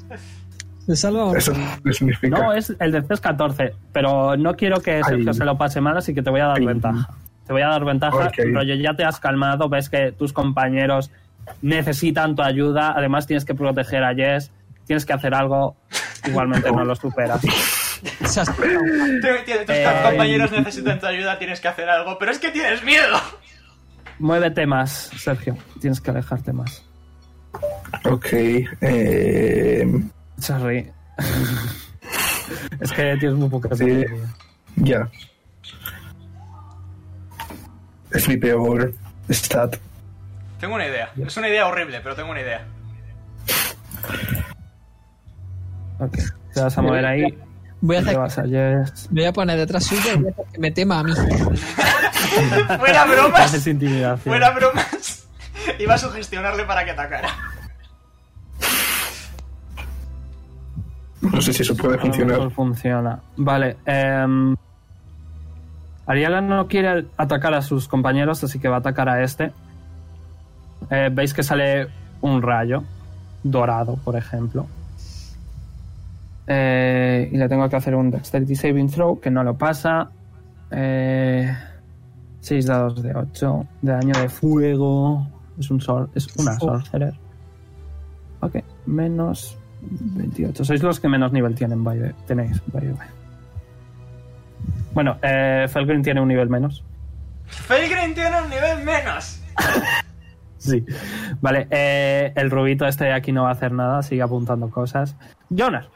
¿Se 0.86 0.96
salva 0.96 1.26
o 1.26 1.32
no? 1.32 1.38
Eso 1.38 1.54
qué 1.84 1.94
significa. 1.94 2.38
No, 2.38 2.54
es 2.54 2.74
el 2.80 2.92
de 2.92 3.02
C 3.02 3.14
es 3.14 3.22
14. 3.22 3.74
Pero 3.92 4.36
no 4.38 4.56
quiero 4.56 4.82
que 4.82 5.04
Sergio 5.04 5.30
Ay. 5.32 5.34
se 5.34 5.46
lo 5.46 5.58
pase 5.58 5.82
mal, 5.82 5.98
así 5.98 6.14
que 6.14 6.22
te 6.22 6.30
voy 6.30 6.42
a 6.42 6.48
dar 6.48 6.60
Ay. 6.60 6.66
ventaja. 6.66 7.10
Te 7.46 7.54
voy 7.54 7.62
a 7.62 7.68
dar 7.68 7.84
ventaja. 7.84 8.28
Ok. 8.28 8.36
Rollo, 8.54 8.76
ya 8.76 8.94
te 8.94 9.04
has 9.04 9.20
calmado, 9.20 9.68
ves 9.68 9.90
que 9.90 10.14
tus 10.14 10.32
compañeros 10.32 11.12
necesitan 11.62 12.36
tu 12.36 12.42
ayuda. 12.42 12.94
Además, 12.96 13.28
tienes 13.28 13.44
que 13.44 13.54
proteger 13.54 14.04
a 14.04 14.16
Jess. 14.16 14.52
Tienes 14.86 15.06
que 15.06 15.14
hacer 15.14 15.34
algo. 15.34 15.76
Igualmente 16.26 16.72
no 16.72 16.84
lo 16.86 16.96
superas. 16.96 17.42
Tus 17.42 18.38
Eh, 18.38 19.86
compañeros 20.04 20.52
necesitan 20.52 21.00
tu 21.00 21.06
ayuda, 21.06 21.38
tienes 21.40 21.60
que 21.62 21.68
hacer 21.68 21.90
algo. 21.90 22.18
Pero 22.18 22.32
es 22.32 22.40
que 22.40 22.50
tienes 22.52 22.84
miedo. 22.84 23.20
Muévete 24.20 24.66
más, 24.66 25.10
Sergio. 25.18 25.58
Tienes 25.82 26.00
que 26.02 26.12
alejarte 26.12 26.54
más. 26.54 26.84
Ok. 28.06 28.28
Eh, 28.34 29.86
Sorry. 30.40 30.92
es 32.80 32.92
que 32.92 33.18
tienes 33.18 33.38
muy 33.38 33.50
poca 33.50 33.76
Sí. 33.76 34.04
ya. 34.76 35.08
Es 38.12 38.28
mi 38.28 38.38
peor 38.38 38.94
stat. 39.30 39.78
Tengo 40.60 40.76
una 40.76 40.88
idea. 40.88 41.12
Es 41.26 41.36
una 41.38 41.50
idea 41.50 41.66
horrible, 41.68 42.00
pero 42.02 42.16
tengo 42.16 42.32
una 42.32 42.42
idea. 42.42 42.66
Ok. 46.00 46.18
Te 46.54 46.62
vas 46.62 46.78
a 46.78 46.82
mover 46.82 47.06
ahí. 47.06 47.38
Voy 47.82 47.98
a, 47.98 48.02
Te 48.02 48.10
hacer, 48.10 48.20
vas 48.20 48.38
a 48.40 48.44
Jess. 48.44 49.10
me 49.12 49.22
voy 49.22 49.28
a 49.28 49.34
poner 49.34 49.58
detrás 49.58 49.84
suyo 49.84 50.02
y 50.14 50.18
voy 50.18 50.28
a 50.28 50.32
hacer 50.32 50.46
que 50.54 50.60
me 50.60 50.72
tema 50.72 51.00
a 51.00 51.04
mí. 51.04 51.14
Fuera 52.80 53.06
bromas. 53.06 53.68
Fuera 54.24 54.52
bromas. 54.52 55.28
Iba 55.80 55.94
a 55.96 55.98
sugestionarle 55.98 56.64
para 56.64 56.86
que 56.86 56.92
atacara. 56.92 57.30
No 61.22 61.42
sé 61.42 61.54
si 61.54 61.62
eso 61.64 61.76
puede 61.76 61.98
funcionar. 61.98 62.50
funciona. 62.52 63.20
Vale. 63.38 63.78
em, 63.86 64.56
Ariela 66.06 66.42
no 66.42 66.68
quiere 66.68 67.06
atacar 67.18 67.54
a 67.54 67.62
sus 67.62 67.88
compañeros, 67.88 68.44
así 68.44 68.60
que 68.60 68.68
va 68.68 68.78
a 68.78 68.80
atacar 68.80 69.08
a 69.08 69.24
este. 69.24 69.52
Eh, 70.90 71.10
Veis 71.14 71.34
que 71.34 71.44
sale 71.44 71.88
un 72.22 72.42
rayo 72.42 72.84
dorado, 73.44 73.96
por 74.04 74.18
ejemplo. 74.18 74.68
Eh, 76.48 77.30
y 77.32 77.38
le 77.38 77.48
tengo 77.48 77.68
que 77.70 77.76
hacer 77.76 77.96
un 77.96 78.12
Dexterity 78.12 78.56
Saving 78.56 78.90
Throw, 78.90 79.20
que 79.20 79.32
no 79.32 79.44
lo 79.44 79.58
pasa. 79.58 80.10
6 82.40 82.66
dados 82.66 83.02
de 83.02 83.16
8 83.16 83.66
de 83.82 83.92
daño 83.92 84.14
de 84.22 84.30
fuego. 84.30 85.28
Es, 85.60 85.70
un 85.72 85.80
sor- 85.80 86.10
es 86.16 86.28
una 86.38 86.54
sorcerer. 86.60 87.14
Ok, 88.42 88.58
menos 88.86 89.58
28. 89.82 90.66
Sois 90.66 90.82
los 90.84 91.00
que 91.00 91.08
menos 91.08 91.32
nivel 91.32 91.56
tienen, 91.56 91.84
by 91.84 92.00
the- 92.00 92.16
tenéis. 92.28 92.62
by 92.74 92.82
the 92.82 92.92
way. 92.94 93.08
Bueno, 94.94 95.18
eh, 95.22 95.68
Felgrin 95.70 96.02
tiene 96.02 96.20
un 96.22 96.28
nivel 96.28 96.50
menos. 96.50 96.84
Felgrin 97.46 98.14
tiene 98.14 98.42
un 98.42 98.50
nivel 98.50 98.84
menos. 98.86 99.40
Sí. 100.58 100.82
Vale, 101.42 101.68
eh, 101.72 102.32
el 102.38 102.50
rubito 102.50 102.86
este 102.88 103.04
de 103.04 103.12
aquí 103.12 103.34
no 103.34 103.44
va 103.44 103.50
a 103.50 103.52
hacer 103.52 103.74
nada, 103.74 104.02
sigue 104.02 104.22
apuntando 104.22 104.70
cosas. 104.70 105.18
Jonas. 105.50 105.90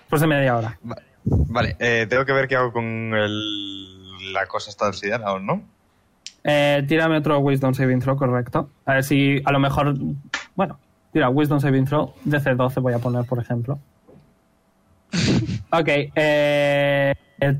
Después 0.00 0.20
de 0.20 0.26
media 0.26 0.56
hora. 0.56 0.78
Va- 0.88 0.96
Vale, 1.24 1.76
eh, 1.78 2.06
tengo 2.10 2.24
que 2.24 2.32
ver 2.32 2.48
qué 2.48 2.56
hago 2.56 2.72
con 2.72 2.84
el... 2.84 4.32
la 4.32 4.46
cosa 4.46 4.70
esta 4.70 4.88
obsidiana 4.88 5.30
o 5.32 5.38
no. 5.38 5.62
Eh, 6.44 6.84
tírame 6.88 7.16
otro 7.18 7.38
Wisdom 7.38 7.72
Saving 7.74 8.00
Throw, 8.00 8.16
correcto. 8.16 8.70
A 8.84 8.94
ver 8.94 9.04
si 9.04 9.40
a 9.44 9.52
lo 9.52 9.60
mejor. 9.60 9.94
Bueno, 10.56 10.78
tira 11.12 11.28
Wisdom 11.28 11.60
Saving 11.60 11.84
Throw. 11.84 12.14
DC12 12.26 12.80
voy 12.82 12.92
a 12.94 12.98
poner, 12.98 13.24
por 13.24 13.38
ejemplo. 13.38 13.78
ok, 15.70 15.88
eh, 16.16 17.14
eh, 17.40 17.58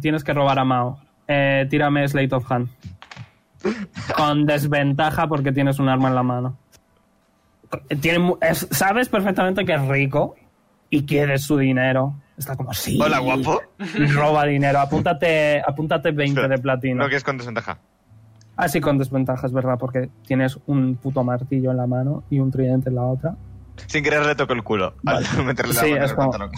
tienes 0.00 0.24
que 0.24 0.32
robar 0.32 0.58
a 0.58 0.64
Mao. 0.64 0.98
Eh, 1.28 1.66
tírame 1.70 2.08
Slate 2.08 2.34
of 2.34 2.50
Hand. 2.50 2.68
Con 4.16 4.46
desventaja 4.46 5.28
porque 5.28 5.52
tienes 5.52 5.78
un 5.78 5.88
arma 5.88 6.08
en 6.08 6.14
la 6.16 6.22
mano. 6.22 6.56
Tiene, 8.00 8.18
mu- 8.18 8.38
es- 8.40 8.66
sabes 8.70 9.08
perfectamente 9.08 9.64
que 9.64 9.74
es 9.74 9.82
rico 9.88 10.36
y 10.90 11.04
quieres 11.04 11.42
su 11.44 11.56
dinero. 11.58 12.14
Está 12.36 12.54
como, 12.56 12.72
sí. 12.72 12.98
Hola, 13.02 13.18
guapo. 13.18 13.60
Roba 14.14 14.44
dinero. 14.46 14.78
Apúntate, 14.80 15.60
apúntate 15.60 16.12
20 16.12 16.40
Espera, 16.40 16.56
de 16.56 16.62
platino. 16.62 17.02
No, 17.04 17.08
que 17.10 17.16
es 17.16 17.24
con 17.24 17.36
desventaja. 17.36 17.78
Ah, 18.56 18.68
sí, 18.68 18.80
con 18.80 18.96
desventaja, 18.98 19.46
es 19.46 19.52
verdad, 19.52 19.76
porque 19.78 20.08
tienes 20.26 20.58
un 20.66 20.96
puto 20.96 21.22
martillo 21.24 21.70
en 21.70 21.76
la 21.76 21.86
mano 21.86 22.24
y 22.30 22.38
un 22.40 22.50
tridente 22.50 22.88
en 22.88 22.94
la 22.96 23.02
otra. 23.02 23.36
Sin 23.86 24.02
querer 24.02 24.24
le 24.26 24.34
toco 24.34 24.52
el 24.52 24.62
culo. 24.64 24.94
Vale. 25.02 25.26
Al 25.36 25.44
meterle 25.44 25.74
la 25.74 25.80
Sí, 25.80 25.86
mano 25.90 25.96
en 25.96 26.02
es 26.04 26.10
el 26.10 26.16
como- 26.16 26.30
pantalón. 26.30 26.54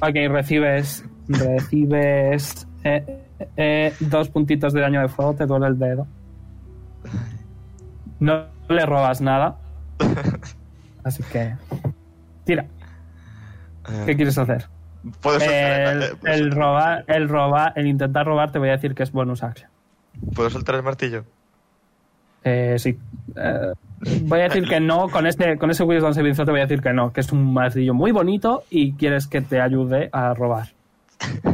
Ok, 0.00 0.32
recibes. 0.32 1.04
Recibes. 1.28 2.66
eh, 2.84 3.24
eh, 3.56 3.94
dos 4.00 4.28
puntitos 4.30 4.72
de 4.72 4.80
daño 4.80 5.00
de 5.00 5.08
fuego, 5.08 5.34
te 5.34 5.46
duele 5.46 5.66
el 5.66 5.78
dedo. 5.78 6.06
No 8.20 8.46
le 8.68 8.86
robas 8.86 9.20
nada. 9.20 9.58
Así 11.04 11.22
que. 11.24 11.54
Tira. 12.44 12.64
¿Qué 14.06 14.16
quieres 14.16 14.36
hacer? 14.36 14.66
¿Puedo 15.20 15.38
soltar, 15.40 15.88
El, 15.96 16.02
eh, 16.02 16.06
¿puedo 16.20 16.34
el 16.34 16.40
soltar- 16.50 16.58
robar, 16.58 17.04
el 17.08 17.28
robar, 17.28 17.72
el 17.76 17.86
intentar 17.86 18.26
robar, 18.26 18.50
te 18.52 18.58
voy 18.58 18.68
a 18.68 18.72
decir 18.72 18.94
que 18.94 19.02
es 19.02 19.12
bonus 19.12 19.42
action. 19.42 19.70
¿Puedo 20.34 20.50
soltar 20.50 20.74
el 20.74 20.82
martillo? 20.82 21.24
Eh, 22.44 22.76
sí. 22.78 22.98
Eh, 23.36 23.72
voy 24.22 24.40
a 24.40 24.44
decir 24.44 24.68
que 24.68 24.80
no, 24.80 25.08
con 25.08 25.26
este, 25.26 25.56
con 25.56 25.70
ese 25.70 25.84
Wisdom 25.84 26.12
Saving 26.12 26.34
te 26.34 26.44
voy 26.44 26.60
a 26.60 26.66
decir 26.66 26.82
que 26.82 26.92
no, 26.92 27.12
que 27.12 27.20
es 27.20 27.32
un 27.32 27.52
martillo 27.52 27.94
muy 27.94 28.12
bonito 28.12 28.64
y 28.70 28.92
quieres 28.92 29.26
que 29.26 29.40
te 29.40 29.60
ayude 29.60 30.08
a 30.12 30.34
robar. 30.34 30.68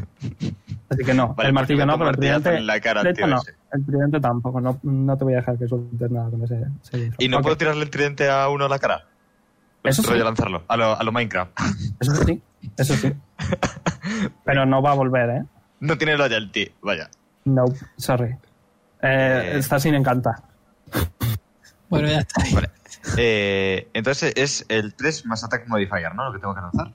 Así 0.91 1.05
que 1.05 1.15
no, 1.15 1.29
Vale, 1.35 1.49
el 1.49 1.53
pues 1.53 1.53
martillo 1.55 1.87
no, 1.87 1.99
pero 1.99 2.11
el 2.11 2.17
tridente, 2.17 2.57
en 2.57 2.67
la 2.67 2.81
cara 2.81 3.01
el 3.03 3.15
tío 3.15 3.27
no, 3.27 3.37
ese. 3.39 3.55
El 3.75 3.85
tridente 3.85 4.21
tampoco, 4.21 4.61
no, 4.61 4.79
no 4.83 5.17
te 5.17 5.25
voy 5.25 5.35
a 5.35 5.37
dejar 5.37 5.59
que 5.59 5.69
sueltes 5.69 6.11
nada 6.11 6.31
con 6.31 6.43
ese 6.45 6.57
throw. 6.91 7.03
¿Y 7.19 7.29
no 7.29 7.43
puedo 7.43 7.57
tirarle 7.57 7.83
el 7.83 7.91
tridente 7.91 8.31
a 8.31 8.49
uno 8.49 8.65
a 8.67 8.69
la 8.69 8.79
cara? 8.79 9.07
Eso 9.83 10.03
sí. 10.03 10.15
lanzarlo, 10.15 10.65
a 10.67 10.77
lo, 10.77 10.99
a 10.99 11.03
lo 11.03 11.13
Minecraft. 11.13 11.53
Eso 12.01 12.15
sí, 12.25 12.41
eso 12.79 12.95
sí. 12.95 13.13
Pero 14.45 14.65
no 14.65 14.81
va 14.81 14.93
a 14.93 14.95
volver, 14.95 15.29
¿eh? 15.29 15.45
No 15.81 15.99
tiene 15.99 16.17
loyalty, 16.17 16.73
vaya. 16.81 17.11
No, 17.45 17.65
sorry. 17.99 18.31
Eh, 19.03 19.53
Eh. 19.53 19.59
Está 19.59 19.79
sin 19.79 19.95
encantar. 19.95 20.37
Bueno, 21.91 22.09
ya 22.09 22.21
está. 22.21 22.43
Vale. 22.55 22.71
Eh, 23.19 23.89
entonces 23.93 24.33
es 24.37 24.65
el 24.71 24.95
3 24.95 25.27
más 25.27 25.45
attack 25.45 25.69
modifier, 25.69 26.15
¿no? 26.15 26.25
Lo 26.25 26.33
que 26.33 26.39
tengo 26.39 26.55
que 26.55 26.61
lanzar. 26.63 26.93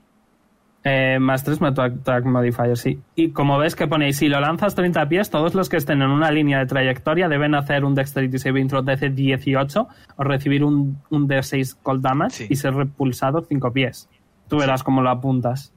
Eh, 0.84 1.18
más 1.20 1.44
3 1.44 1.60
más 1.60 1.74
tu 1.74 1.82
attack 1.82 2.24
modifier, 2.26 2.78
sí. 2.78 3.02
Y 3.16 3.32
como 3.32 3.58
ves 3.58 3.76
que 3.76 3.88
ponéis, 3.88 4.18
si 4.18 4.30
lo 4.30 4.40
lanzas 4.40 4.76
30 4.76 5.10
pies, 5.10 5.30
todos 5.30 5.54
los 5.54 5.68
que 5.68 5.76
estén 5.78 6.02
en 6.02 6.10
una 6.10 6.32
línea 6.32 6.60
de 6.60 6.66
trayectoria 6.68 7.28
deben 7.28 7.54
hacer 7.54 7.84
un 7.84 7.96
Dexterity 7.96 8.40
Saving 8.40 8.70
Throw 8.70 8.82
DC 8.82 9.10
18 9.10 9.88
o 10.16 10.24
recibir 10.24 10.64
un, 10.64 11.02
un 11.10 11.28
D6 11.28 11.78
Cold 11.84 12.02
Damage 12.02 12.32
Sí. 12.36 12.48
y 12.50 12.56
ser 12.56 12.74
repulsado 12.76 13.42
5 13.42 13.74
pies. 13.74 14.10
Tú 14.48 14.58
verás 14.58 14.82
cómo 14.84 15.02
lo 15.02 15.10
apuntas. 15.10 15.74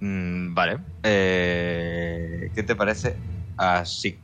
Mm, 0.00 0.52
vale. 0.52 0.78
Eh, 1.04 2.50
¿Qué 2.54 2.62
te 2.64 2.74
parece? 2.74 3.16
Así. 3.56 4.18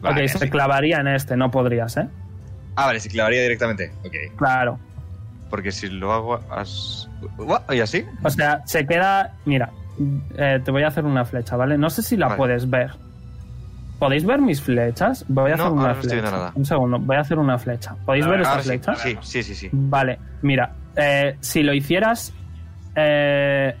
Vale, 0.00 0.22
ok, 0.24 0.28
se 0.28 0.48
clavaría 0.50 1.00
en 1.00 1.08
este, 1.08 1.36
no 1.36 1.50
podrías, 1.50 1.96
¿eh? 1.96 2.08
Ah, 2.76 2.86
vale, 2.86 3.00
se 3.00 3.08
clavaría 3.08 3.42
directamente. 3.42 3.90
Ok. 4.04 4.14
Claro. 4.36 4.78
Porque 5.50 5.70
si 5.72 5.88
lo 5.88 6.12
hago 6.12 6.40
as... 6.50 7.08
¿Y 7.72 7.80
así? 7.80 8.04
O 8.24 8.30
sea, 8.30 8.62
se 8.66 8.86
queda. 8.86 9.32
Mira, 9.44 9.70
eh, 10.36 10.60
te 10.64 10.70
voy 10.70 10.82
a 10.82 10.88
hacer 10.88 11.04
una 11.04 11.24
flecha, 11.24 11.56
¿vale? 11.56 11.78
No 11.78 11.88
sé 11.90 12.02
si 12.02 12.16
la 12.16 12.26
Vale. 12.26 12.36
puedes 12.38 12.68
ver. 12.68 12.92
¿Podéis 13.98 14.26
ver 14.26 14.40
mis 14.40 14.60
flechas? 14.60 15.24
Voy 15.28 15.52
a 15.52 15.56
No, 15.56 15.62
hacer 15.64 15.72
una 15.72 15.80
ahora 15.82 15.94
no 15.94 16.00
estoy 16.00 16.10
flecha. 16.10 16.22
viendo 16.22 16.38
nada. 16.38 16.52
Un 16.54 16.64
segundo, 16.66 16.98
voy 16.98 17.16
a 17.16 17.20
hacer 17.20 17.38
una 17.38 17.58
flecha. 17.58 17.94
¿Podéis 18.04 18.24
A 18.26 18.28
ver 18.28 18.38
ver, 18.38 18.42
esta 18.42 18.50
Ahora 18.52 18.62
sí. 18.62 18.68
flecha? 18.68 18.94
Sí, 18.96 19.18
sí, 19.22 19.42
sí, 19.42 19.54
sí. 19.54 19.68
Vale, 19.72 20.18
mira, 20.42 20.72
eh, 20.96 21.36
si 21.40 21.62
lo 21.62 21.72
hicieras 21.72 22.34
eh, 22.94 23.74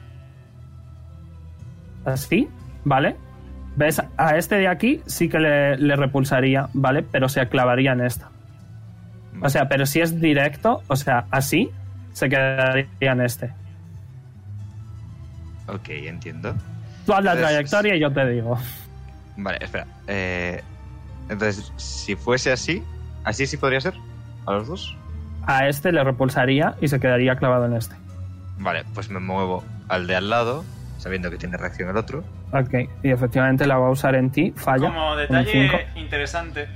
así, 2.04 2.48
¿vale? 2.84 3.16
¿Ves? 3.76 4.00
A 4.16 4.36
este 4.38 4.54
de 4.56 4.68
aquí 4.68 5.02
sí 5.06 5.28
que 5.28 5.38
le, 5.38 5.76
le 5.76 5.96
repulsaría, 5.96 6.68
¿vale? 6.72 7.02
Pero 7.02 7.28
se 7.28 7.46
clavaría 7.48 7.92
en 7.92 8.00
esta. 8.00 8.30
O 9.42 9.48
sea, 9.50 9.68
pero 9.68 9.86
si 9.86 10.00
es 10.00 10.20
directo, 10.20 10.82
o 10.88 10.96
sea, 10.96 11.26
así, 11.30 11.70
se 12.12 12.28
quedaría 12.28 12.86
en 13.00 13.20
este. 13.20 13.52
Ok, 15.68 15.88
entiendo. 15.88 16.54
Tú 17.04 17.12
haz 17.12 17.24
la 17.24 17.32
Entonces- 17.32 17.42
trayectoria 17.70 17.96
y 17.96 18.00
yo 18.00 18.12
te 18.12 18.26
digo. 18.30 18.58
Vale, 19.36 19.58
espera. 19.60 19.86
Eh, 20.06 20.62
entonces, 21.28 21.72
si 21.76 22.16
fuese 22.16 22.52
así, 22.52 22.82
¿así 23.24 23.46
sí 23.46 23.56
podría 23.56 23.80
ser? 23.80 23.94
¿A 24.46 24.52
los 24.52 24.68
dos? 24.68 24.96
A 25.46 25.68
este 25.68 25.92
le 25.92 26.02
repulsaría 26.02 26.74
y 26.80 26.88
se 26.88 26.98
quedaría 27.00 27.36
clavado 27.36 27.66
en 27.66 27.74
este. 27.74 27.94
Vale, 28.58 28.84
pues 28.94 29.10
me 29.10 29.20
muevo 29.20 29.64
al 29.88 30.06
de 30.06 30.16
al 30.16 30.30
lado, 30.30 30.64
sabiendo 30.98 31.30
que 31.30 31.36
tiene 31.36 31.56
reacción 31.56 31.90
el 31.90 31.96
otro. 31.96 32.24
Ok, 32.52 32.74
y 33.02 33.10
efectivamente 33.10 33.66
la 33.66 33.76
va 33.76 33.88
a 33.88 33.90
usar 33.90 34.14
en 34.14 34.30
ti, 34.30 34.52
falla. 34.56 34.86
Como 34.88 35.16
detalle 35.16 35.86
interesante, 35.96 36.68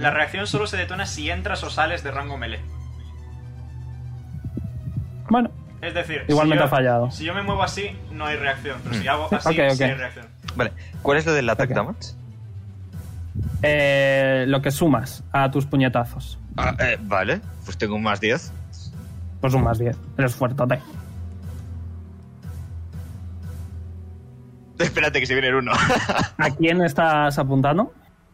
la 0.00 0.10
reacción 0.10 0.46
solo 0.46 0.66
se 0.66 0.76
detona 0.76 1.06
si 1.06 1.30
entras 1.30 1.62
o 1.62 1.70
sales 1.70 2.02
de 2.02 2.10
rango 2.10 2.36
melee. 2.36 2.60
Bueno, 5.28 5.50
Es 5.82 5.94
decir, 5.94 6.24
Igualmente 6.28 6.58
si 6.58 6.60
yo, 6.60 6.66
ha 6.66 6.76
fallado. 6.76 7.10
Si 7.10 7.24
yo 7.24 7.34
me 7.34 7.42
muevo 7.42 7.62
así, 7.62 7.96
no 8.12 8.26
hay 8.26 8.36
reacción. 8.36 8.78
Pero 8.84 8.96
si 8.96 9.04
Mm. 9.04 9.08
hago 9.08 9.28
así, 9.32 9.54
sí 9.54 9.60
hay 9.84 9.94
reacción. 9.94 10.26
Vale, 10.56 10.72
¿cuál 11.02 11.18
es 11.18 11.26
lo 11.26 11.32
del 11.32 11.48
attack 11.48 11.70
Ok. 11.70 11.76
damage? 11.76 12.08
eh, 13.62 14.44
lo 14.48 14.60
que 14.62 14.70
sumas 14.70 15.22
a 15.32 15.50
tus 15.50 15.66
puñetazos. 15.66 16.38
Ah, 16.56 16.74
eh, 16.80 16.96
vale, 17.00 17.40
pues 17.64 17.76
tengo 17.78 17.94
un 17.94 18.02
más 18.02 18.20
10. 18.20 18.52
Pues 19.40 19.54
un 19.54 19.62
más 19.62 19.78
10. 19.78 19.96
Eres 20.18 20.34
fuertote. 20.34 20.80
Espérate 24.78 25.20
que 25.20 25.26
se 25.26 25.34
viene 25.34 25.48
el 25.48 25.56
uno. 25.56 25.72
¿A 26.38 26.50
quién 26.50 26.82
estás 26.82 27.38
apuntando? 27.38 27.92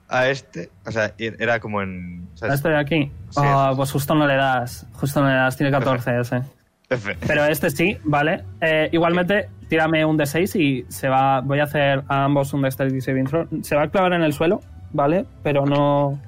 A 0.09 0.29
este, 0.29 0.71
o 0.85 0.91
sea, 0.91 1.13
era 1.19 1.59
como 1.61 1.83
en... 1.83 2.29
¿A 2.35 2.39
¿sabes? 2.39 2.55
este 2.57 2.69
de 2.69 2.79
aquí? 2.79 3.13
Sí. 3.31 3.41
Oh, 3.43 3.73
pues 3.77 3.91
justo 3.91 4.15
no 4.15 4.27
le 4.27 4.37
das. 4.37 4.87
Justo 4.95 5.21
no 5.21 5.29
le 5.29 5.35
das. 5.35 5.57
Tiene 5.57 5.73
14 5.73 6.21
ese. 6.21 6.43
F. 6.91 7.17
Pero 7.27 7.45
este 7.47 7.71
sí, 7.71 7.99
¿vale? 8.05 8.45
Eh, 8.61 8.89
igualmente, 8.93 9.49
tírame 9.69 10.05
un 10.05 10.17
D6 10.17 10.61
y 10.61 10.87
se 10.89 11.09
va. 11.09 11.41
Voy 11.41 11.59
a 11.59 11.65
hacer 11.65 12.05
a 12.07 12.25
ambos 12.25 12.53
un 12.53 12.63
Dexterity 12.63 13.01
Saving 13.01 13.25
Throw. 13.27 13.49
Se 13.63 13.75
va 13.75 13.85
a 13.85 13.89
clavar 13.89 14.13
en 14.13 14.23
el 14.23 14.33
suelo, 14.33 14.61
¿vale? 14.93 15.27
Pero 15.43 15.67
no. 15.67 16.21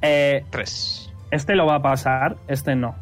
Eh, 0.00 0.44
3. 0.50 1.10
este 1.32 1.56
lo 1.56 1.66
va 1.66 1.76
a 1.76 1.82
pasar, 1.82 2.36
este 2.46 2.76
no. 2.76 2.94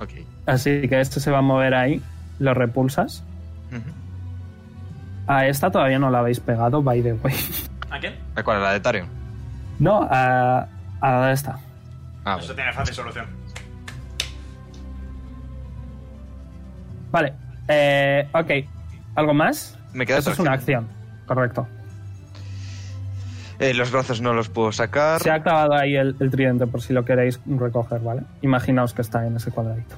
Ok. 0.00 0.10
Así 0.46 0.86
que 0.88 1.00
este 1.00 1.20
se 1.20 1.30
va 1.30 1.38
a 1.38 1.42
mover 1.42 1.74
ahí. 1.74 2.02
Lo 2.38 2.52
repulsas. 2.52 3.24
A 5.26 5.46
esta 5.46 5.70
todavía 5.70 5.98
no 5.98 6.10
la 6.10 6.18
habéis 6.18 6.40
pegado, 6.40 6.82
by 6.82 7.02
the 7.02 7.14
way. 7.14 7.34
¿A 7.94 8.00
quién? 8.00 8.16
¿A 8.34 8.42
¿Cuál? 8.42 8.60
¿La 8.62 8.72
de 8.72 8.80
Tarion? 8.80 9.08
No, 9.78 10.06
a, 10.10 10.66
a 11.00 11.30
esta. 11.32 11.58
Ah, 12.24 12.38
Eso 12.40 12.54
tiene 12.54 12.72
fácil 12.72 12.94
solución. 12.94 13.26
Vale. 17.10 17.34
Eh, 17.68 18.28
ok. 18.32 18.50
¿Algo 19.14 19.34
más? 19.34 19.78
Me 19.92 20.04
queda 20.06 20.18
Eso 20.18 20.32
es 20.32 20.38
una 20.38 20.52
acción. 20.52 20.84
acción. 20.84 21.26
Correcto. 21.26 21.66
Eh, 23.60 23.72
los 23.74 23.92
brazos 23.92 24.20
no 24.20 24.32
los 24.34 24.48
puedo 24.48 24.72
sacar. 24.72 25.20
Se 25.22 25.30
ha 25.30 25.40
clavado 25.42 25.74
ahí 25.74 25.94
el, 25.94 26.16
el 26.18 26.30
tridente 26.30 26.66
por 26.66 26.82
si 26.82 26.92
lo 26.92 27.04
queréis 27.04 27.38
recoger, 27.46 28.00
¿vale? 28.00 28.22
Imaginaos 28.42 28.92
que 28.92 29.02
está 29.02 29.24
en 29.24 29.36
ese 29.36 29.52
cuadradito. 29.52 29.94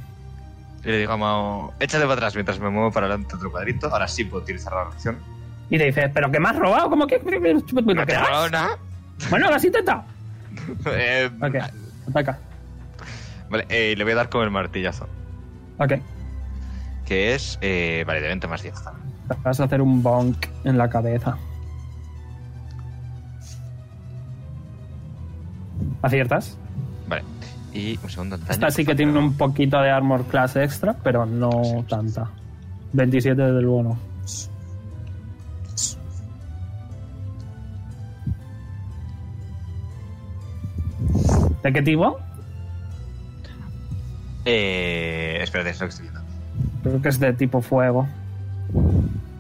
Y 0.84 0.88
le 0.88 0.98
digo 0.98 1.12
a 1.12 1.16
Mao, 1.16 1.72
échale 1.80 2.04
para 2.04 2.14
atrás 2.16 2.34
mientras 2.34 2.60
me 2.60 2.68
muevo 2.68 2.92
para 2.92 3.06
adelante 3.06 3.34
otro 3.34 3.50
cuadrito. 3.50 3.88
Ahora 3.90 4.06
sí 4.06 4.24
puedo 4.26 4.42
utilizar 4.42 4.74
la 4.74 4.84
reacción. 4.84 5.16
Y 5.70 5.78
te 5.78 5.84
dice, 5.86 6.08
¿pero 6.10 6.30
qué 6.30 6.38
me 6.40 6.48
has 6.48 6.56
robado? 6.56 6.88
¿Cómo 6.90 7.06
que? 7.06 7.18
No 7.18 7.24
¿Qué 7.26 8.06
te 8.06 8.16
vas? 8.16 8.28
hago 8.28 8.48
nada. 8.50 8.78
Bueno, 9.30 9.48
has 9.48 9.64
intentado. 9.64 10.02
Eh, 10.86 11.30
Ok, 11.42 11.54
ataca. 12.08 12.38
Vale, 13.50 13.66
eh, 13.68 13.94
le 13.96 14.04
voy 14.04 14.12
a 14.14 14.16
dar 14.16 14.28
con 14.28 14.42
el 14.42 14.50
martillazo. 14.50 15.06
Ok. 15.78 15.92
Que 17.04 17.34
es, 17.34 17.58
eh, 17.60 18.04
vale, 18.06 18.20
de 18.20 18.28
20 18.28 18.46
más 18.48 18.62
10 18.62 18.74
también. 18.82 19.06
Vas 19.44 19.60
a 19.60 19.64
hacer 19.64 19.80
un 19.82 20.02
bonk 20.02 20.46
en 20.64 20.78
la 20.78 20.88
cabeza. 20.88 21.36
¿Aciertas? 26.02 26.56
Vale. 27.08 27.22
Y 27.72 27.98
un 28.02 28.10
segundo. 28.10 28.36
daño, 28.38 28.50
Esta 28.50 28.70
sí 28.70 28.84
que 28.84 28.94
tiene 28.94 29.18
un 29.18 29.36
poquito 29.36 29.78
de 29.80 29.90
armor 29.90 30.24
class 30.24 30.56
extra, 30.56 30.94
pero 31.02 31.26
no 31.26 31.84
tanta. 31.88 32.30
27 32.92 33.40
del 33.40 33.66
bono. 33.66 33.98
¿De 41.66 41.72
qué 41.72 41.82
tipo? 41.82 42.16
Eh, 44.44 45.40
espérate, 45.42 45.70
es 45.70 45.80
lo 45.80 45.86
que 45.86 45.90
estoy 45.90 46.04
viendo. 46.04 46.20
Creo 46.84 47.02
que 47.02 47.08
es 47.08 47.18
de 47.18 47.32
tipo 47.32 47.60
fuego. 47.60 48.06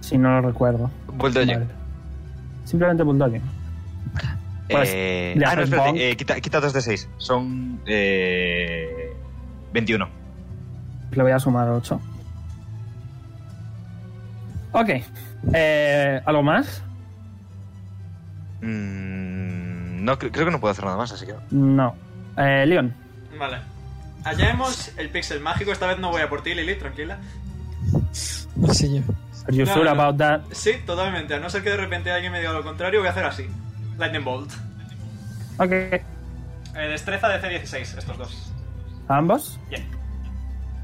Si 0.00 0.18
no 0.18 0.40
lo 0.40 0.48
recuerdo. 0.48 0.90
Bulldogging. 1.14 1.54
Vale. 1.54 1.66
Simplemente 2.64 3.04
bulldogging. 3.04 3.42
Pues, 4.68 4.90
Eh, 4.92 5.40
ah, 5.46 5.54
no, 5.54 5.62
espérate, 5.62 6.10
eh, 6.10 6.16
quita, 6.16 6.40
quita 6.40 6.58
dos 6.58 6.72
de 6.72 6.80
6. 6.80 7.08
Son 7.18 7.78
eh, 7.86 9.14
21. 9.72 10.08
Le 11.12 11.22
voy 11.22 11.30
a 11.30 11.38
sumar 11.38 11.68
8. 11.68 12.00
Ok. 14.72 14.88
Eh, 15.54 16.20
¿Algo 16.24 16.42
más? 16.42 16.82
Mm, 18.62 20.04
no, 20.04 20.18
cre- 20.18 20.32
creo 20.32 20.46
que 20.46 20.50
no 20.50 20.58
puedo 20.58 20.72
hacer 20.72 20.84
nada 20.86 20.96
más, 20.96 21.12
así 21.12 21.24
que. 21.24 21.34
No. 21.52 21.94
Eh, 22.36 22.64
Leon. 22.66 22.92
Vale. 23.38 23.58
Hallemos 24.24 24.92
el 24.98 25.08
pixel 25.10 25.40
mágico. 25.40 25.72
Esta 25.72 25.86
vez 25.86 25.98
no 25.98 26.10
voy 26.10 26.22
a 26.22 26.28
por 26.28 26.42
ti, 26.42 26.54
Lili, 26.54 26.74
tranquila. 26.76 27.18
No 28.56 28.74
sé 28.74 28.92
yo. 28.92 29.02
Are 29.46 29.56
you 29.56 29.64
No, 29.64 29.72
sure 29.72 29.84
no. 29.84 29.90
about 30.00 30.16
that? 30.18 30.40
Sí, 30.52 30.72
totalmente. 30.84 31.34
A 31.34 31.38
no 31.40 31.48
ser 31.50 31.62
que 31.62 31.70
de 31.70 31.76
repente 31.76 32.10
alguien 32.10 32.32
me 32.32 32.38
diga 32.40 32.52
lo 32.52 32.64
contrario, 32.64 32.98
voy 33.00 33.08
a 33.08 33.12
hacer 33.12 33.24
así. 33.24 33.46
Lightning 33.98 34.24
Bolt. 34.24 34.50
Ok. 35.58 35.70
Eh, 35.70 36.02
destreza 36.74 37.28
de 37.28 37.40
C16, 37.40 37.98
estos 37.98 38.18
dos. 38.18 38.52
¿Ambos? 39.08 39.58
Bien. 39.70 39.86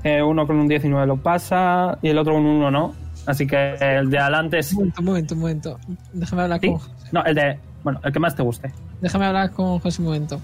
Eh, 0.04 0.22
uno 0.22 0.46
con 0.46 0.56
un 0.56 0.68
19 0.68 1.06
lo 1.06 1.16
pasa 1.16 1.98
y 2.02 2.08
el 2.08 2.18
otro 2.18 2.34
con 2.34 2.44
un 2.46 2.56
1 2.56 2.70
no. 2.70 2.94
Así 3.26 3.46
que 3.46 3.74
el 3.80 4.10
de 4.10 4.18
adelante 4.18 4.58
es... 4.58 4.72
Un 4.72 4.92
momento, 4.96 5.00
un 5.00 5.04
momento, 5.06 5.34
un 5.34 5.40
momento. 5.40 5.80
Déjame 6.12 6.42
hablar 6.42 6.60
¿Sí? 6.60 6.68
con. 6.68 6.80
No, 7.12 7.24
el 7.24 7.34
de... 7.34 7.58
Bueno, 7.84 8.00
el 8.04 8.12
que 8.12 8.18
más 8.20 8.34
te 8.36 8.42
guste. 8.42 8.72
Déjame 9.00 9.26
hablar 9.26 9.50
con 9.52 9.78
José 9.80 10.00
un 10.02 10.06
momento. 10.06 10.40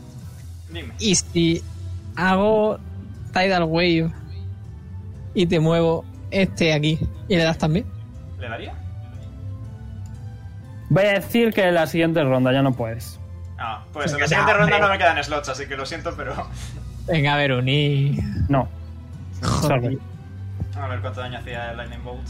Dime. 0.70 0.95
Y 0.99 1.15
si 1.15 1.62
hago 2.16 2.78
Tidal 3.32 3.65
Wave 3.65 4.11
y 5.35 5.47
te 5.47 5.61
muevo 5.61 6.05
este 6.31 6.73
aquí 6.73 6.99
y 7.28 7.36
le 7.36 7.45
das 7.45 7.59
también. 7.59 7.86
¿Le 8.39 8.49
daría? 8.49 8.74
Voy 10.90 11.05
a 11.05 11.12
decir 11.15 11.53
que 11.53 11.66
en 11.69 11.74
la 11.74 11.86
siguiente 11.86 12.23
ronda 12.24 12.53
ya 12.53 12.62
no 12.62 12.73
puedes. 12.73 13.19
Ah, 13.59 13.85
pues 13.93 14.12
en 14.12 14.20
la 14.20 14.28
siguiente 14.28 14.55
ronda 14.55 14.78
no 14.78 14.89
me 14.89 14.99
quedan 14.99 15.23
slots, 15.23 15.49
así 15.49 15.66
que 15.66 15.77
lo 15.77 15.85
siento, 15.85 16.15
pero. 16.16 16.35
Venga, 17.07 17.35
a 17.35 17.36
ver, 17.36 17.53
uní. 17.53 18.19
No. 18.49 18.69
Joder. 19.43 19.82
Sorry. 19.82 19.99
A 20.81 20.86
ver 20.86 21.01
cuánto 21.01 21.20
daño 21.20 21.39
hacía 21.39 21.70
el 21.70 21.77
Lightning 21.77 22.05
Bolt. 22.05 22.28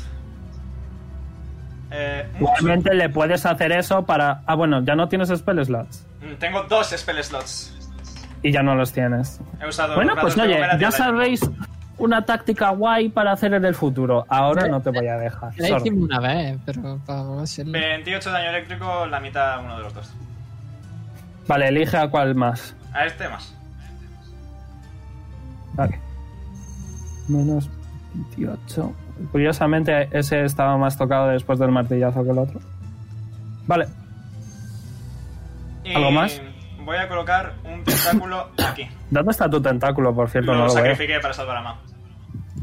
Eh. 1.90 2.26
Igualmente 2.38 2.94
le 2.94 3.08
puedes 3.08 3.44
hacer 3.46 3.72
eso 3.72 4.04
para... 4.04 4.42
Ah, 4.46 4.54
bueno, 4.54 4.82
ya 4.84 4.94
no 4.94 5.08
tienes 5.08 5.28
spell 5.30 5.64
slots. 5.64 6.06
Mm, 6.20 6.34
Tengo 6.38 6.62
dos 6.64 6.88
spell 6.96 7.22
slots. 7.22 7.74
Y 8.42 8.52
ya 8.52 8.62
no 8.62 8.74
los 8.74 8.92
tienes. 8.92 9.40
He 9.60 9.66
usado 9.68 9.94
Bueno, 9.96 10.14
pues 10.20 10.36
de 10.36 10.42
oye, 10.42 10.60
ya 10.78 10.90
Bolt. 11.12 11.42
una 11.98 12.24
táctica 12.24 12.70
guay 12.70 13.08
para 13.08 13.32
hacer 13.32 13.52
en 13.54 13.64
el 13.64 13.74
futuro. 13.74 14.24
Ahora 14.28 14.68
no 14.68 14.80
te 14.80 14.90
voy 14.90 15.08
a 15.08 15.16
dejar. 15.16 15.52
La 15.56 15.76
hicimos 15.78 16.04
una 16.04 16.20
vez, 16.20 16.58
pero 16.64 16.98
para 17.04 17.42
hacerlo. 17.42 17.72
28 17.72 18.30
daño 18.30 18.50
eléctrico, 18.50 19.06
la 19.06 19.18
mitad 19.20 19.60
uno 19.64 19.76
de 19.76 19.82
los 19.82 19.94
dos. 19.94 20.12
Vale, 21.48 21.68
elige 21.68 21.96
a 21.96 22.08
cuál 22.08 22.34
más. 22.34 22.74
A 22.92 23.06
este 23.06 23.28
más. 23.28 23.54
Vale. 25.74 25.98
Menos 27.28 27.68
28. 28.14 28.92
Curiosamente, 29.32 30.08
ese 30.12 30.44
estaba 30.44 30.76
más 30.76 30.96
tocado 30.96 31.28
después 31.28 31.58
del 31.58 31.70
martillazo 31.72 32.22
que 32.24 32.30
el 32.30 32.38
otro. 32.38 32.60
Vale, 33.66 33.86
Y 35.84 35.94
¿Algo 35.94 36.10
más? 36.10 36.40
Voy 36.88 36.96
a 36.96 37.06
colocar 37.06 37.52
un 37.64 37.84
tentáculo 37.84 38.48
aquí. 38.66 38.88
¿dónde 39.10 39.30
está 39.30 39.50
tu 39.50 39.60
tentáculo, 39.60 40.14
por 40.14 40.30
cierto? 40.30 40.52
Lo 40.52 40.58
no 40.60 40.64
lo 40.68 40.74
veo. 40.74 40.84
sacrifiqué 40.84 41.20
para 41.20 41.34
salvar 41.34 41.58
a 41.58 41.60
Ma. 41.60 41.80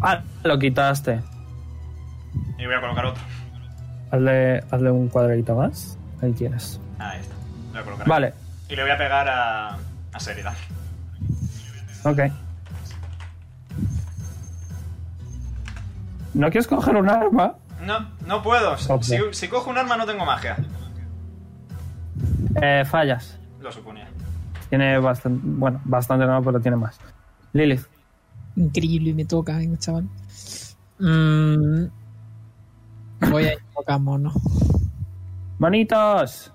Ah, 0.01 0.23
lo 0.43 0.57
quitaste. 0.57 1.21
Y 2.57 2.65
voy 2.65 2.73
a 2.73 2.81
colocar 2.81 3.05
otro. 3.05 3.21
Hazle, 4.09 4.63
hazle 4.71 4.89
un 4.89 5.09
cuadradito 5.09 5.53
más. 5.53 5.99
Ahí 6.23 6.33
tienes. 6.33 6.81
Ahí 6.97 7.19
está. 7.19 7.35
Lo 7.35 7.71
voy 7.73 7.79
a 7.79 7.83
colocar 7.83 8.07
Vale, 8.07 8.27
aquí. 8.29 8.37
Y 8.69 8.75
le 8.75 8.81
voy 8.81 8.91
a 8.93 8.97
pegar 8.97 9.27
a, 9.29 9.69
a 9.75 10.17
Sheridan. 10.17 10.55
ok. 12.03 12.19
¿No 16.33 16.49
quieres 16.49 16.65
coger 16.65 16.95
un 16.95 17.07
arma? 17.11 17.57
No, 17.83 18.09
no 18.25 18.41
puedo. 18.41 18.75
Si, 19.03 19.19
si 19.33 19.47
cojo 19.49 19.69
un 19.69 19.77
arma 19.77 19.95
no 19.97 20.07
tengo 20.07 20.25
magia. 20.25 20.57
Eh, 22.59 22.83
fallas. 22.85 23.37
Lo 23.61 23.71
suponía. 23.71 24.07
Tiene 24.75 24.99
bastante. 24.99 25.39
Bueno, 25.41 25.79
bastante 25.85 26.25
no, 26.25 26.43
pero 26.43 26.59
tiene 26.59 26.75
más. 26.75 26.99
Lilith. 27.53 27.85
Increíble, 28.57 29.13
me 29.13 29.23
toca, 29.23 29.55
venga, 29.55 29.77
chaval. 29.77 30.03
Mm, 30.99 31.85
voy 33.31 33.45
a 33.45 33.53
invocar 33.53 34.01
mono. 34.01 34.33
¡Manitos! 35.59 36.51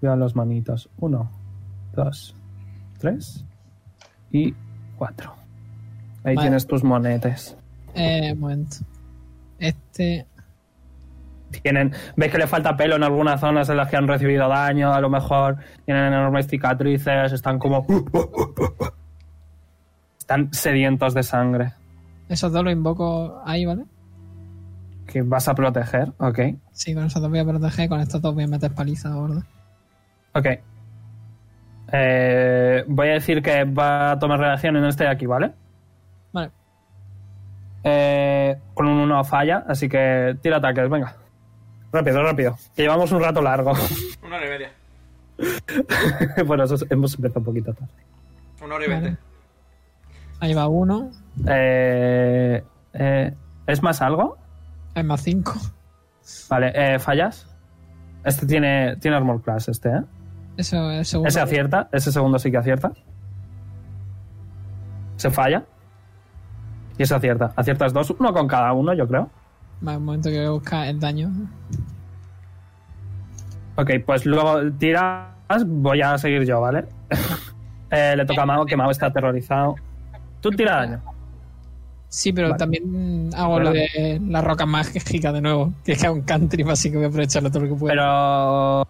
Vean 0.00 0.18
los 0.20 0.34
manitos. 0.34 0.88
Uno, 1.00 1.30
dos, 1.92 2.34
tres 2.98 3.44
y 4.32 4.54
cuatro. 4.96 5.34
Ahí 6.24 6.36
Vale. 6.36 6.46
tienes 6.46 6.66
tus 6.66 6.82
monetes. 6.82 7.58
Eh, 7.94 8.32
un 8.32 8.40
momento. 8.40 8.76
Este. 9.58 10.26
Tienen, 11.50 11.92
ves 12.16 12.30
que 12.30 12.38
le 12.38 12.46
falta 12.46 12.76
pelo 12.76 12.96
en 12.96 13.02
algunas 13.02 13.40
zonas 13.40 13.68
en 13.68 13.76
las 13.76 13.88
que 13.88 13.96
han 13.96 14.06
recibido 14.06 14.48
daño, 14.48 14.92
a 14.92 15.00
lo 15.00 15.10
mejor 15.10 15.56
tienen 15.84 16.06
enormes 16.06 16.46
cicatrices, 16.46 17.32
están 17.32 17.58
como... 17.58 17.86
Están 20.18 20.52
sedientos 20.52 21.12
de 21.14 21.22
sangre. 21.24 21.72
Esos 22.28 22.52
dos 22.52 22.62
los 22.62 22.72
invoco 22.72 23.42
ahí, 23.44 23.64
¿vale? 23.64 23.84
Que 25.06 25.22
vas 25.22 25.48
a 25.48 25.54
proteger, 25.54 26.12
ok. 26.18 26.38
Sí, 26.70 26.94
con 26.94 27.04
esos 27.04 27.20
dos 27.20 27.30
voy 27.30 27.40
a 27.40 27.44
proteger, 27.44 27.88
con 27.88 28.00
estos 28.00 28.22
dos 28.22 28.32
voy 28.32 28.44
a 28.44 28.46
meter 28.46 28.72
paliza, 28.72 29.10
gordo. 29.10 29.42
Ok. 30.34 30.46
Eh, 31.92 32.84
voy 32.86 33.08
a 33.08 33.12
decir 33.14 33.42
que 33.42 33.64
va 33.64 34.12
a 34.12 34.18
tomar 34.20 34.38
reacción 34.38 34.76
en 34.76 34.84
este 34.84 35.02
de 35.02 35.10
aquí, 35.10 35.26
¿vale? 35.26 35.52
Vale. 36.32 36.52
Eh, 37.82 38.56
con 38.74 38.86
un 38.86 38.98
1 39.00 39.24
falla, 39.24 39.64
así 39.66 39.88
que 39.88 40.36
tira 40.40 40.58
ataques, 40.58 40.88
venga. 40.88 41.16
Rápido, 41.92 42.22
rápido. 42.22 42.56
Que 42.76 42.82
llevamos 42.82 43.10
un 43.12 43.20
rato 43.20 43.42
largo. 43.42 43.72
Una 44.24 44.36
hora 44.36 44.46
y 44.46 44.48
media. 44.50 44.70
bueno, 46.46 46.64
eso 46.64 46.74
es- 46.76 46.86
hemos 46.90 47.14
empezado 47.14 47.40
un 47.40 47.44
poquito 47.46 47.72
tarde. 47.74 47.92
Una 48.62 48.74
hora 48.74 48.84
y 48.84 48.88
Vale. 48.88 49.00
veinte. 49.02 49.20
Ahí 50.40 50.54
va 50.54 50.68
uno. 50.68 51.10
Eh, 51.46 52.62
eh, 52.94 53.34
¿Es 53.66 53.82
más 53.82 54.00
algo? 54.02 54.36
Es 54.94 55.04
más 55.04 55.22
cinco. 55.22 55.54
Vale, 56.48 56.72
eh, 56.74 56.98
¿fallas? 56.98 57.46
Este 58.24 58.46
tiene, 58.46 58.96
tiene 58.96 59.16
armor 59.16 59.42
class, 59.42 59.68
este, 59.68 59.88
¿eh? 59.88 60.02
Eso 60.56 60.90
es 60.90 61.08
segundo. 61.08 61.28
Ese 61.28 61.40
acierta, 61.40 61.88
ese 61.92 62.12
segundo 62.12 62.38
sí 62.38 62.50
que 62.50 62.58
acierta. 62.58 62.92
Se 65.16 65.30
falla. 65.30 65.64
Y 66.98 67.02
ese 67.02 67.14
acierta. 67.14 67.52
Aciertas 67.56 67.92
dos, 67.92 68.10
uno 68.10 68.32
con 68.32 68.46
cada 68.46 68.72
uno, 68.72 68.92
yo 68.94 69.06
creo. 69.08 69.30
Vale, 69.80 69.98
un 69.98 70.04
momento 70.04 70.28
que 70.28 70.36
voy 70.36 70.46
a 70.46 70.50
buscar 70.50 70.88
el 70.88 71.00
daño. 71.00 71.30
Ok, 73.76 73.90
pues 74.04 74.26
luego 74.26 74.70
tiras, 74.78 75.26
voy 75.66 76.02
a 76.02 76.18
seguir 76.18 76.44
yo, 76.44 76.60
¿vale? 76.60 76.84
Eh, 77.92 78.14
le 78.16 78.24
toca 78.24 78.42
a 78.42 78.46
Mao, 78.46 78.64
que 78.64 78.76
Mao 78.76 78.88
está 78.92 79.06
aterrorizado. 79.06 79.74
Tú 80.40 80.50
tira 80.50 80.76
daño. 80.76 81.02
Sí, 82.08 82.32
pero 82.32 82.50
Vale. 82.50 82.58
también 82.58 83.30
hago 83.36 83.58
lo 83.58 83.72
de 83.72 84.20
la 84.28 84.40
roca 84.42 84.64
mágica 84.64 85.32
de 85.32 85.40
nuevo, 85.40 85.72
que 85.84 85.92
es 85.92 86.02
un 86.04 86.22
country, 86.22 86.64
así 86.70 86.88
que 86.88 86.98
voy 86.98 87.06
a 87.06 87.08
aprovecharlo 87.08 87.50
todo 87.50 87.64
lo 87.64 87.68
que 87.68 87.74
pueda. 87.74 87.92
Pero... 87.92 88.86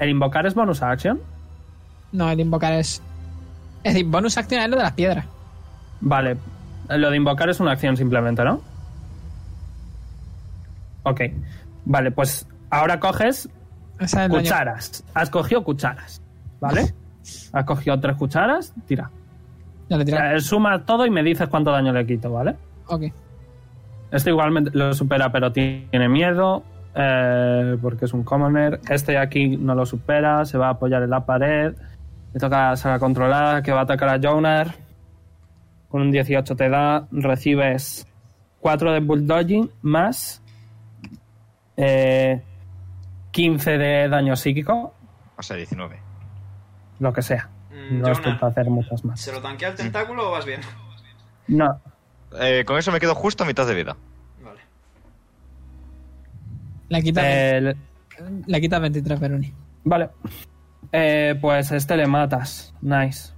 ¿El 0.00 0.10
invocar 0.10 0.46
es 0.46 0.54
bonus 0.54 0.82
action? 0.82 1.20
No, 2.10 2.28
el 2.28 2.40
invocar 2.40 2.72
es. 2.72 3.00
Es 3.84 3.94
decir, 3.94 4.08
bonus 4.08 4.36
action 4.36 4.60
es 4.60 4.68
lo 4.68 4.76
de 4.76 4.82
las 4.82 4.92
piedras. 4.94 5.24
Vale. 6.00 6.36
Lo 6.88 7.08
de 7.08 7.16
invocar 7.16 7.48
es 7.50 7.60
una 7.60 7.70
acción 7.70 7.96
simplemente, 7.96 8.42
¿no? 8.42 8.60
Ok. 11.04 11.20
Vale, 11.84 12.10
pues 12.10 12.46
ahora 12.70 12.98
coges 13.00 13.48
Esa 13.98 14.24
es 14.24 14.30
cucharas. 14.30 15.04
Has 15.14 15.30
cogido 15.30 15.62
cucharas. 15.64 16.22
¿Vale? 16.60 16.94
Has 17.52 17.64
cogido 17.64 17.98
tres 18.00 18.16
cucharas, 18.16 18.72
tira. 18.86 19.10
Ya 19.88 19.96
le 19.98 20.40
suma 20.40 20.84
todo 20.84 21.04
y 21.06 21.10
me 21.10 21.22
dices 21.22 21.48
cuánto 21.48 21.70
daño 21.70 21.92
le 21.92 22.06
quito, 22.06 22.32
¿vale? 22.32 22.56
Ok. 22.86 23.04
Este 24.10 24.30
igualmente 24.30 24.70
lo 24.74 24.94
supera, 24.94 25.30
pero 25.30 25.52
tiene 25.52 26.08
miedo. 26.08 26.62
eh, 26.94 27.76
porque 27.80 28.04
es 28.04 28.12
un 28.12 28.22
commoner. 28.22 28.80
Este 28.88 29.12
de 29.12 29.18
aquí 29.18 29.56
no 29.56 29.74
lo 29.74 29.86
supera. 29.86 30.44
Se 30.44 30.58
va 30.58 30.68
a 30.68 30.70
apoyar 30.70 31.02
en 31.02 31.10
la 31.10 31.24
pared. 31.24 31.74
Le 32.32 32.40
toca 32.40 32.70
a 32.70 32.76
saga 32.76 32.98
controlada 32.98 33.62
que 33.62 33.72
va 33.72 33.80
a 33.80 33.82
atacar 33.84 34.08
a 34.08 34.18
Jonar. 34.20 34.74
Con 35.88 36.02
un 36.02 36.10
18 36.10 36.56
te 36.56 36.68
da, 36.68 37.06
recibes 37.10 38.06
4 38.60 38.92
de 38.92 39.00
bulldogging 39.00 39.70
más 39.82 40.41
eh, 41.84 42.42
15 43.32 43.78
de 43.78 44.08
daño 44.08 44.36
psíquico, 44.36 44.94
O 45.36 45.42
sea, 45.42 45.56
19. 45.56 45.98
lo 47.00 47.12
que 47.12 47.22
sea. 47.22 47.48
Mm, 47.70 48.00
No 48.00 48.08
estoy 48.12 48.24
Jonah, 48.26 48.40
para 48.40 48.50
hacer 48.52 48.70
muchas 48.70 49.04
más. 49.04 49.20
¿se 49.20 49.32
lo 49.32 49.40
tanquea 49.42 49.70
el 49.70 49.74
tentáculo 49.74 50.28
o 50.28 50.30
vas 50.32 50.44
bien? 50.44 50.60
No, 51.48 51.80
Eh, 52.40 52.64
con 52.66 52.78
eso 52.78 52.90
me 52.92 53.00
quedo 53.00 53.14
justo 53.14 53.44
a 53.44 53.46
mitad 53.46 53.66
de 53.66 53.74
vida. 53.74 53.96
Vale. 54.42 54.60
La 56.88 57.00
quita, 57.02 57.20
eh, 57.24 57.60
le- 57.60 57.76
la 58.46 58.60
quita 58.60 58.78
23 58.78 59.18
Peruni. 59.20 59.52
Vale. 59.84 60.10
Eh, 60.92 61.36
pues 61.40 61.72
este 61.72 61.96
le 61.96 62.06
matas. 62.06 62.74
Nice. 62.80 63.32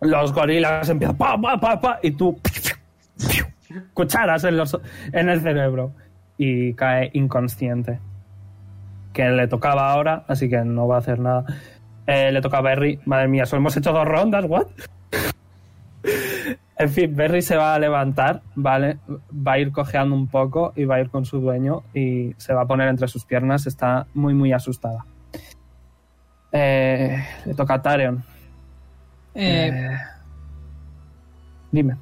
Los 0.00 0.32
gorilas 0.32 0.88
empiezan 0.88 1.16
pa, 1.16 1.40
pa, 1.40 1.58
pa, 1.58 1.80
pa, 1.80 1.98
y 2.02 2.10
tú 2.12 2.38
cucharas 3.94 4.44
en, 4.44 4.56
los, 4.56 4.78
en 5.12 5.28
el 5.28 5.40
cerebro 5.40 5.92
y 6.38 6.74
cae 6.74 7.10
inconsciente. 7.14 7.98
Que 9.12 9.30
le 9.30 9.48
tocaba 9.48 9.90
ahora, 9.92 10.24
así 10.28 10.48
que 10.48 10.58
no 10.64 10.86
va 10.86 10.96
a 10.96 10.98
hacer 10.98 11.18
nada. 11.18 11.44
Eh, 12.06 12.30
le 12.32 12.40
toca 12.40 12.58
a 12.58 12.62
Berry. 12.62 13.00
Madre 13.04 13.28
mía, 13.28 13.46
solo 13.46 13.60
hemos 13.60 13.76
hecho 13.76 13.92
dos 13.92 14.06
rondas, 14.06 14.44
¿what? 14.46 14.66
en 16.78 16.88
fin, 16.90 17.16
Berry 17.16 17.42
se 17.42 17.56
va 17.56 17.74
a 17.74 17.78
levantar, 17.78 18.42
¿vale? 18.54 18.98
Va 19.34 19.52
a 19.52 19.58
ir 19.58 19.72
cojeando 19.72 20.14
un 20.14 20.28
poco 20.28 20.72
y 20.76 20.84
va 20.84 20.96
a 20.96 21.00
ir 21.00 21.10
con 21.10 21.24
su 21.24 21.40
dueño 21.40 21.82
y 21.94 22.34
se 22.36 22.52
va 22.52 22.62
a 22.62 22.66
poner 22.66 22.88
entre 22.88 23.08
sus 23.08 23.24
piernas. 23.24 23.66
Está 23.66 24.06
muy, 24.14 24.34
muy 24.34 24.52
asustada. 24.52 25.04
Eh, 26.52 27.24
le 27.44 27.54
toca 27.54 27.74
a 27.74 27.82
Tarion. 27.82 28.22
Eh, 29.34 29.70
Eh, 29.72 29.98
dime. 31.70 31.96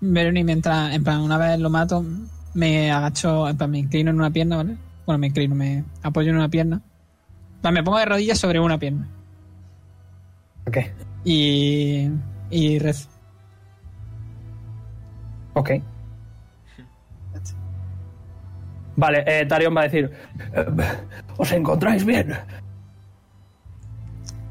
Veroni, 0.00 0.44
mientras, 0.44 0.94
en 0.94 1.04
plan, 1.04 1.20
una 1.20 1.36
vez 1.36 1.58
lo 1.58 1.68
mato, 1.68 2.02
me 2.54 2.90
agacho, 2.90 3.46
me 3.68 3.78
inclino 3.78 4.10
en 4.10 4.16
una 4.16 4.30
pierna, 4.30 4.56
¿vale? 4.58 4.76
Bueno, 5.06 5.18
me 5.18 5.26
inclino, 5.28 5.54
me 5.54 5.84
apoyo 6.02 6.30
en 6.30 6.36
una 6.36 6.48
pierna. 6.48 6.80
Me 7.62 7.82
pongo 7.82 7.98
de 7.98 8.04
rodillas 8.06 8.38
sobre 8.38 8.58
una 8.60 8.78
pierna. 8.78 9.06
Ok. 10.66 10.78
Y. 11.24 12.08
Y 12.50 12.78
rezo. 12.78 13.08
Ok. 15.54 15.70
Vale, 18.96 19.24
eh, 19.26 19.46
Tarion 19.46 19.74
va 19.76 19.82
a 19.82 19.84
decir: 19.84 20.10
"Eh, 20.54 20.66
¿Os 21.36 21.50
encontráis 21.52 22.04
bien? 22.04 22.34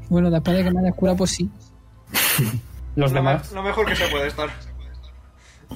Bueno, 0.08 0.30
después 0.30 0.56
de 0.56 0.64
que 0.64 0.70
me 0.72 0.80
haya 0.80 0.92
curado, 0.92 1.18
pues 1.18 1.30
sí. 1.30 1.50
Los 2.96 3.12
Lo, 3.12 3.22
me- 3.22 3.30
demás, 3.30 3.52
lo 3.52 3.62
mejor 3.62 3.86
que 3.86 3.94
se 3.94 4.06
puede 4.08 4.26
estar. 4.28 4.48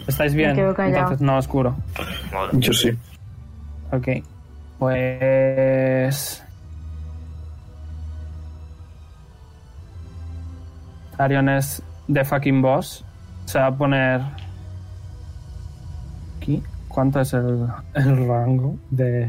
¿Estáis 0.06 0.34
bien? 0.34 0.54
quedo 0.54 0.74
callado. 0.74 0.98
Entonces 0.98 1.20
no 1.20 1.38
oscuro. 1.38 1.74
Yo 2.52 2.72
sí. 2.72 2.90
Ok. 3.92 4.08
Pues. 4.78 6.42
Tarion 11.16 11.48
es 11.48 11.82
de 12.08 12.24
fucking 12.24 12.60
boss. 12.60 13.04
Se 13.46 13.58
va 13.58 13.66
a 13.66 13.76
poner. 13.76 14.20
Aquí. 16.36 16.62
¿Cuánto 16.88 17.20
es 17.20 17.32
el, 17.32 17.66
el 17.94 18.28
rango 18.28 18.76
de 18.90 19.28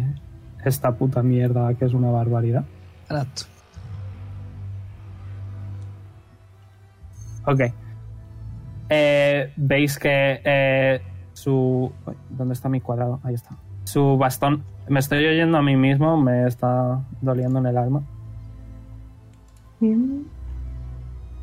esta 0.63 0.91
puta 0.91 1.23
mierda 1.23 1.73
que 1.73 1.85
es 1.85 1.93
una 1.93 2.09
barbaridad? 2.09 2.63
Exacto. 3.09 3.43
Ok. 7.45 7.61
Eh, 8.90 9.52
Veis 9.56 9.98
que 9.98 10.41
eh, 10.44 11.02
su. 11.34 11.91
¿Dónde 12.30 12.53
está 12.53 12.70
mi 12.70 12.82
cuadrado? 12.82 13.20
Ahí 13.24 13.34
está. 13.34 13.56
Su 13.84 14.18
bastón. 14.18 14.64
Me 14.88 14.99
estoy 14.99 15.26
oyendo 15.26 15.57
a 15.57 15.62
mí 15.62 15.76
mismo, 15.76 16.18
me 16.18 16.48
está 16.48 16.99
doliendo 17.22 17.60
en 17.60 17.66
el 17.68 17.78
alma. 17.78 18.03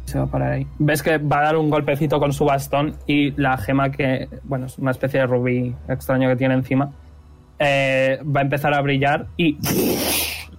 Se 0.05 0.19
va 0.19 0.25
a 0.25 0.29
parar 0.29 0.53
ahí. 0.53 0.67
Ves 0.79 1.03
que 1.03 1.19
va 1.19 1.39
a 1.39 1.43
dar 1.43 1.57
un 1.57 1.71
golpecito 1.71 2.19
con 2.19 2.33
su 2.33 2.45
bastón 2.45 2.97
y 3.07 3.31
la 3.41 3.57
gema 3.57 3.91
que. 3.91 4.29
Bueno, 4.45 4.67
es 4.67 4.79
una 4.79 4.91
especie 4.91 5.21
de 5.21 5.27
rubí 5.27 5.75
extraño 5.89 6.29
que 6.29 6.37
tiene 6.37 6.55
encima. 6.55 6.91
eh, 7.59 8.21
va 8.25 8.41
a 8.41 8.43
empezar 8.43 8.75
a 8.75 8.81
brillar 8.81 9.27
y. 9.37 9.59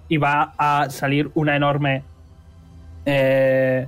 Y 0.08 0.16
va 0.18 0.52
a 0.58 0.90
salir 0.90 1.30
una 1.34 1.56
enorme. 1.56 2.02
eh, 3.06 3.86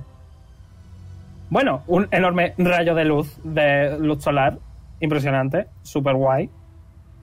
bueno, 1.49 1.83
un 1.87 2.07
enorme 2.11 2.53
rayo 2.57 2.93
de 2.95 3.05
luz, 3.05 3.39
de 3.43 3.97
luz 3.99 4.23
solar, 4.23 4.57
impresionante, 4.99 5.67
super 5.83 6.15
guay. 6.15 6.49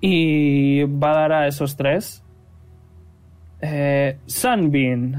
Y 0.00 0.82
va 0.84 1.10
a 1.12 1.14
dar 1.20 1.32
a 1.32 1.46
esos 1.46 1.76
tres. 1.76 2.22
Eh, 3.60 4.18
Sunbeam. 4.26 5.12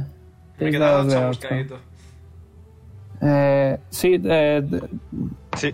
Me 0.60 0.68
he 0.68 0.72
quedado 0.72 1.10
chamuscadito. 1.10 1.80
Eh, 3.22 3.80
sí, 3.90 4.22
eh, 4.24 4.64
Sí. 5.56 5.74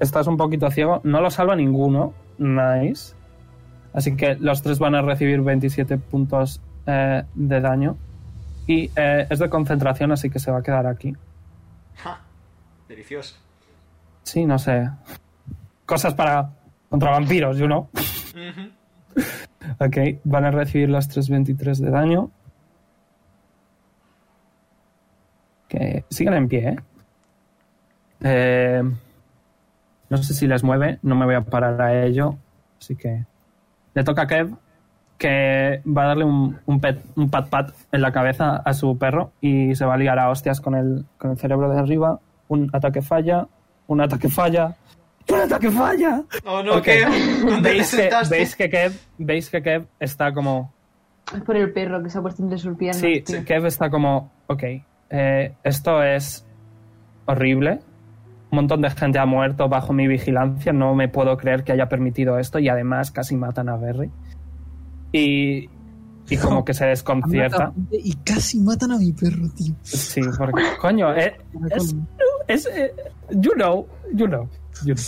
estás 0.00 0.26
un 0.26 0.36
poquito 0.36 0.70
ciego. 0.70 1.00
No 1.04 1.20
lo 1.20 1.30
salva 1.30 1.56
ninguno. 1.56 2.14
Nice. 2.38 3.14
Así 3.92 4.16
que 4.16 4.36
los 4.36 4.62
tres 4.62 4.78
van 4.78 4.94
a 4.94 5.02
recibir 5.02 5.40
27 5.40 5.98
puntos 5.98 6.60
eh, 6.86 7.24
de 7.34 7.60
daño. 7.60 7.96
Y 8.66 8.90
eh, 8.96 9.26
es 9.28 9.38
de 9.38 9.48
concentración, 9.48 10.12
así 10.12 10.30
que 10.30 10.38
se 10.38 10.50
va 10.50 10.58
a 10.58 10.62
quedar 10.62 10.86
aquí. 10.86 11.14
Ja, 11.96 12.20
Delicioso. 12.96 13.36
Sí, 14.22 14.46
no 14.46 14.58
sé. 14.58 14.88
Cosas 15.84 16.14
para. 16.14 16.48
contra 16.88 17.10
vampiros, 17.10 17.58
you 17.58 17.66
know. 17.66 17.90
Ujú. 17.92 18.70
Ok, 19.78 19.96
van 20.24 20.46
a 20.46 20.50
recibir 20.50 20.88
los 20.88 21.06
323 21.06 21.78
de 21.78 21.90
daño. 21.90 22.30
Que 25.68 26.06
siguen 26.08 26.34
en 26.34 26.48
pie, 26.48 26.68
¿eh? 26.68 26.76
Eh, 28.22 28.82
No 30.08 30.16
sé 30.16 30.32
si 30.32 30.46
les 30.46 30.64
mueve, 30.64 30.98
no 31.02 31.16
me 31.16 31.26
voy 31.26 31.34
a 31.34 31.42
parar 31.42 31.80
a 31.82 32.02
ello. 32.02 32.36
Así 32.80 32.96
que. 32.96 33.26
Le 33.92 34.04
toca 34.04 34.22
a 34.22 34.26
Kev, 34.26 34.56
que 35.18 35.82
va 35.86 36.04
a 36.04 36.06
darle 36.06 36.24
un, 36.24 36.58
un, 36.64 36.80
pet, 36.80 37.04
un 37.14 37.28
pat 37.28 37.50
pat 37.50 37.74
en 37.92 38.00
la 38.00 38.12
cabeza 38.12 38.56
a 38.56 38.72
su 38.72 38.96
perro 38.96 39.32
y 39.42 39.74
se 39.74 39.84
va 39.84 39.94
a 39.94 39.98
liar 39.98 40.18
a 40.18 40.30
hostias 40.30 40.62
con 40.62 40.74
el, 40.74 41.04
con 41.18 41.30
el 41.32 41.36
cerebro 41.36 41.68
de 41.68 41.78
arriba. 41.78 42.20
Un 42.48 42.70
ataque 42.72 43.02
falla, 43.02 43.46
un 43.86 44.00
ataque 44.00 44.28
falla, 44.28 44.76
un 45.28 45.40
ataque 45.40 45.70
falla. 45.70 46.22
Oh 46.44 46.62
no, 46.62 46.76
Ok. 46.76 46.84
¿qué? 46.84 47.04
¿Dónde 47.44 47.70
te 47.70 47.74
¿Veis 47.76 47.90
que, 47.94 48.10
veis 48.30 48.56
que 48.56 48.70
Kev, 48.70 48.92
veis 49.18 49.50
que 49.50 49.62
Kev 49.62 49.86
está 49.98 50.32
como 50.32 50.72
Es 51.34 51.42
por 51.42 51.56
el 51.56 51.72
perro 51.72 52.02
que 52.02 52.10
se 52.10 52.18
ha 52.18 52.22
puesto 52.22 52.42
entre 52.42 52.58
sus 52.58 52.76
piernas. 52.76 53.00
Sí, 53.00 53.22
tío. 53.22 53.44
Kev 53.44 53.66
está 53.66 53.90
como, 53.90 54.30
ok, 54.46 54.62
eh, 55.10 55.54
esto 55.64 56.02
es 56.02 56.46
horrible. 57.26 57.80
Un 58.52 58.56
montón 58.56 58.80
de 58.82 58.90
gente 58.90 59.18
ha 59.18 59.26
muerto 59.26 59.68
bajo 59.68 59.92
mi 59.92 60.06
vigilancia. 60.06 60.72
No 60.72 60.94
me 60.94 61.08
puedo 61.08 61.36
creer 61.36 61.64
que 61.64 61.72
haya 61.72 61.88
permitido 61.88 62.38
esto 62.38 62.60
y 62.60 62.68
además 62.68 63.10
casi 63.10 63.36
matan 63.36 63.68
a 63.68 63.76
Berry. 63.76 64.10
Y, 65.12 65.68
y 66.28 66.36
como 66.36 66.64
que 66.64 66.74
se 66.74 66.86
desconcierta. 66.86 67.72
Y 67.90 68.14
casi 68.16 68.60
matan 68.60 68.92
a 68.92 68.98
mi 68.98 69.12
perro, 69.12 69.48
tío. 69.56 69.74
Sí, 69.82 70.20
porque, 70.36 70.62
coño, 70.80 71.14
eh, 71.14 71.36
es, 71.70 71.94
es, 72.48 72.66
eh, 72.66 72.94
you 73.30 73.52
know, 73.52 73.86
you 74.12 74.26
know, 74.26 74.48
you 74.84 74.94
know. 74.94 75.04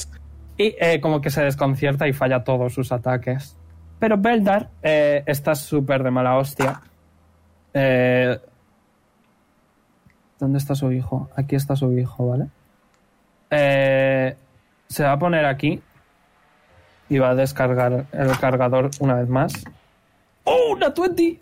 Y 0.57 0.74
eh, 0.81 1.01
como 1.01 1.20
que 1.20 1.31
se 1.31 1.43
desconcierta 1.43 2.09
y 2.09 2.12
falla 2.12 2.43
todos 2.43 2.74
sus 2.74 2.90
ataques. 2.90 3.57
Pero 3.99 4.19
Beldar 4.19 4.70
eh, 4.82 5.23
está 5.27 5.55
súper 5.55 6.03
de 6.03 6.11
mala 6.11 6.36
hostia. 6.36 6.81
Eh, 7.74 8.39
¿Dónde 10.39 10.59
está 10.59 10.74
su 10.74 10.93
hijo? 10.93 11.28
Aquí 11.36 11.57
está 11.57 11.74
su 11.77 11.93
hijo, 11.93 12.28
¿vale? 12.28 12.47
Eh, 13.51 14.36
se 14.89 15.05
va 15.05 15.12
a 15.12 15.19
poner 15.19 15.45
aquí 15.45 15.81
y 17.09 17.19
va 17.19 17.31
a 17.31 17.35
descargar 17.35 18.07
el 18.12 18.39
cargador 18.39 18.90
una 19.01 19.15
vez 19.15 19.28
más. 19.28 19.53
¡Oh, 20.48 20.72
una 20.72 20.88
20! 20.88 21.40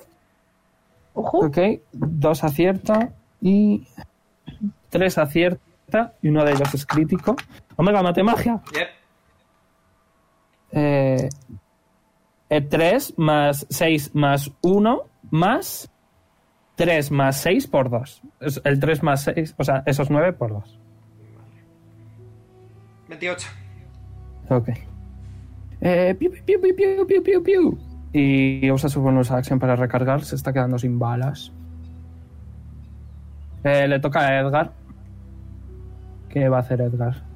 Ojo. 1.14 1.46
Ok, 1.46 1.58
dos 1.92 2.44
acierta 2.44 3.12
y 3.40 3.86
tres 4.90 5.16
acierta 5.16 6.14
y 6.20 6.28
uno 6.28 6.44
de 6.44 6.52
ellos 6.52 6.74
es 6.74 6.84
crítico. 6.84 7.36
Omega, 7.76 8.02
mate 8.02 8.22
magia. 8.22 8.60
Yep. 8.74 8.88
Eh, 10.72 11.28
eh, 12.50 12.60
3 12.60 13.14
más 13.16 13.66
6 13.70 14.14
más 14.14 14.50
1 14.62 15.02
más 15.30 15.90
3 16.74 17.10
más 17.10 17.40
6 17.40 17.66
por 17.68 17.88
2. 17.88 18.22
El 18.64 18.80
3 18.80 19.02
más 19.02 19.24
6, 19.24 19.54
o 19.56 19.64
sea, 19.64 19.82
esos 19.86 20.10
9 20.10 20.32
por 20.34 20.52
2. 20.52 20.78
28. 23.08 23.48
Ok. 24.50 24.68
Eh, 25.80 26.14
piu, 26.18 26.30
piu, 26.30 26.60
piu, 26.60 26.74
piu, 26.74 27.06
piu, 27.06 27.22
piu, 27.22 27.42
piu. 27.42 27.78
Y 28.12 28.70
usa 28.70 28.88
su 28.88 29.00
bonus 29.00 29.30
action 29.30 29.58
para 29.58 29.76
recargar. 29.76 30.22
Se 30.24 30.36
está 30.36 30.52
quedando 30.52 30.78
sin 30.78 30.98
balas. 30.98 31.52
Eh, 33.64 33.86
le 33.88 34.00
toca 34.00 34.20
a 34.20 34.40
Edgar. 34.40 34.72
¿Qué 36.28 36.48
va 36.48 36.58
a 36.58 36.60
hacer 36.60 36.80
Edgar? 36.80 37.26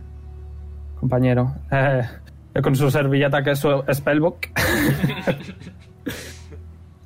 compañero. 1.00 1.54
Eh, 1.70 2.02
con 2.62 2.76
su 2.76 2.90
servilleta 2.90 3.42
que 3.42 3.52
es 3.52 3.58
su 3.58 3.82
spellbook. 3.92 4.38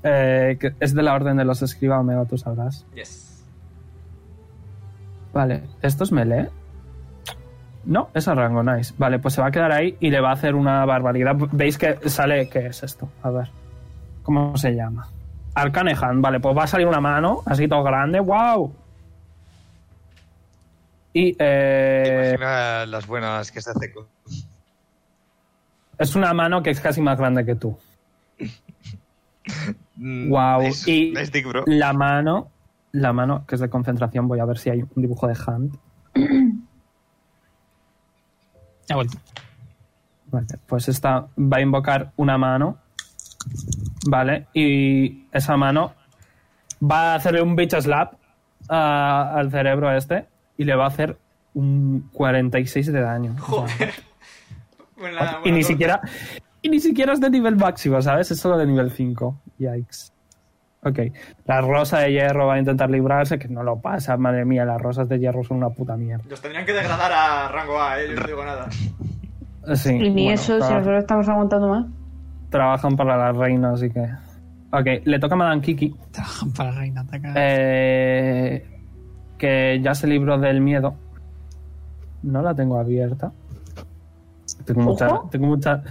Eh, 0.07 0.59
que 0.61 0.75
es 0.81 0.95
de 0.95 1.03
la 1.03 1.15
orden 1.15 1.39
de 1.39 1.47
los 1.47 1.63
escriba 1.63 1.99
Omega, 1.99 2.27
tú 2.27 2.37
sabrás. 2.37 2.85
Yes. 2.95 3.43
Vale, 5.33 5.63
¿esto 5.81 6.05
es 6.05 6.13
melee? 6.13 6.51
No, 7.87 8.09
es 8.15 8.27
a 8.29 8.35
rango, 8.35 8.63
nice. 8.63 8.95
Vale, 8.97 9.19
pues 9.19 9.35
se 9.35 9.41
va 9.41 9.49
a 9.49 9.51
quedar 9.51 9.73
ahí 9.73 9.97
y 10.01 10.11
le 10.11 10.21
va 10.21 10.31
a 10.31 10.33
hacer 10.35 10.55
una 10.55 10.85
barbaridad. 10.87 11.37
Veis 11.53 11.77
que 11.79 11.99
sale. 12.09 12.49
¿Qué 12.49 12.67
es 12.67 12.83
esto? 12.83 13.09
A 13.23 13.31
ver. 13.31 13.49
¿Cómo 14.23 14.57
se 14.57 14.75
llama? 14.75 15.07
Arcane 15.55 15.95
Hand. 16.01 16.23
Vale, 16.23 16.41
pues 16.41 16.57
va 16.57 16.65
a 16.65 16.67
salir 16.67 16.87
una 16.87 17.01
mano, 17.01 17.43
así 17.47 17.69
todo 17.69 17.83
grande. 17.83 18.21
¡Wow! 18.21 18.75
Y 21.13 21.37
eh, 21.39 22.31
Imagina 22.37 22.87
las 22.87 23.07
buenas 23.07 23.53
que 23.53 23.61
se 23.61 23.71
hace 23.71 23.93
con... 23.93 24.07
es 25.99 26.15
una 26.17 26.33
mano 26.35 26.63
que 26.63 26.71
es 26.71 26.81
casi 26.81 27.01
más 27.01 27.19
grande 27.19 27.45
que 27.45 27.55
tú. 27.55 27.77
Mm, 29.97 30.29
Wow. 30.31 30.63
nice- 30.63 30.91
Y 30.91 31.15
dick, 31.15 31.47
la 31.67 31.93
mano, 31.93 32.49
la 32.93 33.13
mano 33.13 33.45
que 33.47 33.55
es 33.55 33.61
de 33.61 33.69
concentración, 33.69 34.27
voy 34.27 34.41
a 34.41 34.45
ver 34.45 34.59
si 34.59 34.71
hay 34.71 34.83
un 34.83 34.91
dibujo 35.03 35.29
de 35.29 35.37
Hand. 35.47 35.77
Ya 38.89 38.95
he 38.95 38.97
vuelto. 38.97 39.19
Vale, 40.31 40.47
pues 40.67 40.89
esta 40.89 41.27
va 41.39 41.57
a 41.59 41.61
invocar 41.61 42.13
una 42.17 42.37
mano, 42.39 42.79
¿vale? 44.09 44.47
Y 44.53 45.27
esa 45.33 45.57
mano 45.57 45.95
va 46.83 47.13
a 47.13 47.15
hacerle 47.17 47.41
un 47.43 47.55
bitch 47.57 47.81
slap 47.81 48.15
a- 48.69 49.33
al 49.35 49.51
cerebro 49.51 49.93
este 49.97 50.27
y 50.59 50.65
le 50.65 50.75
va 50.75 50.85
a 50.85 50.89
hacer 50.89 51.17
un 51.55 52.11
46 52.13 52.93
de 52.93 53.01
daño. 53.01 53.37
Joder. 53.39 53.93
Buena- 54.97 55.39
y 55.45 55.51
ni 55.53 55.61
torta. 55.61 55.67
siquiera 55.69 56.01
y 56.63 56.69
ni 56.71 56.81
siquiera 56.81 57.13
es 57.13 57.21
de 57.21 57.29
nivel 57.31 57.57
máximo, 57.57 58.01
¿sabes? 58.01 58.31
Es 58.31 58.41
solo 58.41 58.57
de 58.57 58.67
nivel 58.67 58.91
5. 58.91 59.39
Yikes. 59.59 60.13
Ok. 60.85 60.99
La 61.47 61.61
rosa 61.61 62.01
de 62.01 62.13
hierro 62.13 62.47
va 62.47 62.55
a 62.55 62.59
intentar 62.59 62.91
librarse, 62.91 63.39
que 63.39 63.49
no 63.49 63.63
lo 63.63 63.81
pasa, 63.81 64.17
madre 64.17 64.45
mía, 64.45 64.65
las 64.65 64.81
rosas 64.81 65.09
de 65.09 65.19
hierro 65.19 65.43
son 65.43 65.57
una 65.59 65.71
puta 65.71 65.97
mierda. 65.97 66.25
Los 66.29 66.41
tendrían 66.43 66.67
que 66.67 66.73
degradar 66.73 67.11
a 67.13 67.49
rango 67.49 67.81
A, 67.81 68.01
eh. 68.01 68.09
Yo 68.11 68.21
no 68.21 68.27
digo 68.27 68.45
nada. 68.45 68.67
Sí, 69.75 69.95
Y 69.95 70.11
ni 70.11 70.25
bueno, 70.25 70.31
eso, 70.33 70.61
si 70.61 70.73
nosotros 70.73 71.01
estamos 71.01 71.29
aguantando 71.29 71.69
más. 71.69 71.87
trabajan 72.51 72.97
para 72.97 73.17
la 73.17 73.33
reina, 73.33 73.73
así 73.73 73.89
que. 73.91 74.03
Ok, 74.73 75.05
le 75.05 75.19
toca 75.19 75.35
a 75.35 75.39
Madame 75.39 75.63
Kiki. 75.63 75.95
Trabajan 76.11 76.53
para 76.53 76.71
reina 76.73 77.01
atacar. 77.01 77.33
Eh, 77.37 78.67
que 79.39 79.81
ya 79.83 79.95
se 79.95 80.07
libró 80.07 80.39
del 80.39 80.61
miedo. 80.61 80.95
No 82.25 82.43
la 82.43 82.55
tengo 82.55 82.79
abierta. 82.79 83.33
Tengo 84.67 84.83
mucha, 84.83 85.09
Ojo. 85.09 85.29
tengo 85.31 85.47
mucha, 85.47 85.83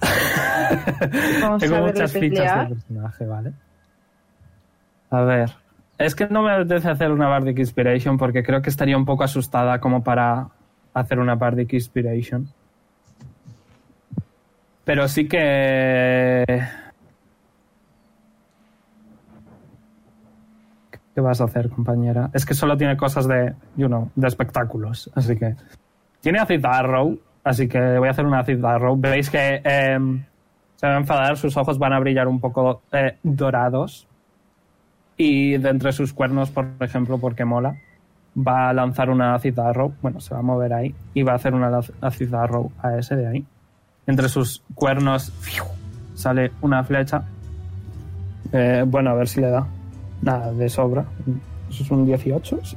tengo 1.60 1.78
muchas 1.86 2.12
fichas 2.12 2.68
de 2.68 2.74
personaje, 2.74 3.26
¿vale? 3.26 3.52
A 5.10 5.20
ver. 5.22 5.50
Es 5.98 6.14
que 6.14 6.26
no 6.26 6.42
me 6.42 6.52
apetece 6.52 6.90
hacer 6.90 7.12
una 7.12 7.28
Bardic 7.28 7.58
Inspiration 7.58 8.18
porque 8.18 8.42
creo 8.42 8.60
que 8.62 8.70
estaría 8.70 8.96
un 8.96 9.04
poco 9.04 9.24
asustada 9.24 9.78
como 9.78 10.02
para 10.02 10.48
hacer 10.92 11.18
una 11.18 11.36
Bardic 11.36 11.72
Inspiration. 11.72 12.48
Pero 14.84 15.08
sí 15.08 15.26
que... 15.26 16.44
¿Qué 21.14 21.20
vas 21.20 21.40
a 21.40 21.44
hacer, 21.44 21.70
compañera? 21.70 22.30
Es 22.32 22.44
que 22.44 22.54
solo 22.54 22.76
tiene 22.76 22.96
cosas 22.96 23.28
de, 23.28 23.54
you 23.76 23.86
know, 23.86 24.10
de 24.16 24.26
espectáculos. 24.26 25.10
Así 25.14 25.36
que... 25.36 25.54
Tiene 26.20 26.40
Acid 26.40 26.64
Arrow, 26.64 27.18
así 27.44 27.68
que 27.68 27.98
voy 27.98 28.08
a 28.08 28.10
hacer 28.10 28.26
una 28.26 28.40
Acid 28.40 28.64
Arrow. 28.64 28.96
Veis 28.96 29.30
que 29.30 29.60
em, 29.62 30.24
se 30.74 30.86
va 30.86 30.94
a 30.94 30.98
enfadar, 30.98 31.36
sus 31.36 31.56
ojos 31.56 31.78
van 31.78 31.92
a 31.92 32.00
brillar 32.00 32.26
un 32.26 32.40
poco 32.40 32.82
eh, 32.90 33.16
dorados. 33.22 34.08
Y 35.16 35.56
de 35.58 35.68
entre 35.68 35.92
sus 35.92 36.12
cuernos, 36.12 36.50
por 36.50 36.66
ejemplo, 36.80 37.18
porque 37.18 37.44
mola, 37.44 37.76
va 38.36 38.68
a 38.68 38.72
lanzar 38.72 39.10
una 39.10 39.34
Acid 39.34 39.58
Arrow. 39.58 39.94
Bueno, 40.02 40.20
se 40.20 40.34
va 40.34 40.40
a 40.40 40.42
mover 40.42 40.72
ahí 40.72 40.94
y 41.14 41.22
va 41.22 41.32
a 41.32 41.36
hacer 41.36 41.54
una 41.54 41.80
Acid 42.00 42.34
Arrow 42.34 42.72
a 42.82 42.96
ese 42.96 43.16
de 43.16 43.26
ahí. 43.26 43.46
Entre 44.06 44.28
sus 44.28 44.62
cuernos 44.74 45.32
sale 46.14 46.52
una 46.60 46.84
flecha. 46.84 47.24
Eh, 48.52 48.84
bueno, 48.86 49.10
a 49.10 49.14
ver 49.14 49.28
si 49.28 49.40
le 49.40 49.50
da. 49.50 49.66
Nada, 50.22 50.52
de 50.52 50.68
sobra. 50.68 51.04
Eso 51.70 51.82
es 51.82 51.90
un 51.90 52.06
18. 52.06 52.60
sí. 52.64 52.76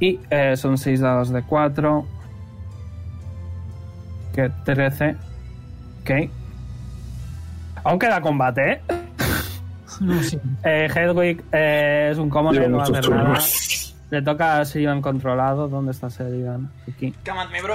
Y 0.00 0.18
eh, 0.30 0.56
son 0.56 0.78
6 0.78 1.00
dados 1.00 1.30
de 1.30 1.42
4. 1.42 2.04
Que 4.34 4.50
13. 4.64 5.16
Ok. 6.00 6.10
Aún 7.84 7.98
queda 7.98 8.20
combate, 8.20 8.72
¿eh? 8.72 8.80
No, 10.00 10.22
sí. 10.22 10.38
Eh, 10.64 10.88
Hedwig 10.94 11.42
eh, 11.52 12.10
es 12.12 12.18
un 12.18 12.30
Lleva 12.30 12.68
no 12.68 12.76
va 12.78 12.82
a 12.84 12.86
hacer 12.86 13.10
nada. 13.10 13.38
Le 14.10 14.22
toca 14.22 14.58
a 14.60 14.62
Sheridan 14.64 15.00
controlado. 15.00 15.68
¿Dónde 15.68 15.92
está 15.92 16.08
Sheridan? 16.08 16.70
Aquí. 16.88 17.14
Come 17.26 17.40
at 17.40 17.50
me, 17.50 17.62
bro. 17.62 17.74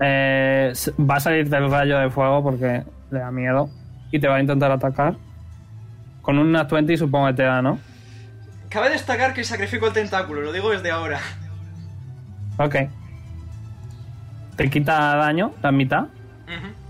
Eh, 0.00 0.72
va 0.98 1.16
a 1.16 1.20
salir 1.20 1.48
del 1.48 1.70
rayo 1.70 1.98
de 1.98 2.10
fuego 2.10 2.42
porque 2.42 2.82
le 3.10 3.18
da 3.18 3.30
miedo. 3.30 3.68
Y 4.10 4.18
te 4.18 4.28
va 4.28 4.36
a 4.36 4.40
intentar 4.40 4.70
atacar. 4.70 5.16
Con 6.22 6.38
una 6.38 6.64
20 6.64 6.96
supongo 6.96 7.26
que 7.28 7.34
te 7.34 7.42
da, 7.42 7.60
¿no? 7.60 7.78
Cabe 8.70 8.90
destacar 8.90 9.34
que 9.34 9.44
sacrifico 9.44 9.86
el 9.86 9.92
tentáculo, 9.92 10.40
lo 10.40 10.52
digo 10.52 10.70
desde 10.70 10.90
ahora. 10.90 11.20
Ok. 12.58 12.76
Te 14.56 14.70
quita 14.70 15.16
daño, 15.16 15.52
la 15.62 15.72
mitad. 15.72 16.06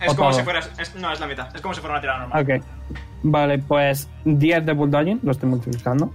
Es 0.01 0.09
como 0.15 0.31
todo. 0.31 0.32
si 0.35 0.43
fuera. 0.43 0.61
es- 0.78 0.94
no, 0.97 1.11
es 1.12 1.20
la 1.20 1.27
mitad. 1.27 1.48
Es 1.55 1.61
como 1.62 1.74
si 1.74 1.81
fuera 1.81 1.94
una 1.94 2.01
tirada 2.01 2.19
normal. 2.20 2.43
Ok. 2.43 2.65
Vale, 3.26 3.59
pues 3.59 4.06
10 4.26 4.66
de 4.66 4.72
bulldoging, 4.74 5.18
lo 5.22 5.32
estoy 5.32 5.48
multiplicando. 5.48 6.12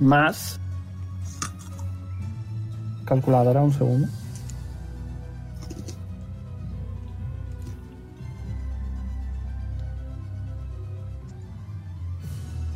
Más. 0.00 0.58
Calculadora, 3.04 3.60
un 3.60 3.70
segundo. 3.70 4.08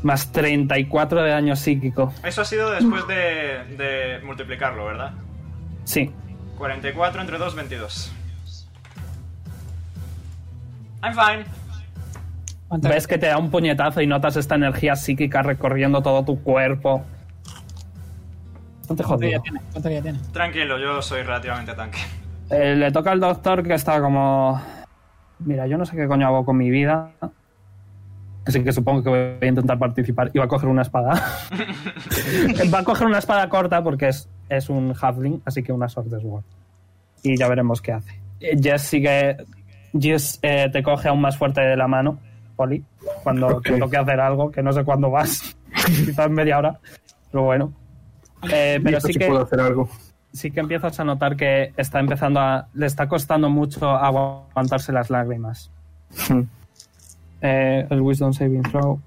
Más 0.03 0.31
34 0.31 1.23
de 1.23 1.31
daño 1.31 1.57
psíquico. 1.57 2.13
Eso 2.23 2.43
ha 2.43 2.45
sido 2.45 2.71
después 2.71 3.07
de, 3.09 3.75
de 3.79 4.21
multiplicarlo, 4.23 4.85
¿verdad? 4.85 5.13
Sí. 5.85 6.13
44 6.59 7.23
entre 7.23 7.39
2, 7.39 7.55
22. 7.55 8.13
I'm 11.03 11.15
fine. 11.15 11.58
¿Cuánto- 12.69 12.89
Ves 12.89 13.07
que 13.07 13.19
te 13.19 13.27
da 13.27 13.39
un 13.39 13.51
puñetazo 13.51 14.01
y 14.03 14.07
notas 14.07 14.37
esta 14.37 14.55
energía 14.55 14.95
psíquica 14.95 15.43
recorriendo 15.43 16.03
todo 16.03 16.25
tu 16.25 16.43
cuerpo. 16.43 17.05
¿Cuánto 18.87 19.19
vida 19.19 20.03
tiene? 20.03 20.21
Tranquilo, 20.33 20.79
yo 20.79 21.03
soy 21.03 21.23
relativamente 21.23 21.75
tanque. 21.75 21.99
Eh, 22.51 22.75
le 22.75 22.91
toca 22.91 23.13
al 23.13 23.21
doctor 23.21 23.63
que 23.63 23.75
está 23.75 24.01
como... 24.01 24.61
Mira, 25.41 25.67
yo 25.67 25.77
no 25.77 25.85
sé 25.85 25.97
qué 25.97 26.07
coño 26.07 26.27
hago 26.27 26.45
con 26.45 26.57
mi 26.57 26.71
vida. 26.71 27.11
Así 28.47 28.65
que 28.65 28.73
supongo 28.73 29.03
que 29.03 29.09
voy 29.11 29.19
a 29.43 29.47
intentar 29.47 29.79
participar. 29.79 30.31
Y 30.33 30.39
va 30.39 30.47
a 30.47 30.49
coger 30.49 30.69
una 30.71 30.83
espada. 30.83 31.23
va 32.75 32.79
a 32.79 32.85
coger 32.85 33.07
una 33.07 33.19
espada 33.19 33.49
corta 33.51 33.83
porque 33.83 34.09
es, 34.09 34.29
es 34.49 34.71
un 34.71 34.95
halfling, 34.99 35.43
así 35.45 35.63
que 35.63 35.71
una 35.71 35.89
sword 35.89 36.09
sword. 36.21 36.45
Y 37.23 37.37
ya 37.37 37.47
veremos 37.49 37.83
qué 37.83 37.93
hace. 37.93 38.19
Eh, 38.41 38.57
Jess 38.61 38.83
sigue... 38.83 39.37
Jess 39.99 40.39
eh, 40.43 40.69
te 40.73 40.83
coge 40.83 41.09
aún 41.09 41.21
más 41.21 41.37
fuerte 41.37 41.61
de 41.61 41.77
la 41.77 41.89
mano, 41.89 42.19
Poli, 42.59 42.85
cuando 43.23 43.47
Ok. 43.47 43.63
te 43.63 43.79
toque 43.79 43.97
hacer 43.97 44.19
algo, 44.19 44.51
que 44.51 44.63
no 44.65 44.73
sé 44.73 44.83
cuándo 44.85 45.11
vas. 45.11 45.57
Quizás 45.87 46.27
en 46.27 46.33
media 46.33 46.59
hora. 46.59 46.81
Pero 47.31 47.45
bueno. 47.45 47.73
Eh, 48.53 48.81
pero 48.83 49.01
sí 49.01 49.13
que 49.15 49.27
puedo 49.29 49.43
hacer 49.43 49.61
algo. 49.61 49.89
sí 50.33 50.51
que 50.51 50.59
empiezas 50.59 50.99
a 50.99 51.05
notar 51.05 51.37
que 51.37 51.73
está 51.77 52.01
empezando 52.01 52.41
a. 52.41 52.67
le 52.75 52.87
está 52.87 53.09
costando 53.09 53.49
mucho 53.49 53.89
aguantarse 53.89 54.93
las 54.93 55.09
lágrimas. 55.09 55.71
Hmm. 56.29 56.43
Eh, 57.41 57.87
el 57.89 58.01
Wisdom 58.01 58.33
Saving 58.33 58.63
Throw. 58.63 59.01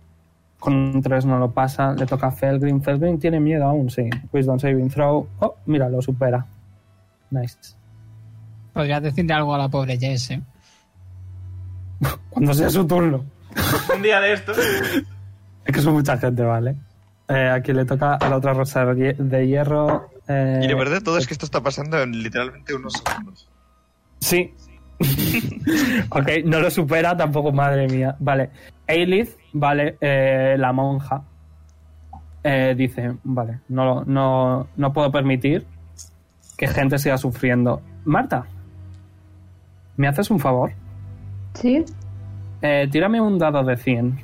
Con 0.59 0.73
un 0.75 1.01
3 1.01 1.25
no 1.25 1.37
lo 1.39 1.51
pasa. 1.51 1.93
Le 1.93 2.05
toca 2.05 2.27
a 2.27 2.31
Felgrim. 2.31 2.79
Felgrim 2.81 3.19
tiene 3.19 3.39
miedo 3.41 3.65
aún, 3.65 3.89
sí. 3.89 4.09
Wisdom 4.31 4.59
Saving 4.59 4.89
Throw. 4.89 5.27
Oh, 5.39 5.55
mira, 5.65 5.89
lo 5.89 6.01
supera. 6.01 6.45
Nice. 7.31 7.57
Podrías 8.71 9.01
decirle 9.03 9.33
algo 9.33 9.53
a 9.53 9.57
la 9.57 9.67
pobre 9.69 9.97
Jess, 9.97 10.31
¿eh? 10.31 10.41
Cuando 12.29 12.53
sea 12.53 12.69
su 12.69 12.85
turno. 12.85 13.23
Un 14.01 14.05
día 14.05 14.19
de 14.19 14.33
estos. 14.33 14.57
Es 14.57 15.71
que 15.75 15.79
son 15.79 15.93
mucha 15.93 16.17
gente, 16.17 16.41
¿vale? 16.41 16.75
Eh, 17.27 17.49
aquí 17.49 17.71
le 17.71 17.85
toca 17.85 18.15
a 18.15 18.29
la 18.29 18.37
otra 18.37 18.51
rosa 18.51 18.83
de 18.83 18.93
hie- 18.95 19.15
de 19.15 19.47
hierro. 19.47 20.09
eh, 20.27 20.61
Y 20.63 20.67
la 20.67 20.75
verdad 20.75 21.03
todo 21.03 21.19
es 21.19 21.27
que 21.27 21.33
esto 21.35 21.45
está 21.45 21.61
pasando 21.61 22.01
en 22.01 22.11
literalmente 22.23 22.73
unos 22.73 22.93
segundos. 22.93 23.47
Sí. 24.19 24.55
ok, 26.09 26.29
no 26.45 26.59
lo 26.61 26.71
supera 26.71 27.15
tampoco, 27.15 27.51
madre 27.51 27.87
mía. 27.87 28.15
Vale. 28.17 28.49
Eilith, 28.87 29.37
vale, 29.53 29.97
eh, 30.01 30.55
la 30.57 30.73
monja, 30.73 31.21
eh, 32.43 32.73
dice, 32.75 33.13
vale, 33.23 33.59
no, 33.69 34.03
no, 34.03 34.67
no 34.75 34.93
puedo 34.93 35.11
permitir 35.11 35.67
que 36.57 36.67
gente 36.67 36.97
siga 36.97 37.19
sufriendo. 37.19 37.81
Marta, 38.05 38.45
¿Me 39.95 40.07
haces 40.07 40.31
un 40.31 40.39
favor? 40.39 40.71
¿Sí? 41.53 41.85
Eh, 42.61 42.87
tírame 42.91 43.19
un 43.19 43.37
dado 43.39 43.63
de 43.63 43.75
100. 43.77 44.19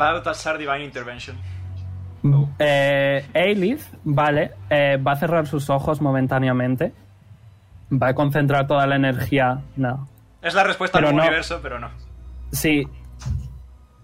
Va 0.00 0.10
a 0.10 0.30
usar 0.30 0.58
Divine 0.58 0.84
Intervention. 0.84 1.36
Eh, 2.58 3.26
Aelith, 3.34 3.82
vale, 4.04 4.52
eh, 4.70 4.96
va 4.96 5.12
a 5.12 5.16
cerrar 5.16 5.46
sus 5.46 5.68
ojos 5.70 6.00
momentáneamente. 6.00 6.92
Va 7.92 8.08
a 8.08 8.14
concentrar 8.14 8.66
toda 8.66 8.86
la 8.86 8.96
energía. 8.96 9.60
No. 9.76 10.08
Es 10.40 10.54
la 10.54 10.64
respuesta 10.64 10.98
Pero 10.98 11.08
al 11.10 11.16
no. 11.16 11.22
universo, 11.22 11.60
pero 11.62 11.78
no. 11.78 11.88
Sí. 12.52 12.86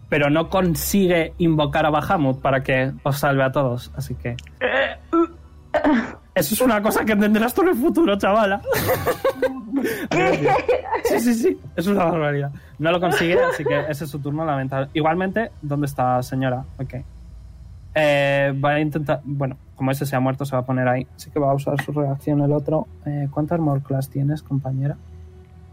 Pero 0.09 0.31
no 0.31 0.49
consigue 0.49 1.35
invocar 1.39 1.87
a 1.87 1.91
Bahamut 1.91 2.41
para 2.41 2.63
que 2.63 2.93
os 3.03 3.19
salve 3.19 3.45
a 3.45 3.53
todos. 3.53 3.91
Así 3.97 4.15
que. 4.15 4.37
Eso 6.35 6.55
es 6.55 6.61
una 6.61 6.81
cosa 6.83 7.05
que 7.05 7.13
entenderás 7.13 7.55
tú 7.55 7.63
en 7.63 7.69
el 7.69 7.75
futuro, 7.75 8.17
chavala. 8.17 8.61
Sí, 11.05 11.21
sí, 11.21 11.35
sí. 11.35 11.59
Es 11.77 11.87
una 11.87 12.05
barbaridad. 12.05 12.51
No 12.79 12.91
lo 12.93 13.01
consigue, 13.01 13.39
así 13.43 13.65
que 13.65 13.81
ese 13.89 14.05
es 14.05 14.11
su 14.11 14.19
turno, 14.19 14.45
lamentable. 14.45 14.89
Igualmente, 14.95 15.51
¿dónde 15.63 15.87
está 15.87 16.23
señora? 16.23 16.65
Ok. 16.79 16.95
Eh, 17.95 18.53
va 18.63 18.71
a 18.71 18.81
intentar. 18.81 19.21
Bueno, 19.25 19.57
como 19.75 19.91
ese 19.91 20.07
se 20.07 20.15
ha 20.17 20.21
muerto, 20.21 20.45
se 20.45 20.55
va 20.55 20.63
a 20.63 20.67
poner 20.67 20.87
ahí. 20.89 21.07
Así 21.17 21.31
que 21.31 21.39
va 21.39 21.51
a 21.51 21.55
usar 21.55 21.81
su 21.83 21.93
reacción 21.93 22.41
el 22.41 22.53
otro. 22.53 22.87
Eh, 23.07 23.29
¿Cuánta 23.31 23.55
armor 23.55 23.83
class 23.83 24.09
tienes, 24.09 24.43
compañera? 24.43 24.97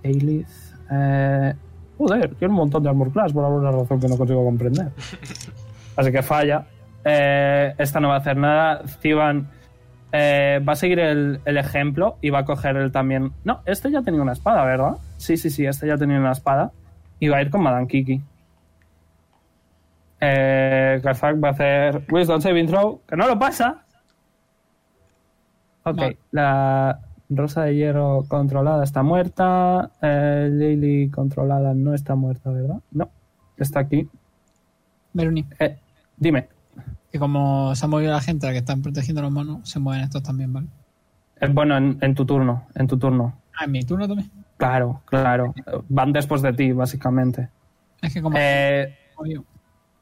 Aelith. 0.04 0.48
Eh, 0.92 1.54
joder, 1.98 2.36
tiene 2.36 2.54
un 2.54 2.60
montón 2.60 2.84
de 2.84 2.90
armor 2.90 3.12
class 3.12 3.34
por 3.34 3.44
alguna 3.44 3.72
razón 3.72 4.00
que 4.00 4.08
no 4.08 4.18
consigo 4.18 4.44
comprender. 4.44 4.90
Así 5.96 6.12
que 6.12 6.22
falla. 6.22 6.66
Eh, 7.04 7.74
esta 7.78 8.00
no 8.00 8.10
va 8.10 8.16
a 8.16 8.18
hacer 8.18 8.38
nada. 8.38 8.88
Zivan 9.02 9.50
eh, 10.18 10.60
va 10.68 10.74
a 10.74 10.76
seguir 10.76 11.00
el, 11.00 11.40
el 11.46 11.58
ejemplo 11.58 12.18
y 12.22 12.30
va 12.30 12.40
a 12.40 12.46
coger 12.46 12.78
él 12.78 12.92
también. 12.92 13.32
No, 13.44 13.62
este 13.66 13.92
ya 13.92 14.02
tenía 14.02 14.22
una 14.22 14.32
espada, 14.34 14.64
¿verdad? 14.64 14.96
Sí, 15.18 15.36
sí, 15.38 15.50
sí, 15.50 15.66
este 15.66 15.88
ya 15.88 15.98
tenía 15.98 16.18
una 16.20 16.32
espada. 16.32 16.72
Y 17.20 17.28
va 17.28 17.38
a 17.38 17.42
ir 17.42 17.50
con 17.50 17.62
Madame 17.62 17.88
Kiki. 17.88 18.22
Eh, 20.22 21.00
Garzak 21.04 21.44
va 21.44 21.50
a 21.50 21.52
hacer 21.52 22.06
Wisdom 22.12 22.42
Saving 22.42 22.68
Throw, 22.68 23.02
que 23.08 23.16
no 23.16 23.28
lo 23.28 23.38
pasa. 23.38 23.84
Ok, 25.84 25.98
No. 25.98 26.10
la 26.32 27.00
Rosa 27.30 27.64
de 27.64 27.76
Hierro 27.76 28.26
controlada 28.28 28.84
está 28.84 29.04
muerta. 29.04 29.92
Eh, 30.02 30.50
Lily 30.52 31.10
controlada 31.10 31.74
no 31.74 31.94
está 31.94 32.16
muerta, 32.16 32.50
¿verdad? 32.52 32.78
No, 32.92 33.10
está 33.58 33.82
aquí. 33.82 34.08
Veruni, 35.14 35.46
Eh, 35.60 35.78
dime. 36.18 36.48
Que 37.16 37.20
como 37.20 37.74
se 37.76 37.86
ha 37.86 37.88
movido 37.88 38.12
la 38.12 38.20
gente 38.20 38.46
a 38.46 38.50
la 38.50 38.54
que 38.56 38.60
están 38.60 38.82
protegiendo 38.82 39.22
a 39.22 39.24
los 39.24 39.32
monos, 39.32 39.70
se 39.70 39.80
mueven 39.80 40.04
estos 40.04 40.22
también, 40.22 40.52
¿vale? 40.52 40.68
Eh, 41.40 41.48
bueno, 41.48 41.78
en, 41.78 41.98
en 42.02 42.14
tu 42.14 42.26
turno, 42.26 42.68
en 42.76 42.88
tu 42.88 42.98
turno. 42.98 43.34
Ah, 43.58 43.64
en 43.64 43.72
mi 43.72 43.84
turno 43.84 44.06
también. 44.06 44.30
Claro, 44.58 45.02
claro. 45.06 45.54
Van 45.88 46.12
después 46.12 46.42
de 46.42 46.52
ti, 46.52 46.74
básicamente. 46.74 47.48
Es 48.02 48.14
que 48.14 48.22
como 48.22 48.36
Eh, 48.38 48.94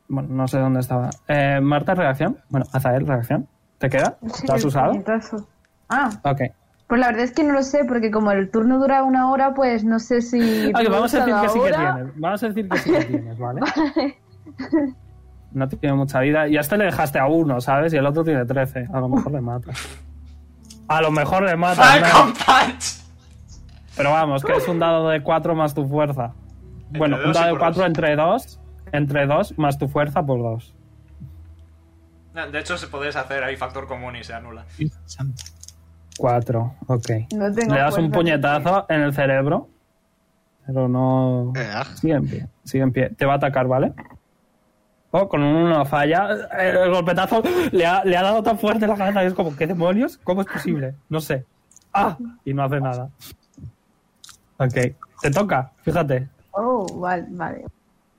bueno, 0.07 0.27
no 0.29 0.47
sé 0.47 0.57
dónde 0.57 0.79
estaba. 0.79 1.11
Eh, 1.27 1.59
Marta, 1.61 1.93
reacción. 1.93 2.39
Bueno, 2.49 2.65
Azael, 2.71 3.05
reacción. 3.05 3.47
¿Te 3.77 3.91
queda? 3.91 4.17
¿Lo 4.47 4.53
has 4.55 4.65
usado? 4.65 4.93
Ah, 5.89 6.09
Ok. 6.23 6.41
pues 6.87 6.99
la 6.99 7.07
verdad 7.07 7.25
es 7.25 7.31
que 7.33 7.43
no 7.43 7.53
lo 7.53 7.61
sé, 7.61 7.85
porque 7.87 8.09
como 8.09 8.31
el 8.31 8.49
turno 8.49 8.79
dura 8.79 9.03
una 9.03 9.29
hora, 9.29 9.53
pues 9.53 9.83
no 9.85 9.99
sé 9.99 10.23
si. 10.23 10.71
Vamos 10.71 11.13
a 11.13 11.19
decir 11.25 11.35
que 11.41 11.49
sí 11.49 11.59
que 11.59 11.69
tienes. 11.73 12.19
Vamos 12.19 12.43
a 12.43 12.47
decir 12.47 12.69
que 12.69 12.77
sí 12.79 12.91
que 12.91 13.05
tienes, 13.05 13.37
¿vale? 13.37 13.61
No 15.53 15.67
tiene 15.67 15.95
mucha 15.95 16.19
vida. 16.19 16.47
Y 16.47 16.57
a 16.57 16.61
este 16.61 16.77
le 16.77 16.85
dejaste 16.85 17.19
a 17.19 17.27
uno, 17.27 17.61
¿sabes? 17.61 17.93
Y 17.93 17.97
el 17.97 18.05
otro 18.05 18.23
tiene 18.23 18.45
13. 18.45 18.87
A 18.91 18.99
lo 18.99 19.09
mejor 19.09 19.31
le 19.31 19.41
matas. 19.41 19.77
A 20.87 21.01
lo 21.01 21.11
mejor 21.11 21.43
le. 21.43 21.55
Punch. 21.55 23.03
Pero 23.95 24.11
vamos, 24.11 24.43
que 24.43 24.53
es 24.53 24.67
un 24.67 24.79
dado 24.79 25.09
de 25.09 25.21
4 25.21 25.55
más 25.55 25.73
tu 25.73 25.87
fuerza. 25.87 26.33
Bueno, 26.89 27.17
un 27.23 27.31
dado 27.31 27.45
de 27.45 27.51
por 27.51 27.59
4 27.59 27.81
dos. 27.81 27.87
entre 27.87 28.15
2. 28.15 28.59
Entre 28.91 29.25
2 29.27 29.57
más 29.57 29.77
tu 29.77 29.87
fuerza 29.87 30.25
por 30.25 30.39
2. 30.41 30.73
No, 32.33 32.47
De 32.51 32.59
hecho, 32.59 32.77
se 32.77 32.87
podés 32.87 33.15
hacer 33.15 33.43
ahí 33.43 33.55
factor 33.55 33.87
común 33.87 34.15
y 34.15 34.23
se 34.23 34.33
anula. 34.33 34.65
Santo. 35.05 35.43
4, 36.17 36.75
ok. 36.87 37.09
No 37.35 37.53
tengo 37.53 37.73
Le 37.73 37.79
das 37.79 37.97
un 37.97 38.11
puñetazo 38.11 38.85
en 38.89 39.01
el 39.01 39.13
cerebro. 39.13 39.69
Pero 40.65 40.87
no. 40.87 41.53
Sigue 41.95 42.13
en 42.13 42.27
pie. 42.27 42.47
Sigue 42.63 42.83
en 42.83 42.91
pie. 42.91 43.09
Te 43.09 43.25
va 43.25 43.33
a 43.33 43.37
atacar, 43.37 43.67
¿vale? 43.67 43.93
Oh, 45.15 45.29
con 45.29 45.43
un 45.43 45.55
uno 45.55 45.85
falla. 45.85 46.27
El, 46.59 46.89
golpetazo 46.89 47.43
le 47.71 47.85
ha, 47.85 48.03
le 48.03 48.17
ha 48.17 48.23
dado 48.23 48.41
tan 48.41 48.57
fuerte 48.57 48.87
la 48.87 48.95
cabeza. 48.95 49.23
y 49.23 49.27
es 49.27 49.35
como, 49.35 49.55
¿qué 49.55 49.67
demonios? 49.67 50.17
¿Cómo 50.23 50.41
es 50.41 50.47
posible? 50.47 50.95
No 51.07 51.21
sé. 51.21 51.45
¡Ah! 51.93 52.17
Y 52.43 52.51
no 52.51 52.63
hace 52.63 52.81
nada. 52.81 53.09
Ok. 54.57 54.73
Te 55.21 55.29
toca, 55.31 55.71
fíjate. 55.83 56.27
Oh, 56.49 56.87
vale, 56.99 57.27
vale. 57.29 57.65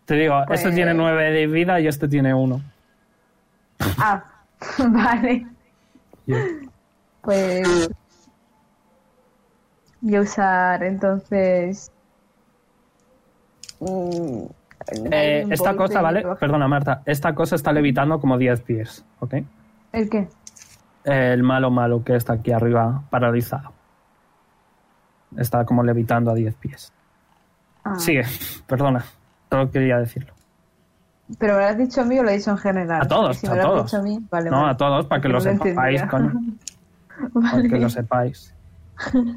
Te 0.05 0.15
digo, 0.15 0.41
Pues- 0.47 0.61
este 0.61 0.73
tiene 0.73 0.95
9 0.95 1.33
de 1.33 1.47
vida 1.49 1.81
y 1.81 1.89
este 1.89 2.07
tiene 2.07 2.33
1. 2.33 2.63
Ah, 3.99 4.23
vale. 4.79 5.49
Pues. 7.23 7.91
Voy 10.01 10.15
a 10.15 10.21
usar 10.21 10.85
entonces. 10.85 11.91
Eh, 15.11 15.47
esta 15.51 15.75
cosa, 15.77 16.01
¿vale? 16.03 16.25
Perdona, 16.39 16.69
Marta. 16.69 17.03
Esta 17.07 17.35
cosa 17.35 17.57
está 17.57 17.73
levitando 17.73 18.21
como 18.21 18.37
10 18.39 18.61
pies, 18.63 19.05
¿ok? 19.21 19.35
¿El 19.93 20.11
qué? 20.11 20.29
El 21.05 21.43
malo 21.43 21.71
malo 21.71 22.03
que 22.05 22.17
está 22.17 22.35
aquí 22.35 22.53
arriba 22.53 23.03
paralizado. 23.11 23.73
Está 25.37 25.65
como 25.65 25.83
levitando 25.83 26.31
a 26.31 26.35
10 26.35 26.55
pies. 26.57 26.93
Ah, 27.85 27.99
Sigue, 27.99 28.25
perdona. 28.67 29.05
Solo 29.51 29.71
quería 29.71 29.99
decirlo. 29.99 30.33
Pero 31.39 31.55
me 31.55 31.61
lo 31.63 31.67
has 31.69 31.79
dicho 31.79 32.03
a 32.03 32.05
mí 32.05 32.19
o 32.19 32.23
lo 32.23 32.29
he 32.31 32.37
dicho 32.37 32.51
en 32.51 32.59
general. 32.59 33.03
A 33.03 33.09
todos, 33.09 33.39
Si 33.39 33.47
a 33.47 33.61
todos. 33.61 33.85
dicho 33.87 33.97
a 33.97 34.03
mí, 34.03 34.19
vale. 34.31 34.51
no, 34.51 34.59
vale. 34.61 34.73
a 34.73 34.77
todos, 34.77 35.07
para 35.07 35.23
que 35.23 35.29
lo 35.29 35.41
sepáis, 35.41 36.03
coño. 36.05 36.33
Para 37.33 37.53
Vale. 37.53 37.69
que 37.69 37.79
lo 37.79 37.89
sepáis. 37.89 38.53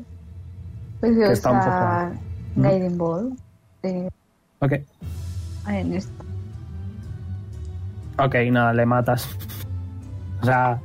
Pues 0.99 1.11
a 1.11 1.27
que 1.27 1.31
está 1.31 1.51
un 1.51 1.59
poco- 1.59 1.69
usar 1.69 2.11
Guiding 2.55 2.97
Ball. 2.97 3.33
eh, 3.83 4.09
Ok, 4.59 4.73
en 5.67 5.93
esto. 5.93 6.23
ok, 8.19 8.35
nada, 8.51 8.73
le 8.73 8.85
matas. 8.85 9.29
O 10.41 10.45
sea, 10.45 10.79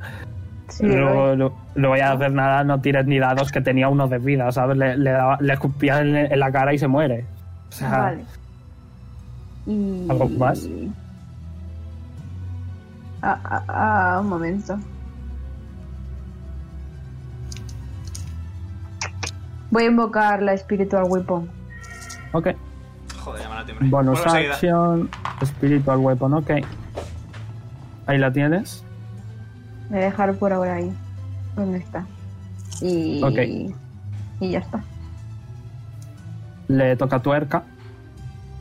Sí, 0.69 0.85
lo, 0.87 1.35
lo 1.75 1.89
voy 1.89 1.99
a 1.99 2.13
hacer 2.13 2.31
nada, 2.31 2.63
no 2.63 2.81
tires 2.81 3.05
ni 3.05 3.19
dados 3.19 3.51
que 3.51 3.61
tenía 3.61 3.89
uno 3.89 4.07
de 4.07 4.17
vida, 4.17 4.51
¿sabes? 4.51 4.75
Le, 4.77 4.97
le, 4.97 5.11
daba- 5.11 5.37
le 5.39 5.53
escupía 5.53 5.99
en, 6.01 6.15
en 6.15 6.39
la 6.39 6.51
cara 6.51 6.73
y 6.73 6.79
se 6.79 6.87
muere. 6.87 7.25
O 7.69 7.71
sea, 7.71 7.89
Vale. 7.89 8.23
Y... 9.67 10.07
¿Algo 10.09 10.29
más? 10.29 10.67
Ah, 13.21 13.39
ah, 13.45 13.63
ah, 13.67 14.17
un 14.21 14.29
momento. 14.29 14.77
Voy 19.71 19.83
a 19.83 19.87
invocar 19.87 20.41
la 20.41 20.57
Spiritual 20.57 21.05
Weapon. 21.07 21.47
ok. 22.33 22.47
Joder, 23.23 23.41
llama 23.41 23.55
la 23.55 23.65
timbre. 23.65 23.87
Bonus 23.87 24.19
enseguida. 24.25 24.53
action, 24.53 25.09
spiritual 25.45 25.97
weapon, 25.99 26.33
ok. 26.33 26.51
Ahí 28.05 28.17
la 28.17 28.31
tienes. 28.31 28.83
Voy 29.89 29.99
a 29.99 30.05
dejar 30.05 30.33
por 30.35 30.51
ahora 30.51 30.75
ahí. 30.75 30.91
¿Dónde 31.55 31.77
está? 31.77 32.05
Y... 32.81 33.23
Ok. 33.23 33.39
Y 34.39 34.51
ya 34.51 34.59
está. 34.59 34.83
Le 36.67 36.95
toca 36.97 37.19
tuerca. 37.21 37.63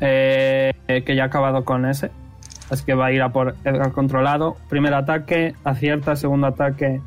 Eh, 0.00 0.72
que 0.86 1.16
ya 1.16 1.24
ha 1.24 1.26
acabado 1.26 1.64
con 1.64 1.86
ese. 1.86 2.10
Así 2.70 2.84
que 2.84 2.94
va 2.94 3.06
a 3.06 3.12
ir 3.12 3.22
a 3.22 3.32
por 3.32 3.56
Edgar 3.64 3.92
controlado. 3.92 4.56
Primer 4.68 4.94
ataque, 4.94 5.54
acierta. 5.64 6.14
Segundo 6.16 6.46
ataque, 6.46 7.00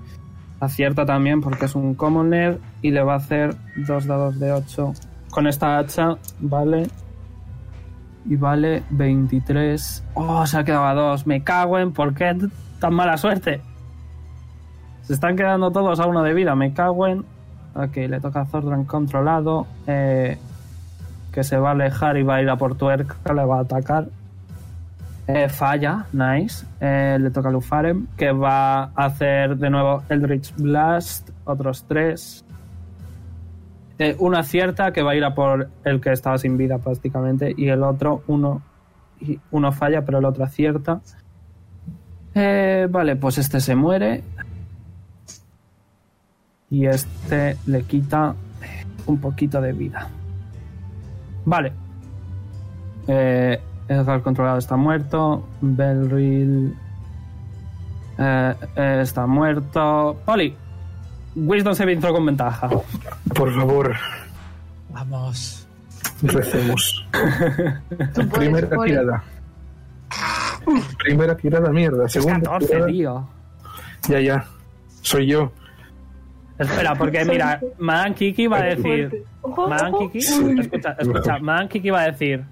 acierta 0.60 1.06
también 1.06 1.42
porque 1.42 1.66
es 1.66 1.76
un 1.76 1.96
commoner. 1.96 2.60
Y 2.82 2.92
le 2.92 3.02
va 3.02 3.14
a 3.14 3.18
hacer 3.18 3.56
dos 3.76 4.06
dados 4.08 4.40
de 4.40 4.52
8 4.52 4.94
con 5.30 5.48
esta 5.48 5.78
hacha. 5.78 6.18
Vale. 6.40 6.88
Y 8.28 8.36
vale 8.36 8.84
23. 8.90 10.04
Oh, 10.16 10.46
se 10.46 10.58
ha 10.58 10.64
quedado 10.64 10.86
a 10.86 10.94
2. 10.94 11.28
Me 11.28 11.44
cago 11.44 11.78
en 11.78 11.92
por 11.92 12.14
qué 12.14 12.36
tan 12.80 12.94
mala 12.94 13.18
suerte. 13.18 13.62
Se 15.04 15.14
están 15.14 15.36
quedando 15.36 15.72
todos 15.72 16.00
a 16.00 16.08
uno 16.08 16.24
de 16.24 16.34
vida. 16.34 16.56
Me 16.56 16.74
cago 16.74 17.08
en. 17.08 17.26
Ok, 17.76 17.96
le 17.96 18.20
toca 18.20 18.42
a 18.42 18.46
Zordran 18.46 18.86
controlado. 18.86 19.68
Eh, 19.86 20.38
que 21.32 21.44
se 21.44 21.58
va 21.58 21.70
a 21.70 21.72
alejar 21.74 22.18
y 22.18 22.24
va 22.24 22.36
a 22.36 22.42
ir 22.42 22.50
a 22.50 22.56
por 22.56 22.76
tuerca. 22.76 23.16
Le 23.34 23.46
va 23.46 23.58
a 23.58 23.62
atacar. 23.62 24.08
Eh, 25.28 25.50
falla, 25.50 26.06
nice. 26.14 26.66
Eh, 26.80 27.18
le 27.20 27.32
toca 27.32 27.50
a 27.50 27.52
Lufarem, 27.52 28.08
que 28.16 28.32
va 28.32 28.84
a 28.84 29.06
hacer 29.06 29.58
de 29.58 29.70
nuevo 29.70 30.04
Eldritch 30.10 30.56
Blast. 30.56 31.30
Otros 31.46 31.84
tres. 31.88 32.45
Eh, 33.98 34.16
uno 34.20 34.38
acierta, 34.38 34.92
que 34.92 35.02
va 35.02 35.12
a 35.12 35.16
ir 35.16 35.24
a 35.24 35.34
por 35.34 35.70
el 35.84 36.02
que 36.02 36.12
estaba 36.12 36.38
sin 36.38 36.58
vida 36.58 36.78
prácticamente. 36.80 37.54
Y 37.56 37.70
el 37.70 37.84
otro, 37.84 38.24
uno, 38.28 38.62
uno 39.52 39.72
falla, 39.72 40.06
pero 40.06 40.20
el 40.20 40.26
otro 40.26 40.44
acierta. 40.44 41.02
Eh, 42.34 42.88
vale, 42.90 43.16
pues 43.16 43.38
este 43.38 43.60
se 43.60 43.76
muere. 43.76 44.24
Y 46.70 46.86
este 46.88 47.58
le 47.68 47.84
quita 47.84 48.36
un 49.06 49.20
poquito 49.20 49.62
de 49.62 49.72
vida. 49.72 50.10
Vale. 51.46 51.72
Eh, 53.08 53.62
controlado 54.24 54.58
está 54.58 54.76
muerto. 54.76 55.48
Belril 55.62 56.76
eh, 58.18 58.54
eh, 58.76 59.00
está 59.02 59.28
muerto. 59.28 60.18
Poli. 60.26 60.56
Wisdom 61.36 61.76
saving 61.76 62.00
throw 62.00 62.14
con 62.14 62.26
ventaja. 62.26 62.70
Por 63.34 63.54
favor, 63.54 63.94
Vamos. 64.90 65.68
recemos. 66.22 67.06
Tú 68.14 68.30
Primera 68.30 68.70
tirada. 68.84 69.24
Primera 71.04 71.36
tirada, 71.36 71.70
mierda. 71.72 72.08
Segunda 72.08 72.40
14, 72.52 72.68
tirada. 72.68 72.88
tío. 72.88 73.30
Ya, 74.08 74.20
ya. 74.22 74.46
Soy 75.02 75.28
yo. 75.28 75.52
Espera, 76.58 76.96
porque 76.96 77.26
mira, 77.26 77.60
Man 77.80 78.14
Kiki 78.14 78.48
va 78.48 78.58
a 78.60 78.64
decir. 78.64 79.26
Man. 79.68 79.92
Kiki, 80.00 80.20
escucha, 80.20 80.96
escucha, 80.98 81.38
Man 81.40 81.68
Kiki 81.68 81.90
va 81.90 82.02
a 82.02 82.12
decir. 82.12 82.44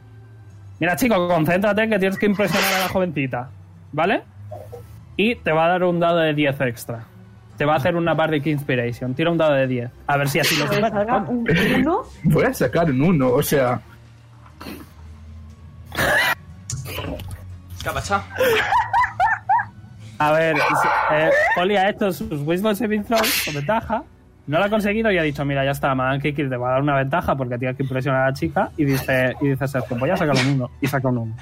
Mira, 0.79 0.95
chico, 0.97 1.27
concéntrate 1.29 1.87
que 1.87 1.99
tienes 1.99 2.17
que 2.17 2.25
impresionar 2.25 2.73
a 2.73 2.79
la 2.81 2.89
jovencita. 2.89 3.49
¿Vale? 3.93 4.23
Y 5.15 5.35
te 5.35 5.51
va 5.53 5.65
a 5.65 5.69
dar 5.69 5.83
un 5.85 5.99
dado 5.99 6.17
de 6.17 6.33
10 6.33 6.59
extra. 6.61 7.05
Te 7.57 7.65
va 7.65 7.73
a 7.73 7.77
hacer 7.77 7.95
una 7.95 8.13
Bardic 8.13 8.47
Inspiration. 8.47 9.13
Tira 9.13 9.29
un 9.29 9.37
dado 9.37 9.53
de 9.53 9.67
10. 9.67 9.91
A 10.07 10.17
ver 10.17 10.29
si 10.29 10.39
así 10.39 10.55
lo 10.57 10.67
superas. 10.67 11.29
un 11.29 11.45
uno. 11.75 12.03
Voy 12.23 12.45
a 12.45 12.53
sacar 12.53 12.89
un 12.89 13.01
uno, 13.01 13.29
o 13.29 13.43
sea. 13.43 13.79
¿Qué 17.81 17.89
ha 17.89 17.93
pasado? 17.93 18.23
A 20.17 20.31
ver, 20.31 20.55
eh, 21.11 21.29
Poli 21.55 21.75
ha 21.75 21.89
hecho 21.89 22.11
sus 22.11 22.41
Wisdom 22.41 22.75
Saving 22.75 23.03
Throws 23.03 23.43
con 23.45 23.55
ventaja. 23.55 24.03
No 24.45 24.59
lo 24.59 24.65
ha 24.65 24.69
conseguido 24.69 25.11
y 25.11 25.17
ha 25.17 25.23
dicho, 25.23 25.45
mira, 25.45 25.63
ya 25.63 25.71
está, 25.71 25.95
Man 25.95 26.19
Kiki 26.19 26.49
te 26.49 26.57
va 26.57 26.69
a 26.69 26.71
dar 26.73 26.81
una 26.81 26.95
ventaja 26.97 27.35
porque 27.35 27.57
tienes 27.57 27.77
que 27.77 27.83
impresionar 27.83 28.23
a 28.23 28.25
la 28.27 28.33
chica. 28.33 28.71
Y 28.77 28.85
dice, 28.85 29.35
y 29.41 29.49
dice 29.49 29.67
Sergio, 29.67 29.97
voy 29.97 30.09
a 30.09 30.17
sacar 30.17 30.35
un 30.35 30.53
1. 30.55 30.71
Y 30.81 30.87
saca 30.87 31.07
un 31.07 31.17
1. 31.19 31.35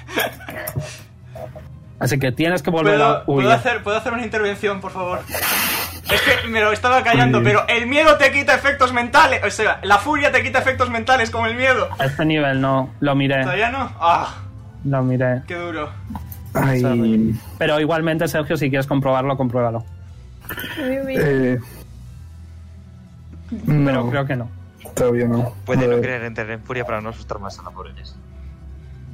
Así 2.02 2.18
que 2.18 2.32
tienes 2.32 2.62
que 2.64 2.70
volver 2.70 2.96
¿Puedo, 2.96 3.08
a 3.10 3.24
¿puedo 3.24 3.38
huir. 3.48 3.50
hacer, 3.56 3.80
¿Puedo 3.84 3.96
hacer 3.96 4.12
una 4.12 4.24
intervención, 4.24 4.80
por 4.80 4.90
favor? 4.90 5.20
Es 6.10 6.20
que 6.20 6.48
me 6.48 6.60
lo 6.60 6.72
estaba 6.72 7.00
callando, 7.04 7.40
pero 7.44 7.64
el 7.68 7.86
miedo 7.86 8.16
te 8.18 8.32
quita 8.32 8.56
efectos 8.56 8.92
mentales. 8.92 9.40
O 9.44 9.50
sea, 9.50 9.78
la 9.84 9.98
furia 9.98 10.32
te 10.32 10.42
quita 10.42 10.58
efectos 10.58 10.90
mentales 10.90 11.30
como 11.30 11.46
el 11.46 11.54
miedo. 11.54 11.88
A 12.00 12.06
este 12.06 12.24
nivel 12.24 12.60
no, 12.60 12.90
lo 12.98 13.14
miré, 13.14 13.42
¿Todavía 13.44 13.70
no? 13.70 13.88
¡Ah! 14.00 14.34
lo 14.84 15.00
miré. 15.04 15.42
¡Qué 15.46 15.54
duro! 15.54 15.90
Ay. 16.54 17.38
Pero 17.56 17.78
igualmente, 17.78 18.26
Sergio, 18.26 18.56
si 18.56 18.68
quieres 18.68 18.88
comprobarlo, 18.88 19.36
compruébalo. 19.36 19.84
Eh, 20.88 21.56
Pero 23.64 23.92
no, 23.92 24.10
creo 24.10 24.26
que 24.26 24.34
no. 24.34 24.48
todavía 24.96 25.28
no. 25.28 25.54
Puede 25.64 25.86
no 25.86 25.94
entrar 26.26 26.50
en 26.50 26.60
furia 26.62 26.84
para 26.84 27.00
no 27.00 27.10
asustar 27.10 27.38
más 27.38 27.56
a 27.60 27.62
la 27.62 27.70
pobre 27.70 27.92
Jess. 27.94 28.16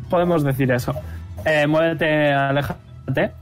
Podemos 0.08 0.42
decir 0.42 0.72
eso. 0.72 0.94
Eh, 1.48 1.66
muévete, 1.66 2.32
aléjate. 2.32 3.32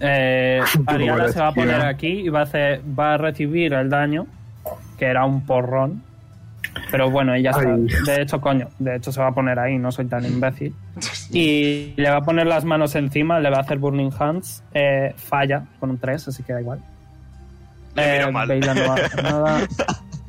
Eh, 0.00 0.60
Ariana 0.86 1.28
se 1.28 1.40
va 1.40 1.48
a 1.48 1.52
poner 1.52 1.80
aquí 1.84 2.08
y 2.08 2.28
va 2.28 2.40
a, 2.40 2.42
hacer, 2.44 2.82
va 2.98 3.14
a 3.14 3.16
recibir 3.16 3.72
el 3.74 3.90
daño, 3.90 4.26
que 4.98 5.06
era 5.06 5.24
un 5.24 5.44
porrón. 5.44 6.02
Pero 6.90 7.10
bueno, 7.10 7.34
ella 7.34 7.50
está. 7.50 7.76
De 8.12 8.22
hecho, 8.22 8.40
coño, 8.40 8.68
de 8.78 8.96
hecho 8.96 9.10
se 9.12 9.20
va 9.20 9.28
a 9.28 9.32
poner 9.32 9.58
ahí, 9.58 9.78
no 9.78 9.90
soy 9.90 10.06
tan 10.06 10.24
imbécil. 10.24 10.74
Y 11.30 11.92
le 11.96 12.08
va 12.08 12.16
a 12.16 12.22
poner 12.22 12.46
las 12.46 12.64
manos 12.64 12.94
encima, 12.94 13.38
le 13.38 13.50
va 13.50 13.58
a 13.58 13.60
hacer 13.60 13.76
Burning 13.78 14.10
Hands. 14.18 14.62
Eh, 14.72 15.12
falla 15.16 15.62
con 15.78 15.90
un 15.90 15.98
3, 15.98 16.28
así 16.28 16.42
que 16.42 16.54
da 16.54 16.60
igual. 16.62 16.80
Le 17.94 18.22
Eh, 18.22 18.32
mal. 18.32 18.48
Bella 18.48 18.72
no 18.72 18.92
hace 18.92 19.22
nada. 19.22 19.60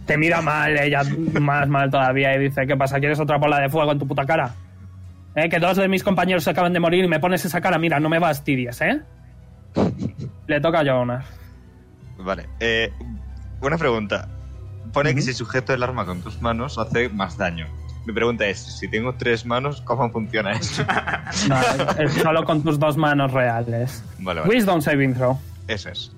Te 0.05 0.17
mira 0.17 0.41
mal, 0.41 0.77
ella 0.77 1.03
más 1.39 1.69
mal 1.69 1.89
todavía, 1.89 2.35
y 2.35 2.39
dice: 2.39 2.67
¿Qué 2.67 2.75
pasa? 2.75 2.99
¿Quieres 2.99 3.19
otra 3.19 3.37
bola 3.37 3.59
de 3.59 3.69
fuego 3.69 3.91
en 3.93 3.99
tu 3.99 4.07
puta 4.07 4.25
cara? 4.25 4.51
¿Eh? 5.39 5.49
Que 5.49 5.59
dos 5.59 5.77
de 5.77 5.87
mis 5.87 6.03
compañeros 6.03 6.43
se 6.43 6.49
acaban 6.49 6.73
de 6.73 6.79
morir 6.79 7.05
y 7.05 7.07
me 7.07 7.19
pones 7.19 7.45
esa 7.45 7.61
cara. 7.61 7.77
Mira, 7.77 7.99
no 7.99 8.09
me 8.09 8.19
fastidies, 8.19 8.81
¿eh? 8.81 9.01
Le 10.47 10.61
toca 10.61 10.79
a 10.79 10.83
Jonas. 10.83 11.25
Vale. 12.17 12.47
Eh, 12.59 12.91
una 13.61 13.77
pregunta. 13.77 14.27
Pone 14.93 15.13
que 15.13 15.21
si 15.21 15.33
sujeto 15.33 15.73
el 15.73 15.83
arma 15.83 16.05
con 16.05 16.21
tus 16.21 16.41
manos 16.41 16.77
hace 16.77 17.09
más 17.09 17.37
daño. 17.37 17.67
Mi 18.05 18.13
pregunta 18.13 18.47
es, 18.47 18.59
si 18.59 18.87
tengo 18.87 19.13
tres 19.15 19.45
manos, 19.45 19.81
¿cómo 19.81 20.09
funciona 20.09 20.53
eso? 20.53 20.83
No, 21.47 21.59
es 22.03 22.13
solo 22.13 22.43
con 22.43 22.63
tus 22.63 22.79
dos 22.79 22.97
manos 22.97 23.31
reales. 23.31 24.03
Vale, 24.17 24.41
vale. 24.41 24.51
Wisdom 24.51 24.81
saving 24.81 25.13
throw. 25.13 25.39
Eso 25.67 25.89
es. 25.89 26.11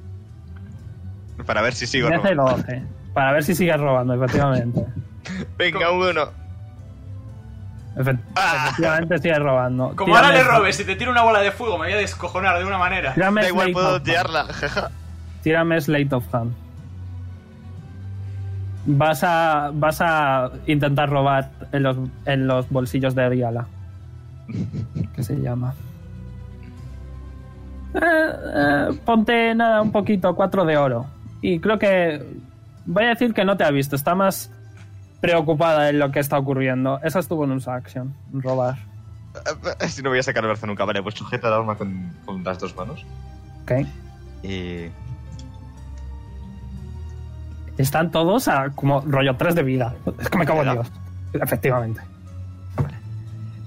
Para 1.45 1.61
ver 1.61 1.73
si 1.73 1.87
sigo 1.87 2.09
robando. 2.09 2.45
12. 2.45 2.83
Para 3.13 3.33
ver 3.33 3.43
si 3.43 3.55
sigues 3.55 3.79
robando, 3.79 4.13
efectivamente. 4.13 4.85
Venga, 5.57 5.91
uno. 5.91 6.40
Efe- 7.95 8.17
Efectivamente 8.35 9.17
sigues 9.19 9.39
robando. 9.39 9.93
Como 9.95 10.15
ahora 10.15 10.31
le 10.31 10.43
robes, 10.43 10.75
si 10.77 10.85
te 10.85 10.95
tiro 10.95 11.11
una 11.11 11.23
bola 11.23 11.41
de 11.41 11.51
fuego, 11.51 11.77
me 11.77 11.85
voy 11.87 11.93
a 11.93 11.97
descojonar 11.97 12.57
de 12.57 12.65
una 12.65 12.77
manera. 12.77 13.13
Tírame 13.13 13.41
Da 13.41 13.47
igual, 13.49 13.71
Slate 13.71 13.73
puedo 13.73 13.95
of 13.97 14.07
Hand. 14.07 14.51
jaja. 14.51 14.91
Tírame 15.43 15.81
Slate 15.81 16.15
of 16.15 16.35
Hand. 16.35 16.53
Vas 18.85 19.23
a, 19.23 19.69
vas 19.73 19.99
a 20.01 20.49
intentar 20.65 21.09
robar 21.09 21.49
en 21.71 21.83
los, 21.83 21.97
en 22.25 22.47
los 22.47 22.67
bolsillos 22.69 23.13
de 23.13 23.29
Riala. 23.29 23.67
¿Qué 25.15 25.23
se 25.23 25.35
llama? 25.39 25.73
Eh, 27.93 27.99
eh, 28.01 28.87
ponte 29.05 29.53
nada, 29.53 29.81
un 29.81 29.91
poquito, 29.91 30.33
cuatro 30.35 30.65
de 30.65 30.77
oro. 30.77 31.05
Y 31.41 31.59
creo 31.59 31.77
que. 31.77 32.25
Voy 32.85 33.03
a 33.03 33.09
decir 33.09 33.33
que 33.33 33.45
no 33.45 33.57
te 33.57 33.63
ha 33.63 33.69
visto, 33.71 33.95
está 33.95 34.15
más 34.15 34.49
preocupada 35.21 35.89
en 35.89 35.99
lo 35.99 36.11
que 36.11 36.19
está 36.19 36.37
ocurriendo. 36.37 36.99
Esa 37.03 37.19
estuvo 37.19 37.45
en 37.45 37.51
un 37.51 37.63
action, 37.65 38.13
robar. 38.33 38.77
Si 39.87 40.01
no 40.01 40.09
voy 40.09 40.19
a 40.19 40.23
sacar 40.23 40.43
el 40.43 40.49
brazo 40.49 40.67
nunca, 40.67 40.83
vale, 40.83 41.01
pues 41.01 41.15
sujeta 41.15 41.47
el 41.47 41.53
arma 41.53 41.75
con, 41.75 42.11
con 42.25 42.43
las 42.43 42.59
dos 42.59 42.75
manos. 42.75 43.05
Ok. 43.63 43.87
Y. 44.43 44.89
Están 47.77 48.11
todos 48.11 48.47
a 48.47 48.71
como 48.71 49.01
rollo 49.01 49.37
3 49.37 49.55
de 49.55 49.63
vida. 49.63 49.95
Es 50.19 50.29
que 50.29 50.37
me 50.37 50.45
cago 50.45 50.63
en. 50.63 50.73
Dios. 50.73 50.91
Efectivamente. 51.33 52.01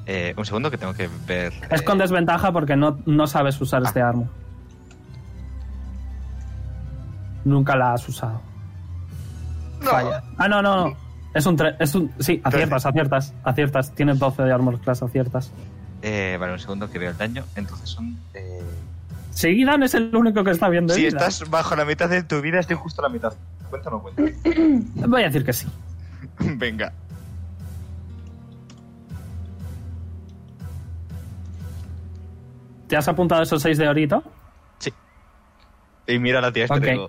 Eh, 0.07 0.35
un 0.37 0.45
segundo 0.45 0.71
que 0.71 0.77
tengo 0.77 0.93
que 0.93 1.09
ver. 1.27 1.55
Es 1.71 1.81
eh, 1.81 1.85
con 1.85 1.97
desventaja 1.97 2.53
porque 2.53 2.77
no, 2.77 2.99
no 3.07 3.27
sabes 3.27 3.59
usar 3.61 3.83
este 3.83 4.03
arma. 4.03 4.25
Nunca 7.45 7.75
la 7.77 7.95
has 7.95 8.07
usado. 8.07 8.41
Falla. 9.81 10.23
Ah, 10.37 10.49
no, 10.49 10.61
no, 10.61 10.89
no. 10.89 11.04
Es 11.35 11.47
un 11.47 11.57
3. 11.57 11.75
Es 11.81 11.95
un, 11.95 12.13
sí, 12.21 12.41
aciertas, 12.45 12.87
aciertas, 12.87 13.35
aciertas. 13.43 13.93
Tienes 13.95 14.19
12 14.19 14.43
de 14.45 14.53
armor 14.53 14.79
class, 14.81 15.03
aciertas. 15.03 15.51
eh, 16.03 16.37
vale, 16.39 16.53
un 16.55 16.59
segundo 16.61 16.89
que 16.91 16.99
veo 16.99 17.11
el 17.11 17.17
daño. 17.19 17.45
Entonces 17.57 17.89
son. 17.91 18.17
Eh... 18.35 18.61
Seguidan 19.31 19.83
es 19.83 19.95
el 19.95 20.15
único 20.15 20.45
que 20.45 20.53
está 20.53 20.69
viendo. 20.69 20.95
Si 20.95 21.01
vida. 21.01 21.09
estás 21.09 21.51
bajo 21.51 21.75
la 21.75 21.85
mitad 21.85 22.09
de 22.09 22.23
tu 22.23 22.41
vida, 22.41 22.61
estoy 22.61 22.77
justo 22.77 23.03
a 23.03 23.09
la 23.09 23.13
mitad. 23.13 23.33
¿Cuenta 23.69 23.89
o 23.89 23.93
no 23.93 24.01
cuenta? 24.03 24.23
Voy 25.09 25.23
a 25.23 25.25
decir 25.27 25.45
que 25.45 25.53
sí. 25.53 25.67
Venga. 26.39 26.93
¿Te 32.89 32.97
has 32.97 33.09
apuntado 33.09 33.43
esos 33.43 33.63
6 33.63 33.79
de 33.79 33.89
orito? 33.89 34.23
Sí. 34.79 34.93
Y 36.07 36.19
mira 36.19 36.41
la 36.41 36.53
tía 36.53 36.65
esta 36.65 36.77
y 36.77 36.79
Ok. 36.79 36.85
le 36.85 37.09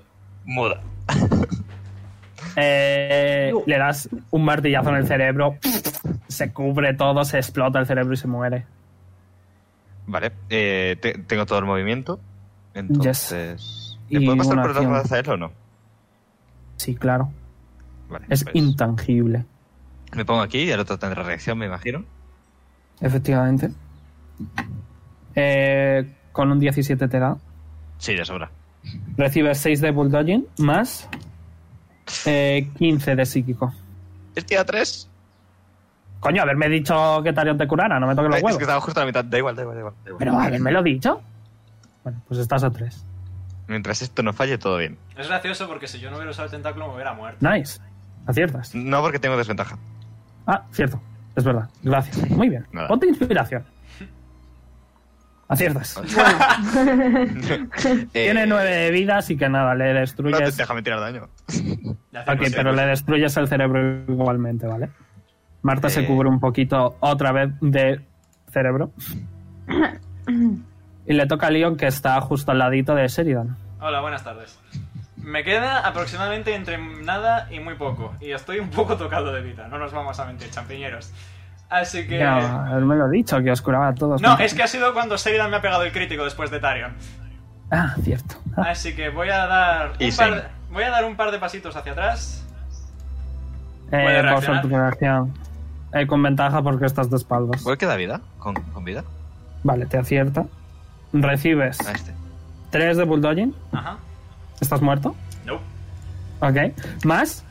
Eh, 2.55 3.51
le 3.65 3.77
das 3.77 4.09
un 4.31 4.45
martillazo 4.45 4.89
en 4.89 4.95
el 4.95 5.07
cerebro. 5.07 5.55
Se 6.27 6.51
cubre 6.53 6.93
todo, 6.93 7.23
se 7.25 7.37
explota 7.37 7.79
el 7.79 7.85
cerebro 7.85 8.13
y 8.13 8.17
se 8.17 8.27
muere. 8.27 8.65
Vale. 10.07 10.31
Eh, 10.49 10.97
te- 11.01 11.17
tengo 11.19 11.45
todo 11.45 11.59
el 11.59 11.65
movimiento. 11.65 12.19
Entonces. 12.73 13.97
Y 14.09 14.19
¿Le 14.19 14.25
puedo 14.25 14.37
pasar 14.37 14.55
por 14.61 14.67
detrás 14.73 14.85
acción. 15.01 15.09
de 15.09 15.19
él 15.19 15.29
o 15.31 15.37
no? 15.37 15.51
Sí, 16.77 16.95
claro. 16.95 17.31
Vale. 18.09 18.25
Es 18.29 18.43
pues, 18.43 18.55
intangible. 18.55 19.45
me 20.13 20.23
pongo 20.25 20.41
aquí 20.41 20.59
y 20.59 20.69
el 20.71 20.79
otro 20.79 20.97
tendrá 20.99 21.23
reacción, 21.23 21.57
me 21.57 21.65
imagino. 21.65 22.03
Efectivamente. 23.01 23.71
Eh, 25.35 26.09
con 26.31 26.51
un 26.51 26.59
17 26.59 27.07
te 27.07 27.19
da. 27.19 27.37
Sí, 27.97 28.13
de 28.13 28.25
sobra. 28.25 28.51
Recibes 29.17 29.57
6 29.59 29.81
de 29.81 29.91
bulldogging 29.91 30.45
más 30.59 31.09
eh, 32.25 32.69
15 32.77 33.15
de 33.15 33.25
psíquico. 33.25 33.73
¿Estoy 34.35 34.57
a 34.57 34.65
tres? 34.65 35.09
Coño, 36.19 36.41
haberme 36.41 36.67
dicho 36.69 37.21
que 37.23 37.33
Tarion 37.33 37.57
te 37.57 37.67
curara, 37.67 37.99
no 37.99 38.07
me 38.07 38.15
toques 38.15 38.29
los 38.29 38.35
Eh, 38.35 38.37
es 38.39 38.43
huevos. 38.43 38.57
que 38.57 38.63
estaba 38.63 38.81
justo 38.81 38.99
a 38.99 39.03
la 39.03 39.07
mitad. 39.07 39.23
Da 39.25 39.37
igual, 39.37 39.55
da 39.55 39.61
igual, 39.61 39.75
da 39.75 39.79
igual. 39.81 39.93
da 40.03 40.09
igual. 40.09 40.19
Pero 40.19 40.39
haberme 40.39 40.71
lo 40.71 40.81
dicho. 40.83 41.21
Bueno, 42.03 42.21
pues 42.27 42.39
estás 42.39 42.63
a 42.63 42.69
3. 42.71 43.03
Mientras 43.67 44.01
esto 44.01 44.21
no 44.23 44.33
falle, 44.33 44.57
todo 44.57 44.77
bien. 44.77 44.97
Es 45.17 45.27
gracioso 45.27 45.67
porque 45.67 45.87
si 45.87 45.99
yo 45.99 46.09
no 46.11 46.17
hubiera 46.17 46.31
usado 46.31 46.45
el 46.45 46.51
tentáculo 46.51 46.87
me 46.89 46.95
hubiera 46.95 47.13
muerto. 47.13 47.47
Nice. 47.49 47.79
Aciertas. 48.27 48.73
No 48.75 49.01
porque 49.01 49.19
tengo 49.19 49.37
desventaja. 49.37 49.77
Ah, 50.47 50.63
cierto. 50.71 50.99
Es 51.35 51.43
verdad. 51.43 51.69
Gracias. 51.83 52.29
Muy 52.29 52.49
bien. 52.49 52.65
Nada. 52.71 52.87
Ponte 52.87 53.07
inspiración. 53.07 53.63
Aciertas. 55.47 56.01
Eh, 57.85 58.07
Tiene 58.11 58.47
9 58.47 58.69
de 58.69 58.91
vida, 58.91 59.17
así 59.17 59.37
que 59.37 59.47
nada, 59.49 59.75
le 59.75 59.85
No 59.89 59.93
te 59.93 59.99
destruyes. 60.01 60.57
déjame 60.57 60.81
tirar 60.81 60.99
daño. 60.99 61.23
Ok, 62.27 62.41
pero 62.55 62.71
le 62.71 62.85
destruyes 62.87 63.35
el 63.37 63.47
cerebro 63.47 64.03
igualmente, 64.07 64.65
¿vale? 64.67 64.89
Marta 65.61 65.89
se 65.89 66.01
Eh. 66.01 66.05
cubre 66.07 66.29
un 66.29 66.39
poquito 66.39 66.97
otra 66.99 67.31
vez 67.31 67.49
de 67.61 68.01
cerebro. 68.51 68.91
y 71.07 71.13
le 71.13 71.25
toca 71.27 71.47
a 71.47 71.51
Leon 71.51 71.77
que 71.77 71.87
está 71.87 72.19
justo 72.21 72.51
al 72.51 72.59
ladito 72.59 72.95
de 72.95 73.07
Sheridan. 73.07 73.55
Hola, 73.79 74.01
buenas 74.01 74.23
tardes. 74.23 74.59
Me 75.17 75.43
queda 75.43 75.79
aproximadamente 75.79 76.53
entre 76.55 76.77
nada 76.77 77.47
y 77.51 77.59
muy 77.59 77.75
poco. 77.75 78.13
Y 78.21 78.31
estoy 78.31 78.59
un 78.59 78.69
poco 78.69 78.95
tocado 78.97 79.31
de 79.33 79.41
vida, 79.41 79.67
no 79.67 79.77
nos 79.77 79.91
vamos 79.91 80.19
a 80.19 80.25
mentir, 80.25 80.49
champiñeros. 80.51 81.11
Así 81.69 82.07
que... 82.07 82.19
Ya, 82.19 82.69
él 82.73 82.85
me 82.85 82.95
lo 82.95 83.05
ha 83.05 83.09
dicho, 83.09 83.41
que 83.41 83.51
os 83.51 83.61
curaba 83.61 83.89
a 83.89 83.95
todos. 83.95 84.21
No, 84.21 84.37
es 84.39 84.53
que 84.53 84.63
ha 84.63 84.67
sido 84.67 84.93
cuando 84.93 85.17
Sheridan 85.17 85.49
me 85.49 85.57
ha 85.57 85.61
pegado 85.61 85.83
el 85.83 85.91
crítico 85.91 86.23
después 86.23 86.51
de 86.51 86.59
Tarion. 86.59 86.93
Ah, 87.71 87.95
cierto. 88.03 88.35
Ah, 88.55 88.67
Así 88.69 88.95
que 88.95 89.09
voy 89.09 89.29
a 89.29 89.47
dar 89.47 89.93
Y 89.99 90.09
un 90.11 90.15
par 90.15 90.51
voy 90.71 90.83
a 90.83 90.89
dar 90.91 91.05
un 91.05 91.15
par 91.15 91.31
de 91.31 91.39
pasitos 91.39 91.75
hacia 91.75 91.93
atrás. 91.93 92.45
eh, 93.87 93.89
¿puede 93.89 94.15
por 94.17 94.23
reaccionar? 94.25 94.61
su 94.61 94.69
reacción. 94.69 95.33
Eh, 95.93 96.05
con 96.07 96.21
ventaja 96.21 96.61
porque 96.61 96.85
estás 96.85 97.09
de 97.09 97.15
espaldas. 97.17 97.61
¿Cuál 97.63 97.77
queda 97.77 97.95
vida? 97.95 98.21
¿Con, 98.37 98.53
con 98.55 98.83
vida? 98.83 99.03
Vale, 99.63 99.85
te 99.85 99.97
acierta. 99.97 100.45
Recibes 101.13 101.79
A 101.87 101.91
este. 101.93 102.13
3 102.71 102.97
de 102.97 103.03
bulldogging. 103.05 103.55
Ajá. 103.71 103.97
¿Estás 104.59 104.81
muerto? 104.81 105.15
No. 105.45 105.55
Ok. 106.41 106.57
Más. 107.05 107.44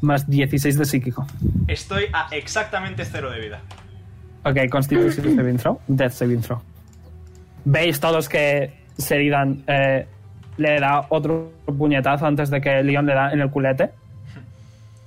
Más 0.00 0.28
16 0.28 0.78
de 0.78 0.84
psíquico. 0.84 1.26
Estoy 1.68 2.06
a 2.12 2.28
exactamente 2.30 3.04
cero 3.04 3.30
de 3.30 3.40
vida. 3.40 3.60
Ok, 4.44 4.70
Constitution 4.70 5.36
Saving 5.36 5.56
Throw. 5.58 5.80
Death 5.88 6.12
Saving 6.12 6.40
Throw. 6.40 6.60
Veis 7.64 8.00
todos 8.00 8.28
que 8.28 8.72
Sheridan 8.96 9.62
eh, 9.66 10.06
le 10.56 10.80
da 10.80 11.06
otro 11.10 11.52
puñetazo 11.66 12.26
antes 12.26 12.48
de 12.50 12.60
que 12.60 12.82
Leon 12.82 13.06
le 13.06 13.14
da 13.14 13.32
en 13.32 13.40
el 13.40 13.50
culete. 13.50 13.90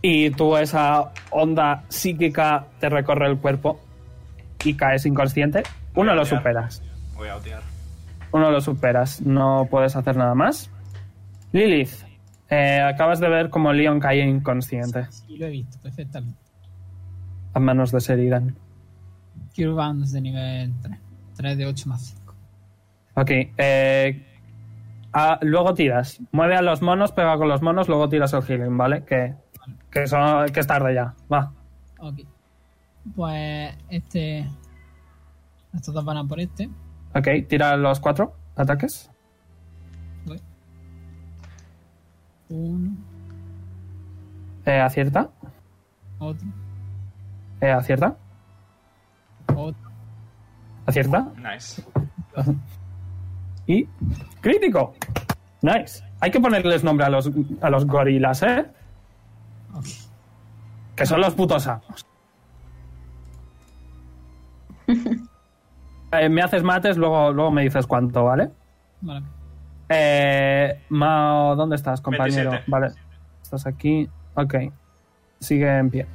Y 0.05 0.31
tú 0.31 0.57
esa 0.57 1.13
onda 1.29 1.85
psíquica 1.87 2.65
te 2.81 2.89
recorre 2.89 3.25
el 3.27 3.37
cuerpo 3.37 3.79
y 4.61 4.73
caes 4.73 5.05
inconsciente. 5.05 5.63
Voy 5.93 6.03
Uno 6.03 6.13
lo 6.13 6.25
superas. 6.25 6.83
Voy 7.15 7.29
a 7.29 7.37
odiar. 7.37 7.61
Uno 8.33 8.51
lo 8.51 8.59
superas. 8.59 9.21
No 9.21 9.65
puedes 9.71 9.95
hacer 9.95 10.17
nada 10.17 10.35
más. 10.35 10.69
Lilith, 11.53 11.93
eh, 12.53 12.81
acabas 12.81 13.19
de 13.19 13.29
ver 13.29 13.49
como 13.49 13.71
Leon 13.73 13.99
cae 13.99 14.19
inconsciente 14.19 15.07
Sí, 15.11 15.37
lo 15.37 15.45
he 15.47 15.49
visto 15.49 15.77
perfectamente. 15.81 16.37
a 17.53 17.59
manos 17.59 17.91
de 17.91 17.99
Sheridan. 17.99 18.55
Cure 19.55 19.69
Bounds 19.73 20.11
de 20.11 20.21
nivel 20.21 20.73
3. 20.81 20.97
3 21.35 21.57
de 21.57 21.65
8 21.65 21.89
más 21.89 22.01
5. 22.17 22.35
Ok, 23.15 23.31
eh, 23.57 24.25
luego 25.41 25.73
tiras. 25.73 26.19
Mueve 26.31 26.55
a 26.55 26.61
los 26.61 26.81
monos, 26.81 27.11
pega 27.11 27.37
con 27.37 27.47
los 27.47 27.61
monos, 27.61 27.87
luego 27.87 28.09
tiras 28.09 28.33
el 28.33 28.41
healing, 28.43 28.75
¿vale? 28.77 29.03
Que, 29.03 29.35
que, 29.91 30.07
son- 30.07 30.47
que 30.49 30.59
es 30.59 30.67
tarde 30.67 30.95
ya. 30.95 31.13
Va. 31.31 31.51
Ok. 31.99 32.19
Pues 33.15 33.75
este. 33.89 34.47
Estos 35.73 35.93
dos 35.93 36.05
van 36.05 36.17
a 36.17 36.23
por 36.25 36.39
este. 36.39 36.69
Ok, 37.15 37.27
tira 37.47 37.75
los 37.77 37.99
cuatro 37.99 38.35
ataques. 38.55 39.09
Uno, 42.49 42.91
Eh, 44.65 44.79
acierta. 44.79 45.29
otro, 46.19 46.47
Eh, 47.61 47.71
acierta. 47.71 48.15
otro. 49.47 49.91
Acierta. 50.85 51.31
Nice. 51.37 51.83
Y. 53.67 53.87
¡Crítico! 54.41 54.93
Nice. 55.61 56.03
Hay 56.19 56.31
que 56.31 56.39
ponerles 56.39 56.83
nombre 56.83 57.05
a 57.05 57.09
los, 57.09 57.29
a 57.61 57.69
los 57.69 57.85
gorilas, 57.85 58.41
¿eh? 58.43 58.65
Que 60.95 61.05
son 61.05 61.21
los 61.21 61.33
putos 61.33 61.67
amos. 61.67 62.05
Eh, 66.15 66.29
me 66.29 66.43
haces 66.43 66.61
mates, 66.61 66.95
luego, 66.95 67.31
luego 67.31 67.49
me 67.49 67.63
dices 67.63 67.87
cuánto, 67.87 68.25
¿vale? 68.25 68.51
Vale. 69.01 69.25
Eh, 69.95 70.79
Mao, 70.89 71.55
¿dónde 71.55 71.75
estás, 71.75 72.01
compañero? 72.01 72.49
27. 72.49 72.71
Vale, 72.71 72.87
estás 73.41 73.67
aquí. 73.67 74.09
Ok, 74.33 74.55
sigue 75.39 75.77
en 75.77 75.89
pie. 75.91 76.07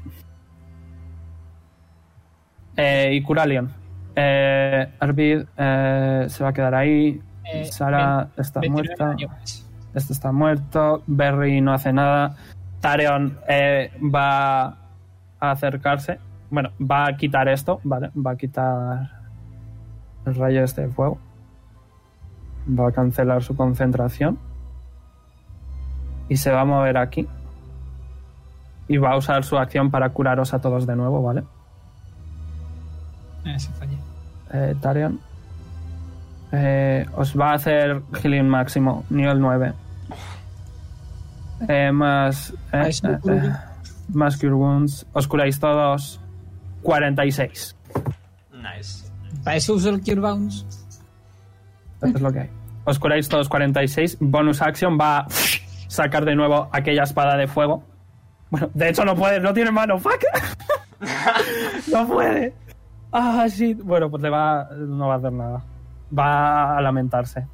Eh, 2.77 3.11
y 3.13 3.23
Curalion. 3.23 3.73
Eh, 4.17 4.89
Arvid 4.99 5.45
eh, 5.57 6.27
se 6.29 6.43
va 6.43 6.51
a 6.51 6.53
quedar 6.53 6.75
ahí. 6.75 7.23
Eh, 7.45 7.65
Sara 7.67 8.29
está 8.37 8.61
29 8.61 8.97
muerta. 9.17 9.37
Este 9.95 10.13
está 10.13 10.33
muerto. 10.33 11.03
Berry 11.07 11.61
no 11.61 11.73
hace 11.73 11.93
nada. 11.93 12.37
Tareon 12.81 13.39
eh, 13.49 13.93
va 14.03 14.67
a 14.67 15.51
acercarse. 15.51 16.19
Bueno, 16.51 16.71
va 16.81 17.07
a 17.07 17.17
quitar 17.17 17.49
esto, 17.49 17.81
¿vale? 17.85 18.11
Va 18.15 18.33
a 18.33 18.37
quitar 18.37 19.11
el 20.27 20.35
rayo 20.35 20.65
este 20.65 20.83
de 20.83 20.89
fuego. 20.89 21.19
Va 22.69 22.89
a 22.89 22.93
cancelar 22.93 23.43
su 23.43 23.57
concentración. 23.57 24.39
Y 26.29 26.37
se 26.37 26.51
va 26.51 26.61
a 26.63 26.65
mover 26.65 26.99
aquí. 26.99 27.27
Y 28.89 28.97
va 28.99 29.13
a 29.13 29.17
usar 29.17 29.45
su 29.45 29.57
acción 29.59 29.91
para 29.91 30.11
curaros 30.11 30.53
a 30.55 30.61
todos 30.61 30.87
de 30.87 30.97
nuevo, 30.97 31.23
¿vale? 31.23 31.45
Eh, 33.45 33.59
se 33.59 33.71
fallé. 33.73 33.97
Eh, 34.53 34.75
Tarion. 34.81 35.21
Eh, 36.53 37.07
os 37.15 37.39
va 37.39 37.51
a 37.51 37.55
hacer 37.55 38.03
healing 38.23 38.49
máximo, 38.49 39.05
nivel 39.11 39.41
9. 39.41 39.73
Eh, 41.69 41.93
más. 41.93 42.55
eh, 42.73 42.91
eh, 43.03 43.19
eh, 43.29 43.53
más 44.13 44.37
Cure 44.39 44.55
Wounds. 44.55 45.07
Os 45.13 45.29
curáis 45.29 45.59
todos 45.61 46.21
46. 46.83 47.77
Nice. 48.53 49.11
Para 49.45 49.57
eso 49.57 49.75
uso 49.75 49.91
el 49.91 50.01
Cure 50.01 50.21
Bounds. 50.21 50.65
Eso 52.01 52.17
es 52.17 52.21
lo 52.23 52.33
que 52.33 52.41
hay. 52.41 52.51
Os 52.89 52.99
curáis 52.99 53.29
todos 53.29 53.49
46. 53.51 54.17
Bonus 54.21 54.63
action 54.63 54.97
va 54.99 55.19
a 55.19 55.27
sacar 55.89 56.25
de 56.25 56.35
nuevo 56.35 56.69
aquella 56.73 57.03
espada 57.03 57.37
de 57.37 57.47
fuego. 57.47 57.83
Bueno, 58.51 58.71
de 58.73 58.89
hecho 58.89 59.05
no 59.05 59.15
puede, 59.15 59.41
no 59.41 59.53
tiene 59.53 59.71
mano. 59.71 59.99
Fuck. 59.99 60.25
no 61.93 62.07
puede. 62.09 62.55
Ah, 63.13 63.47
shit. 63.49 63.83
Bueno, 63.83 64.09
pues 64.11 64.23
le 64.23 64.31
va, 64.31 64.69
no 64.75 65.09
va 65.09 65.15
a 65.15 65.19
hacer 65.19 65.33
nada. 65.33 65.63
Va 66.19 66.79
a 66.79 66.81
lamentarse. 66.81 67.47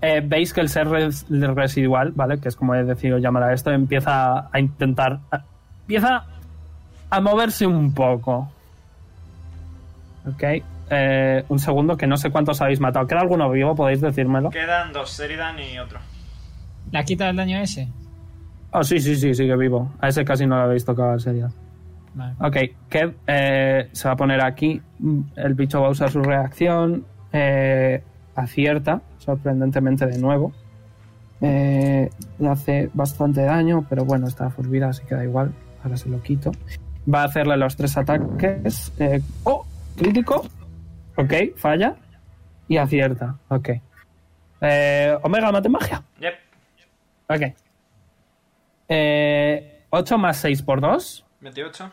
Eh, 0.00 0.22
Veis 0.24 0.52
que 0.52 0.60
el 0.60 0.68
ser 0.68 0.88
res- 0.88 1.26
residual, 1.28 2.12
¿vale? 2.14 2.38
Que 2.38 2.48
es 2.48 2.56
como 2.56 2.74
he 2.76 2.84
decidido 2.84 3.18
llamar 3.18 3.42
a 3.44 3.52
esto, 3.52 3.70
empieza 3.72 4.48
a 4.52 4.60
intentar. 4.60 5.18
empieza 5.82 6.24
a 7.10 7.20
moverse 7.20 7.66
un 7.66 7.92
poco. 7.92 8.48
Ok. 10.26 10.42
Eh, 10.90 11.44
un 11.48 11.58
segundo, 11.58 11.96
que 11.96 12.06
no 12.06 12.16
sé 12.16 12.30
cuántos 12.30 12.60
habéis 12.60 12.80
matado. 12.80 13.06
¿Queda 13.06 13.20
alguno 13.20 13.50
vivo? 13.50 13.74
¿Podéis 13.74 14.00
decírmelo? 14.00 14.50
Quedan 14.50 14.92
dos, 14.92 15.18
Sheridan 15.18 15.58
y 15.58 15.78
otro. 15.78 15.98
¿Le 16.90 16.98
has 16.98 17.04
quitado 17.06 17.30
el 17.30 17.36
daño 17.36 17.58
ese? 17.58 17.88
Oh, 18.72 18.82
sí, 18.84 19.00
sí, 19.00 19.16
sí, 19.16 19.34
sigue 19.34 19.56
vivo. 19.56 19.92
A 20.00 20.08
ese 20.08 20.24
casi 20.24 20.46
no 20.46 20.56
lo 20.56 20.62
habéis 20.62 20.84
tocado 20.84 21.18
serio. 21.18 21.50
Vale. 22.14 22.34
Ok, 22.40 22.56
Kev 22.90 23.14
eh, 23.26 23.88
se 23.92 24.08
va 24.08 24.14
a 24.14 24.16
poner 24.16 24.42
aquí. 24.42 24.80
El 25.36 25.54
bicho 25.54 25.80
va 25.80 25.88
a 25.88 25.90
usar 25.90 26.10
su 26.10 26.20
reacción. 26.22 27.04
eh, 27.32 28.02
acierta, 28.34 29.00
sorprendentemente 29.18 30.06
de 30.06 30.18
nuevo. 30.18 30.52
Eh, 31.40 32.08
le 32.38 32.48
hace 32.48 32.90
bastante 32.94 33.42
daño, 33.42 33.84
pero 33.88 34.04
bueno, 34.04 34.26
está 34.28 34.48
full 34.50 34.66
vida, 34.68 34.88
así 34.88 35.02
que 35.06 35.14
da 35.14 35.24
igual. 35.24 35.52
Ahora 35.82 35.96
se 35.96 36.08
lo 36.08 36.22
quito. 36.22 36.52
Va 37.12 37.22
a 37.22 37.24
hacerle 37.24 37.56
los 37.56 37.76
tres 37.76 37.96
ataques. 37.96 38.92
eh, 38.98 39.20
¡Oh! 39.44 39.64
Crítico. 39.96 40.46
Ok, 41.16 41.56
falla. 41.56 41.96
Y 42.68 42.76
acierta. 42.78 43.36
Ok. 43.48 43.68
Eh, 44.60 45.18
Omega, 45.22 45.50
mate 45.52 45.68
magia. 45.68 46.02
Yep. 46.20 46.34
Ok. 47.28 47.42
Eh, 48.88 49.82
8 49.90 50.18
más 50.18 50.36
6 50.38 50.62
por 50.62 50.80
2. 50.80 51.24
28. 51.40 51.90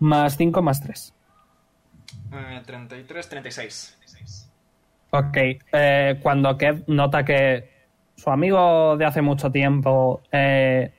Más 0.00 0.36
5 0.36 0.62
más 0.62 0.80
3. 0.80 1.14
eh, 2.32 2.62
33, 2.64 3.28
36. 3.28 3.98
Ok. 5.10 5.36
eh, 5.36 6.18
cuando 6.22 6.56
Kev 6.56 6.84
nota 6.86 7.24
que 7.24 7.68
su 8.14 8.30
amigo 8.30 8.96
de 8.96 9.04
hace 9.04 9.20
mucho 9.22 9.50
tiempo 9.50 10.22
eh, 10.30 10.92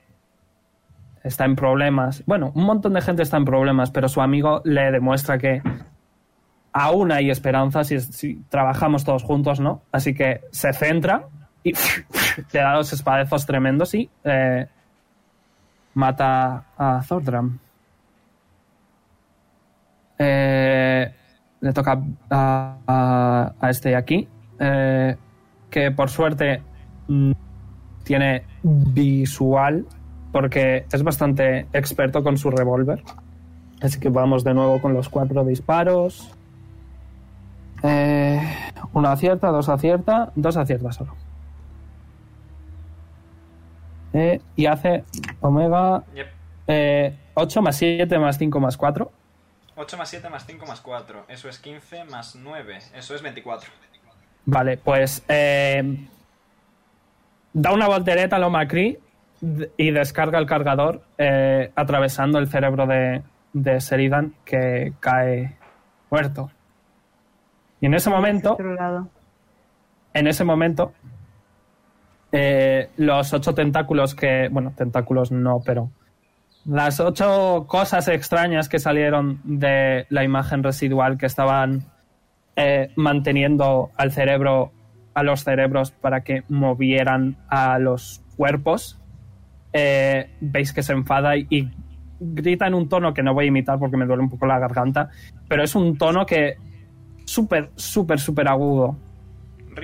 está 1.24 1.46
en 1.46 1.56
problemas. 1.56 2.24
Bueno, 2.26 2.52
un 2.56 2.66
montón 2.66 2.94
de 2.94 3.02
gente 3.02 3.24
está 3.24 3.38
en 3.38 3.46
problemas, 3.46 3.92
pero 3.92 4.10
su 4.10 4.22
amigo 4.22 4.62
le 4.66 4.92
demuestra 4.92 5.38
que 5.38 5.62
aún 6.74 7.12
hay 7.12 7.30
esperanza 7.30 7.84
si, 7.84 8.00
si 8.00 8.36
trabajamos 8.50 9.04
todos 9.04 9.24
juntos, 9.24 9.60
¿no? 9.60 9.82
Así 9.92 10.14
que 10.14 10.42
se 10.52 10.74
centra 10.74 11.28
y 11.64 11.74
le 12.54 12.60
da 12.60 12.74
dos 12.74 12.94
espadazos 12.94 13.46
tremendos 13.46 13.94
y 13.94 14.10
eh, 14.24 14.68
mata 15.94 16.66
a 16.78 17.02
Thordram. 17.08 17.60
Eh, 20.18 21.16
le 21.62 21.74
toca 21.74 22.02
a 22.30 23.70
este 23.70 23.90
de 23.90 23.96
aquí, 23.96 24.28
eh, 24.60 25.16
que 25.70 25.92
por 25.92 26.10
suerte 26.10 26.62
mm, 27.08 27.32
tiene 28.04 28.44
visual 28.64 29.86
porque 30.32 30.86
es 30.92 31.04
bastante 31.04 31.68
experto 31.74 32.24
con 32.24 32.38
su 32.38 32.50
revólver. 32.52 33.04
Así 33.82 34.00
que 34.00 34.10
vamos 34.10 34.44
de 34.44 34.54
nuevo 34.54 34.80
con 34.80 34.94
los 34.94 35.10
cuatro 35.10 35.44
disparos. 35.44 36.36
Eh, 37.84 38.42
uno 38.94 39.10
acierta, 39.10 39.48
dos 39.50 39.70
acierta, 39.70 40.32
dos 40.36 40.58
acierta 40.58 40.92
solo. 40.92 41.16
Eh, 44.14 44.42
y 44.56 44.66
hace 44.66 45.04
Omega 45.40 46.04
Yep. 46.14 46.28
eh, 46.68 47.18
8 47.34 47.62
más 47.62 47.78
7 47.78 48.20
más 48.20 48.38
5 48.38 48.60
más 48.60 48.78
4. 48.78 49.12
8 49.78 49.98
más 49.98 50.10
7 50.10 50.30
más 50.30 50.46
5 50.46 50.66
más 50.66 50.82
4. 50.82 51.26
Eso 51.30 51.48
es 51.50 51.60
15 51.60 52.04
más 52.06 52.36
9. 52.36 52.78
Eso 52.94 53.16
es 53.16 53.22
24. 53.22 53.70
Vale, 54.46 54.78
pues 54.78 55.24
eh, 55.30 56.08
da 57.54 57.72
una 57.72 57.88
voltereta 57.88 58.36
a 58.36 58.40
lo 58.40 58.50
Macri 58.50 59.00
y 59.78 59.92
descarga 59.92 60.38
el 60.40 60.46
cargador 60.46 61.04
eh, 61.18 61.72
atravesando 61.76 62.38
el 62.38 62.48
cerebro 62.48 62.86
de, 62.86 63.24
de 63.54 63.80
Sheridan 63.80 64.36
que 64.44 64.94
cae 65.00 65.56
muerto. 66.10 66.52
Y 67.82 67.88
en 67.88 67.96
ese 67.96 68.10
momento, 68.12 68.58
en 70.14 70.28
ese 70.28 70.44
momento, 70.44 70.94
eh, 72.32 72.90
los 72.98 73.34
ocho 73.34 73.54
tentáculos 73.54 74.14
que, 74.16 74.48
bueno, 74.50 74.72
tentáculos 74.78 75.32
no, 75.32 75.62
pero 75.66 75.90
las 76.66 77.00
ocho 77.00 77.66
cosas 77.68 78.08
extrañas 78.08 78.70
que 78.70 78.78
salieron 78.78 79.42
de 79.44 80.06
la 80.10 80.24
imagen 80.24 80.62
residual 80.62 81.18
que 81.18 81.26
estaban 81.26 81.86
eh, 82.56 82.92
manteniendo 82.96 83.90
al 83.98 84.12
cerebro, 84.12 84.72
a 85.16 85.24
los 85.24 85.44
cerebros 85.44 85.90
para 85.90 86.22
que 86.22 86.44
movieran 86.50 87.38
a 87.50 87.80
los 87.80 88.22
cuerpos, 88.38 89.00
eh, 89.74 90.30
veis 90.40 90.72
que 90.72 90.84
se 90.84 90.94
enfada 90.94 91.36
y 91.36 91.72
grita 92.20 92.68
en 92.68 92.76
un 92.76 92.88
tono 92.88 93.14
que 93.16 93.24
no 93.24 93.34
voy 93.34 93.46
a 93.46 93.48
imitar 93.48 93.80
porque 93.80 93.98
me 93.98 94.06
duele 94.06 94.22
un 94.22 94.30
poco 94.30 94.46
la 94.46 94.60
garganta, 94.60 95.10
pero 95.48 95.64
es 95.64 95.74
un 95.74 95.98
tono 95.98 96.28
que 96.28 96.58
súper, 97.26 97.72
súper, 97.76 98.20
súper 98.20 98.48
agudo. 98.48 98.96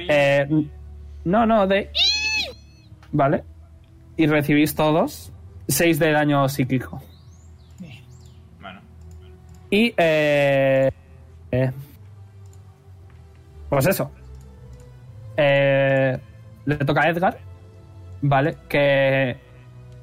Eh, 0.10 0.48
no, 1.26 1.46
no, 1.46 1.68
de... 1.68 1.90
Vale. 3.12 3.44
Y 4.16 4.28
recibís 4.28 4.76
todos 4.76 5.32
6 5.68 6.00
de 6.00 6.12
daño 6.12 6.48
psíquico. 6.50 7.02
Bueno. 8.60 8.82
Y... 9.70 9.94
Eh, 9.98 10.92
eh, 11.52 11.72
pues 13.70 13.88
eso. 13.88 14.12
Eh, 15.36 16.18
le 16.66 16.76
toca 16.78 17.02
a 17.02 17.10
Edgar. 17.10 17.38
Vale. 18.22 18.58
Que 18.70 19.38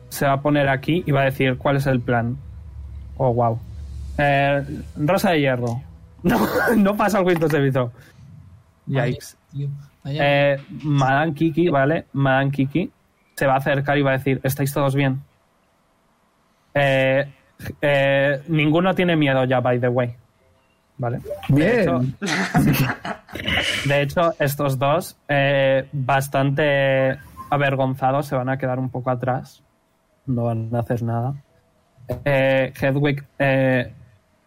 se 0.09 0.27
va 0.27 0.35
a 0.35 0.41
poner 0.41 0.69
aquí 0.69 1.03
y 1.07 1.11
va 1.11 1.23
a 1.23 1.25
decir 1.25 1.59
cuál 1.59 1.77
es 1.77 1.87
el 1.87 2.01
plan. 2.01 2.37
Oh, 3.17 3.33
wow. 3.33 3.59
Eh, 4.19 4.65
Rosa 4.97 5.31
de 5.31 5.41
hierro. 5.41 5.83
No, 6.25 6.39
no 6.77 6.97
pasa 6.97 7.21
el 7.21 7.27
Windows 7.27 7.53
Service. 7.53 7.79
Yikes. 8.87 9.37
Eh, 10.05 10.57
Madame 10.83 11.33
Kiki, 11.33 11.69
¿vale? 11.69 12.07
Madame 12.13 12.51
Kiki 12.51 12.91
se 13.37 13.47
va 13.47 13.55
a 13.55 13.59
acercar 13.59 13.97
y 13.97 14.03
va 14.03 14.11
a 14.11 14.19
decir, 14.19 14.41
¿estáis 14.43 14.73
todos 14.73 14.95
bien? 14.95 15.23
Eh, 16.75 17.25
eh, 17.81 18.43
ninguno 18.49 18.95
tiene 18.95 19.17
miedo 19.17 19.45
ya, 19.45 19.61
by 19.61 19.81
the 19.81 19.89
way. 19.89 20.15
¿Vale? 20.97 21.21
De 21.49 21.83
hecho, 21.83 21.99
Bien. 21.99 22.17
de 23.87 24.03
hecho, 24.03 24.33
estos 24.39 24.79
dos, 24.79 25.17
eh, 25.29 25.89
bastante 25.93 27.19
avergonzados, 27.51 28.27
se 28.27 28.37
van 28.37 28.49
a 28.49 28.59
quedar 28.59 28.79
un 28.79 28.91
poco 28.91 29.11
atrás. 29.11 29.63
No 30.27 30.45
van 30.45 30.71
a 30.73 30.79
hacer 30.81 31.03
nada. 31.03 31.35
Eh, 32.25 32.73
Hedwig 32.81 33.25
eh, 33.39 33.93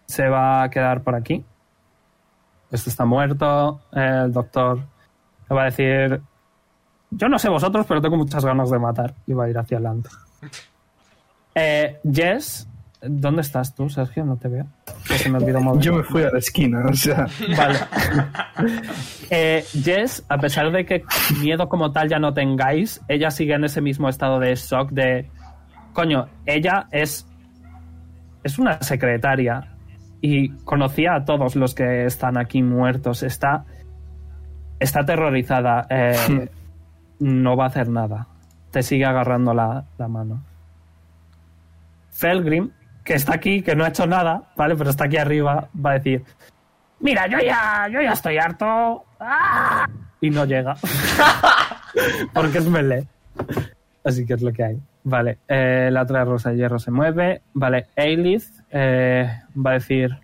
se 0.05 0.29
va 0.29 0.63
a 0.63 0.69
quedar 0.69 1.01
por 1.01 1.15
aquí. 1.15 1.43
Este 2.71 2.89
está 2.89 3.05
muerto. 3.05 3.81
El 3.91 4.31
doctor 4.31 4.77
le 5.49 5.55
va 5.55 5.61
a 5.63 5.65
decir: 5.65 6.21
Yo 7.11 7.29
no 7.29 7.39
sé 7.39 7.49
vosotros, 7.49 7.85
pero 7.87 8.01
tengo 8.01 8.17
muchas 8.17 8.43
ganas 8.43 8.69
de 8.69 8.79
matar. 8.79 9.13
Y 9.25 9.33
va 9.33 9.45
a 9.45 9.49
ir 9.49 9.57
hacia 9.57 9.77
adelante. 9.77 10.09
Eh, 11.59 11.99
Jess, 12.13 12.69
¿dónde 13.01 13.41
estás 13.41 13.73
tú, 13.73 13.89
Sergio? 13.89 14.23
No 14.23 14.37
te 14.37 14.47
veo. 14.47 14.67
Que 15.07 15.17
se 15.17 15.27
me 15.27 15.39
olvidó 15.39 15.59
mover. 15.59 15.81
Yo 15.81 15.95
me 15.95 16.03
fui 16.03 16.21
a 16.21 16.29
la 16.29 16.37
esquina, 16.37 16.85
o 16.87 16.93
sea. 16.93 17.25
Vale. 17.57 17.79
Eh, 19.31 19.65
Jess, 19.83 20.23
a 20.29 20.37
pesar 20.37 20.71
de 20.71 20.85
que 20.85 21.03
miedo 21.41 21.67
como 21.67 21.91
tal 21.91 22.07
ya 22.07 22.19
no 22.19 22.31
tengáis, 22.33 23.01
ella 23.07 23.31
sigue 23.31 23.55
en 23.55 23.63
ese 23.63 23.81
mismo 23.81 24.07
estado 24.07 24.39
de 24.39 24.55
shock 24.55 24.91
de... 24.91 25.31
Coño, 25.93 26.29
ella 26.45 26.87
es... 26.91 27.25
Es 28.43 28.59
una 28.59 28.79
secretaria 28.81 29.76
y 30.21 30.49
conocía 30.63 31.15
a 31.15 31.25
todos 31.25 31.55
los 31.55 31.75
que 31.75 32.05
están 32.05 32.37
aquí 32.37 32.63
muertos. 32.63 33.23
Está... 33.23 33.65
Está 34.79 35.01
aterrorizada. 35.01 35.87
Eh, 35.89 36.49
no 37.19 37.55
va 37.55 37.65
a 37.65 37.67
hacer 37.67 37.89
nada. 37.89 38.27
Te 38.71 38.83
sigue 38.83 39.05
agarrando 39.05 39.53
la, 39.53 39.85
la 39.97 40.07
mano. 40.07 40.43
Felgrim, 42.11 42.71
que 43.03 43.13
está 43.13 43.35
aquí, 43.35 43.61
que 43.61 43.75
no 43.75 43.85
ha 43.85 43.89
hecho 43.89 44.05
nada, 44.05 44.43
¿vale? 44.55 44.75
Pero 44.75 44.89
está 44.89 45.05
aquí 45.05 45.17
arriba, 45.17 45.69
va 45.73 45.91
a 45.91 45.93
decir... 45.93 46.23
Mira, 46.99 47.27
yo 47.27 47.37
ya, 47.39 47.87
yo 47.91 48.01
ya 48.01 48.13
estoy 48.13 48.37
harto. 48.37 49.05
¡Ah! 49.19 49.87
Y 50.19 50.31
no 50.31 50.45
llega. 50.45 50.75
Porque 52.33 52.57
es 52.57 52.67
melee. 52.67 53.07
Así 54.03 54.25
que 54.25 54.33
es 54.33 54.41
lo 54.41 54.51
que 54.51 54.63
hay. 54.63 54.81
Vale, 55.03 55.37
eh, 55.47 55.89
la 55.91 56.01
otra 56.01 56.25
rosa 56.25 56.49
de 56.49 56.57
hierro 56.57 56.79
se 56.79 56.91
mueve. 56.91 57.43
Vale, 57.53 57.87
Eilith 57.95 58.56
eh, 58.71 59.39
va 59.55 59.71
a 59.71 59.73
decir... 59.73 60.17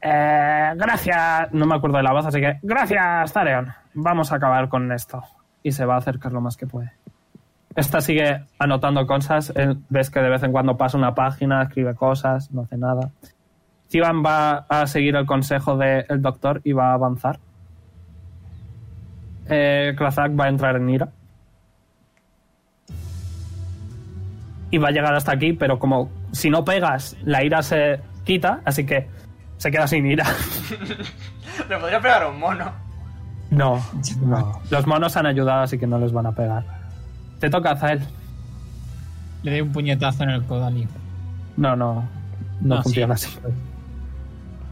eh, 0.00 0.72
gracias, 0.76 1.52
no 1.52 1.66
me 1.66 1.74
acuerdo 1.74 1.98
de 1.98 2.02
la 2.02 2.12
voz, 2.12 2.26
así 2.26 2.40
que 2.40 2.58
gracias, 2.62 3.32
Zareon. 3.32 3.72
Vamos 3.94 4.32
a 4.32 4.36
acabar 4.36 4.68
con 4.68 4.90
esto. 4.92 5.22
Y 5.62 5.72
se 5.72 5.84
va 5.84 5.96
a 5.96 5.98
acercar 5.98 6.32
lo 6.32 6.40
más 6.40 6.56
que 6.56 6.66
puede. 6.66 6.92
Esta 7.76 8.00
sigue 8.00 8.44
anotando 8.58 9.06
cosas. 9.06 9.52
eh, 9.54 9.74
ves 9.90 10.10
que 10.10 10.20
de 10.20 10.30
vez 10.30 10.42
en 10.42 10.52
cuando 10.52 10.76
pasa 10.76 10.96
una 10.96 11.14
página, 11.14 11.62
escribe 11.62 11.94
cosas, 11.94 12.50
no 12.50 12.62
hace 12.62 12.76
nada. 12.76 13.10
Sivan 13.88 14.24
va 14.24 14.66
a 14.68 14.86
seguir 14.86 15.16
el 15.16 15.26
consejo 15.26 15.76
del 15.76 16.22
doctor 16.22 16.60
y 16.64 16.72
va 16.72 16.90
a 16.90 16.94
avanzar. 16.94 17.38
Eh, 19.48 19.94
Krazak 19.96 20.38
va 20.38 20.44
a 20.44 20.48
entrar 20.48 20.76
en 20.76 20.88
ira. 20.88 21.08
Y 24.70 24.78
va 24.78 24.88
a 24.88 24.92
llegar 24.92 25.12
hasta 25.14 25.32
aquí, 25.32 25.52
pero 25.52 25.78
como 25.78 26.08
si 26.32 26.50
no 26.50 26.64
pegas, 26.64 27.16
la 27.24 27.42
ira 27.44 27.62
se 27.62 28.00
quita, 28.24 28.60
así 28.64 28.84
que 28.86 29.08
se 29.58 29.70
queda 29.70 29.86
sin 29.86 30.06
ira. 30.06 30.24
Le 31.68 31.76
podría 31.78 32.00
pegar 32.00 32.22
a 32.22 32.28
un 32.28 32.38
mono. 32.38 32.70
No, 33.50 33.80
no. 34.22 34.60
Los 34.70 34.86
monos 34.86 35.16
han 35.16 35.26
ayudado, 35.26 35.62
así 35.62 35.76
que 35.78 35.86
no 35.86 35.98
les 35.98 36.12
van 36.12 36.26
a 36.26 36.32
pegar. 36.32 36.64
Te 37.40 37.50
toca, 37.50 37.74
Zael. 37.76 38.00
Le 39.42 39.50
doy 39.50 39.60
un 39.62 39.72
puñetazo 39.72 40.22
en 40.22 40.30
el 40.30 40.44
codo. 40.44 40.70
No, 41.56 41.74
no. 41.76 42.08
No 42.60 42.76
Ah, 42.76 42.82
funciona 42.82 43.14
así. 43.14 43.28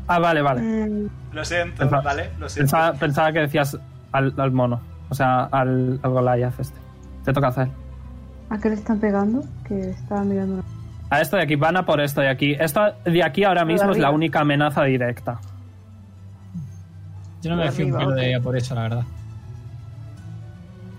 Ah, 0.07 0.19
vale, 0.21 0.43
vale. 0.43 0.61
Mm, 0.63 1.09
Lo 1.33 1.45
siento, 1.45 1.79
Pensaba- 1.79 2.03
¿vale? 2.03 2.31
Lo 2.39 2.49
siento. 2.49 2.71
Pensaba, 2.71 2.93
pensaba 2.99 3.33
que 3.33 3.41
decías 3.41 3.77
al, 4.13 4.33
al 4.39 4.53
mono. 4.53 4.81
O 5.11 5.15
sea, 5.15 5.45
al, 5.45 5.99
al 6.03 6.11
Goliath 6.11 6.61
este. 6.61 6.79
Te 7.25 7.33
toca 7.33 7.49
hacer. 7.49 7.69
¿A 8.51 8.59
qué 8.59 8.69
le 8.69 8.75
están 8.77 8.99
pegando? 9.01 9.43
Que 9.67 9.91
estaba 9.91 10.23
mirando. 10.23 10.55
una- 10.55 10.65
A 11.11 11.21
esto 11.21 11.37
de 11.37 11.43
aquí, 11.43 11.57
van 11.57 11.77
a 11.77 11.87
por 11.87 12.01
esto 12.01 12.21
de 12.21 12.29
aquí. 12.29 12.57
Esto 12.59 12.95
de 13.05 13.23
aquí 13.23 13.45
ahora 13.45 13.65
mismo 13.65 13.93
es 13.93 13.99
la 13.99 14.11
única 14.11 14.41
amenaza 14.41 14.85
directa. 14.85 15.41
Yo 17.43 17.51
no 17.51 17.57
me 17.57 17.71
fío 17.71 17.87
un 17.87 17.97
pelo 17.97 18.13
de 18.13 18.29
ella 18.29 18.41
por 18.41 18.57
eso, 18.57 18.75
la 18.75 18.83
verdad. 18.83 19.05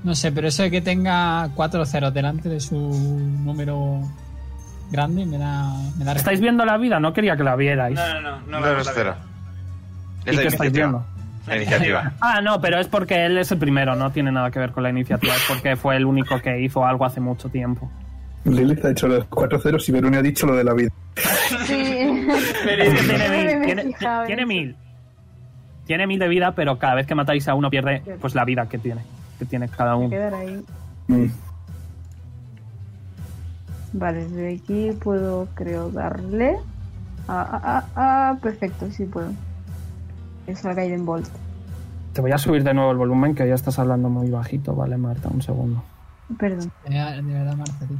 No 0.03 0.15
sé, 0.15 0.31
pero 0.31 0.47
eso 0.47 0.63
de 0.63 0.71
que 0.71 0.81
tenga 0.81 1.49
cuatro 1.55 1.85
ceros 1.85 2.13
delante 2.13 2.47
de 2.47 2.59
su 2.59 2.77
número 2.77 4.01
grande 4.89 5.25
me 5.25 5.37
da, 5.37 5.73
me 5.97 6.05
da 6.05 6.13
¿Estáis 6.13 6.39
viendo 6.39 6.65
la 6.65 6.77
vida? 6.77 6.99
No 6.99 7.13
quería 7.13 7.35
que 7.35 7.43
la 7.43 7.55
vierais. 7.55 7.95
No, 7.95 8.21
no, 8.21 8.21
no. 8.21 8.47
No, 8.47 8.59
No, 8.61 8.65
a 8.65 8.81
espera. 8.81 9.17
¿Y 10.25 10.29
Es 10.29 10.39
qué 10.39 10.47
estáis 10.47 10.71
viendo? 10.71 11.05
La 11.45 11.57
iniciativa. 11.57 12.13
Ah, 12.21 12.41
no, 12.41 12.61
pero 12.61 12.79
es 12.79 12.87
porque 12.87 13.25
él 13.25 13.37
es 13.37 13.51
el 13.51 13.57
primero, 13.57 13.95
no 13.95 14.11
tiene 14.11 14.31
nada 14.31 14.51
que 14.51 14.59
ver 14.59 14.71
con 14.71 14.83
la 14.83 14.89
iniciativa, 14.89 15.33
es 15.35 15.45
porque 15.47 15.75
fue 15.75 15.97
el 15.97 16.05
único 16.05 16.39
que 16.39 16.61
hizo 16.61 16.85
algo 16.85 17.05
hace 17.05 17.19
mucho 17.19 17.49
tiempo. 17.49 17.91
Lilith 18.45 18.85
ha 18.85 18.91
hecho 18.91 19.07
los 19.07 19.25
cuatro 19.25 19.59
ceros 19.59 19.87
y 19.89 19.91
Veruni 19.91 20.17
ha 20.17 20.21
dicho 20.21 20.47
lo 20.47 20.55
de 20.55 20.63
la 20.63 20.73
vida. 20.73 20.89
Sí. 21.65 21.75
Pero 22.63 22.83
Es 22.83 22.93
que 22.93 22.99
es 22.99 23.07
tiene 23.07 23.29
mil, 23.29 23.95
tiene, 24.27 24.45
mil. 24.45 24.75
Tiene 25.85 26.07
mil 26.07 26.19
de 26.19 26.27
vida, 26.27 26.53
pero 26.53 26.77
cada 26.77 26.95
vez 26.95 27.07
que 27.07 27.15
matáis 27.15 27.47
a 27.47 27.55
uno 27.55 27.69
pierde 27.69 28.01
pues 28.21 28.35
la 28.35 28.45
vida 28.45 28.67
que 28.69 28.77
tiene, 28.77 29.01
que 29.37 29.45
tiene 29.45 29.67
cada 29.69 29.95
uno. 29.95 30.09
quedar 30.09 30.33
ahí. 30.33 30.63
Mm. 31.07 31.25
Vale, 33.93 34.27
desde 34.27 34.55
aquí 34.55 34.91
puedo, 35.01 35.47
creo, 35.55 35.89
darle. 35.89 36.57
Ah, 37.27 37.47
ah, 37.51 37.61
ah, 37.63 37.85
ah, 37.95 38.37
perfecto, 38.41 38.89
sí 38.91 39.05
puedo. 39.05 39.31
Que 40.45 40.55
salga 40.55 40.83
Aiden 40.83 41.05
Bolt. 41.05 41.27
Te 42.13 42.21
voy 42.21 42.31
a 42.31 42.37
subir 42.37 42.63
de 42.63 42.73
nuevo 42.73 42.91
el 42.91 42.97
volumen, 42.97 43.35
que 43.35 43.47
ya 43.47 43.55
estás 43.55 43.79
hablando 43.79 44.09
muy 44.09 44.29
bajito, 44.29 44.75
vale, 44.75 44.97
Marta, 44.97 45.29
un 45.29 45.41
segundo. 45.41 45.83
Perdón. 46.37 46.71
De 46.87 46.89
de 46.95 47.21
verdad, 47.21 47.55
Marce, 47.55 47.85
tío. 47.87 47.97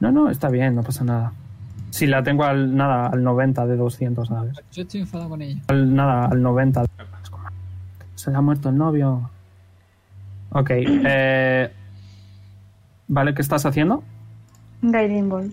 No, 0.00 0.12
no, 0.12 0.30
está 0.30 0.48
bien, 0.48 0.74
no 0.74 0.82
pasa 0.82 1.04
nada. 1.04 1.32
Si 1.90 2.06
la 2.06 2.22
tengo 2.22 2.44
al 2.44 2.76
nada, 2.76 3.06
al 3.06 3.22
90 3.22 3.66
de 3.66 3.76
200, 3.76 4.28
¿sabes? 4.28 4.54
Yo 4.72 4.82
estoy 4.82 5.00
enfadado 5.00 5.30
con 5.30 5.42
ella. 5.42 5.62
Al, 5.68 5.94
nada, 5.94 6.26
al 6.26 6.42
90. 6.42 6.82
Es 7.22 7.30
como, 7.30 7.44
Se 8.14 8.30
le 8.30 8.36
ha 8.36 8.40
muerto 8.40 8.68
el 8.68 8.76
novio. 8.76 9.30
Ok, 10.50 10.70
eh... 10.72 11.72
Vale, 13.08 13.34
¿qué 13.34 13.42
estás 13.42 13.64
haciendo? 13.64 14.02
Guiding 14.82 15.28
Ball. 15.28 15.52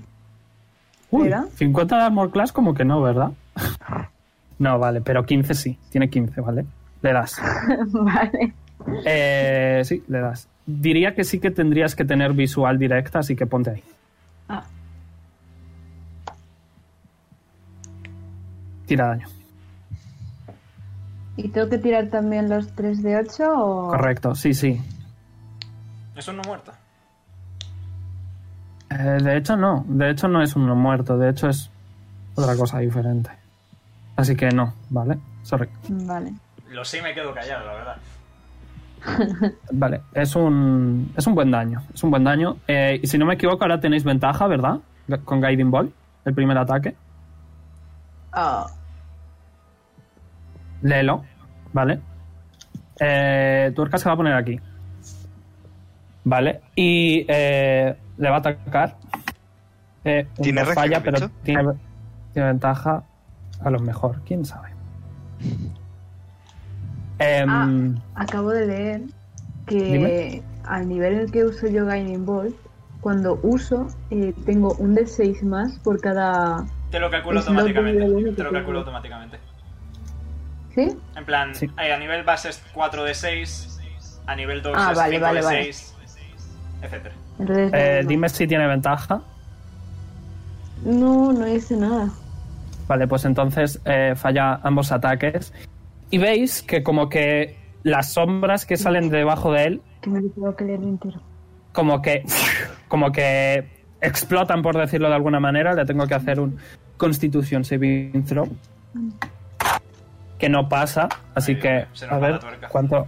Uy, 1.11 1.27
¿Era? 1.27 1.45
50 1.55 1.95
de 1.95 2.01
Armor 2.03 2.31
Class 2.31 2.51
como 2.51 2.73
que 2.73 2.83
no, 2.83 3.01
¿verdad? 3.01 3.31
No, 4.59 4.79
vale, 4.79 5.01
pero 5.01 5.25
15 5.25 5.53
sí. 5.53 5.77
Tiene 5.89 6.09
15, 6.09 6.41
¿vale? 6.41 6.65
Le 7.01 7.13
das. 7.13 7.39
vale. 7.87 8.53
Eh, 9.05 9.81
sí, 9.85 10.03
le 10.07 10.19
das. 10.19 10.47
Diría 10.65 11.13
que 11.13 11.23
sí 11.23 11.39
que 11.39 11.51
tendrías 11.51 11.95
que 11.95 12.05
tener 12.05 12.33
visual 12.33 12.79
directa, 12.79 13.19
así 13.19 13.35
que 13.35 13.45
ponte 13.45 13.69
ahí. 13.71 13.83
Tira 18.93 19.07
daño. 19.07 19.25
¿Y 21.35 21.49
tengo 21.49 21.67
que 21.67 21.79
tirar 21.79 22.09
también 22.09 22.47
los 22.47 22.75
3 22.75 23.01
de 23.01 23.17
8 23.17 23.43
o...? 23.51 23.87
Correcto, 23.87 24.35
sí, 24.35 24.53
sí. 24.53 24.79
Es 26.15 26.27
un 26.27 26.37
no 26.37 26.43
muerto. 26.43 26.71
Eh, 28.91 29.17
de 29.19 29.35
hecho, 29.35 29.57
no. 29.57 29.83
De 29.87 30.11
hecho, 30.11 30.27
no 30.27 30.43
es 30.43 30.55
uno 30.55 30.75
muerto. 30.75 31.17
De 31.17 31.31
hecho, 31.31 31.49
es 31.49 31.71
otra 32.35 32.55
cosa 32.55 32.77
diferente. 32.77 33.31
Así 34.15 34.35
que 34.35 34.49
no, 34.49 34.75
¿vale? 34.91 35.17
Sorry. 35.41 35.67
Vale. 35.89 36.31
Lo 36.69 36.83
y 36.83 37.01
me 37.01 37.15
quedo 37.15 37.33
callado, 37.33 37.65
la 37.65 37.73
verdad. 37.73 37.97
Vale, 39.71 40.01
es 40.13 40.35
un, 40.35 41.11
es 41.17 41.25
un 41.25 41.33
buen 41.33 41.49
daño. 41.49 41.81
Es 41.91 42.03
un 42.03 42.11
buen 42.11 42.23
daño. 42.23 42.57
Eh, 42.67 42.99
y 43.01 43.07
si 43.07 43.17
no 43.17 43.25
me 43.25 43.33
equivoco, 43.33 43.63
ahora 43.63 43.79
tenéis 43.79 44.03
ventaja, 44.03 44.45
¿verdad? 44.45 44.81
Con 45.25 45.41
Guiding 45.41 45.71
Ball, 45.71 45.91
el 46.25 46.35
primer 46.35 46.59
ataque. 46.59 46.95
Ah, 48.31 48.67
Léelo, 50.83 51.23
¿vale? 51.73 51.99
Eh, 52.99 53.71
Tuerca 53.75 53.97
se 53.97 54.07
va 54.07 54.13
a 54.13 54.17
poner 54.17 54.33
aquí. 54.33 54.59
¿Vale? 56.25 56.61
Y 56.75 57.25
eh, 57.27 57.95
le 58.17 58.29
va 58.29 58.35
a 58.35 58.39
atacar. 58.39 58.95
Eh, 60.05 60.27
¿Tiene 60.41 60.63
falla, 60.65 61.01
pero 61.01 61.29
tiene, 61.43 61.63
tiene 62.33 62.47
ventaja. 62.49 63.03
A 63.61 63.69
lo 63.69 63.79
mejor, 63.79 64.21
quién 64.25 64.45
sabe. 64.45 64.69
Em, 67.19 67.49
Ah. 67.49 68.01
acabo 68.15 68.49
de 68.51 68.65
leer 68.65 69.01
que 69.65 69.81
Dime. 69.81 70.43
al 70.65 70.87
nivel 70.87 71.13
en 71.13 71.19
el 71.21 71.31
que 71.31 71.45
uso 71.45 71.67
yo 71.67 71.85
Guiding 71.85 72.25
Ball, 72.25 72.53
cuando 72.99 73.39
uso, 73.43 73.87
eh, 74.11 74.33
tengo 74.45 74.73
un 74.79 74.95
D6 74.95 75.43
más 75.43 75.79
por 75.79 75.99
cada... 76.01 76.65
Te 76.91 76.99
lo 76.99 77.09
calculo 77.09 77.39
automáticamente. 77.39 78.31
Te 78.33 78.43
lo 78.43 78.51
calculo 78.51 78.79
automáticamente. 78.79 79.37
¿Sí? 80.75 80.89
En 81.15 81.25
plan, 81.25 81.53
Sí. 81.55 81.69
a 81.77 81.97
nivel 81.97 82.23
base 82.23 82.49
es 82.49 82.63
4 82.73 83.03
de 83.03 83.13
6, 83.13 83.79
a 84.25 84.35
nivel 84.35 84.61
2 84.61 84.73
Ah, 84.77 84.89
es 84.91 84.97
vale, 84.97 85.11
5 85.15 85.21
vale, 85.25 85.39
de 85.39 85.45
vale. 85.45 85.63
6, 85.73 85.95
etcétera. 86.81 87.15
Entonces, 87.39 87.71
eh, 87.73 87.99
no. 88.03 88.09
dime 88.09 88.29
si 88.29 88.47
tiene 88.47 88.67
ventaja. 88.67 89.21
No, 90.83 91.31
no 91.31 91.47
hice 91.47 91.75
nada. 91.77 92.09
Vale, 92.87 93.07
pues 93.07 93.23
entonces 93.25 93.79
eh, 93.85 94.13
falla 94.15 94.59
ambos 94.63 94.91
ataques. 94.91 95.53
Y 96.09 96.17
veis 96.17 96.61
que 96.61 96.83
como 96.83 97.09
que 97.09 97.57
las 97.83 98.13
sombras 98.13 98.65
que 98.65 98.77
salen 98.77 99.09
debajo 99.09 99.51
de 99.53 99.63
él, 99.65 99.81
Que 100.01 100.09
me 100.09 100.21
lo 100.21 100.29
tengo 100.29 100.55
que 100.55 100.63
leer 100.65 100.81
entero. 100.83 101.21
como 101.71 102.01
que, 102.01 102.23
como 102.87 103.11
que 103.11 103.83
explotan, 104.01 104.61
por 104.61 104.77
decirlo 104.77 105.07
de 105.09 105.15
alguna 105.15 105.39
manera. 105.39 105.73
Le 105.73 105.85
tengo 105.85 106.05
que 106.07 106.13
hacer 106.15 106.39
un 106.39 106.57
Constitution 106.97 107.63
Saving 107.63 108.23
Throw. 108.25 108.47
Que 110.43 110.49
no 110.49 110.67
pasa, 110.67 111.07
así 111.35 111.57
que 111.57 111.85
a 112.09 112.17
ver 112.17 112.37
cuánto, 112.69 113.07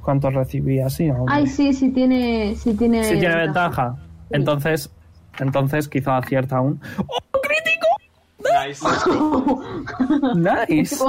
cuánto 0.00 0.30
recibí 0.30 0.78
así. 0.78 1.10
hombre. 1.10 1.34
Ay, 1.34 1.48
sí, 1.48 1.72
sí 1.72 1.90
tiene... 1.90 2.54
Sí 2.54 2.74
tiene, 2.74 3.02
Si 3.02 3.18
tiene 3.18 3.34
ventaja. 3.34 3.96
Entonces, 4.30 4.88
entonces 5.40 5.88
quizá 5.88 6.16
acierta 6.16 6.58
aún. 6.58 6.80
¡Oh, 7.08 7.40
crítico! 7.42 7.88
Nice. 8.64 8.86
Nice. 10.70 10.96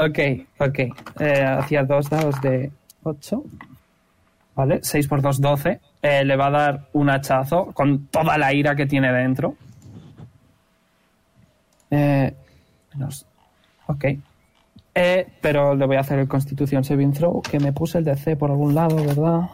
Ok, 0.00 0.18
ok. 0.58 0.78
Eh, 1.20 1.44
hacía 1.44 1.84
dos 1.84 2.10
dados 2.10 2.40
de 2.40 2.72
8. 3.04 3.40
Vale, 4.56 4.80
6 4.82 5.06
por 5.06 5.22
2, 5.22 5.40
12. 5.40 5.80
Eh, 6.02 6.24
le 6.24 6.34
va 6.34 6.46
a 6.46 6.50
dar 6.50 6.88
un 6.94 7.10
hachazo 7.10 7.66
con 7.66 8.06
toda 8.06 8.36
la 8.38 8.52
ira 8.52 8.74
que 8.74 8.86
tiene 8.86 9.12
dentro. 9.12 9.54
Eh, 11.92 12.34
menos. 12.92 13.24
Ok. 13.86 14.04
Eh, 15.00 15.28
pero 15.40 15.76
le 15.76 15.86
voy 15.86 15.94
a 15.94 16.00
hacer 16.00 16.18
el 16.18 16.26
Constitución 16.26 16.82
Saving 16.82 17.12
Throw, 17.12 17.40
que 17.40 17.60
me 17.60 17.72
puse 17.72 17.98
el 17.98 18.04
DC 18.04 18.34
por 18.34 18.50
algún 18.50 18.74
lado, 18.74 18.96
¿verdad? 18.96 19.48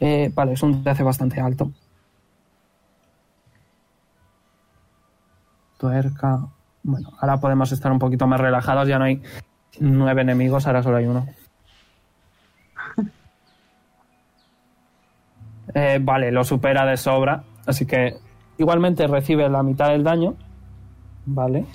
Eh, 0.00 0.32
vale, 0.34 0.54
es 0.54 0.62
un 0.64 0.82
DC 0.82 1.04
bastante 1.04 1.40
alto. 1.40 1.70
Tuerca. 5.78 6.44
Bueno, 6.82 7.12
ahora 7.20 7.38
podemos 7.38 7.70
estar 7.70 7.92
un 7.92 8.00
poquito 8.00 8.26
más 8.26 8.40
relajados. 8.40 8.88
Ya 8.88 8.98
no 8.98 9.04
hay 9.04 9.22
nueve 9.78 10.22
enemigos, 10.22 10.66
ahora 10.66 10.82
solo 10.82 10.96
hay 10.96 11.06
uno. 11.06 11.26
Eh, 15.74 15.98
vale, 16.00 16.32
lo 16.32 16.42
supera 16.42 16.86
de 16.86 16.96
sobra. 16.96 17.44
Así 17.66 17.84
que 17.84 18.16
igualmente 18.56 19.06
recibe 19.06 19.48
la 19.48 19.62
mitad 19.62 19.90
del 19.90 20.04
daño. 20.04 20.34
Vale. 21.26 21.66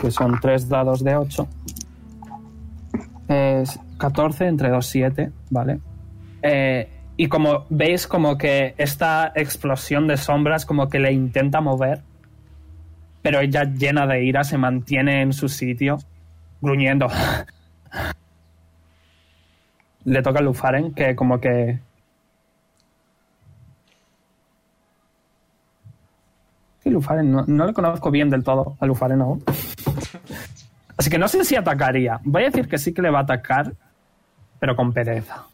Que 0.00 0.10
son 0.10 0.38
tres 0.40 0.68
dados 0.68 1.02
de 1.04 1.16
8. 1.16 1.48
Es 3.28 3.78
14 3.98 4.46
entre 4.46 4.70
2, 4.70 4.86
7. 4.86 5.30
Vale. 5.50 5.80
Eh, 6.42 6.88
y 7.16 7.28
como 7.28 7.66
veis, 7.70 8.06
como 8.06 8.36
que 8.36 8.74
esta 8.78 9.32
explosión 9.34 10.08
de 10.08 10.16
sombras 10.16 10.66
como 10.66 10.88
que 10.88 10.98
le 10.98 11.12
intenta 11.12 11.60
mover 11.60 12.02
pero 13.22 13.40
ella 13.40 13.64
llena 13.64 14.06
de 14.06 14.24
ira 14.24 14.44
se 14.44 14.58
mantiene 14.58 15.22
en 15.22 15.32
su 15.32 15.48
sitio, 15.48 15.98
gruñendo. 16.60 17.06
Le 20.04 20.20
toca 20.20 20.40
a 20.40 20.42
Lufaren, 20.42 20.92
que 20.92 21.14
como 21.14 21.40
que... 21.40 21.78
Sí, 26.80 26.90
Lufaren, 26.90 27.30
no, 27.30 27.44
no 27.46 27.66
le 27.66 27.72
conozco 27.72 28.10
bien 28.10 28.28
del 28.28 28.42
todo 28.42 28.76
a 28.80 28.86
Lufaren 28.86 29.20
aún. 29.20 29.44
Así 30.96 31.10
que 31.10 31.18
no 31.18 31.28
sé 31.28 31.44
si 31.44 31.56
atacaría. 31.56 32.20
Voy 32.24 32.42
a 32.42 32.46
decir 32.46 32.68
que 32.68 32.78
sí 32.78 32.92
que 32.92 33.02
le 33.02 33.10
va 33.10 33.20
a 33.20 33.22
atacar, 33.22 33.72
pero 34.58 34.76
con 34.76 34.92
pereza. 34.92 35.44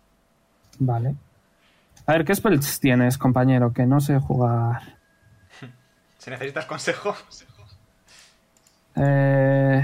Vale. 0.79 1.15
A 2.07 2.13
ver, 2.13 2.25
¿qué 2.25 2.35
spells 2.35 2.81
tienes, 2.81 3.19
compañero? 3.19 3.73
Que 3.73 3.87
no 3.87 4.01
sé 4.01 4.19
jugar. 4.19 4.97
Si 6.19 6.31
necesitas 6.31 6.67
consejo, 6.67 7.15
Eh... 8.97 9.83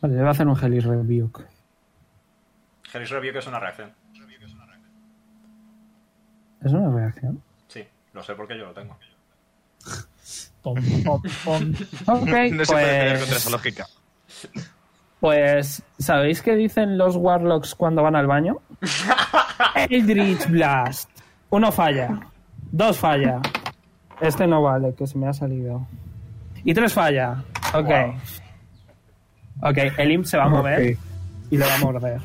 Vale, 0.00 0.14
le 0.14 0.20
voy 0.20 0.28
a 0.28 0.30
hacer 0.30 0.48
un 0.48 0.58
Hellish 0.58 0.84
Rebuke. 0.84 1.46
Hellish 2.92 3.10
Review 3.10 3.32
que 3.32 3.38
es 3.38 3.46
una 3.46 3.60
reacción. 3.60 3.92
¿Es 6.64 6.72
una 6.72 6.90
reacción? 6.90 7.42
Lo 8.12 8.22
sé 8.22 8.34
porque 8.34 8.58
yo 8.58 8.66
lo 8.66 8.72
tengo. 8.72 8.96
Pom, 10.62 10.76
pom, 11.04 11.22
pom. 11.44 11.72
Ok, 12.06 12.28
no 12.52 12.64
se 12.64 12.72
puede 12.72 12.86
pelear 12.86 13.08
pues, 13.10 13.20
contra 13.20 13.36
esa 13.38 13.50
lógica. 13.50 13.86
pues, 15.20 15.82
¿sabéis 15.98 16.42
qué 16.42 16.54
dicen 16.56 16.98
los 16.98 17.16
Warlocks 17.16 17.74
cuando 17.74 18.02
van 18.02 18.16
al 18.16 18.26
baño? 18.26 18.58
Eldritch 19.88 20.48
Blast. 20.48 21.10
Uno 21.50 21.72
falla. 21.72 22.20
Dos 22.70 22.98
falla. 22.98 23.40
Este 24.20 24.46
no 24.46 24.62
vale, 24.62 24.94
que 24.94 25.06
se 25.06 25.18
me 25.18 25.28
ha 25.28 25.32
salido. 25.32 25.86
Y 26.64 26.72
tres 26.74 26.92
falla. 26.92 27.42
Ok. 27.74 27.90
Ok, 29.62 29.78
el 29.98 30.12
imp 30.12 30.24
se 30.24 30.36
va 30.36 30.44
a 30.44 30.48
mover 30.48 30.96
y 31.50 31.56
le 31.56 31.66
va 31.66 31.74
a 31.74 31.78
morder. 31.78 32.20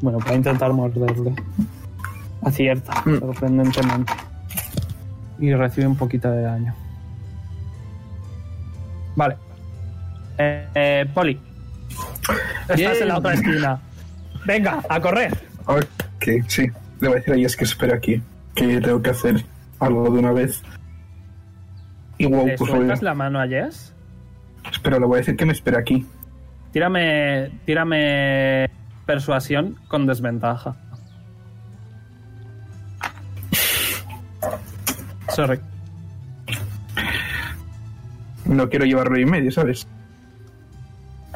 Bueno, 0.00 0.18
va 0.18 0.30
a 0.30 0.34
intentar 0.34 0.72
morderle. 0.72 1.34
Acierta, 2.42 3.02
Mm. 3.04 3.18
sorprendentemente. 3.20 4.12
Y 5.42 5.52
recibe 5.52 5.88
un 5.88 5.96
poquito 5.96 6.30
de 6.30 6.42
daño. 6.42 6.72
Vale. 9.16 9.36
Eh, 10.38 10.68
eh, 10.74 11.06
Poli. 11.12 11.38
Estás 12.60 12.76
Bien. 12.76 12.92
en 13.00 13.08
la 13.08 13.18
otra 13.18 13.34
esquina. 13.34 13.80
Venga, 14.46 14.80
a 14.88 15.00
correr. 15.00 15.36
Ok, 15.66 16.46
sí. 16.46 16.70
Le 17.00 17.08
voy 17.08 17.16
a 17.16 17.20
decir 17.20 17.34
a 17.34 17.36
Jess 17.36 17.56
que 17.56 17.64
espera 17.64 17.96
aquí. 17.96 18.22
Que 18.54 18.80
tengo 18.80 19.02
que 19.02 19.10
hacer 19.10 19.44
algo 19.80 20.04
de 20.04 20.20
una 20.20 20.30
vez. 20.30 20.62
Y 22.18 22.26
wow, 22.26 22.46
¿Le 22.46 22.56
pues 22.56 22.70
voy 22.70 22.78
sueltas 22.78 23.00
a... 23.00 23.04
la 23.04 23.14
mano 23.14 23.40
a 23.40 23.48
Jess? 23.48 23.92
Pero 24.84 25.00
le 25.00 25.06
voy 25.06 25.16
a 25.16 25.18
decir 25.18 25.36
que 25.36 25.44
me 25.44 25.52
espere 25.52 25.76
aquí. 25.76 26.06
Tírame, 26.72 27.50
tírame 27.66 28.70
persuasión 29.06 29.76
con 29.88 30.06
desventaja. 30.06 30.76
Sorry. 35.34 35.60
No 38.44 38.68
quiero 38.68 38.84
llevarlo 38.84 39.18
y 39.18 39.24
medio, 39.24 39.50
¿sabes? 39.50 39.86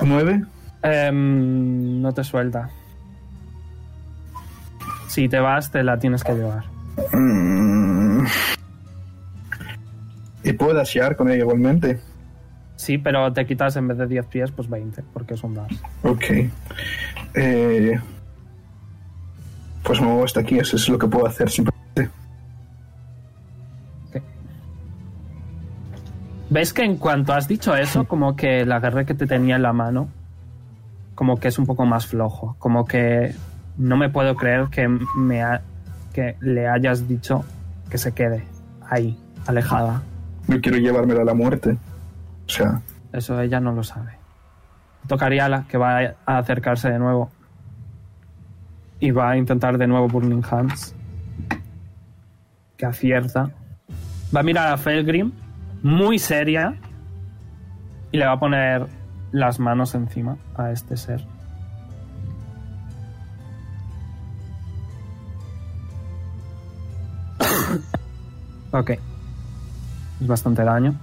¿Nueve? 0.04 0.44
Em, 0.82 2.00
no 2.02 2.12
te 2.12 2.22
suelta. 2.22 2.70
Si 5.08 5.28
te 5.28 5.40
vas, 5.40 5.70
te 5.70 5.82
la 5.82 5.98
tienes 5.98 6.22
que 6.22 6.34
llevar. 6.34 6.64
Mm. 7.12 8.26
¿Y 10.44 10.52
puedo 10.52 10.74
dashear 10.74 11.16
con 11.16 11.28
ella 11.30 11.38
igualmente? 11.38 11.98
Sí, 12.76 12.98
pero 12.98 13.32
te 13.32 13.46
quitas 13.46 13.74
en 13.76 13.88
vez 13.88 13.98
de 13.98 14.06
10 14.06 14.26
pies, 14.26 14.50
pues 14.52 14.68
20, 14.68 15.02
porque 15.12 15.34
es 15.34 15.42
un 15.42 15.54
dash. 15.54 15.76
Ok. 16.02 16.24
Eh, 17.34 17.98
pues 19.82 20.00
me 20.00 20.06
muevo 20.06 20.24
hasta 20.24 20.40
aquí, 20.40 20.58
eso 20.58 20.76
es 20.76 20.88
lo 20.88 20.98
que 20.98 21.06
puedo 21.06 21.26
hacer 21.26 21.50
simplemente. 21.50 21.85
¿Ves 26.48 26.72
que 26.72 26.84
en 26.84 26.96
cuanto 26.96 27.32
has 27.32 27.48
dicho 27.48 27.74
eso, 27.74 28.06
como 28.06 28.36
que 28.36 28.60
el 28.60 28.70
agarre 28.72 29.04
que 29.04 29.14
te 29.14 29.26
tenía 29.26 29.56
en 29.56 29.62
la 29.62 29.72
mano, 29.72 30.08
como 31.14 31.38
que 31.38 31.48
es 31.48 31.58
un 31.58 31.66
poco 31.66 31.84
más 31.86 32.06
flojo? 32.06 32.54
Como 32.58 32.84
que 32.86 33.34
no 33.76 33.96
me 33.96 34.08
puedo 34.08 34.36
creer 34.36 34.66
que, 34.70 34.86
me 34.88 35.42
ha- 35.42 35.62
que 36.12 36.36
le 36.40 36.68
hayas 36.68 37.08
dicho 37.08 37.44
que 37.90 37.98
se 37.98 38.12
quede 38.12 38.44
ahí, 38.88 39.18
alejada. 39.46 40.02
No 40.46 40.60
quiero 40.60 40.78
llevármela 40.78 41.22
a 41.22 41.24
la 41.24 41.34
muerte. 41.34 41.76
O 42.46 42.48
sea, 42.48 42.80
Eso 43.12 43.40
ella 43.40 43.58
no 43.60 43.72
lo 43.72 43.82
sabe. 43.82 44.12
Tocaría 45.08 45.46
a 45.46 45.48
la 45.48 45.64
que 45.64 45.78
va 45.78 46.14
a 46.26 46.38
acercarse 46.38 46.90
de 46.90 46.98
nuevo. 46.98 47.30
Y 49.00 49.10
va 49.10 49.30
a 49.30 49.36
intentar 49.36 49.78
de 49.78 49.86
nuevo 49.86 50.08
Burning 50.08 50.42
Hands. 50.48 50.94
Que 52.76 52.86
acierta. 52.86 53.50
Va 54.34 54.40
a 54.40 54.42
mirar 54.42 54.72
a 54.72 54.76
Felgrim, 54.76 55.32
muy 55.82 56.18
seria. 56.18 56.76
Y 58.12 58.18
le 58.18 58.26
va 58.26 58.32
a 58.32 58.38
poner 58.38 58.86
las 59.32 59.58
manos 59.58 59.94
encima 59.94 60.36
a 60.56 60.70
este 60.70 60.96
ser. 60.96 61.24
ok. 68.72 68.90
Es 70.20 70.26
bastante 70.26 70.64
daño. 70.64 70.94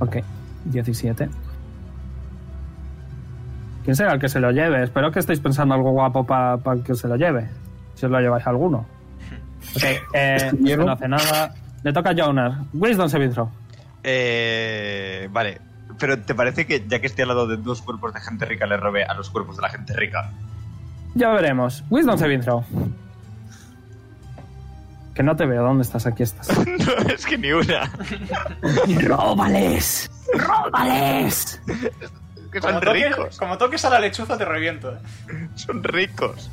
Ok, 0.00 0.16
17. 0.64 1.28
¿Quién 3.84 3.96
será 3.96 4.14
el 4.14 4.20
que 4.20 4.28
se 4.28 4.40
lo 4.40 4.50
lleve? 4.50 4.82
Espero 4.82 5.10
que 5.12 5.20
estéis 5.20 5.40
pensando 5.40 5.74
algo 5.74 5.90
guapo 5.92 6.26
para 6.26 6.58
que 6.84 6.94
se 6.94 7.06
lo 7.06 7.16
lleve. 7.16 7.48
Si 7.94 8.06
os 8.06 8.12
lo 8.12 8.18
lleváis 8.20 8.46
a 8.46 8.50
alguno. 8.50 8.86
Ok, 9.76 9.84
eh, 10.14 10.36
este 10.36 10.76
no 10.76 10.92
hace 10.92 11.08
nada. 11.08 11.54
Le 11.82 11.92
toca 11.92 12.10
a 12.10 12.14
Jonar. 12.16 12.58
Wisdom 12.72 13.08
throw. 13.32 13.50
Eh, 14.02 15.28
vale. 15.30 15.60
Pero 15.98 16.18
¿te 16.20 16.34
parece 16.34 16.66
que 16.66 16.84
ya 16.86 17.00
que 17.00 17.06
estoy 17.06 17.22
al 17.22 17.28
lado 17.28 17.46
de 17.46 17.56
dos 17.56 17.82
cuerpos 17.82 18.14
de 18.14 18.20
gente 18.20 18.44
rica 18.46 18.66
le 18.66 18.76
robé 18.76 19.04
a 19.04 19.14
los 19.14 19.28
cuerpos 19.30 19.56
de 19.56 19.62
la 19.62 19.68
gente 19.70 19.92
rica? 19.94 20.30
Ya 21.14 21.30
veremos. 21.30 21.82
Wisdom 21.90 22.16
saving 22.18 22.40
throw. 22.40 22.64
Que 25.14 25.22
no 25.22 25.36
te 25.36 25.44
veo. 25.44 25.62
¿Dónde 25.62 25.82
estás? 25.82 26.06
Aquí 26.06 26.22
estás. 26.22 26.48
no, 26.66 27.12
es 27.12 27.26
que 27.26 27.36
ni 27.36 27.52
una. 27.52 27.90
¡Róbales! 29.02 30.10
¡Róbales! 30.34 31.60
Que 32.52 32.60
Como 32.60 32.72
son 32.74 32.80
toques, 32.82 33.16
ricos. 33.16 33.38
como 33.38 33.58
toques 33.58 33.84
a 33.84 33.90
la 33.90 34.00
lechuza 34.00 34.36
te 34.38 34.44
reviento. 34.44 34.92
eh. 34.92 34.98
Son 35.54 35.82
ricos. 35.84 36.50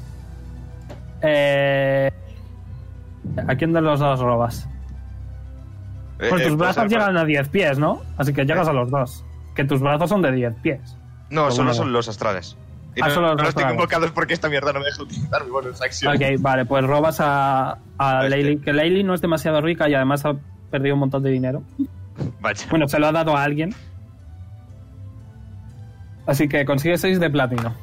Eh, 1.22 2.12
¿A 3.48 3.56
quién 3.56 3.74
de 3.74 3.82
los 3.82 4.00
dos 4.00 4.20
robas? 4.20 4.68
Eh, 6.20 6.28
Pues 6.30 6.42
eh, 6.42 6.48
tus 6.48 6.58
brazos 6.58 6.84
al- 6.84 6.90
llegan 6.90 7.18
a 7.18 7.26
10 7.26 7.48
pies, 7.50 7.78
¿no? 7.80 8.02
Así 8.18 8.34
que 8.34 8.44
llegas 8.46 8.68
a 8.68 8.74
los 8.74 8.90
dos. 8.90 9.24
Que 9.56 9.64
tus 9.66 9.80
brazos 9.82 10.10
son 10.10 10.22
de 10.22 10.32
10 10.32 10.54
pies. 10.62 10.98
No, 11.30 11.52
solo 11.52 11.74
son 11.74 11.92
los 11.92 12.08
astrales. 12.10 12.56
Y 12.96 13.02
Ah, 13.02 13.10
no, 13.10 13.14
solo 13.14 13.28
los 13.34 13.42
no 13.44 13.48
astrales. 13.50 13.74
invocados 13.74 14.12
porque 14.12 14.34
esta 14.34 14.50
mierda 14.50 14.74
no 14.74 14.80
me 14.80 14.86
deja 14.86 15.04
utilizar 15.04 15.44
mi 15.44 15.52
bonus 15.52 15.82
action. 15.82 16.16
Ok, 16.16 16.22
vale, 16.40 16.66
pues 16.66 16.84
robas 16.86 17.20
a, 17.20 17.78
a 18.00 18.24
este. 18.24 18.30
Laylee, 18.30 18.62
que 18.62 18.74
Laylee 18.74 19.04
no 19.04 19.14
es 19.14 19.22
demasiado 19.22 19.62
rica 19.62 19.88
y 19.88 19.94
además 19.94 20.26
ha 20.26 20.34
perdido 20.72 20.96
un 20.96 21.02
montón 21.02 21.22
de 21.22 21.30
dinero. 21.30 21.62
Vaya. 22.40 22.66
Bueno, 22.72 22.88
se 22.88 22.98
lo 23.00 23.08
ha 23.08 23.12
dado 23.12 23.38
a 23.38 23.44
alguien. 23.44 23.70
Así 26.26 26.48
que 26.50 26.66
consigue 26.66 26.98
6 26.98 27.20
de 27.20 27.30
platino. 27.30 27.74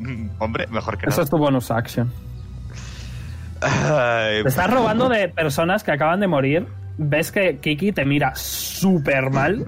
Mm, 0.00 0.28
Hombre, 0.38 0.66
mejor 0.68 0.96
que 0.98 1.06
Eso 1.06 1.10
nada. 1.16 1.22
es 1.24 1.30
tu 1.30 1.36
bonus 1.38 1.70
action. 1.70 2.10
Ay, 3.64 4.42
Te 4.42 4.48
estás 4.48 4.70
robando 4.70 5.08
de 5.08 5.28
personas 5.28 5.82
que 5.82 5.92
acaban 5.92 6.20
de 6.20 6.26
morir. 6.26 6.66
Ves 6.96 7.32
que 7.32 7.58
Kiki 7.58 7.92
te 7.92 8.04
mira 8.04 8.32
súper 8.34 9.30
mal. 9.30 9.66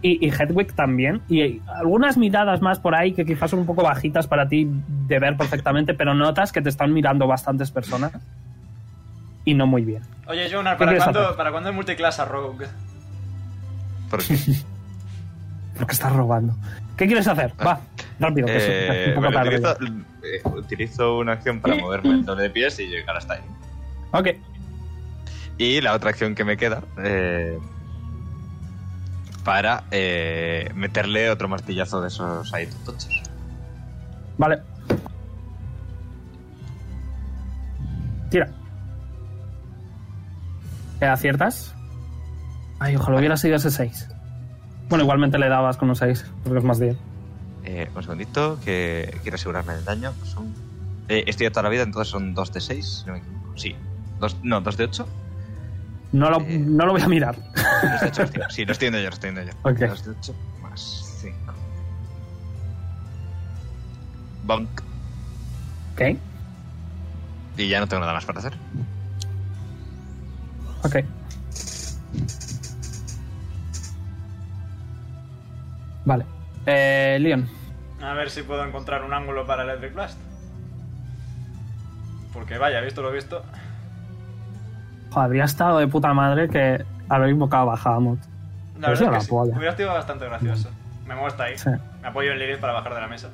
Y, 0.00 0.26
y 0.26 0.30
Hedwig 0.30 0.74
también. 0.74 1.22
Y 1.28 1.60
algunas 1.68 2.16
miradas 2.16 2.60
más 2.60 2.80
por 2.80 2.94
ahí 2.94 3.12
que 3.12 3.24
quizás 3.24 3.50
son 3.50 3.60
un 3.60 3.66
poco 3.66 3.82
bajitas 3.82 4.26
para 4.26 4.48
ti 4.48 4.68
de 5.06 5.18
ver 5.18 5.36
perfectamente, 5.36 5.94
pero 5.94 6.14
notas 6.14 6.50
que 6.50 6.60
te 6.60 6.68
están 6.68 6.92
mirando 6.92 7.26
bastantes 7.26 7.70
personas. 7.70 8.12
Y 9.44 9.54
no 9.54 9.66
muy 9.66 9.82
bien. 9.84 10.02
Oye, 10.26 10.48
Jonar, 10.50 10.76
¿Qué 10.76 10.84
¿para 10.84 10.96
cuándo? 10.98 11.36
¿para 11.36 11.50
cuándo 11.52 11.68
es 11.70 11.74
multiclase 11.74 12.22
a 12.22 12.24
Rogue? 12.24 12.66
¿por 14.10 14.22
qué? 14.24 14.36
Porque 15.78 15.92
estás 15.92 16.12
robando. 16.12 16.54
¿Qué 16.96 17.06
quieres 17.06 17.26
hacer? 17.26 17.52
Va, 17.64 17.80
rápido, 18.20 18.46
que 18.46 18.56
Eh, 18.56 19.02
es 19.02 19.08
un 19.08 19.14
poco 19.22 19.34
vale, 19.34 19.58
tarde. 19.60 19.74
utilizo, 19.84 20.04
eh, 20.22 20.42
utilizo 20.58 21.18
una 21.18 21.32
acción 21.32 21.60
para 21.60 21.74
moverme 21.80 22.10
el 22.10 22.24
doble 22.24 22.44
de 22.44 22.50
pies 22.50 22.78
y 22.80 22.86
llegar 22.86 23.16
hasta 23.16 23.34
ahí. 23.34 23.40
Ok, 24.12 24.28
Y 25.58 25.80
la 25.80 25.94
otra 25.94 26.10
acción 26.10 26.34
que 26.34 26.44
me 26.44 26.56
queda 26.56 26.82
eh, 26.98 27.58
para 29.44 29.84
eh, 29.90 30.70
meterle 30.74 31.30
otro 31.30 31.48
martillazo 31.48 32.00
de 32.00 32.08
esos 32.08 32.52
ahí 32.54 32.68
tochos. 32.84 33.08
vale. 34.38 34.60
Tira. 38.30 38.48
¿Te 40.98 41.06
aciertas? 41.06 41.74
Ay, 42.78 42.96
ojalá 42.96 43.18
hubiera 43.18 43.36
sido 43.36 43.56
ese 43.56 43.70
6. 43.70 44.08
Bueno, 44.88 45.04
igualmente 45.04 45.38
le 45.38 45.48
dabas 45.48 45.76
con 45.76 45.88
un 45.90 45.96
6, 45.96 46.24
porque 46.44 46.58
es 46.58 46.64
más 46.64 46.78
10. 46.78 46.96
Eh, 47.64 47.88
un 47.94 48.02
segundito, 48.02 48.58
que 48.64 49.18
quiero 49.22 49.36
asegurarme 49.36 49.74
del 49.74 49.84
daño. 49.84 50.12
Son, 50.24 50.52
eh, 51.08 51.24
estoy 51.26 51.44
de 51.46 51.50
toda 51.50 51.64
la 51.64 51.68
vida, 51.68 51.82
entonces 51.82 52.10
son 52.10 52.34
2 52.34 52.52
de 52.52 52.60
6, 52.60 52.98
si 53.02 53.06
no 53.06 53.12
me 53.12 53.18
equivoco. 53.20 53.52
Sí, 53.58 53.76
dos, 54.18 54.36
no, 54.42 54.60
2 54.60 54.76
de 54.76 54.84
8. 54.84 55.08
No 56.12 56.28
lo, 56.30 56.40
Eh. 56.40 56.58
no 56.58 56.86
lo 56.86 56.92
voy 56.92 57.02
a 57.02 57.08
mirar. 57.08 57.36
2 57.36 58.00
de 58.00 58.06
8, 58.08 58.22
hostia. 58.24 58.50
Sí, 58.50 58.64
lo 58.64 58.72
estoy 58.72 58.86
viendo 58.90 58.98
yo, 58.98 59.08
lo 59.10 59.14
estoy 59.14 59.30
viendo 59.30 59.52
yo. 59.52 59.58
Ok. 59.62 59.78
2 59.78 60.04
de 60.04 60.10
8 60.10 60.34
más 60.60 61.18
5. 61.22 61.36
Bonk. 64.44 64.82
Ok, 65.94 66.18
Y 67.58 67.68
ya 67.68 67.78
no 67.80 67.86
tengo 67.86 68.00
nada 68.00 68.14
más 68.14 68.24
para 68.24 68.38
hacer. 68.40 68.54
ok. 70.82 70.96
Vale. 76.04 76.24
Eh, 76.66 77.18
Leon. 77.20 77.48
A 78.02 78.14
ver 78.14 78.30
si 78.30 78.42
puedo 78.42 78.64
encontrar 78.64 79.04
un 79.04 79.12
ángulo 79.12 79.46
para 79.46 79.62
Electric 79.62 79.94
Blast. 79.94 80.18
Porque 82.32 82.58
vaya, 82.58 82.80
visto 82.80 83.02
lo 83.02 83.12
visto. 83.12 83.44
Joder, 85.10 85.26
habría 85.26 85.44
estado 85.44 85.78
de 85.78 85.86
puta 85.88 86.12
madre 86.14 86.48
que 86.48 86.84
haber 87.08 87.28
invocado 87.30 87.70
a 87.70 87.76
Bahamut. 87.76 88.18
La 88.80 88.88
Pero 88.88 89.00
verdad 89.00 89.16
es 89.18 89.28
que 89.28 89.30
sí. 89.30 89.34
Hubiera 89.56 89.76
sido 89.76 89.92
bastante 89.92 90.24
gracioso. 90.24 90.70
Me 91.06 91.14
muevo 91.14 91.26
hasta 91.28 91.44
ahí. 91.44 91.58
Sí. 91.58 91.70
Me 92.00 92.08
apoyo 92.08 92.32
en 92.32 92.38
Lilith 92.38 92.58
para 92.58 92.72
bajar 92.72 92.94
de 92.94 93.00
la 93.02 93.06
mesa. 93.06 93.28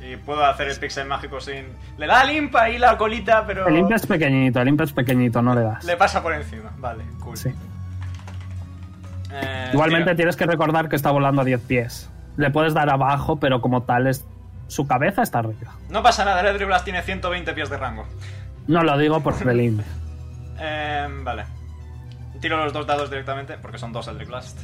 Y 0.00 0.16
puedo 0.16 0.44
hacer 0.44 0.68
el 0.68 0.76
pixel 0.78 1.06
mágico 1.06 1.40
sin. 1.40 1.66
Le 1.96 2.06
da 2.06 2.24
limpa 2.24 2.64
ahí 2.64 2.76
la 2.76 2.98
colita, 2.98 3.44
pero. 3.46 3.66
El 3.68 3.76
imp 3.76 3.92
es 3.92 4.06
pequeñito, 4.06 4.60
el 4.60 4.68
imp 4.68 4.80
es 4.82 4.92
pequeñito, 4.92 5.40
no 5.40 5.54
le 5.54 5.62
das. 5.62 5.84
Le 5.84 5.96
pasa 5.96 6.22
por 6.22 6.34
encima. 6.34 6.70
Vale, 6.78 7.04
cool. 7.20 7.36
Sí. 7.36 7.54
Eh, 9.32 9.70
Igualmente 9.72 10.04
tira. 10.06 10.16
tienes 10.16 10.36
que 10.36 10.44
recordar 10.46 10.88
que 10.88 10.96
está 10.96 11.10
volando 11.10 11.40
a 11.40 11.44
10 11.44 11.60
pies. 11.62 12.10
Le 12.36 12.50
puedes 12.50 12.74
dar 12.74 12.90
abajo, 12.90 13.36
pero 13.36 13.60
como 13.60 13.82
tal 13.82 14.06
es 14.06 14.24
su 14.66 14.86
cabeza 14.86 15.22
está 15.22 15.40
arriba. 15.40 15.72
No 15.90 16.02
pasa 16.02 16.24
nada, 16.24 16.40
Electric 16.40 16.66
Blast 16.66 16.84
tiene 16.84 17.02
120 17.02 17.52
pies 17.52 17.70
de 17.70 17.76
rango. 17.76 18.06
No 18.66 18.82
lo 18.82 18.96
digo 18.98 19.20
por 19.20 19.34
el 19.48 19.60
imp. 19.60 19.82
Eh, 20.58 21.06
vale. 21.22 21.44
Tiro 22.40 22.56
los 22.62 22.72
dos 22.72 22.86
dados 22.86 23.10
directamente 23.10 23.56
porque 23.58 23.78
son 23.78 23.92
dos 23.92 24.08
Eldritch 24.08 24.28
Blast. 24.28 24.60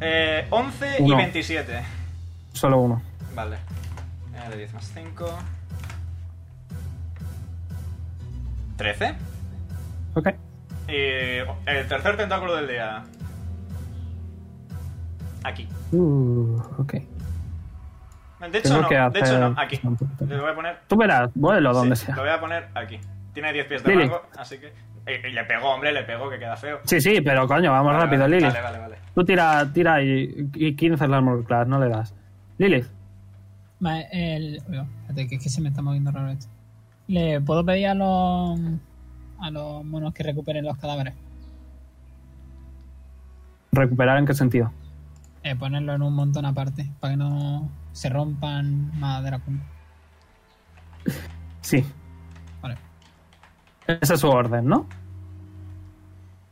Eh, 0.00 0.46
11 0.50 0.96
y 1.00 1.02
Uno. 1.02 1.16
27. 1.16 1.82
Solo 2.52 2.78
uno. 2.78 3.02
Vale. 3.34 3.56
Eh, 4.34 4.50
de 4.50 4.56
10 4.56 4.74
más 4.74 4.92
5. 4.94 5.38
13. 8.76 9.14
Ok. 10.14 10.28
Y 10.88 10.92
el 11.66 11.88
tercer 11.88 12.16
tentáculo 12.16 12.54
del 12.56 12.68
día. 12.68 13.04
Aquí. 15.48 15.66
Uh, 15.92 16.60
ok. 16.78 16.92
De 18.50 18.58
hecho, 18.58 18.80
no. 18.82 19.10
De 19.10 19.18
hecho, 19.18 19.38
no. 19.38 19.54
Aquí. 19.58 19.80
Le 20.26 20.40
voy 20.40 20.50
a 20.50 20.54
poner. 20.54 20.78
Tú 20.86 20.96
verás, 20.96 21.30
vuelo 21.34 21.72
donde 21.72 21.96
sí, 21.96 22.06
sea. 22.06 22.16
Lo 22.16 22.22
voy 22.22 22.30
a 22.30 22.38
poner 22.38 22.68
aquí. 22.74 23.00
Tiene 23.32 23.52
10 23.52 23.66
pies 23.66 23.82
de 23.82 23.90
Lili. 23.90 24.02
rango, 24.02 24.22
así 24.36 24.58
que. 24.58 24.72
Y, 25.06 25.26
y 25.28 25.32
le 25.32 25.44
pegó, 25.44 25.70
hombre, 25.70 25.92
le 25.92 26.02
pegó, 26.02 26.28
que 26.28 26.38
queda 26.38 26.56
feo. 26.56 26.80
Sí, 26.84 27.00
sí, 27.00 27.20
pero 27.22 27.48
coño, 27.48 27.72
vamos 27.72 27.94
Vale, 27.94 28.04
rápido, 28.04 28.22
vale, 28.22 28.36
Lili. 28.36 28.48
Vale, 28.48 28.62
vale, 28.62 28.78
vale. 28.78 28.96
Tú 29.14 29.24
tira, 29.24 29.72
tira 29.72 30.02
y, 30.02 30.50
y 30.54 30.76
15 30.76 31.04
el 31.04 31.14
armor 31.14 31.44
class, 31.44 31.66
no 31.66 31.78
le 31.80 31.88
das. 31.88 32.14
Lilith, 32.58 32.86
Vale, 33.80 34.08
el... 34.12 34.56
espérate, 34.56 35.28
que 35.28 35.36
es 35.36 35.42
que 35.42 35.48
se 35.48 35.60
me 35.62 35.68
está 35.70 35.80
moviendo 35.80 36.10
raro 36.10 36.28
esto. 36.28 36.48
¿Le 37.06 37.40
puedo 37.40 37.64
pedir 37.64 37.86
a 37.86 37.94
los, 37.94 38.60
a 39.40 39.50
los 39.50 39.84
monos 39.84 40.12
que 40.12 40.24
recuperen 40.24 40.64
los 40.64 40.76
cadáveres? 40.76 41.14
¿recuperar 43.72 44.18
en 44.18 44.26
qué 44.26 44.34
sentido? 44.34 44.72
Eh, 45.48 45.56
ponerlo 45.56 45.94
en 45.94 46.02
un 46.02 46.12
montón 46.12 46.44
aparte, 46.44 46.90
para 47.00 47.14
que 47.14 47.16
no 47.16 47.70
se 47.92 48.10
rompan 48.10 48.92
más 49.00 49.24
de 49.24 49.30
la 49.30 49.38
cuenta. 49.38 49.64
Sí, 51.62 51.82
Vale. 52.60 52.76
esa 53.86 54.12
es 54.12 54.20
su 54.20 54.28
orden, 54.28 54.66
¿no? 54.66 54.86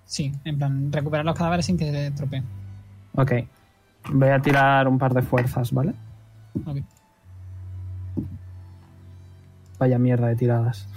Sí, 0.06 0.32
en 0.44 0.56
plan, 0.56 0.90
recuperar 0.90 1.26
los 1.26 1.36
cadáveres 1.36 1.66
sin 1.66 1.76
que 1.76 1.90
se 1.90 2.06
estropeen. 2.06 2.44
Ok. 3.16 3.32
Voy 4.14 4.28
a 4.30 4.40
tirar 4.40 4.88
un 4.88 4.98
par 4.98 5.12
de 5.12 5.20
fuerzas, 5.20 5.72
¿vale? 5.72 5.92
Ok. 6.64 6.78
Vaya 9.78 9.98
mierda 9.98 10.28
de 10.28 10.36
tiradas. 10.36 10.88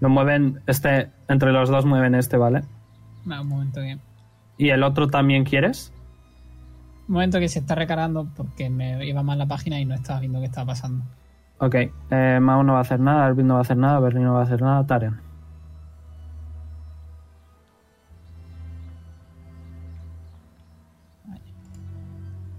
Lo 0.00 0.08
mueven, 0.08 0.60
este, 0.66 1.08
entre 1.28 1.52
los 1.52 1.68
dos 1.68 1.86
mueven 1.86 2.16
este, 2.16 2.36
¿vale? 2.36 2.62
Vale, 3.24 3.42
un 3.42 3.48
momento 3.48 3.80
que... 3.80 3.96
¿Y 4.58 4.70
el 4.70 4.82
otro 4.82 5.06
también 5.06 5.44
quieres? 5.44 5.92
Un 7.10 7.14
momento 7.14 7.40
que 7.40 7.48
se 7.48 7.58
está 7.58 7.74
recargando 7.74 8.28
porque 8.36 8.70
me 8.70 9.04
iba 9.04 9.20
mal 9.24 9.36
la 9.36 9.46
página 9.46 9.80
y 9.80 9.84
no 9.84 9.96
estaba 9.96 10.20
viendo 10.20 10.38
qué 10.38 10.44
estaba 10.44 10.68
pasando. 10.68 11.04
Ok. 11.58 11.74
Eh, 12.08 12.38
Mao 12.40 12.62
no 12.62 12.74
va 12.74 12.78
a 12.78 12.82
hacer 12.82 13.00
nada, 13.00 13.26
Alvin 13.26 13.48
no 13.48 13.54
va 13.54 13.58
a 13.58 13.62
hacer 13.62 13.76
nada, 13.76 13.98
Bernie 13.98 14.22
no 14.22 14.34
va 14.34 14.40
a 14.40 14.42
hacer 14.44 14.62
nada, 14.62 14.86
Tarion. 14.86 15.20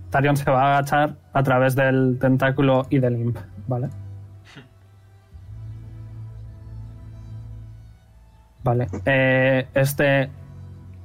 Tarion 0.10 0.36
se 0.36 0.52
va 0.52 0.64
a 0.64 0.74
agachar 0.74 1.16
a 1.32 1.44
través 1.44 1.74
del 1.74 2.18
tentáculo 2.20 2.88
y 2.90 3.00
del 3.00 3.22
imp, 3.22 3.38
¿vale? 3.68 3.88
Vale. 8.66 8.90
Eh, 9.06 9.70
este. 9.74 10.30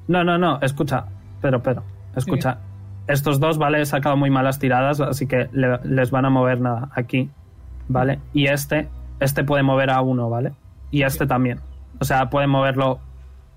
No, 0.08 0.24
no, 0.24 0.36
no, 0.36 0.60
escucha. 0.60 1.04
Pero, 1.40 1.62
pero, 1.62 1.84
escucha. 2.16 2.58
Estos 3.08 3.38
dos, 3.40 3.56
¿vale? 3.58 3.80
He 3.80 3.86
sacado 3.86 4.16
muy 4.16 4.30
malas 4.30 4.58
tiradas, 4.58 5.00
así 5.00 5.26
que 5.26 5.48
le- 5.52 5.78
les 5.84 6.10
van 6.10 6.24
a 6.24 6.30
mover 6.30 6.60
nada 6.60 6.88
aquí, 6.94 7.30
¿vale? 7.88 8.18
Y 8.32 8.46
este, 8.46 8.88
este 9.20 9.44
puede 9.44 9.62
mover 9.62 9.90
a 9.90 10.00
uno, 10.00 10.28
¿vale? 10.28 10.52
Y 10.90 11.02
este 11.02 11.26
también. 11.26 11.60
O 12.00 12.04
sea, 12.04 12.30
puede 12.30 12.46
moverlo 12.48 12.98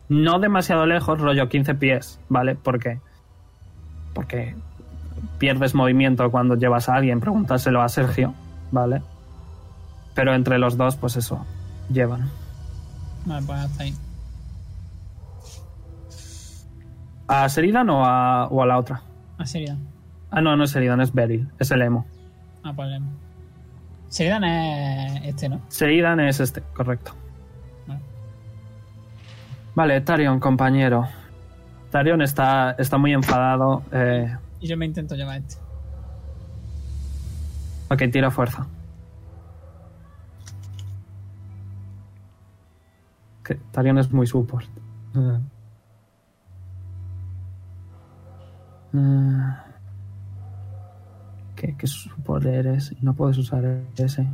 no 0.08 0.40
demasiado 0.40 0.86
lejos, 0.86 1.20
rollo 1.20 1.50
15 1.50 1.76
pies, 1.76 2.20
¿vale? 2.30 2.56
Porque. 2.56 3.00
Porque 4.14 4.56
pierdes 5.38 5.74
movimiento 5.76 6.30
cuando 6.32 6.56
llevas 6.56 6.90
a 6.90 6.96
alguien, 6.96 7.20
pregúntaselo 7.20 7.82
a 7.82 7.90
Sergio, 7.90 8.34
¿vale? 8.72 9.02
Pero 10.16 10.34
entre 10.34 10.58
los 10.60 10.78
dos, 10.78 10.96
pues 10.96 11.16
eso, 11.16 11.46
llevan. 11.92 12.30
Vale, 13.26 13.46
pues 13.46 13.60
hasta 13.60 13.84
ahí. 13.84 13.94
¿A 17.28 17.48
Sheridan 17.48 17.90
o 17.90 18.06
a, 18.06 18.48
o 18.48 18.64
a 18.64 18.66
la 18.66 18.78
otra? 18.78 19.02
A 19.40 19.46
Sheridan. 19.46 19.80
Ah, 20.32 20.42
no, 20.42 20.56
no 20.56 20.64
es 20.66 20.72
Sheridan, 20.74 21.02
es 21.02 21.12
Beryl, 21.14 21.50
es 21.58 21.72
el 21.72 21.82
emo. 21.82 22.06
Ah, 22.64 22.74
pues 22.76 22.90
el- 22.92 23.02
Sheridan 24.12 24.44
es 24.44 25.22
este, 25.26 25.50
¿no? 25.50 25.62
Sheridan 25.72 26.20
es 26.20 26.40
este, 26.40 26.62
correcto. 26.76 27.14
Vale. 27.88 28.02
Vale, 29.76 30.02
Tarion, 30.02 30.40
compañero. 30.40 31.08
Tarion 31.92 32.22
está, 32.22 32.72
está 32.78 32.98
muy 32.98 33.14
enfadado. 33.14 33.82
Eh, 33.92 34.36
Y 34.60 34.68
yo 34.68 34.78
me 34.78 34.86
intento 34.86 35.16
llevar 35.16 35.38
este. 35.40 35.56
ok, 37.90 38.12
tira 38.12 38.30
fuerza. 38.30 38.68
Que 43.44 43.56
Tarion 43.72 43.98
es 43.98 44.12
muy 44.12 44.28
support. 44.28 44.68
¿Qué, 48.92 49.00
qué 51.78 51.88
support 51.88 52.46
eres? 52.46 52.92
Y 52.92 53.06
no 53.06 53.14
puedes 53.14 53.38
usar 53.38 53.64
ese. 53.98 54.28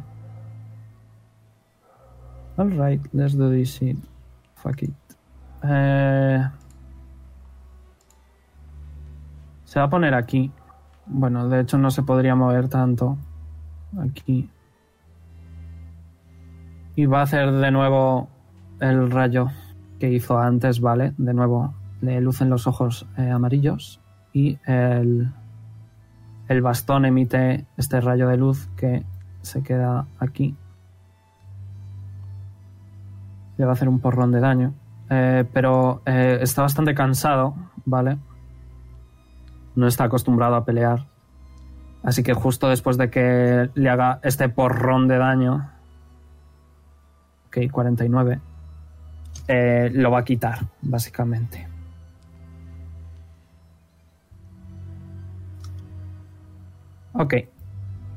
Alright, 2.57 3.05
let's 3.13 3.35
do 3.35 3.51
this 3.51 3.69
shit. 3.69 3.97
Fuck 4.55 4.83
it. 4.83 4.93
Eh, 5.63 6.49
se 9.65 9.79
va 9.79 9.85
a 9.85 9.89
poner 9.89 10.13
aquí. 10.13 10.51
Bueno, 11.07 11.49
de 11.49 11.61
hecho 11.61 11.77
no 11.77 11.91
se 11.91 12.03
podría 12.03 12.35
mover 12.35 12.69
tanto. 12.69 13.17
Aquí. 13.99 14.49
Y 16.95 17.05
va 17.07 17.19
a 17.19 17.23
hacer 17.23 17.51
de 17.51 17.71
nuevo 17.71 18.29
el 18.79 19.11
rayo 19.11 19.47
que 19.99 20.09
hizo 20.09 20.39
antes, 20.39 20.79
¿vale? 20.79 21.13
De 21.17 21.33
nuevo 21.33 21.73
le 22.01 22.21
lucen 22.21 22.49
los 22.49 22.67
ojos 22.67 23.05
eh, 23.17 23.29
amarillos 23.29 23.99
y 24.35 24.59
el, 24.65 25.31
el 26.49 26.61
bastón 26.61 27.05
emite 27.05 27.65
este 27.77 28.01
rayo 28.01 28.27
de 28.27 28.35
luz 28.35 28.67
que 28.75 29.05
se 29.41 29.63
queda 29.63 30.07
aquí. 30.19 30.57
Le 33.55 33.63
va 33.63 33.71
a 33.71 33.73
hacer 33.75 33.87
un 33.87 34.01
porrón 34.01 34.33
de 34.33 34.41
daño. 34.41 34.73
Eh, 35.09 35.45
pero 35.53 36.01
eh, 36.05 36.39
está 36.41 36.63
bastante 36.63 36.93
cansado, 36.93 37.55
¿vale? 37.85 38.17
No 39.73 39.87
está 39.87 40.03
acostumbrado 40.03 40.55
a 40.55 40.65
pelear. 40.65 41.05
Así 42.03 42.21
que 42.21 42.33
justo 42.33 42.67
después 42.67 42.97
de 42.97 43.09
que 43.09 43.69
le 43.73 43.89
haga 43.89 44.19
este 44.21 44.49
porrón 44.49 45.07
de 45.07 45.17
daño. 45.17 45.71
Ok, 47.47 47.71
49. 47.71 48.41
eh, 49.47 49.91
lo 49.93 50.11
va 50.11 50.19
a 50.19 50.25
quitar, 50.25 50.59
básicamente. 50.81 51.74
Ok. 57.15 57.33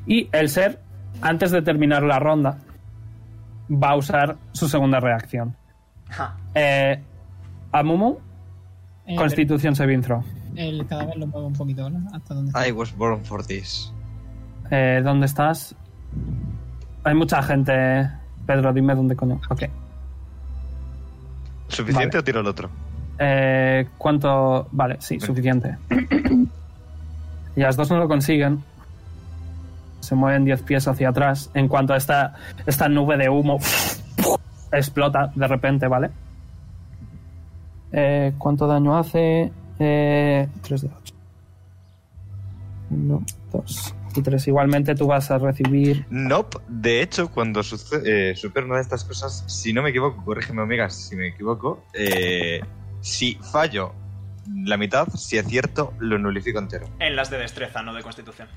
Y 0.06 0.28
el 0.32 0.48
ser, 0.48 0.80
antes 1.20 1.50
de 1.50 1.62
terminar 1.62 2.02
la 2.02 2.18
ronda, 2.18 2.58
va 3.70 3.90
a 3.90 3.96
usar 3.96 4.36
su 4.52 4.68
segunda 4.68 5.00
reacción. 5.00 5.54
Ja. 6.10 6.36
Eh, 6.54 7.00
a 7.72 7.82
Mumu, 7.82 8.16
Eh, 9.06 9.16
Constitución 9.16 9.74
Saving 9.74 10.02
Throw. 10.02 10.22
El 10.54 10.86
cadáver 10.86 11.16
lo 11.16 11.26
muevo 11.26 11.46
un 11.46 11.52
poquito, 11.54 11.84
¿verdad? 11.84 12.00
Hasta 12.14 12.34
donde 12.34 12.48
está. 12.50 12.66
I 12.68 12.72
was 12.72 12.94
born 12.96 13.24
for 13.24 13.44
this. 13.46 13.92
Eh, 14.70 15.00
¿Dónde 15.02 15.26
estás? 15.26 15.74
Hay 17.04 17.14
mucha 17.14 17.42
gente. 17.42 18.10
Pedro, 18.46 18.72
dime 18.72 18.94
dónde 18.94 19.14
coño. 19.16 19.40
Ok. 19.50 19.62
¿Suficiente 21.68 22.16
Vale. 22.16 22.18
o 22.18 22.24
tiro 22.24 22.40
el 22.40 22.46
otro? 22.46 22.70
Eh, 23.18 23.86
¿Cuánto? 23.98 24.68
Vale, 24.72 24.96
sí, 25.00 25.18
suficiente. 25.20 25.76
Y 27.56 27.60
las 27.60 27.76
dos 27.76 27.90
no 27.90 27.98
lo 27.98 28.06
consiguen. 28.06 28.62
Se 30.08 30.14
mueven 30.14 30.46
10 30.46 30.62
pies 30.62 30.88
hacia 30.88 31.10
atrás. 31.10 31.50
En 31.52 31.68
cuanto 31.68 31.94
esta, 31.94 32.32
esta 32.64 32.88
nube 32.88 33.18
de 33.18 33.28
humo 33.28 33.58
explota 34.72 35.30
de 35.34 35.46
repente, 35.46 35.86
¿vale? 35.86 36.08
Eh, 37.92 38.32
¿Cuánto 38.38 38.66
daño 38.66 38.96
hace? 38.96 39.52
Eh, 39.78 40.48
3 40.62 40.80
de 40.80 40.88
8. 41.02 41.14
1, 42.88 43.22
2 43.52 43.94
y 44.16 44.22
3. 44.22 44.48
Igualmente 44.48 44.94
tú 44.94 45.08
vas 45.08 45.30
a 45.30 45.36
recibir. 45.36 46.06
Nope. 46.08 46.56
De 46.68 47.02
hecho, 47.02 47.30
cuando 47.30 47.62
sucede, 47.62 48.30
eh, 48.30 48.34
supera 48.34 48.64
una 48.64 48.76
de 48.76 48.82
estas 48.82 49.04
cosas, 49.04 49.44
si 49.46 49.74
no 49.74 49.82
me 49.82 49.90
equivoco, 49.90 50.24
corrígeme, 50.24 50.62
Omega, 50.62 50.88
si 50.88 51.16
me 51.16 51.28
equivoco, 51.28 51.84
eh, 51.92 52.62
si 53.02 53.34
fallo 53.52 53.92
la 54.64 54.78
mitad, 54.78 55.06
si 55.08 55.36
acierto, 55.36 55.92
lo 55.98 56.18
nulifico 56.18 56.58
entero. 56.58 56.88
En 56.98 57.14
las 57.14 57.28
de 57.28 57.36
destreza, 57.36 57.82
no 57.82 57.92
de 57.92 58.02
constitución. 58.02 58.48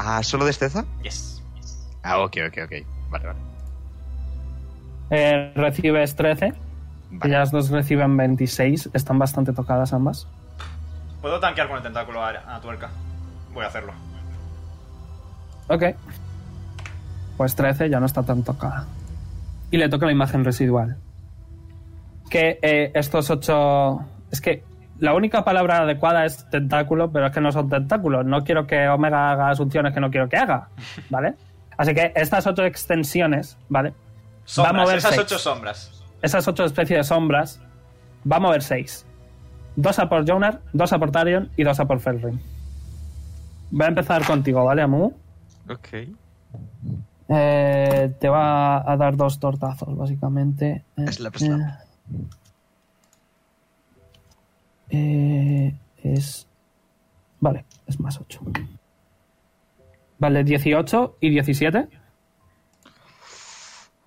Ah, 0.00 0.22
¿solo 0.22 0.44
destreza? 0.44 0.84
Yes. 1.02 1.42
Ah, 2.04 2.20
ok, 2.20 2.36
ok, 2.48 2.58
ok. 2.64 2.72
Vale, 3.10 3.26
vale. 3.26 3.38
Eh, 5.10 5.52
recibes 5.56 6.14
13. 6.14 6.52
Vale. 7.10 7.34
Ellas 7.34 7.50
dos 7.50 7.70
reciben 7.70 8.16
26. 8.16 8.90
Están 8.92 9.18
bastante 9.18 9.52
tocadas 9.52 9.92
ambas. 9.92 10.28
Puedo 11.20 11.40
tanquear 11.40 11.66
con 11.66 11.78
el 11.78 11.82
tentáculo 11.82 12.22
a, 12.22 12.30
a 12.30 12.60
tuerca. 12.60 12.90
Voy 13.52 13.64
a 13.64 13.68
hacerlo. 13.68 13.92
Ok. 15.68 15.82
Pues 17.36 17.56
13 17.56 17.90
ya 17.90 17.98
no 17.98 18.06
está 18.06 18.22
tan 18.22 18.44
tocada. 18.44 18.86
Y 19.72 19.78
le 19.78 19.88
toca 19.88 20.06
la 20.06 20.12
imagen 20.12 20.44
residual. 20.44 20.96
que 22.30 22.58
eh, 22.62 22.92
estos 22.94 23.30
ocho... 23.30 24.00
Es 24.30 24.40
que 24.40 24.62
la 24.98 25.14
única 25.14 25.44
palabra 25.44 25.78
adecuada 25.78 26.24
es 26.24 26.48
tentáculo, 26.50 27.10
pero 27.10 27.26
es 27.26 27.32
que 27.32 27.40
no 27.40 27.52
son 27.52 27.68
tentáculos. 27.68 28.24
No 28.26 28.44
quiero 28.44 28.66
que 28.66 28.88
Omega 28.88 29.30
haga 29.32 29.50
asunciones 29.50 29.94
que 29.94 30.00
no 30.00 30.10
quiero 30.10 30.28
que 30.28 30.36
haga, 30.36 30.68
¿vale? 31.10 31.34
Así 31.76 31.94
que 31.94 32.12
estas 32.16 32.46
ocho 32.46 32.64
extensiones, 32.64 33.56
¿vale? 33.68 33.94
Sombras, 34.44 34.74
va 34.74 34.78
a 34.78 34.82
mover 34.82 34.98
esas 34.98 35.10
seis. 35.14 35.22
ocho 35.22 35.38
sombras. 35.38 36.04
Esas 36.22 36.48
ocho 36.48 36.64
especies 36.64 36.98
de 36.98 37.04
sombras 37.04 37.60
va 38.30 38.36
a 38.36 38.40
mover 38.40 38.62
seis. 38.62 39.06
Dos 39.76 39.98
a 40.00 40.08
por 40.08 40.28
Jonar, 40.28 40.60
dos 40.72 40.92
a 40.92 40.98
por 40.98 41.12
Tarion 41.12 41.50
y 41.56 41.62
dos 41.62 41.78
a 41.78 41.84
por 41.86 42.00
Felrin. 42.00 42.40
Voy 43.70 43.84
a 43.84 43.88
empezar 43.88 44.24
contigo, 44.24 44.64
¿vale, 44.64 44.82
Amu? 44.82 45.12
Ok. 45.70 45.88
Eh, 47.28 48.14
te 48.18 48.28
va 48.28 48.90
a 48.90 48.96
dar 48.96 49.16
dos 49.16 49.38
tortazos, 49.38 49.96
básicamente. 49.96 50.84
Slap, 50.96 51.36
slap. 51.36 51.60
eh, 51.60 51.74
es. 54.90 56.46
Vale, 57.40 57.64
es 57.86 58.00
más 58.00 58.18
8. 58.20 58.40
Vale, 60.18 60.42
18 60.44 61.16
y 61.20 61.30
17. 61.30 61.88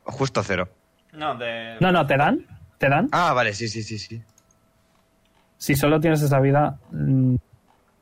Justo 0.03 0.39
a 0.39 0.43
cero. 0.43 0.67
No, 1.13 1.35
de. 1.35 1.77
No, 1.79 1.91
no, 1.91 2.05
te 2.05 2.17
dan. 2.17 2.45
Te 2.77 2.89
dan. 2.89 3.07
Ah, 3.11 3.33
vale, 3.33 3.53
sí, 3.53 3.67
sí, 3.67 3.83
sí, 3.83 3.97
sí. 3.97 4.21
Si 5.57 5.75
solo 5.75 5.99
tienes 5.99 6.21
esa 6.21 6.39
vida, 6.39 6.77
mm, 6.91 7.35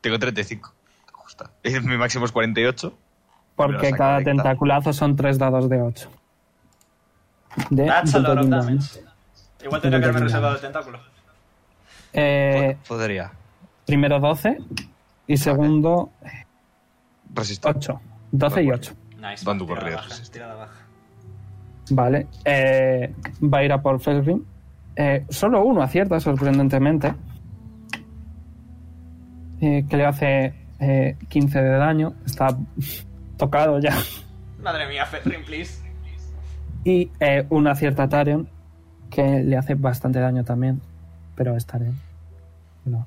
Tengo 0.00 0.18
35. 0.18 0.72
Justo. 1.12 1.50
Y 1.62 1.78
Mi 1.80 1.96
máximo 1.98 2.24
es 2.24 2.32
48. 2.32 2.96
porque 3.54 3.90
cada 3.92 4.22
tentaculazo 4.22 4.92
son 4.92 5.14
3 5.14 5.38
dados 5.38 5.68
de 5.68 5.80
8. 5.82 6.10
De 7.68 7.84
That's 7.86 8.14
a 8.14 8.18
lot 8.20 8.38
of 8.38 8.48
damage. 8.48 8.66
damage. 8.66 9.00
Igual 9.62 9.80
tendría 9.82 10.00
que 10.00 10.04
haberme 10.06 10.20
reservado 10.26 10.54
el 10.54 10.60
tentáculo. 10.60 10.98
Eh, 12.12 12.76
Podría. 12.88 13.30
primero 13.86 14.18
12 14.20 14.58
y 15.26 15.36
segundo 15.36 16.10
Resistir. 17.34 17.70
8. 17.76 18.00
12 18.32 18.62
y 18.62 18.66
Vale. 18.66 18.78
8. 18.80 18.94
Nice. 19.20 19.44
Bandu 19.44 19.64
tirada 19.66 19.80
correr, 19.80 19.94
baja, 19.96 20.10
sí. 20.14 20.30
tirada 20.32 20.54
baja. 20.54 20.74
Vale. 21.90 22.26
eh, 22.44 23.14
va 23.42 23.58
a 23.58 23.64
ir 23.64 23.72
a 23.72 23.80
por 23.82 24.00
Felgrim. 24.00 24.44
Eh, 24.96 25.24
solo 25.28 25.62
uno 25.64 25.82
acierta, 25.82 26.18
sorprendentemente. 26.20 27.14
Eh, 29.60 29.84
que 29.88 29.96
le 29.96 30.06
hace 30.06 30.54
eh, 30.80 31.16
15 31.28 31.60
de 31.60 31.70
daño. 31.70 32.14
Está 32.26 32.48
tocado 33.36 33.78
ya. 33.78 33.96
Madre 34.62 34.88
mía, 34.88 35.06
Fetrin, 35.06 35.44
please. 35.44 35.82
Y 36.84 37.10
eh, 37.20 37.46
un 37.50 37.66
acierta 37.68 38.04
a 38.04 38.08
Tarion. 38.08 38.48
Que 39.10 39.42
le 39.42 39.56
hace 39.56 39.74
bastante 39.74 40.18
daño 40.20 40.44
también. 40.44 40.80
Pero 41.40 41.56
es 41.56 41.64
Tarion. 41.64 41.98
No. 42.84 43.06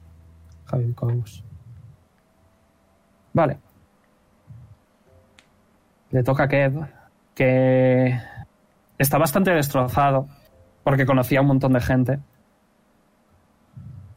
Javier 0.66 0.96
Cous. 0.96 1.44
Vale. 3.32 3.60
Le 6.10 6.24
toca 6.24 6.46
a 6.46 6.48
Kev. 6.48 6.84
Que 7.36 8.20
está 8.98 9.20
bastante 9.20 9.52
destrozado. 9.52 10.28
Porque 10.84 11.06
conocía 11.06 11.38
a 11.38 11.42
un 11.44 11.50
montón 11.50 11.74
de 11.74 11.82
gente. 11.82 12.20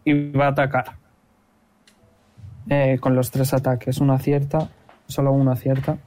Y 0.07 0.31
va 0.31 0.47
a 0.47 0.51
atacar. 0.53 0.97
Eh, 2.71 2.97
con 2.99 3.15
los 3.15 3.31
tres 3.31 3.53
ataques. 3.53 3.99
Uno 3.99 4.15
acierta. 4.15 4.67
Solo 5.07 5.33
uno 5.33 5.53
acierta. 5.53 5.99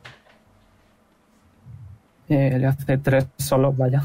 Eh, 2.27 2.57
le 2.57 2.65
hace 2.65 2.98
tres 2.98 3.27
solo, 3.38 3.72
vaya. 3.72 4.02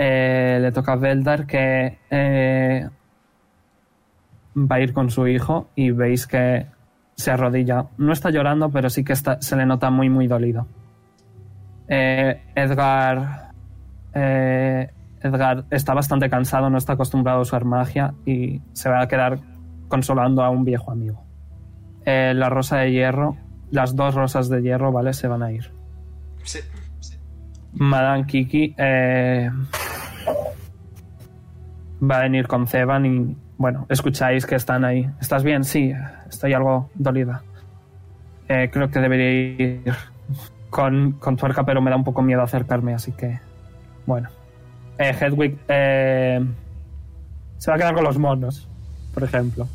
Eh, 0.00 0.58
le 0.60 0.70
toca 0.70 0.92
a 0.92 0.96
Beldar 0.96 1.44
que 1.46 1.98
eh, 2.08 2.88
va 4.56 4.76
a 4.76 4.80
ir 4.80 4.92
con 4.92 5.10
su 5.10 5.26
hijo 5.26 5.68
y 5.74 5.90
veis 5.90 6.26
que 6.26 6.66
se 7.16 7.30
arrodilla. 7.32 7.86
No 7.98 8.12
está 8.12 8.30
llorando, 8.30 8.70
pero 8.70 8.88
sí 8.90 9.02
que 9.02 9.12
está, 9.12 9.42
se 9.42 9.56
le 9.56 9.66
nota 9.66 9.90
muy, 9.90 10.08
muy 10.08 10.28
dolido. 10.28 10.66
Eh, 11.88 12.40
Edgar. 12.54 13.50
eh, 14.14 14.90
Edgar 15.20 15.64
está 15.70 15.94
bastante 15.94 16.30
cansado, 16.30 16.70
no 16.70 16.78
está 16.78 16.92
acostumbrado 16.92 17.40
a 17.40 17.42
usar 17.42 17.64
magia 17.64 18.14
y 18.24 18.62
se 18.72 18.88
va 18.88 19.02
a 19.02 19.08
quedar 19.08 19.40
consolando 19.88 20.44
a 20.44 20.50
un 20.50 20.64
viejo 20.64 20.92
amigo. 20.92 21.24
Eh, 22.04 22.34
la 22.36 22.48
rosa 22.48 22.76
de 22.78 22.92
hierro, 22.92 23.36
las 23.72 23.96
dos 23.96 24.14
rosas 24.14 24.48
de 24.48 24.62
hierro, 24.62 24.92
¿vale? 24.92 25.12
Se 25.12 25.26
van 25.26 25.42
a 25.42 25.50
ir. 25.50 25.72
Sí. 26.44 26.60
Madame 27.72 28.26
Kiki 28.26 28.74
eh, 28.78 29.50
va 32.02 32.18
a 32.18 32.22
venir 32.22 32.46
con 32.46 32.66
Ceban 32.66 33.06
y, 33.06 33.36
bueno, 33.56 33.86
escucháis 33.88 34.46
que 34.46 34.54
están 34.54 34.84
ahí. 34.84 35.08
¿Estás 35.20 35.42
bien? 35.42 35.64
Sí, 35.64 35.92
estoy 36.28 36.52
algo 36.54 36.90
dolida. 36.94 37.42
Eh, 38.48 38.70
creo 38.72 38.90
que 38.90 38.98
debería 39.00 39.30
ir 39.32 39.94
con, 40.70 41.12
con 41.12 41.36
tuerca, 41.36 41.64
pero 41.64 41.80
me 41.82 41.90
da 41.90 41.96
un 41.96 42.04
poco 42.04 42.22
miedo 42.22 42.42
acercarme, 42.42 42.94
así 42.94 43.12
que, 43.12 43.38
bueno. 44.06 44.28
Eh, 44.98 45.14
Hedwig 45.20 45.58
eh, 45.68 46.44
se 47.58 47.70
va 47.70 47.76
a 47.76 47.78
quedar 47.78 47.94
con 47.94 48.04
los 48.04 48.18
monos, 48.18 48.68
por 49.14 49.22
ejemplo. 49.24 49.66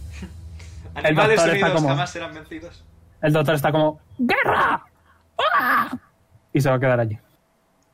Animales 0.95 1.37
doctor 1.37 1.53
está 1.55 1.65
unidos 1.67 1.71
como- 1.73 1.87
jamás 1.89 2.09
serán 2.09 2.33
vencidos. 2.33 2.83
El 3.21 3.31
doctor 3.33 3.55
está 3.55 3.71
como 3.71 3.99
¡Guerra! 4.17 4.83
¡Ah! 5.55 5.97
Y 6.51 6.59
se 6.61 6.69
va 6.69 6.75
a 6.75 6.79
quedar 6.79 6.99
allí. 6.99 7.17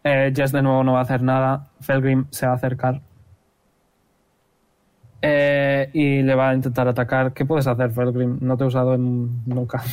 Eh, 0.04 0.34
Jess 0.36 0.52
de 0.52 0.62
nuevo 0.62 0.84
no 0.84 0.94
va 0.94 1.00
a 1.00 1.04
hacer 1.04 1.22
nada. 1.22 1.68
Felgrim 1.82 2.26
se 2.32 2.46
va 2.48 2.54
a 2.54 2.56
acercar. 2.56 3.02
Eh, 5.22 5.90
y 5.94 6.22
le 6.22 6.36
va 6.36 6.50
a 6.50 6.54
intentar 6.54 6.88
atacar. 6.88 7.34
¿Qué 7.34 7.46
puedes 7.46 7.68
hacer, 7.68 7.92
Felgrim? 7.92 8.38
No 8.42 8.58
te 8.58 8.64
he 8.64 8.68
usado 8.68 8.94
en... 8.94 9.44
nunca. 9.46 9.84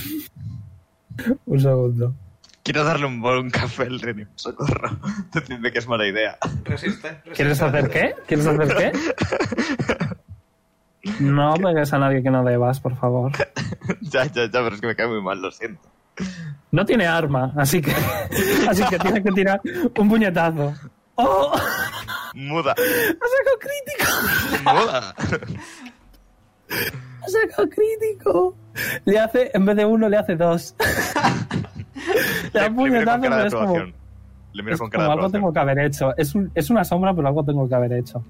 Un 1.47 1.61
segundo. 1.61 2.15
Quiero 2.62 2.82
darle 2.82 3.07
un 3.07 3.20
buen 3.20 3.48
café 3.48 3.85
al 3.85 4.01
René. 4.01 4.27
Socorro. 4.35 4.98
Decidme 5.32 5.70
que 5.70 5.78
es 5.78 5.86
mala 5.86 6.05
idea. 6.05 6.36
Resiste. 6.65 7.09
resiste. 7.09 7.31
¿Quieres 7.32 7.62
hacer 7.62 7.89
qué? 7.90 8.15
¿Quieres 8.27 8.47
hacer 8.47 8.77
qué? 8.77 8.93
No 11.20 11.55
pegues 11.55 11.93
a 11.93 11.98
nadie 12.01 12.20
que 12.20 12.31
no 12.31 12.43
debas, 12.43 12.81
por 12.81 12.97
favor. 12.97 13.31
ya, 14.01 14.24
ya, 14.24 14.47
ya, 14.47 14.51
pero 14.51 14.74
es 14.74 14.81
que 14.81 14.89
me 14.89 14.97
cae 14.97 15.07
muy 15.07 15.23
mal, 15.23 15.40
lo 15.40 15.53
siento. 15.53 15.89
No 16.73 16.85
tiene 16.85 17.07
arma, 17.07 17.53
así 17.57 17.81
que, 17.81 17.93
así 18.69 18.82
que 18.90 18.98
tiene 18.98 19.23
que 19.23 19.31
tirar 19.31 19.61
un 19.97 20.09
puñetazo. 20.09 20.74
¡Oh! 21.15 21.55
Muda. 22.36 22.72
¡Ha 22.72 22.76
sacado 22.76 23.58
crítico! 23.58 24.10
Muda. 24.64 25.14
¡Ha 27.22 27.28
sacado 27.28 27.68
crítico! 27.70 28.54
Le 29.06 29.18
hace, 29.18 29.50
en 29.54 29.64
vez 29.64 29.76
de 29.76 29.84
uno, 29.86 30.08
le 30.08 30.16
hace 30.18 30.36
dos. 30.36 30.74
le 32.52 32.60
da 32.60 32.68
Le, 32.68 32.70
un 32.70 32.84
le 32.84 32.90
miro 32.90 33.04
puñetazo, 33.04 33.20
con 33.20 33.22
cara 33.22 33.30
pero 33.30 33.42
de 33.42 33.48
es 33.48 33.54
como. 33.54 33.78
Le 34.52 34.62
miro 34.62 34.74
es 34.74 34.80
con 34.80 34.90
como 34.90 34.92
cara 35.02 35.04
de 35.06 35.12
algo 35.12 35.30
tengo 35.30 35.52
que 35.52 35.58
haber 35.58 35.78
hecho. 35.80 36.16
Es, 36.16 36.34
un- 36.34 36.50
es 36.54 36.70
una 36.70 36.84
sombra, 36.84 37.14
pero 37.14 37.28
algo 37.28 37.44
tengo 37.44 37.68
que 37.68 37.74
haber 37.74 37.92
hecho. 37.94 38.22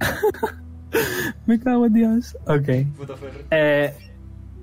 Me 1.46 1.58
cago 1.58 1.86
en 1.86 1.92
Dios. 1.92 2.36
Ok. 2.46 2.68
Eh, 3.50 3.94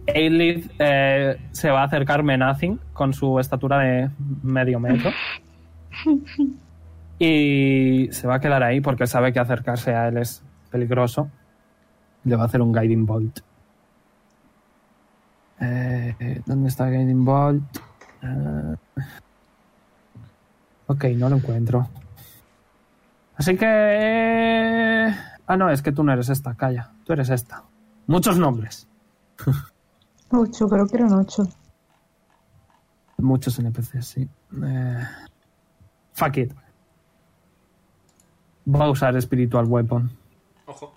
eh, 0.07 1.37
se 1.51 1.69
va 1.69 1.81
a 1.81 1.85
acercar 1.85 2.23
Menacing 2.23 2.79
con 2.93 3.13
su 3.13 3.39
estatura 3.39 3.79
de 3.79 4.09
medio 4.43 4.79
metro. 4.79 5.11
Y 7.17 8.09
se 8.11 8.27
va 8.27 8.35
a 8.35 8.39
quedar 8.39 8.63
ahí 8.63 8.81
porque 8.81 9.07
sabe 9.07 9.31
que 9.31 9.39
acercarse 9.39 9.93
a 9.93 10.07
él 10.07 10.17
es 10.17 10.43
peligroso. 10.69 11.29
Le 12.23 12.35
va 12.35 12.43
a 12.43 12.45
hacer 12.47 12.61
un 12.61 12.73
Guiding 12.73 13.05
Bolt. 13.05 13.39
Eh, 15.61 16.41
¿Dónde 16.45 16.69
está 16.69 16.89
Guiding 16.89 17.23
Bolt? 17.23 17.77
Eh, 18.21 18.75
ok, 20.87 21.03
no 21.15 21.29
lo 21.29 21.37
encuentro. 21.37 21.87
Así 23.37 23.55
que... 23.57 25.13
Ah, 25.47 25.57
no, 25.57 25.69
es 25.69 25.81
que 25.81 25.91
tú 25.91 26.03
no 26.03 26.11
eres 26.11 26.29
esta, 26.29 26.55
calla. 26.55 26.91
Tú 27.03 27.13
eres 27.13 27.29
esta. 27.29 27.63
Muchos 28.07 28.37
nombres. 28.37 28.87
Ocho, 30.29 30.67
creo 30.67 30.87
que 30.87 30.97
eran 30.97 31.13
ocho. 31.13 31.43
Muchos 33.19 33.59
NPCs, 33.59 34.05
sí. 34.05 34.27
Eh, 34.63 35.03
fuck 36.13 36.37
it. 36.37 36.53
Va 38.67 38.85
a 38.85 38.89
usar 38.89 39.19
Spiritual 39.21 39.65
Weapon. 39.65 40.09
Ojo. 40.65 40.93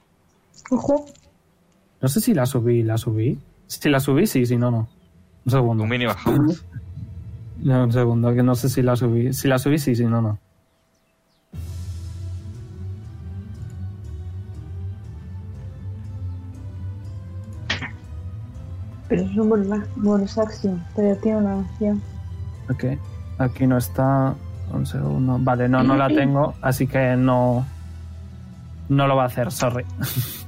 Ojo. 0.70 1.06
No 2.00 2.08
sé 2.08 2.20
si 2.20 2.32
la 2.32 2.46
subí, 2.46 2.82
¿la 2.82 2.96
subí? 2.96 3.38
Si 3.66 3.88
la 3.88 4.00
subí, 4.00 4.26
sí, 4.26 4.46
si 4.46 4.56
no, 4.56 4.70
no. 4.70 4.88
Un 5.44 5.50
segundo. 5.50 5.82
Un 5.84 5.90
mini 5.90 6.06
bajamos. 6.06 6.64
No, 7.58 7.84
un 7.84 7.92
segundo, 7.92 8.34
que 8.34 8.42
no 8.42 8.54
sé 8.54 8.68
si 8.68 8.82
la 8.82 8.96
subí. 8.96 9.32
Si 9.32 9.48
la 9.48 9.58
subí, 9.58 9.78
sí, 9.78 9.94
si 9.94 10.04
no, 10.04 10.22
no. 10.22 10.38
Pero 19.08 19.22
es 19.22 19.36
un 19.36 19.48
bonus, 19.48 19.80
bonus 19.96 20.38
action. 20.38 20.84
Pero 20.94 21.16
tiene 21.16 21.38
una 21.38 21.60
acción. 21.60 22.02
Ok. 22.70 22.84
Aquí 23.38 23.66
no 23.66 23.78
está. 23.78 24.34
Un 24.72 24.86
segundo. 24.86 25.36
Vale, 25.40 25.68
no, 25.68 25.82
no 25.82 25.96
la 25.96 26.08
tengo, 26.14 26.54
así 26.62 26.86
que 26.86 27.16
no. 27.16 27.64
No 28.88 29.06
lo 29.06 29.16
va 29.16 29.24
a 29.24 29.26
hacer, 29.26 29.50
sorry. 29.52 29.84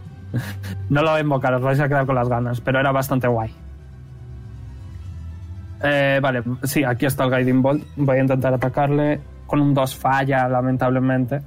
no 0.90 1.02
lo 1.02 1.10
voy 1.10 1.18
a 1.18 1.22
invocar, 1.22 1.55
os 1.55 1.62
vais 1.62 1.80
a 1.80 1.88
quedar 1.88 2.06
con 2.06 2.14
las 2.14 2.28
ganas, 2.28 2.60
pero 2.60 2.80
era 2.80 2.92
bastante 2.92 3.26
guay. 3.28 3.52
Eh, 5.82 6.20
vale, 6.22 6.42
sí, 6.64 6.84
aquí 6.84 7.06
está 7.06 7.24
el 7.24 7.30
Guiding 7.30 7.62
Bolt. 7.62 7.84
Voy 7.97 8.18
a 8.18 8.20
intentar 8.20 8.52
atacarle. 8.52 9.20
Con 9.47 9.60
un 9.60 9.74
2 9.74 9.97
falla, 9.97 10.48
lamentablemente. 10.48 11.40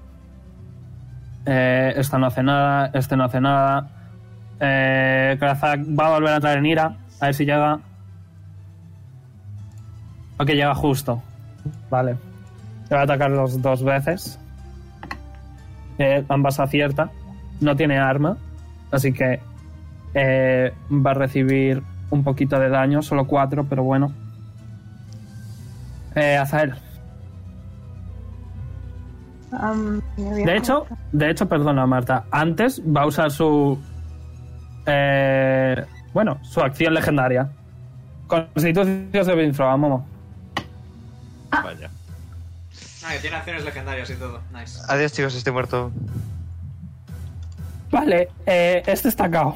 Eh, 1.45 1.94
esta 1.95 2.18
no 2.18 2.28
hace 2.28 2.44
nada, 2.44 2.90
este 2.94 3.16
no 3.16 3.24
hace 3.26 3.40
nada. 3.40 3.88
Eh, 4.60 5.36
Krazak 5.40 5.82
va 5.98 6.08
a 6.08 6.10
volver 6.12 6.34
a 6.34 6.40
traer 6.40 6.58
en 6.60 6.66
ira. 6.66 6.95
A 7.20 7.26
ver 7.26 7.36
si 7.36 7.45
llega. 7.45 7.80
Ok, 10.38 10.50
llega 10.50 10.76
justo. 10.76 11.22
Vale. 11.90 12.18
Le 12.90 12.96
va 12.96 13.02
a 13.02 13.04
atacar 13.04 13.32
los 13.32 13.62
dos 13.62 13.84
veces. 13.84 14.40
Eh, 15.98 16.24
ambas 16.30 16.60
acierta. 16.60 17.10
No 17.62 17.76
tiene 17.76 17.98
arma. 17.98 18.38
Así 18.92 19.14
que 19.14 19.40
eh, 20.14 20.74
va 20.92 21.12
a 21.12 21.14
recibir 21.16 21.82
un 22.10 22.24
poquito 22.24 22.60
de 22.60 22.70
daño. 22.70 23.02
Solo 23.02 23.26
cuatro, 23.26 23.66
pero 23.66 23.84
bueno. 23.84 24.14
Eh, 26.16 26.38
Azael. 26.38 26.76
De 30.18 30.58
hecho, 30.58 30.88
de 31.12 31.30
hecho, 31.30 31.48
perdona, 31.48 31.86
Marta. 31.86 32.26
Antes 32.32 32.82
va 32.82 33.04
a 33.04 33.06
usar 33.06 33.32
su. 33.32 33.80
eh, 34.86 35.86
bueno, 36.14 36.40
su 36.44 36.62
acción 36.62 36.94
legendaria. 36.94 37.50
Constitución 38.28 39.12
de 39.12 39.64
a 39.64 39.78
Momo. 39.78 40.06
Vaya. 41.52 41.90
Ah, 43.06 43.14
que 43.14 43.20
tiene 43.20 43.36
acciones 43.36 43.64
legendarias 43.66 44.10
y 44.10 44.16
todo. 44.16 44.42
Nice. 44.54 44.80
Adiós, 44.88 45.12
chicos, 45.14 45.36
estoy 45.36 45.54
muerto. 45.54 45.92
Vale, 47.92 48.30
eh, 48.46 48.82
este 48.88 49.10
está 49.10 49.30
cao. 49.30 49.56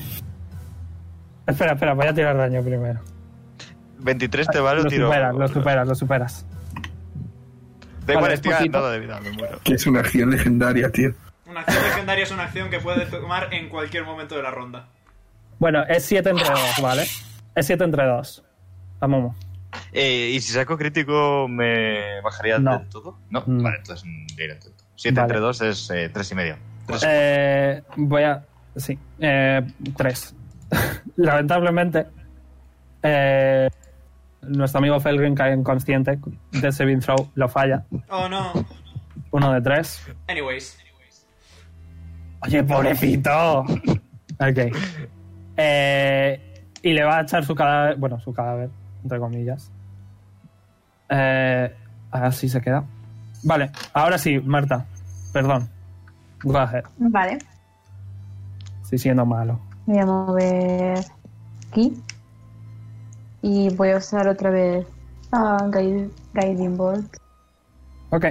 Espera, 1.47 1.73
espera, 1.73 1.93
voy 1.93 2.07
a 2.07 2.13
tirar 2.13 2.37
daño 2.37 2.61
primero. 2.61 2.99
23 3.99 4.47
te 4.47 4.59
vale, 4.59 4.83
lo 4.83 4.89
tiro. 4.89 5.07
superas, 5.07 5.35
lo 5.35 5.47
superas, 5.47 5.87
lo 5.87 5.95
superas. 5.95 6.45
Da 8.05 8.13
igual, 8.13 8.23
Vale, 8.23 8.33
estoy 8.35 8.51
es 8.51 8.57
poquito. 8.57 8.77
ganando 8.81 8.91
de 8.93 8.99
vida, 8.99 9.19
me 9.21 9.31
muero. 9.31 9.59
Que 9.63 9.73
es 9.73 9.87
una 9.87 10.01
acción 10.01 10.29
legendaria, 10.29 10.91
tío. 10.91 11.13
Una 11.49 11.61
acción 11.61 11.83
legendaria 11.83 12.23
es 12.23 12.31
una 12.31 12.43
acción 12.43 12.69
que 12.69 12.79
puede 12.79 13.05
tomar 13.05 13.53
en 13.53 13.69
cualquier 13.69 14.03
momento 14.05 14.35
de 14.35 14.43
la 14.43 14.51
ronda. 14.51 14.87
Bueno, 15.59 15.83
es 15.87 16.05
7 16.05 16.29
entre 16.29 16.47
2, 16.49 16.59
¿vale? 16.81 17.03
Es 17.55 17.65
7 17.65 17.83
entre 17.83 18.05
2. 18.05 18.43
A 18.99 19.07
Momo. 19.07 19.35
Eh, 19.91 20.31
¿Y 20.33 20.41
si 20.41 20.51
saco 20.53 20.77
crítico 20.77 21.47
me 21.47 22.21
bajaría 22.21 22.59
No. 22.59 22.79
del 22.79 22.89
todo? 22.89 23.17
No, 23.29 23.43
No. 23.45 23.63
vale, 23.63 23.77
entonces 23.77 24.05
mm, 24.05 24.41
intento. 24.41 24.67
7 24.95 25.15
Vale. 25.15 25.25
entre 25.25 25.39
2 25.39 25.61
es 25.61 25.87
3 26.13 26.31
y 26.31 26.35
medio. 26.35 26.57
Tres. 26.87 27.03
Eh, 27.07 27.83
voy 27.97 28.23
a. 28.23 28.43
Sí, 28.75 28.97
3. 29.17 30.35
Lamentablemente, 31.17 32.05
eh, 33.03 33.69
nuestro 34.41 34.79
amigo 34.79 34.99
Felgrin 34.99 35.35
cae 35.35 35.53
inconsciente 35.53 36.19
de 36.51 36.71
saving 36.71 36.99
throw, 36.99 37.29
lo 37.35 37.47
falla. 37.49 37.83
Oh 38.09 38.27
no. 38.29 38.51
Uno 39.31 39.53
de 39.53 39.61
3. 39.61 40.07
Anyways. 40.27 40.77
Oye, 42.41 42.63
pobrecito. 42.63 43.59
ok. 44.39 44.75
Eh, 45.57 46.63
y 46.83 46.93
le 46.93 47.03
va 47.03 47.17
a 47.17 47.21
echar 47.23 47.43
su 47.43 47.55
cadáver. 47.55 47.97
Bueno, 47.97 48.19
su 48.19 48.31
cadáver, 48.33 48.69
entre 49.03 49.19
comillas. 49.19 49.71
Eh, 51.09 51.73
así 52.11 52.49
se 52.49 52.59
queda. 52.61 52.83
Vale, 53.43 53.71
ahora 53.93 54.17
sí, 54.17 54.39
Marta. 54.39 54.85
Perdón. 55.33 55.69
Go 56.43 56.57
ahead. 56.57 56.83
Vale. 56.97 57.37
Estoy 58.83 58.97
siendo 58.99 59.25
malo. 59.25 59.59
Voy 59.85 59.97
a 59.99 60.05
mover 60.05 60.99
aquí. 61.69 62.01
Y 63.41 63.69
voy 63.75 63.91
a 63.91 63.97
usar 63.97 64.27
otra 64.27 64.49
vez 64.49 64.85
ah, 65.31 65.57
Guide- 65.71 66.09
Guiding 66.33 66.75
Bolt. 66.77 67.17
Ok. 68.09 68.25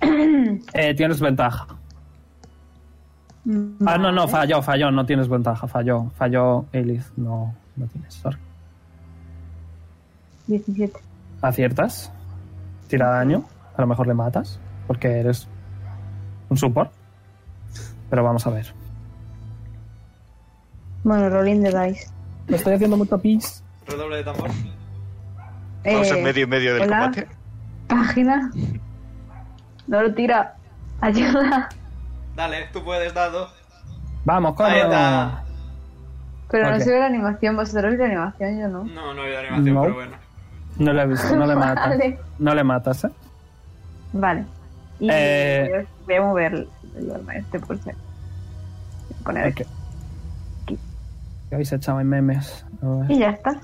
Eh, 0.74 0.94
tienes 0.94 1.20
ventaja. 1.20 1.66
Ah, 3.86 3.98
no, 3.98 4.10
no, 4.12 4.26
falló, 4.28 4.62
falló, 4.62 4.90
no 4.90 5.04
tienes 5.06 5.28
ventaja, 5.28 5.66
falló, 5.66 6.10
falló 6.16 6.66
Elith, 6.72 7.06
no, 7.16 7.54
no 7.76 7.86
tienes, 7.86 8.14
sorry. 8.14 8.38
17. 10.46 10.92
Aciertas, 11.40 12.12
tira 12.88 13.08
daño, 13.08 13.44
a 13.76 13.80
lo 13.80 13.86
mejor 13.86 14.06
le 14.06 14.14
matas, 14.14 14.58
porque 14.86 15.08
eres 15.20 15.48
un 16.48 16.56
support. 16.56 16.90
Pero 18.10 18.22
vamos 18.24 18.46
a 18.46 18.50
ver. 18.50 18.72
Bueno, 21.04 21.28
rolling 21.30 21.62
the 21.62 21.68
dice. 21.88 22.10
Me 22.48 22.56
estoy 22.56 22.74
haciendo 22.74 22.96
mucho 22.96 23.18
pis. 23.18 23.62
Redoble 23.86 24.16
de 24.18 24.24
tambor. 24.24 24.48
Vamos 25.84 26.10
Eh, 26.10 26.18
en 26.18 26.22
medio 26.24 26.44
y 26.44 26.46
medio 26.46 26.74
del 26.74 26.82
hola. 26.84 27.00
combate. 27.04 27.28
Página. 27.88 28.50
No 29.88 30.02
lo 30.02 30.14
tira. 30.14 30.54
Ayuda. 31.00 31.68
Dale, 32.36 32.68
tú 32.72 32.84
puedes, 32.84 33.12
dado. 33.14 33.48
Vamos, 34.24 34.54
Ahí 34.60 34.80
está. 34.80 35.42
Pero 36.50 36.70
no 36.70 36.78
se 36.80 36.90
ve 36.92 36.98
la 37.00 37.06
animación. 37.06 37.56
Vosotros 37.56 37.84
veis 37.84 37.98
la 37.98 38.06
animación, 38.06 38.60
yo 38.60 38.68
no. 38.68 38.84
No, 38.84 39.14
no 39.14 39.22
hay 39.22 39.34
animación, 39.34 39.74
No. 39.74 39.82
pero 39.82 39.94
bueno. 39.94 40.16
No 40.78 40.92
le 40.92 41.02
he 41.02 41.06
visto, 41.06 41.36
no 41.36 41.46
le 41.46 41.54
matas. 41.54 41.88
Vale. 41.98 42.18
No 42.38 42.54
le 42.54 42.64
matas, 42.64 43.04
¿eh? 43.04 43.10
Vale. 44.12 44.44
Y 45.00 45.08
Eh. 45.10 45.86
voy 46.06 46.14
a- 46.16 46.22
mover 46.22 46.66
el 46.96 47.10
arma 47.10 47.34
este 47.34 47.58
por 47.60 47.78
si. 47.78 47.90
Poner 49.24 49.46
aquí. 49.46 49.62
Ok. 49.62 49.68
¿Qué 51.48 51.54
habéis 51.54 51.72
echado 51.72 52.00
en 52.00 52.08
memes? 52.08 52.64
Y 53.08 53.18
ya 53.18 53.30
está. 53.30 53.60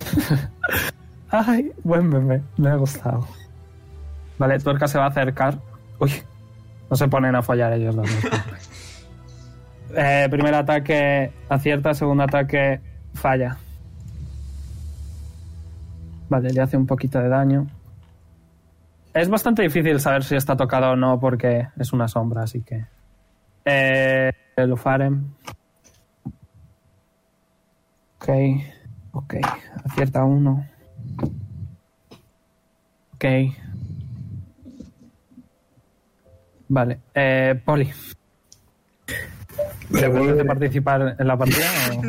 Ay, 1.30 1.72
buen 1.84 2.08
meme, 2.08 2.42
me 2.56 2.70
ha 2.70 2.74
gustado. 2.76 3.26
Vale, 4.38 4.58
Tuerca 4.58 4.88
se 4.88 4.98
va 4.98 5.04
a 5.04 5.08
acercar. 5.08 5.58
Uy, 5.98 6.12
no 6.90 6.96
se 6.96 7.08
ponen 7.08 7.34
a 7.36 7.42
follar 7.42 7.72
ellos 7.74 7.94
dos. 7.96 8.08
Eh, 9.96 10.28
primer 10.30 10.54
ataque 10.54 11.32
acierta, 11.48 11.94
segundo 11.94 12.24
ataque 12.24 12.80
falla. 13.14 13.56
Vale, 16.28 16.50
le 16.50 16.60
hace 16.60 16.76
un 16.76 16.86
poquito 16.86 17.18
de 17.18 17.28
daño. 17.28 17.66
Es 19.12 19.28
bastante 19.28 19.62
difícil 19.62 19.98
saber 19.98 20.22
si 20.22 20.36
está 20.36 20.56
tocado 20.56 20.92
o 20.92 20.96
no 20.96 21.18
porque 21.18 21.66
es 21.76 21.92
una 21.92 22.06
sombra, 22.06 22.42
así 22.42 22.62
que... 22.62 22.86
Eh, 23.64 24.32
Lufaren. 24.56 25.34
Ok, 28.16 28.28
ok, 29.12 29.34
acierta 29.84 30.24
uno. 30.24 30.66
Ok. 33.14 33.24
Vale, 36.68 37.00
eh, 37.14 37.60
Poli. 37.64 37.90
¿Te 39.92 40.06
voy, 40.08 40.28
apetece 40.28 40.44
participar 40.44 41.16
en 41.18 41.26
la 41.26 41.36
partida? 41.36 41.66
o-. 41.96 42.02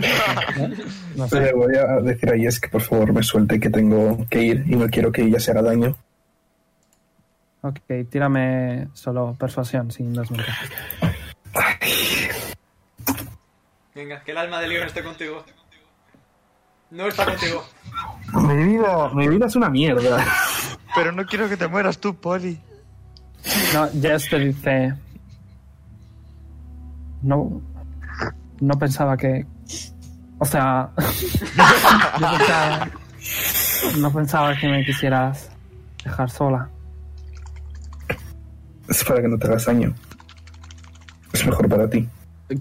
No 1.15 1.27
sé. 1.29 1.39
le 1.41 1.53
voy 1.53 1.75
a 1.75 2.01
decir 2.01 2.29
a 2.31 2.35
Yes 2.35 2.59
que 2.59 2.69
por 2.69 2.81
favor 2.81 3.11
me 3.13 3.23
suelte 3.23 3.59
que 3.59 3.69
tengo 3.69 4.25
que 4.29 4.41
ir 4.41 4.63
y 4.67 4.75
no 4.75 4.87
quiero 4.89 5.11
que 5.11 5.23
ella 5.23 5.39
se 5.39 5.51
haga 5.51 5.61
daño. 5.63 5.95
Ok, 7.61 7.79
tírame 8.09 8.87
solo 8.93 9.35
persuasión 9.37 9.91
sin 9.91 10.13
desventaja. 10.13 10.65
Venga, 13.93 14.23
que 14.23 14.31
el 14.31 14.37
alma 14.37 14.59
de 14.61 14.67
Leon 14.67 14.87
esté 14.87 15.03
contigo. 15.03 15.43
No 16.91 17.07
está 17.07 17.25
contigo. 17.25 17.63
Mi 18.33 18.63
vida, 18.65 19.09
mi 19.13 19.27
vida 19.27 19.45
es 19.45 19.55
una 19.55 19.69
mierda. 19.69 20.25
Pero 20.95 21.11
no 21.11 21.25
quiero 21.25 21.47
que 21.49 21.57
te 21.57 21.67
mueras 21.67 21.99
tú, 21.99 22.15
Poli. 22.15 22.59
No, 23.73 23.87
Jess 24.01 24.29
te 24.29 24.39
dice. 24.39 24.93
No. 27.21 27.61
No 28.59 28.73
pensaba 28.79 29.15
que. 29.17 29.45
O 30.39 30.45
sea. 30.45 30.89
yo 30.97 32.27
pensaba- 32.37 32.89
no 33.97 34.11
pensaba 34.13 34.55
que 34.55 34.67
me 34.67 34.85
quisieras 34.85 35.49
dejar 36.03 36.29
sola. 36.29 36.69
Es 38.87 39.03
para 39.03 39.21
que 39.21 39.27
no 39.27 39.37
te 39.37 39.47
hagas 39.47 39.65
daño. 39.65 39.93
Es 41.33 41.45
mejor 41.45 41.69
para 41.69 41.89
ti. 41.89 42.07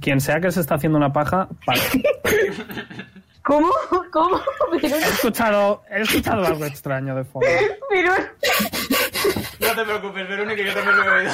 Quien 0.01 0.21
sea 0.21 0.41
que 0.41 0.51
se 0.53 0.61
está 0.61 0.77
haciendo 0.77 0.97
una 0.99 1.13
paja, 1.13 1.49
vale. 1.67 1.81
¿Cómo? 3.43 3.69
¿Cómo? 4.13 4.39
Pero, 4.81 4.95
He 4.97 5.09
escuchado, 5.09 5.83
he 5.91 6.03
escuchado 6.03 6.47
algo 6.47 6.65
extraño 6.67 7.17
de 7.17 7.25
fondo. 7.25 7.49
pero, 7.89 8.13
No 9.61 9.75
te 9.75 9.85
preocupes, 9.85 10.29
Verónica, 10.29 10.63
yo 10.63 10.75
también 10.75 10.97
lo 10.97 11.05
he 11.05 11.19
oído. 11.21 11.33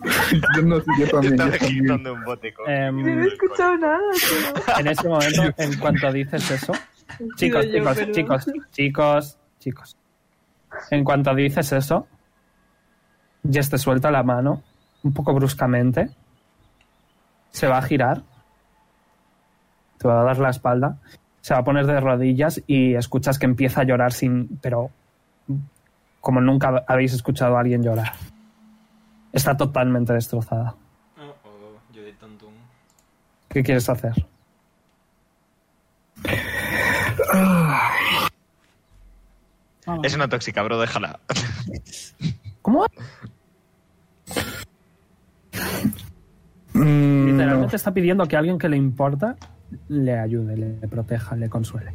Yo 0.56 0.62
no 0.62 0.80
sé, 0.80 0.86
yo 0.98 1.08
también. 1.08 1.36
Yo 1.36 1.58
también. 1.58 2.08
un 2.08 2.24
bote 2.24 2.54
con... 2.54 2.70
Em, 2.70 3.02
No 3.02 3.24
he 3.24 3.26
escuchado 3.26 3.76
nada, 3.78 3.98
en 4.78 4.86
ese 4.86 5.08
momento, 5.08 5.42
en 5.56 5.78
cuanto 5.78 6.12
dices 6.12 6.50
eso, 6.50 6.72
chicos, 7.36 7.66
yo, 7.66 7.72
chicos, 8.12 8.12
chicos, 8.12 8.46
chicos, 8.70 9.38
chicos. 9.58 9.96
En 10.90 11.02
cuanto 11.02 11.34
dices 11.34 11.72
eso, 11.72 12.06
Jess 13.50 13.70
te 13.70 13.78
suelta 13.78 14.10
la 14.10 14.22
mano 14.22 14.62
un 15.02 15.12
poco 15.12 15.34
bruscamente. 15.34 16.10
Se 17.50 17.66
va 17.66 17.78
a 17.78 17.82
girar. 17.82 18.22
Te 19.98 20.06
va 20.06 20.20
a 20.20 20.24
dar 20.24 20.38
la 20.38 20.50
espalda. 20.50 20.98
Se 21.40 21.54
va 21.54 21.60
a 21.60 21.64
poner 21.64 21.86
de 21.86 22.00
rodillas 22.00 22.62
y 22.66 22.94
escuchas 22.94 23.38
que 23.38 23.46
empieza 23.46 23.80
a 23.80 23.84
llorar 23.84 24.12
sin. 24.12 24.58
pero. 24.60 24.90
como 26.20 26.40
nunca 26.40 26.84
habéis 26.86 27.14
escuchado 27.14 27.56
a 27.56 27.60
alguien 27.60 27.82
llorar. 27.82 28.12
Está 29.32 29.56
totalmente 29.56 30.12
destrozada. 30.12 30.74
Oh, 31.18 31.34
oh, 31.44 31.94
Judith 31.94 32.18
Tontum. 32.18 32.52
¿Qué 33.48 33.62
quieres 33.62 33.88
hacer? 33.88 34.14
Es 40.02 40.14
una 40.14 40.28
tóxica, 40.28 40.62
bro, 40.62 40.78
déjala. 40.80 41.18
¿Cómo? 42.62 42.86
Mm, 46.74 47.26
Literalmente 47.26 47.76
está 47.76 47.92
pidiendo 47.92 48.26
que 48.26 48.36
alguien 48.36 48.58
que 48.58 48.68
le 48.68 48.76
importa 48.76 49.36
le 49.88 50.18
ayude, 50.18 50.56
le 50.56 50.88
proteja, 50.88 51.36
le 51.36 51.48
consuele. 51.48 51.92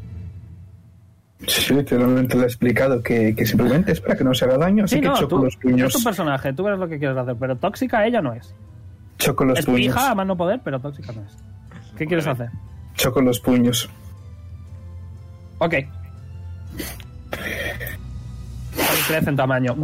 Sí, 1.47 1.73
literalmente 1.73 2.37
le 2.37 2.43
he 2.43 2.45
explicado 2.45 3.01
que, 3.03 3.35
que 3.35 3.45
simplemente 3.45 3.91
es 3.91 3.99
para 4.01 4.15
que 4.15 4.23
no 4.23 4.33
se 4.33 4.45
haga 4.45 4.57
daño, 4.57 4.85
así 4.85 4.95
Sí, 4.95 5.01
que 5.01 5.07
no, 5.07 5.15
choco 5.15 5.35
tú, 5.37 5.43
los 5.43 5.53
es 5.53 5.59
puños. 5.59 5.93
tu 5.93 6.03
personaje, 6.03 6.53
tú 6.53 6.63
verás 6.63 6.79
lo 6.79 6.87
que 6.87 6.97
quieres 6.99 7.17
hacer, 7.17 7.35
pero 7.39 7.55
tóxica 7.57 8.05
ella 8.05 8.21
no 8.21 8.33
es. 8.33 8.53
Choco 9.19 9.43
los 9.45 9.59
es 9.59 9.65
puños. 9.65 9.79
pija 9.81 10.11
a 10.11 10.15
más 10.15 10.25
no 10.27 10.35
poder, 10.37 10.61
pero 10.63 10.79
tóxica 10.79 11.11
no 11.11 11.21
es. 11.21 11.35
¿Qué 11.97 12.05
quieres 12.07 12.25
hacer? 12.27 12.49
Choco 12.95 13.21
los 13.21 13.39
puños. 13.39 13.89
Ok. 15.59 15.75
Crece 19.07 19.29
en 19.29 19.35
tamaño. 19.35 19.75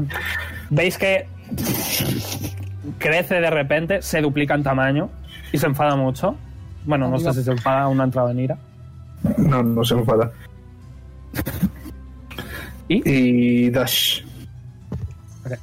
¿Veis 0.69 0.97
que 0.97 1.27
crece 2.97 3.35
de 3.41 3.49
repente, 3.49 4.01
se 4.01 4.21
duplica 4.21 4.55
en 4.55 4.63
tamaño 4.63 5.09
y 5.51 5.57
se 5.57 5.65
enfada 5.67 5.95
mucho? 5.95 6.35
Bueno, 6.85 7.09
no 7.09 7.19
sé 7.19 7.33
si 7.33 7.43
se 7.43 7.51
enfada 7.51 7.88
o 7.88 7.95
no 7.95 8.01
ha 8.01 8.05
entrado 8.05 8.29
en 8.29 8.39
ira. 8.39 8.57
No, 9.38 9.61
no 9.61 9.83
se 9.83 9.95
enfada. 9.95 10.31
¿Y? 12.88 13.01
Y 13.06 13.69
Dash. 13.69 14.24
Ok. 15.45 15.53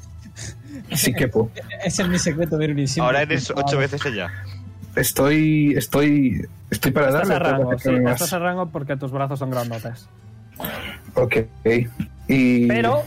Sí 0.95 1.13
que 1.13 1.29
puedo. 1.29 1.51
Ese 1.85 2.03
es 2.03 2.09
mi 2.09 2.19
secreto, 2.19 2.57
Veruni. 2.57 2.87
siempre 2.87 3.07
Ahora 3.07 3.23
eres 3.23 3.51
ocho 3.55 3.79
veces 3.79 4.05
ella. 4.07 4.31
Estoy. 4.95 5.75
Estoy. 5.77 6.47
Estoy 6.71 6.93
para 6.93 7.09
Estás 7.09 7.29
darle. 7.29 7.45
tengo 7.45 7.59
rango, 7.59 7.79
sí, 7.79 7.91
estás 8.11 8.33
en 8.33 8.41
rango 8.41 8.69
porque 8.71 8.97
tus 8.97 9.13
brazos 9.13 9.39
son 9.39 9.51
grandotes. 9.51 10.09
Ok. 11.15 11.37
Y. 12.29 12.67
Pero 12.67 13.03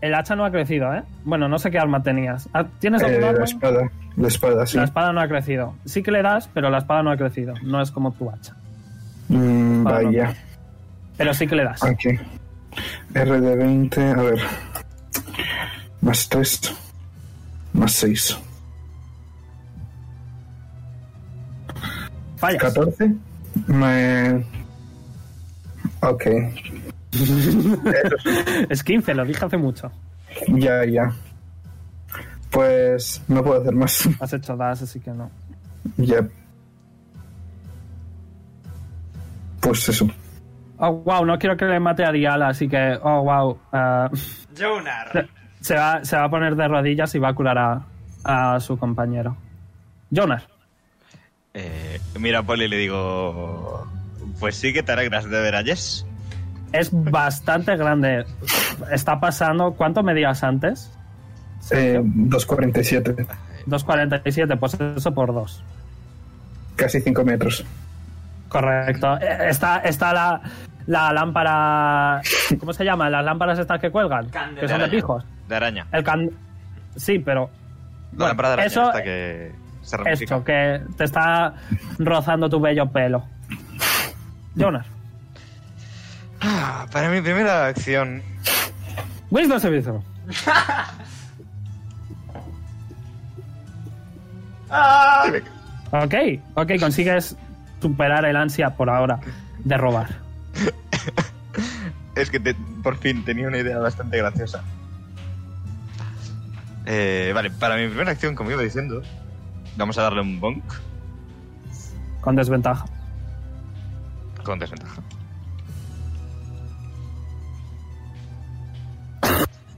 el 0.00 0.14
hacha 0.14 0.34
no 0.36 0.44
ha 0.44 0.50
crecido, 0.50 0.92
¿eh? 0.94 1.02
Bueno, 1.24 1.48
no 1.48 1.58
sé 1.58 1.70
qué 1.70 1.78
arma 1.78 2.02
tenías. 2.02 2.48
Ah, 2.52 2.66
¿Tienes 2.80 3.02
eh, 3.02 3.20
la 3.20 3.44
espada. 3.44 3.90
La 4.16 4.28
espada, 4.28 4.66
sí. 4.66 4.76
La 4.76 4.84
espada 4.84 5.12
no 5.12 5.20
ha 5.20 5.28
crecido. 5.28 5.74
Sí 5.84 6.02
que 6.02 6.10
le 6.10 6.22
das, 6.22 6.48
pero 6.52 6.70
la 6.70 6.78
espada 6.78 7.02
no 7.02 7.10
ha 7.10 7.16
crecido. 7.16 7.54
No 7.62 7.80
es 7.80 7.90
como 7.90 8.12
tu 8.12 8.28
hacha. 8.28 8.54
Mm, 9.28 9.84
vaya. 9.84 10.34
Pero 11.16 11.34
sí 11.34 11.46
que 11.46 11.56
le 11.56 11.64
das. 11.64 11.82
Ok. 11.82 12.04
R 13.14 13.40
de 13.40 13.56
20. 13.56 14.10
A 14.10 14.14
ver. 14.14 14.40
Más 16.00 16.28
3. 16.28 16.60
Más 17.74 17.92
6. 17.92 18.38
Fallas. 22.36 22.62
14. 22.62 23.14
Me. 23.66 24.44
Ok. 26.00 26.26
Es 28.70 28.82
15, 28.82 29.14
lo 29.14 29.24
dije 29.26 29.44
hace 29.44 29.58
mucho. 29.58 29.92
Ya, 30.48 30.84
ya. 30.86 31.14
Pues 32.50 33.22
no 33.28 33.44
puedo 33.44 33.60
hacer 33.60 33.74
más. 33.74 34.08
Has 34.18 34.32
hecho 34.32 34.56
dash, 34.56 34.82
así 34.82 34.98
que 35.00 35.10
no. 35.10 35.30
ya. 35.98 36.26
Pues 39.60 39.88
eso. 39.88 40.08
Oh, 40.84 40.90
wow, 40.94 41.24
no 41.24 41.38
quiero 41.38 41.56
que 41.56 41.64
le 41.64 41.78
mate 41.78 42.04
a 42.04 42.10
Diala, 42.10 42.48
así 42.48 42.68
que. 42.68 42.98
Oh, 43.02 43.22
wow. 43.22 43.56
ah, 43.72 44.10
Jonar. 44.58 45.28
se, 45.60 45.76
va, 45.76 46.04
se 46.04 46.16
va 46.16 46.24
a 46.24 46.28
poner 46.28 46.56
de 46.56 46.66
rodillas 46.66 47.14
y 47.14 47.20
va 47.20 47.28
a 47.28 47.34
curar 47.34 47.56
a, 47.56 47.82
a 48.24 48.58
su 48.58 48.76
compañero. 48.76 49.36
Jonas. 50.10 50.44
Eh, 51.54 52.00
mira 52.18 52.40
a 52.40 52.42
Poli 52.42 52.64
y 52.64 52.68
le 52.68 52.76
digo... 52.78 53.86
Pues 54.40 54.56
sí 54.56 54.72
que 54.72 54.82
te 54.82 54.90
alegras 54.90 55.30
de 55.30 55.40
ver 55.40 55.54
a 55.54 55.62
Jess. 55.62 56.04
Es 56.72 56.90
bastante 56.92 57.76
grande. 57.76 58.24
Está 58.90 59.20
pasando. 59.20 59.74
¿Cuánto 59.74 60.02
medías 60.02 60.42
antes? 60.42 60.90
Eh, 61.70 62.00
2.47. 62.02 63.24
2.47, 63.68 64.58
pues 64.58 64.76
eso 64.80 65.14
por 65.14 65.32
2. 65.32 65.62
Casi 66.74 67.00
5 67.00 67.24
metros. 67.24 67.64
Correcto. 68.48 69.16
Eh, 69.18 69.48
Está, 69.48 69.78
está 69.78 70.12
la, 70.12 70.40
la 70.86 71.12
lámpara. 71.12 72.20
¿Cómo 72.58 72.72
se 72.72 72.84
llama? 72.84 73.08
Las 73.10 73.24
lámparas 73.24 73.58
estas 73.58 73.80
que 73.80 73.90
cuelgan. 73.90 74.30
Que 74.58 74.68
son 74.68 74.80
de 74.80 74.88
pijos. 74.88 75.24
De 75.48 75.56
araña. 75.56 75.86
El 75.92 76.02
can... 76.04 76.28
Sí, 76.96 77.18
pero. 77.18 77.50
La 78.12 78.16
Bueno, 78.18 78.26
lámpara 78.28 78.48
de 78.48 78.52
araña 78.54 78.66
eso- 78.66 78.86
esta 78.88 79.02
que 79.02 79.52
se 79.82 79.96
ramifica. 79.96 80.34
Esto, 80.36 80.44
que 80.44 80.80
te 80.96 81.04
está 81.04 81.54
rozando 81.98 82.48
tu 82.48 82.60
bello 82.60 82.86
pelo. 82.90 83.24
Jonas. 84.54 84.86
Ah, 86.40 86.86
para 86.92 87.08
mi 87.08 87.20
primera 87.20 87.66
acción... 87.66 88.22
Wisdom 89.30 89.58
saving 89.60 89.82
throw. 89.82 90.02
¡Ah! 94.70 95.24
Ok, 95.92 96.14
ok, 96.54 96.70
consigues 96.80 97.36
superar 97.80 98.24
el 98.24 98.36
ansia 98.36 98.70
por 98.70 98.88
ahora 98.88 99.18
de 99.64 99.76
robar. 99.76 100.08
Es 102.14 102.30
que 102.30 102.38
te- 102.40 102.54
por 102.82 102.96
fin 102.98 103.24
tenía 103.24 103.48
una 103.48 103.58
idea 103.58 103.78
bastante 103.78 104.18
graciosa. 104.18 104.62
Eh, 106.84 107.32
vale, 107.34 107.50
para 107.50 107.76
mi 107.76 107.86
primera 107.88 108.10
acción, 108.10 108.34
como 108.34 108.50
iba 108.50 108.60
diciendo, 108.62 109.02
vamos 109.76 109.96
a 109.98 110.02
darle 110.02 110.20
un 110.20 110.38
bonk 110.40 110.62
Con 112.20 112.36
desventaja. 112.36 112.84
con 114.44 114.58
desventaja. 114.58 115.00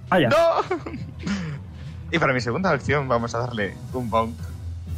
Vaya. 0.08 0.28
¡No! 0.28 0.76
y 2.12 2.18
para 2.18 2.32
mi 2.32 2.40
segunda 2.40 2.70
acción 2.70 3.08
vamos 3.08 3.34
a 3.34 3.38
darle 3.38 3.76
un 3.92 4.08
bonk 4.10 4.34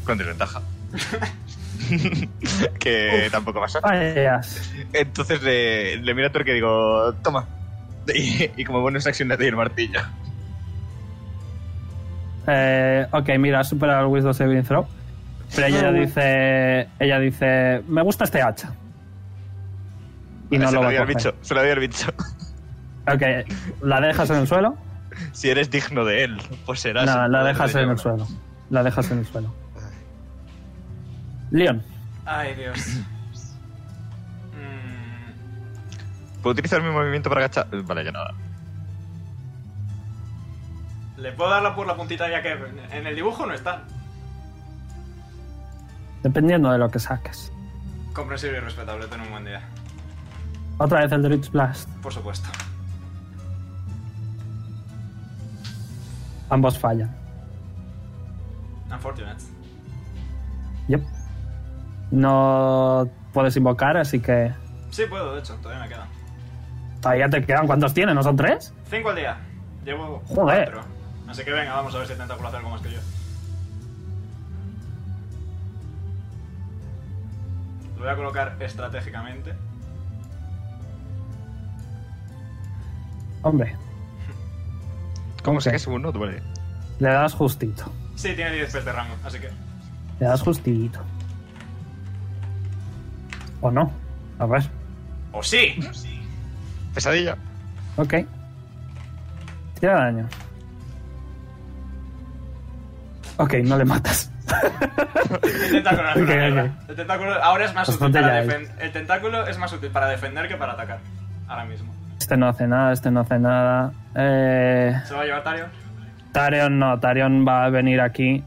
con 0.05 0.17
desventaja. 0.19 0.61
que 2.79 3.29
tampoco 3.31 3.61
pasa. 3.61 3.81
Vayas. 3.81 4.73
Entonces 4.93 5.43
le, 5.43 5.97
le 5.97 6.15
miro 6.15 6.29
a 6.29 6.33
Torque 6.33 6.53
y 6.53 6.55
digo, 6.55 7.13
toma. 7.23 7.47
Y, 8.15 8.49
y 8.57 8.65
como 8.65 8.81
bonus 8.83 9.05
acción 9.09 9.29
le 9.29 9.37
doy 9.37 9.49
el 9.49 9.57
martillo. 9.57 9.99
Eh, 12.47 13.05
ok, 13.11 13.31
mira, 13.39 13.61
has 13.61 13.69
superado 13.69 14.03
el 14.03 14.07
Wisdom 14.07 14.33
saving 14.33 14.63
throw. 14.63 14.87
Pero 15.55 15.67
ella 15.67 15.93
dice. 15.93 16.89
Ella 16.99 17.19
dice. 17.19 17.83
Me 17.89 18.03
gusta 18.03 18.25
este 18.25 18.41
hacha. 18.43 18.73
Y 20.51 20.59
no 20.59 20.69
se 20.69 20.75
lo 20.75 20.83
lo 20.83 20.87
va 20.89 20.95
a 20.95 20.99
coger. 21.01 21.17
bicho, 21.17 21.35
se 21.41 21.55
lo 21.55 21.61
doy 21.63 21.71
al 21.71 21.81
bicho. 21.81 22.13
Ok, 23.09 23.23
la 23.83 24.01
dejas 24.01 24.31
en 24.31 24.37
el 24.39 24.49
suelo. 24.49 24.77
Si 25.31 25.49
eres 25.49 25.71
digno 25.71 26.05
de 26.05 26.25
él, 26.25 26.43
pues 26.65 26.81
serás. 26.81 27.07
No, 27.07 27.29
la 27.29 27.45
dejas 27.45 27.73
de 27.73 27.83
en 27.83 27.91
el 27.91 27.99
suelo. 27.99 28.27
La 28.69 28.83
dejas 28.83 29.09
en 29.13 29.19
el 29.21 29.27
suelo. 29.27 29.55
Leon. 31.57 31.83
Ay, 32.25 32.55
Dios. 32.55 32.79
Mm, 34.57 36.41
¿Puedo 36.41 36.53
utilizar 36.53 36.83
mi 36.83 36.89
movimiento 36.89 37.29
para 37.29 37.43
agachar? 37.43 37.67
Vale, 37.85 38.05
ya 38.05 38.11
nada. 38.11 38.33
¿Le 41.19 41.33
puedo 41.33 41.51
darla 41.51 41.75
por 41.77 41.87
la 41.87 41.95
puntita 41.95 42.27
ya 42.31 42.41
que 42.41 42.53
en 42.91 43.07
el 43.07 43.15
dibujo 43.15 43.45
no 43.45 43.53
está? 43.53 43.83
Dependiendo 46.23 46.73
de 46.73 46.79
lo 46.79 46.91
que 46.91 46.99
saques. 46.99 47.53
Comprensible 48.15 48.57
y 48.57 48.61
respetable, 48.61 49.07
ten 49.09 49.21
un 49.21 49.31
buen 49.31 49.45
día. 49.45 49.61
Otra 50.79 51.01
vez 51.01 51.13
el 51.13 51.23
Dritz 51.23 51.51
Blast. 51.51 51.89
Por 52.03 52.15
supuesto. 52.15 52.49
Ambos 56.49 56.79
fallan. 56.79 57.15
Unfortunate. 58.91 59.43
Yep. 60.89 61.16
No 62.17 63.07
puedes 63.35 63.55
invocar, 63.59 63.99
así 63.99 64.21
que. 64.21 64.51
Sí, 64.89 65.05
puedo, 65.05 65.35
de 65.35 65.41
hecho, 65.41 65.55
todavía 65.57 65.83
me 65.83 65.89
quedan. 65.91 66.09
¿Todavía 67.03 67.29
te 67.29 67.45
quedan 67.45 67.67
cuántos 67.67 67.93
tienes? 67.93 68.15
¿No 68.15 68.23
son 68.23 68.37
tres? 68.37 68.73
Cinco 68.89 69.11
al 69.11 69.17
día. 69.17 69.37
Llevo. 69.85 70.23
Joder. 70.27 70.73
Cuatro. 70.73 70.91
Así 71.29 71.45
que 71.45 71.53
venga, 71.53 71.75
vamos 71.75 71.95
a 71.95 71.99
ver 71.99 72.07
si 72.07 72.15
intenta 72.15 72.35
hace 72.35 72.57
algo 72.57 72.71
más 72.71 72.81
que 72.81 72.91
yo. 72.91 72.99
Lo 77.97 78.03
voy 78.03 78.09
a 78.09 78.17
colocar 78.17 78.57
estratégicamente. 78.61 79.53
Hombre. 83.43 83.77
¿Cómo 85.43 85.61
se 85.61 85.69
hace 85.69 85.91
uno 85.91 86.11
duele? 86.13 86.43
Le 86.99 87.11
das 87.11 87.35
justito. 87.35 87.93
Sí, 88.15 88.33
tiene 88.35 88.53
10 88.53 88.73
pies 88.73 88.85
de 88.87 88.93
rango, 88.93 89.15
así 89.23 89.39
que. 89.39 89.51
Le 90.19 90.27
das 90.27 90.41
justito. 90.41 91.01
¿O 93.61 93.71
no? 93.71 93.91
A 94.39 94.47
ver. 94.47 94.63
¡O 95.33 95.43
sí! 95.43 95.79
Pesadilla. 96.95 97.37
Ok. 97.97 98.15
Tira 99.81 99.95
daño. 99.95 100.29
Ok, 103.39 103.55
no 103.65 103.77
le 103.77 103.85
matas. 103.85 104.31
El 105.43 105.71
tentáculo. 105.71 106.09
El 106.89 106.97
tentáculo 106.97 107.33
ahora 107.43 107.65
es 107.67 107.75
más 107.75 107.89
útil 107.89 108.13
para 108.13 108.29
ya, 108.29 108.35
defender. 108.43 108.75
El 108.81 108.93
tentáculo 108.93 109.47
es 109.47 109.59
más 109.59 109.73
útil 109.73 109.91
para 109.91 110.09
defender 110.09 110.49
que 110.49 110.57
para 110.57 110.73
atacar. 110.73 110.99
Ahora 111.49 111.65
mismo. 111.65 111.93
Este 112.19 112.37
no 112.37 112.49
hace 112.49 112.67
nada, 112.67 112.93
este 112.93 113.11
no 113.11 113.21
hace 113.21 113.39
nada. 113.39 113.93
Eh, 114.15 114.95
¿Se 115.05 115.15
va 115.15 115.21
a 115.23 115.25
llevar 115.25 115.43
Tario? 115.45 115.67
Tarion 116.33 116.79
no, 116.79 116.99
Tarion 116.99 117.47
va 117.47 117.65
a 117.65 117.71
venir 117.71 118.01
aquí 118.01 118.43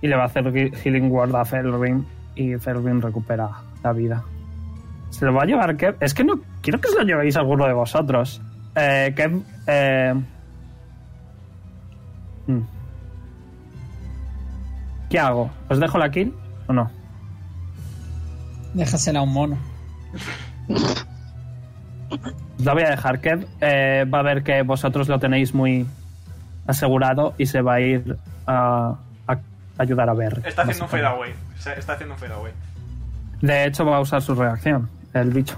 y 0.00 0.06
le 0.08 0.16
va 0.16 0.24
a 0.24 0.26
hacer 0.26 0.46
he- 0.56 0.70
Healing 0.82 1.10
Word 1.10 1.34
a 1.36 1.44
Felrin 1.44 2.06
y 2.34 2.54
Felrin 2.56 3.00
recupera 3.02 3.48
la 3.82 3.92
vida. 3.92 4.22
Se 5.12 5.24
lo 5.26 5.32
va 5.32 5.42
a 5.42 5.46
llevar 5.46 5.76
Kev. 5.76 5.96
Es 6.00 6.14
que 6.14 6.24
no 6.24 6.40
quiero 6.62 6.80
que 6.80 6.88
se 6.88 6.96
lo 6.96 7.04
llevéis 7.04 7.36
alguno 7.36 7.66
de 7.66 7.72
vosotros. 7.74 8.40
Eh, 8.74 9.12
Kev. 9.14 9.42
Eh, 9.68 10.14
hmm. 12.48 12.60
¿Qué 15.10 15.18
hago? 15.18 15.50
¿Os 15.68 15.78
dejo 15.78 15.98
la 15.98 16.10
kill 16.10 16.34
o 16.66 16.72
no? 16.72 16.90
Déjasela 18.72 19.18
a 19.18 19.22
un 19.22 19.32
mono. 19.34 19.58
La 22.58 22.72
voy 22.72 22.82
a 22.84 22.90
dejar. 22.90 23.20
Kev 23.20 23.46
eh, 23.60 24.04
va 24.12 24.20
a 24.20 24.22
ver 24.22 24.42
que 24.42 24.62
vosotros 24.62 25.08
lo 25.08 25.18
tenéis 25.18 25.52
muy 25.54 25.86
asegurado 26.66 27.34
y 27.36 27.46
se 27.46 27.60
va 27.60 27.74
a 27.74 27.80
ir 27.80 28.16
a, 28.46 28.96
a 29.26 29.38
ayudar 29.78 30.08
a 30.08 30.14
ver. 30.14 30.42
Está 30.46 30.62
haciendo 30.62 30.84
un 30.84 30.90
fade 30.90 31.06
away. 31.06 31.34
Se- 31.58 31.78
Está 31.78 31.92
haciendo 31.94 32.14
un 32.14 32.20
fade 32.20 32.32
away. 32.34 32.52
De 33.42 33.66
hecho, 33.66 33.84
va 33.84 33.96
a 33.96 34.00
usar 34.00 34.22
su 34.22 34.34
reacción, 34.34 34.88
el 35.14 35.30
bicho. 35.30 35.54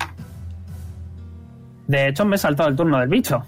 De 1.86 2.08
hecho, 2.08 2.24
me 2.24 2.36
he 2.36 2.38
saltado 2.38 2.68
el 2.68 2.76
turno 2.76 2.98
del 2.98 3.08
bicho. 3.08 3.42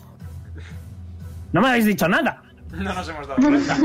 No 1.53 1.61
me 1.61 1.69
habéis 1.69 1.87
dicho 1.87 2.09
nada. 2.09 2.43
No 2.77 2.93
nos 2.93 3.09
hemos 3.09 3.27
dado 3.27 3.41
cuenta. 3.41 3.77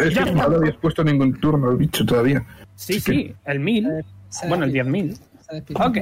Es 0.00 0.16
que 0.18 0.32
no 0.32 0.48
lo 0.48 0.56
habías 0.56 0.76
puesto 0.76 1.04
ningún 1.04 1.38
turno 1.38 1.70
el 1.72 1.76
bicho 1.76 2.06
todavía. 2.06 2.42
Sí, 2.76 2.98
sí, 2.98 3.34
el 3.44 3.58
1000. 3.60 4.04
Se 4.30 4.48
Bueno, 4.48 4.64
el 4.64 4.72
despide. 4.72 5.08
10.000. 5.12 5.18
Se 5.48 5.54
despide. 5.56 5.84
Ok. 5.84 5.98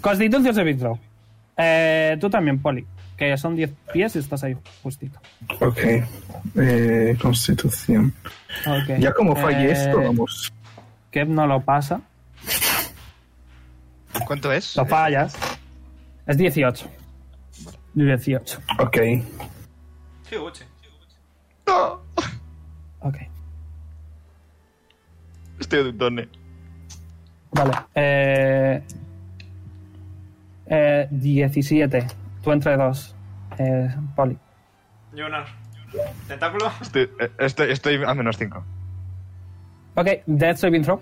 Constitución 0.00 0.54
Saving 0.54 0.78
throw. 0.78 0.98
Eh, 1.56 2.16
tú 2.20 2.30
también, 2.30 2.60
Poli. 2.60 2.86
Que 3.16 3.36
son 3.36 3.56
10 3.56 3.72
pies 3.92 4.14
y 4.14 4.18
estás 4.20 4.44
ahí 4.44 4.56
justito. 4.82 5.18
Ok. 5.60 5.78
Eh, 6.56 7.16
constitución. 7.20 8.12
Ya 8.98 9.12
como 9.12 9.34
falle 9.34 9.70
Eh, 9.70 9.72
esto, 9.72 9.98
vamos. 10.02 10.52
Kev 11.10 11.28
no 11.30 11.46
lo 11.48 11.62
pasa. 11.62 12.00
¿Cuánto 14.24 14.52
es? 14.52 14.76
Lo 14.76 14.86
fallas. 14.86 15.36
Es 16.26 16.36
18. 16.36 16.88
18. 17.94 18.60
Ok. 18.78 18.96
Sí, 20.28 20.36
Gucci. 20.36 20.64
No. 21.66 22.00
Ok. 23.00 23.16
Estoy 25.60 25.84
de 25.84 25.90
un 25.90 25.98
tone. 25.98 26.28
Vale. 27.52 27.72
Eh, 27.94 28.82
eh, 30.66 31.08
17. 31.10 32.06
Tú 32.42 32.52
entre 32.52 32.76
dos. 32.76 33.14
Eh, 33.58 33.88
Poli. 34.14 34.38
Jonas. 35.14 35.48
¿Tentáculo? 36.28 36.70
Estoy, 36.80 37.10
eh, 37.18 37.30
estoy, 37.38 37.70
estoy 37.70 38.02
a 38.04 38.14
menos 38.14 38.36
5. 38.36 38.64
Ok, 39.94 40.08
Death 40.26 40.58
Saving 40.58 40.82
Throw. 40.82 41.00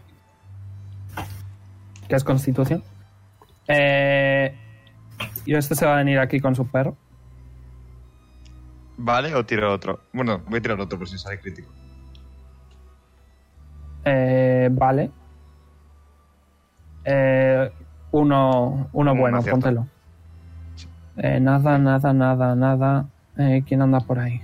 Que 2.08 2.14
es 2.14 2.22
Constitución. 2.22 2.82
Eh, 3.68 4.54
y 5.46 5.54
este 5.54 5.74
se 5.74 5.86
va 5.86 5.94
a 5.94 5.98
venir 5.98 6.18
aquí 6.18 6.40
con 6.40 6.54
su 6.54 6.66
perro. 6.66 6.96
¿Vale? 8.96 9.34
¿O 9.34 9.44
tiro 9.44 9.72
otro? 9.72 10.00
Bueno, 10.12 10.42
voy 10.48 10.58
a 10.58 10.62
tirar 10.62 10.80
otro 10.80 10.98
por 10.98 11.08
si 11.08 11.18
sale 11.18 11.40
crítico. 11.40 11.70
Eh, 14.04 14.68
vale. 14.70 15.10
Eh, 17.04 17.70
uno 18.12 18.88
uno 18.92 19.12
Un 19.12 19.18
bueno, 19.18 19.42
póntelo. 19.42 19.86
Eh, 21.16 21.40
nada, 21.40 21.78
nada, 21.78 22.12
nada, 22.12 22.54
nada. 22.54 23.06
Eh, 23.36 23.62
¿Quién 23.66 23.82
anda 23.82 24.00
por 24.00 24.18
ahí? 24.18 24.40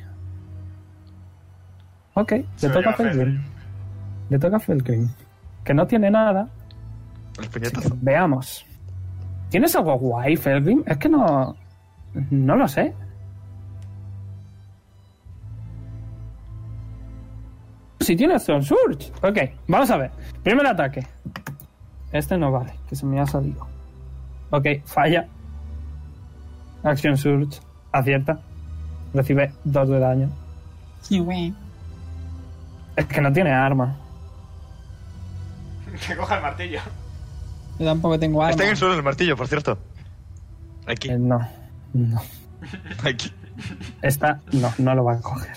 Ok, 2.14 2.32
le 2.32 2.68
toca 2.68 2.90
a 2.90 2.92
Felgrim. 2.94 3.40
Le 4.28 4.38
toca 4.38 4.56
a 4.56 4.60
Felgrim. 4.60 5.08
Que 5.64 5.74
no 5.74 5.86
tiene 5.86 6.10
nada. 6.10 6.48
El 7.40 7.48
puñetazo. 7.48 7.96
veamos. 8.00 8.66
¿Tienes 9.50 9.74
algo 9.74 9.98
guay, 9.98 10.36
Felgrim? 10.36 10.82
Es 10.86 10.96
que 10.96 11.08
no. 11.08 11.56
No 12.30 12.56
lo 12.56 12.68
sé. 12.68 12.94
Si 18.00 18.16
tienes 18.16 18.42
Stone 18.42 18.62
Surge. 18.62 19.12
Ok, 19.22 19.38
vamos 19.68 19.90
a 19.90 19.96
ver. 19.96 20.10
Primer 20.42 20.66
ataque. 20.66 21.06
Este 22.12 22.38
no 22.38 22.50
vale, 22.50 22.72
que 22.88 22.96
se 22.96 23.04
me 23.06 23.20
ha 23.20 23.26
salido. 23.26 23.66
Ok, 24.50 24.66
falla. 24.84 25.28
Action 26.82 27.16
Surge. 27.16 27.60
Acierta. 27.92 28.40
Recibe 29.12 29.52
2 29.64 29.88
de 29.88 29.98
daño. 29.98 30.30
Sí, 31.02 31.18
güey. 31.18 31.52
Es 32.96 33.06
que 33.06 33.20
no 33.20 33.32
tiene 33.32 33.52
arma. 33.52 33.96
Que 36.06 36.16
coja 36.16 36.36
el 36.36 36.42
martillo. 36.42 36.80
Yo 37.80 37.86
tampoco 37.86 38.18
tengo 38.18 38.42
arma. 38.42 38.50
Está 38.50 38.64
en 38.64 38.70
el 38.70 38.76
suelo 38.76 38.94
el 38.94 39.02
martillo, 39.02 39.36
por 39.38 39.48
cierto. 39.48 39.78
Aquí, 40.86 41.08
Eh, 41.08 41.18
no. 41.18 41.40
No. 41.94 42.20
aquí. 43.04 43.32
Esta 44.02 44.40
no, 44.52 44.70
no 44.78 44.94
lo 44.94 45.04
va 45.04 45.14
a 45.14 45.20
coger. 45.20 45.56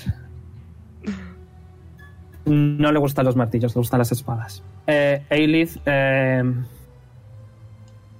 No 2.46 2.92
le 2.92 3.00
gustan 3.00 3.26
los 3.26 3.36
martillos, 3.36 3.76
le 3.76 3.80
gustan 3.80 4.00
las 4.00 4.12
espadas. 4.14 4.64
Eh, 4.88 5.24
Eilith 5.30 5.78
eh, 5.86 6.44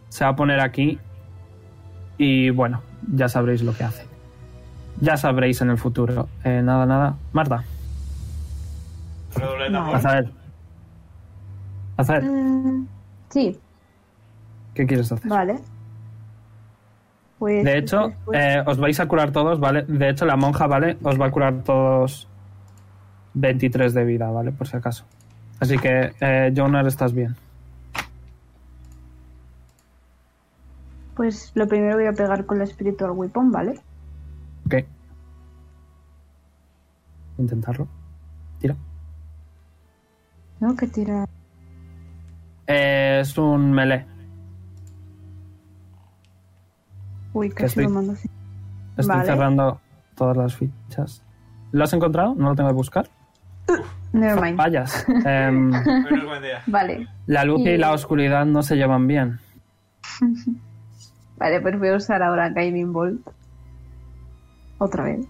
se 0.10 0.24
va 0.26 0.32
a 0.32 0.36
poner 0.36 0.60
aquí 0.60 1.00
y 2.18 2.50
bueno, 2.50 2.82
ya 3.14 3.28
sabréis 3.30 3.62
lo 3.64 3.74
que 3.74 3.84
hace. 3.86 4.06
Ya 5.00 5.16
sabréis 5.18 5.62
en 5.62 5.70
el 5.70 5.78
futuro. 5.78 6.28
Eh, 6.44 6.62
nada, 6.62 6.86
nada. 6.86 7.18
Marta, 7.32 7.64
Redoble 9.36 9.64
de 9.66 9.70
No. 9.72 9.80
tambor. 9.80 9.96
Azael. 9.96 10.32
Azael, 11.98 12.24
Mm, 12.26 12.88
sí, 13.30 13.60
¿qué 14.74 14.86
quieres 14.86 15.12
hacer? 15.12 15.30
vale. 15.30 15.60
Pues 17.40 17.66
De 17.66 17.78
hecho, 17.78 18.14
eh, 18.34 18.64
os 18.66 18.78
vais 18.80 18.98
a 19.00 19.06
curar 19.08 19.32
todos, 19.32 19.60
¿vale? 19.60 19.84
De 19.84 20.10
hecho, 20.10 20.26
la 20.26 20.38
monja, 20.38 20.66
¿vale? 20.66 20.98
Os 21.04 21.20
va 21.20 21.26
a 21.26 21.32
curar 21.32 21.64
todos 21.64 22.30
23 23.34 23.94
de 23.94 24.06
vida, 24.06 24.30
¿vale? 24.30 24.52
Por 24.54 24.68
si 24.68 24.78
acaso. 24.78 25.04
Así 25.60 25.78
que, 25.78 26.14
eh, 26.22 26.54
Jonar, 26.56 26.88
estás 26.88 27.14
bien. 27.14 27.36
pues 31.16 31.52
lo 31.56 31.68
primero 31.68 31.96
voy 31.96 32.08
a 32.08 32.14
pegar 32.14 32.46
con 32.46 32.60
la 32.60 32.66
Spiritual 32.66 33.12
Weapon, 33.12 33.52
¿vale? 33.52 33.80
Ok. 34.66 34.76
Intentarlo. 37.38 37.88
Tira. 38.60 38.76
Tengo 40.60 40.76
que 40.76 40.88
tirar. 40.88 41.28
Eh, 42.68 43.20
es 43.22 43.38
un 43.38 43.72
melee. 43.72 44.06
Uy, 47.34 47.50
Que 47.50 47.56
casi 47.56 47.66
estoy- 47.68 47.84
lo 47.86 47.90
mando 47.90 48.14
así. 48.14 48.30
Estoy 48.98 49.08
Vale. 49.08 49.26
cerrando 49.26 49.82
todas 50.16 50.38
las 50.38 50.56
fichas. 50.56 51.24
¿Lo 51.72 51.84
has 51.84 51.94
encontrado? 51.94 52.36
¿No 52.36 52.50
lo 52.50 52.56
tengo 52.56 52.70
que 52.70 52.76
buscar? 52.76 53.10
Nevermind. 54.12 54.58
Fallas. 54.58 55.06
Día. 56.44 56.62
Vale. 56.68 57.08
la 57.26 57.44
luz 57.46 57.62
y 57.62 57.70
Y- 57.70 57.78
la 57.78 57.92
oscuridad 57.94 58.46
no 58.46 58.62
se 58.62 58.76
llevan 58.76 59.08
bien. 59.08 59.40
Vale, 61.38 61.60
pues 61.62 61.80
voy 61.80 61.88
a 61.90 61.96
usar 61.96 62.22
ahora 62.22 62.50
Guiding 62.50 62.94
Bolt. 62.94 63.28
Otra 64.78 65.04
vez. 65.06 65.26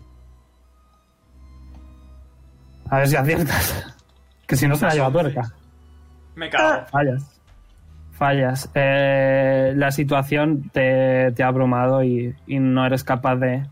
A 2.90 2.98
ver 2.98 3.08
si 3.08 3.16
aciertas. 3.16 3.86
Que 4.48 4.58
si 4.58 4.68
no 4.68 4.76
se 4.76 4.86
la 4.86 4.94
lleva 4.94 5.10
tuerca. 5.12 5.50
Me 6.36 6.50
cago. 6.50 6.86
Fallas. 6.88 7.42
Fallas. 8.24 8.70
Eh, 8.74 9.74
la 9.76 9.92
situación 9.92 10.70
te, 10.72 11.34
te 11.34 11.44
ha 11.44 11.48
abrumado 11.48 12.04
y, 12.06 12.34
y 12.48 12.58
no 12.58 12.86
eres 12.86 13.04
capaz 13.04 13.36
de... 13.36 13.66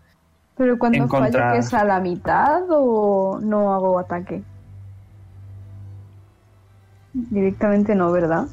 Pero 0.58 0.78
cuando 0.78 0.98
Encontrar- 0.98 1.32
fallo 1.32 1.54
que 1.54 1.60
es 1.60 1.74
a 1.74 1.86
la 1.86 2.02
mitad 2.02 2.64
o 2.70 3.40
no 3.42 3.74
hago 3.74 3.98
ataque. 3.98 4.44
Directamente 7.14 7.96
no, 7.96 8.12
¿verdad? 8.12 8.44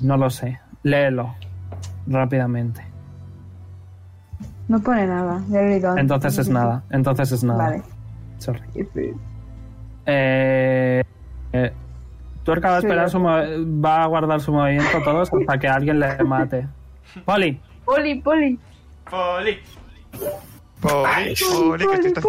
No 0.00 0.16
lo 0.16 0.30
sé. 0.30 0.60
léelo 0.82 1.34
rápidamente. 2.06 2.80
No 4.66 4.80
pone 4.80 5.06
nada. 5.06 5.42
Ya 5.50 5.60
lo 5.60 5.66
he 5.66 5.70
leído 5.72 5.90
antes. 5.90 6.02
Entonces 6.04 6.38
es 6.38 6.48
nada. 6.48 6.82
Entonces 6.88 7.32
es 7.32 7.44
nada. 7.44 7.64
Vale. 7.64 7.82
Sorry. 8.38 8.60
Eh, 10.06 11.02
eh, 11.52 11.72
Tuerca 12.48 12.70
va 12.70 12.76
a, 12.76 12.78
esperar 12.78 13.10
su 13.10 13.20
va 13.20 14.04
a 14.04 14.06
guardar 14.06 14.40
su 14.40 14.50
movimiento 14.50 15.02
todos 15.04 15.30
hasta 15.30 15.58
que 15.58 15.68
alguien 15.68 16.00
le 16.00 16.24
mate. 16.24 16.66
Poli, 17.26 17.60
Poli, 17.84 18.14
poli. 18.22 18.58
Poli. 19.10 19.58
Poli, 20.80 21.34
poli, 21.36 21.84
poli, 21.84 22.10
que 22.10 22.20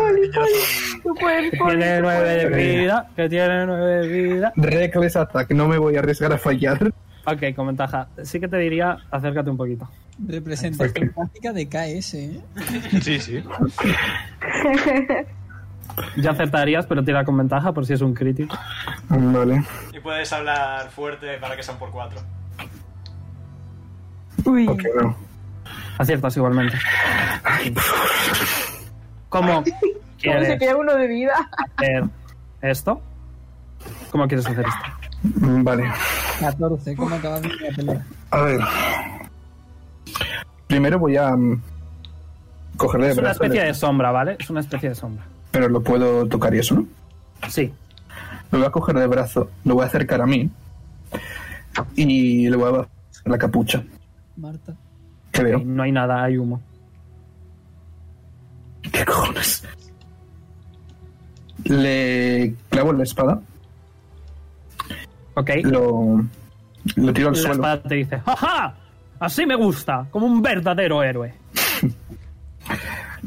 poli. 1.14 1.52
tiene 1.52 2.02
nueve 2.02 2.30
de 2.30 2.50
vida, 2.50 3.10
que 3.16 3.30
tiene 3.30 3.66
nueve 3.66 3.86
de 3.86 4.08
vida. 4.10 4.52
Reckless 4.58 5.16
attack, 5.16 5.52
no 5.52 5.70
me 5.70 5.78
voy 5.78 5.96
a 5.96 6.00
arriesgar 6.00 6.34
a 6.34 6.38
fallar. 6.38 6.92
Ok, 7.26 7.56
con 7.56 7.68
ventaja. 7.68 8.10
Sí 8.24 8.42
que 8.42 8.50
te 8.50 8.58
diría, 8.58 8.98
acércate 9.12 9.50
un 9.50 9.56
poquito. 9.56 9.88
Representación 10.28 11.14
práctica 11.16 11.54
de 11.54 11.70
KS, 11.70 12.14
¿eh? 12.16 12.42
Sí, 13.02 13.22
sí. 13.22 13.42
Ya 16.18 16.32
acertarías, 16.32 16.86
pero 16.86 17.04
tira 17.04 17.24
con 17.24 17.38
ventaja 17.38 17.74
por 17.74 17.86
si 17.86 17.94
es 17.94 18.02
un 18.02 18.14
crítico. 18.14 18.56
Vale. 19.10 19.64
Y 19.94 20.00
puedes 20.00 20.32
hablar 20.32 20.90
fuerte 20.92 21.38
para 21.38 21.56
que 21.56 21.64
sean 21.64 21.78
por 21.78 21.90
cuatro. 21.92 22.20
Uy. 24.46 24.68
Ok, 24.68 24.82
no. 25.02 25.16
Aciertas 25.98 26.36
igualmente. 26.38 26.78
¿Cómo 29.30 29.64
¿Cómo 30.24 30.46
se 30.46 30.58
queda 30.58 30.76
uno 30.76 30.96
de 30.96 31.08
vida? 31.08 31.34
hacer 31.78 32.04
esto? 32.62 33.02
¿Cómo 34.12 34.28
quieres 34.28 34.46
hacer 34.46 34.66
esto? 34.66 35.40
Mm, 35.46 35.64
Vale. 35.64 35.92
14, 36.40 36.96
¿cómo 36.96 37.16
acabas 37.16 37.42
de 37.42 37.50
la 37.50 37.76
pelea? 37.76 38.06
A 38.32 38.42
ver. 38.42 38.60
Primero 40.68 41.00
voy 41.00 41.18
a 41.18 41.36
mm, 41.36 41.62
cogerle 42.78 43.08
de 43.08 43.12
Es 43.14 43.18
una 43.20 43.32
especie 43.32 43.64
de 43.64 43.74
sombra, 43.74 44.12
¿vale? 44.12 44.36
Es 44.40 44.50
una 44.50 44.60
especie 44.62 44.90
de 44.90 44.96
sombra. 44.96 45.24
pero 45.52 45.68
lo 45.70 45.82
puedo 45.82 46.26
tocar 46.28 46.54
y 46.56 46.60
eso, 46.60 46.76
¿no? 46.76 46.86
Sí. 47.50 47.74
Lo 48.52 48.58
voy 48.60 48.68
a 48.68 48.72
coger 48.72 48.96
de 48.98 49.08
brazo, 49.08 49.50
lo 49.64 49.76
voy 49.76 49.84
a 49.84 49.88
acercar 49.88 50.22
a 50.22 50.26
mí 50.26 50.50
y 51.96 52.50
le 52.50 52.56
voy 52.58 52.68
a 52.68 52.72
bajar 52.72 52.90
la 53.26 53.38
capucha 53.38 53.84
Marta. 54.38 54.74
que 55.32 55.44
veo. 55.44 55.60
No 55.64 55.84
hay 55.84 55.92
nada, 55.92 56.24
hay 56.24 56.38
humo. 56.38 56.60
¿Qué 58.92 59.06
cojones? 59.06 59.64
Le 61.66 62.56
clavo 62.70 62.94
la 62.94 63.04
espada, 63.04 63.42
Ok. 65.36 65.50
lo, 65.64 66.24
lo 66.96 67.14
tiro 67.14 67.28
al 67.30 67.34
La 67.36 67.40
suelo. 67.40 67.54
espada 67.56 67.82
te 67.84 67.96
dice, 67.96 68.20
¡jaja! 68.20 68.76
Así 69.20 69.46
me 69.46 69.56
gusta, 69.56 70.08
como 70.12 70.26
un 70.26 70.42
verdadero 70.42 71.04
héroe. 71.04 71.34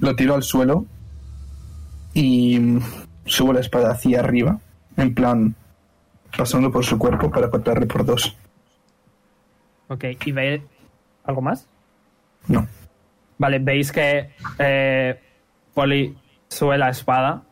Lo 0.01 0.17
tiro 0.17 0.35
al 0.35 0.43
suelo 0.43 0.87
y 2.15 2.79
subo 3.27 3.53
la 3.53 3.61
espada 3.61 3.93
hacia 3.93 4.21
arriba, 4.21 4.59
en 4.97 5.15
plan 5.15 5.55
pasando 6.37 6.71
por 6.71 6.85
su 6.85 6.99
cuerpo 6.99 7.31
para 7.31 7.51
cortarle 7.51 7.87
por 7.87 8.05
dos. 8.05 8.37
Ok, 9.89 10.05
¿y 10.25 10.33
ve 10.33 10.63
algo 11.25 11.43
más? 11.43 11.69
No. 12.49 12.67
Vale, 13.39 13.59
veis 13.59 13.93
que 13.93 14.31
eh, 14.59 15.21
Poli 15.75 16.17
sube 16.49 16.79
la 16.79 16.89
espada, 16.89 17.43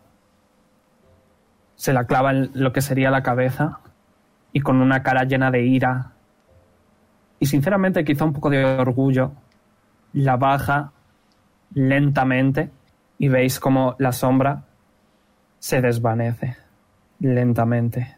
se 1.75 1.93
la 1.93 2.05
clava 2.07 2.31
en 2.31 2.51
lo 2.55 2.73
que 2.73 2.81
sería 2.81 3.11
la 3.11 3.23
cabeza 3.23 3.81
y 4.53 4.61
con 4.61 4.81
una 4.81 5.03
cara 5.03 5.25
llena 5.25 5.51
de 5.51 5.63
ira 5.63 6.13
y 7.39 7.47
sinceramente 7.47 8.05
quizá 8.05 8.25
un 8.25 8.33
poco 8.33 8.51
de 8.51 8.65
orgullo, 8.65 9.33
la 10.13 10.37
baja 10.37 10.93
lentamente 11.73 12.71
y 13.19 13.29
veis 13.29 13.61
como 13.61 13.97
la 13.99 14.13
sombra 14.13 14.65
se 15.59 15.81
desvanece 15.81 16.57
lentamente. 17.21 18.17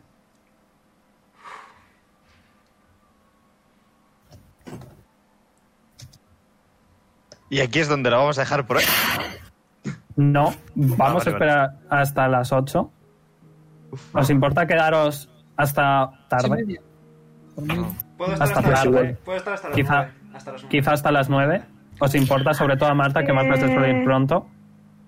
Y 7.51 7.61
aquí 7.61 7.81
es 7.81 7.89
donde 7.89 8.11
lo 8.11 8.19
vamos 8.19 8.39
a 8.39 8.43
dejar 8.43 8.67
por 8.67 8.79
hoy. 8.79 8.85
No, 10.17 10.53
vamos 10.75 10.99
vale, 10.99 11.17
a 11.17 11.31
esperar 11.33 11.71
hasta 11.91 12.29
las 12.29 12.53
8. 12.53 12.91
¿Os 14.15 14.31
importa 14.31 14.67
quedaros 14.67 15.29
hasta 15.57 16.11
Sí, 16.11 16.17
tarde? 16.29 16.65
mí, 16.65 16.77
Puedo 18.17 18.33
estar 18.33 18.49
Hasta 18.49 18.63
tarde. 18.63 18.91
nueve. 18.91 19.19
Puedo 19.25 19.39
estar 19.39 19.55
hasta 19.55 19.69
las 19.69 19.77
Quizá- 19.77 19.95
nueve. 19.97 20.13
Hasta 20.35 20.53
las 20.53 20.63
nueve. 20.63 20.69
Quizá 20.79 20.93
hasta 20.93 21.13
las 21.13 21.29
9. 21.29 21.63
¿Os 22.01 22.15
importa, 22.15 22.55
sobre 22.55 22.77
todo 22.77 22.89
a 22.89 22.95
Marta, 22.95 23.23
que 23.25 23.33
Marta 23.33 23.55
esté 23.55 23.75
por 23.75 23.87
ir 23.87 24.05
pronto? 24.05 24.47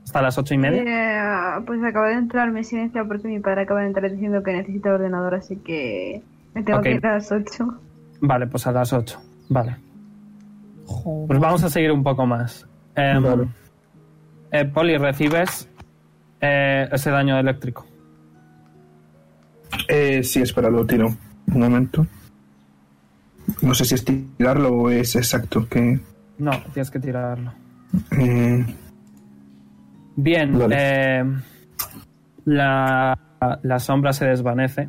¿Hasta 0.05 0.23
las 0.23 0.37
ocho 0.39 0.55
y 0.55 0.59
media? 0.59 0.83
Eh, 0.83 1.63
pues 1.67 1.83
acabo 1.83 2.07
de 2.07 2.15
entrar, 2.15 2.51
me 2.53 2.63
silencia 2.63 3.05
porque 3.05 3.27
mi 3.29 3.41
padre 3.41 3.63
acaba 3.63 3.81
de 3.81 3.87
entrar 3.89 4.11
diciendo 4.11 4.43
que 4.43 4.53
necesita 4.53 4.93
ordenador, 4.93 5.35
así 5.35 5.57
que 5.57 6.23
me 6.55 6.63
tengo 6.63 6.81
que 6.83 6.93
ir 6.93 7.07
a 7.07 7.15
las 7.15 7.33
8. 7.33 7.81
Vale, 8.21 8.47
pues 8.47 8.67
a 8.67 8.73
las 8.73 8.93
8. 8.93 9.19
Vale. 9.49 9.77
joder. 10.87 11.27
Pues 11.29 11.41
vamos 11.41 11.65
a 11.65 11.71
seguir 11.71 11.91
un 11.93 12.03
poco 12.05 12.27
más. 12.27 12.67
Em, 12.95 13.23
Vale. 13.23 13.49
eh, 14.53 14.65
Poli, 14.67 14.97
recibes 14.99 15.69
eh, 16.41 16.89
ese 16.93 17.11
daño 17.11 17.39
eléctrico. 17.39 17.87
Eh, 19.89 20.23
sí, 20.23 20.43
espera, 20.43 20.71
lo 20.71 20.87
tiro. 20.87 21.09
Un 21.49 21.61
momento. 21.61 22.07
No 23.63 23.75
sé 23.75 23.85
si 23.85 23.95
es 23.95 24.05
tirarlo 24.05 24.71
o 24.71 24.91
es 24.91 25.17
exacto. 25.17 25.67
Que, 25.69 25.99
No, 26.39 26.53
tienes 26.73 26.91
que 26.91 27.01
tirarlo. 27.01 27.53
eh, 28.19 28.65
Bien, 30.17 30.57
Vale. 30.59 30.77
eh, 30.79 31.25
la, 32.45 33.19
la 33.63 33.79
sombra 33.79 34.13
se 34.13 34.27
desvanece. 34.27 34.89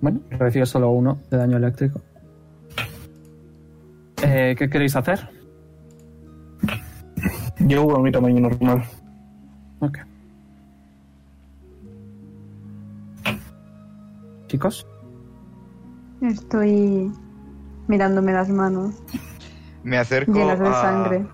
Bueno, 0.00 0.20
recibe 0.30 0.66
solo 0.66 0.90
uno 0.90 1.20
de 1.30 1.36
daño 1.36 1.56
eléctrico. 1.58 2.00
Eh, 4.24 4.54
¿Qué 4.58 4.68
queréis 4.68 4.96
hacer? 4.96 5.28
llego 7.60 7.96
a 7.96 8.00
mi 8.02 8.10
tamaño 8.10 8.40
normal. 8.40 8.82
Ok. 9.78 9.98
Chicos, 14.48 14.86
Estoy 16.20 17.10
mirándome 17.88 18.32
las 18.32 18.48
manos 18.48 18.94
Me 19.82 19.98
acerco 19.98 20.32
llenas 20.32 20.58
de 20.60 20.68
a... 20.68 20.72
sangre. 20.72 21.26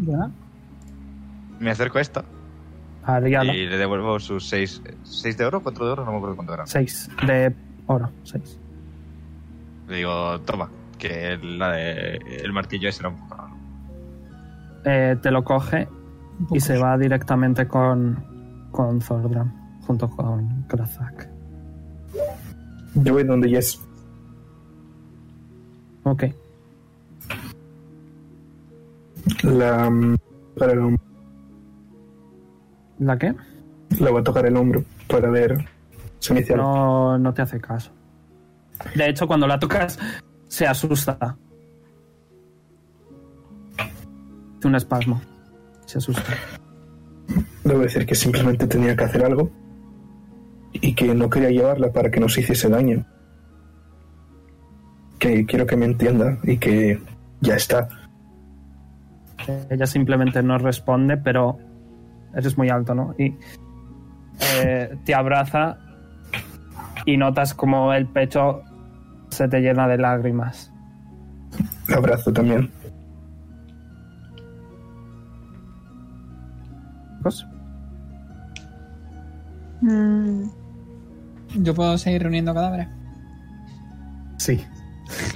¿Ya? 0.00 0.30
Me 1.58 1.70
acerco 1.70 1.98
a 1.98 2.00
esta 2.00 2.24
Liala, 3.22 3.52
y 3.54 3.66
le 3.66 3.76
devuelvo 3.76 4.18
sus 4.20 4.48
6 4.48 4.82
seis 5.02 5.36
de 5.36 5.44
oro, 5.44 5.62
4 5.62 5.84
de 5.86 5.92
oro, 5.92 6.04
no 6.04 6.12
me 6.12 6.16
acuerdo 6.18 6.36
cuánto 6.36 6.54
era. 6.54 6.66
6 6.66 7.10
de 7.26 7.54
oro, 7.86 8.10
6. 8.24 8.58
Le 9.88 9.96
digo, 9.96 10.40
toma, 10.42 10.70
que 10.98 11.32
el, 11.32 11.58
la 11.58 11.72
de- 11.72 12.16
el 12.44 12.52
martillo 12.52 12.88
ese 12.88 13.00
era 13.02 13.08
un 13.08 13.16
poco 13.16 13.34
raro. 13.34 13.50
Eh, 14.84 15.16
te 15.20 15.30
lo 15.30 15.42
coge 15.44 15.88
Un 16.38 16.44
poco. 16.46 16.56
y 16.56 16.60
se 16.60 16.78
va 16.78 16.96
directamente 16.96 17.66
con, 17.66 18.68
con 18.70 19.00
Thordram, 19.00 19.52
junto 19.86 20.08
con 20.08 20.62
Krazak. 20.68 21.28
Yo 22.94 23.12
voy 23.14 23.24
donde 23.24 23.48
Jess. 23.48 23.80
Ok. 26.04 26.24
La, 29.42 29.90
mm, 29.90 30.16
para 30.56 30.72
el 30.72 30.78
hombro. 30.78 31.02
¿La 32.98 33.18
qué? 33.18 33.34
Le 33.98 34.10
voy 34.10 34.20
a 34.20 34.24
tocar 34.24 34.46
el 34.46 34.56
hombro 34.56 34.84
para 35.08 35.30
ver 35.30 35.64
dice 36.28 36.54
algo. 36.54 36.64
No, 36.64 37.18
no 37.18 37.34
te 37.34 37.42
hace 37.42 37.60
caso. 37.60 37.90
De 38.94 39.08
hecho, 39.08 39.26
cuando 39.26 39.46
la 39.46 39.58
tocas, 39.58 39.98
se 40.48 40.66
asusta. 40.66 41.36
Hace 44.58 44.68
un 44.68 44.74
espasmo. 44.74 45.20
Se 45.86 45.98
asusta. 45.98 46.32
A 47.64 47.68
decir 47.68 48.06
que 48.06 48.14
simplemente 48.14 48.66
tenía 48.66 48.96
que 48.96 49.04
hacer 49.04 49.24
algo 49.24 49.50
y 50.72 50.94
que 50.94 51.14
no 51.14 51.30
quería 51.30 51.50
llevarla 51.50 51.92
para 51.92 52.10
que 52.10 52.20
nos 52.20 52.36
hiciese 52.36 52.68
daño. 52.68 53.06
Que 55.18 55.44
quiero 55.46 55.66
que 55.66 55.76
me 55.76 55.86
entienda 55.86 56.38
y 56.42 56.58
que 56.58 57.00
ya 57.40 57.54
está. 57.54 57.88
Ella 59.70 59.86
simplemente 59.86 60.42
no 60.42 60.58
responde, 60.58 61.16
pero 61.16 61.58
eres 62.34 62.56
muy 62.56 62.68
alto, 62.68 62.94
¿no? 62.94 63.14
Y 63.18 63.34
eh, 64.56 64.96
te 65.04 65.14
abraza 65.14 65.78
y 67.04 67.16
notas 67.16 67.54
como 67.54 67.92
el 67.92 68.06
pecho 68.06 68.62
se 69.30 69.48
te 69.48 69.60
llena 69.60 69.88
de 69.88 69.98
lágrimas. 69.98 70.72
Le 71.88 71.94
abrazo 71.94 72.32
también. 72.32 72.70
Chicos, 77.18 77.46
Mm, 79.82 80.44
Yo 81.62 81.74
puedo 81.74 81.96
seguir 81.96 82.22
reuniendo 82.22 82.52
cadáveres. 82.52 82.88
Sí. 84.36 84.62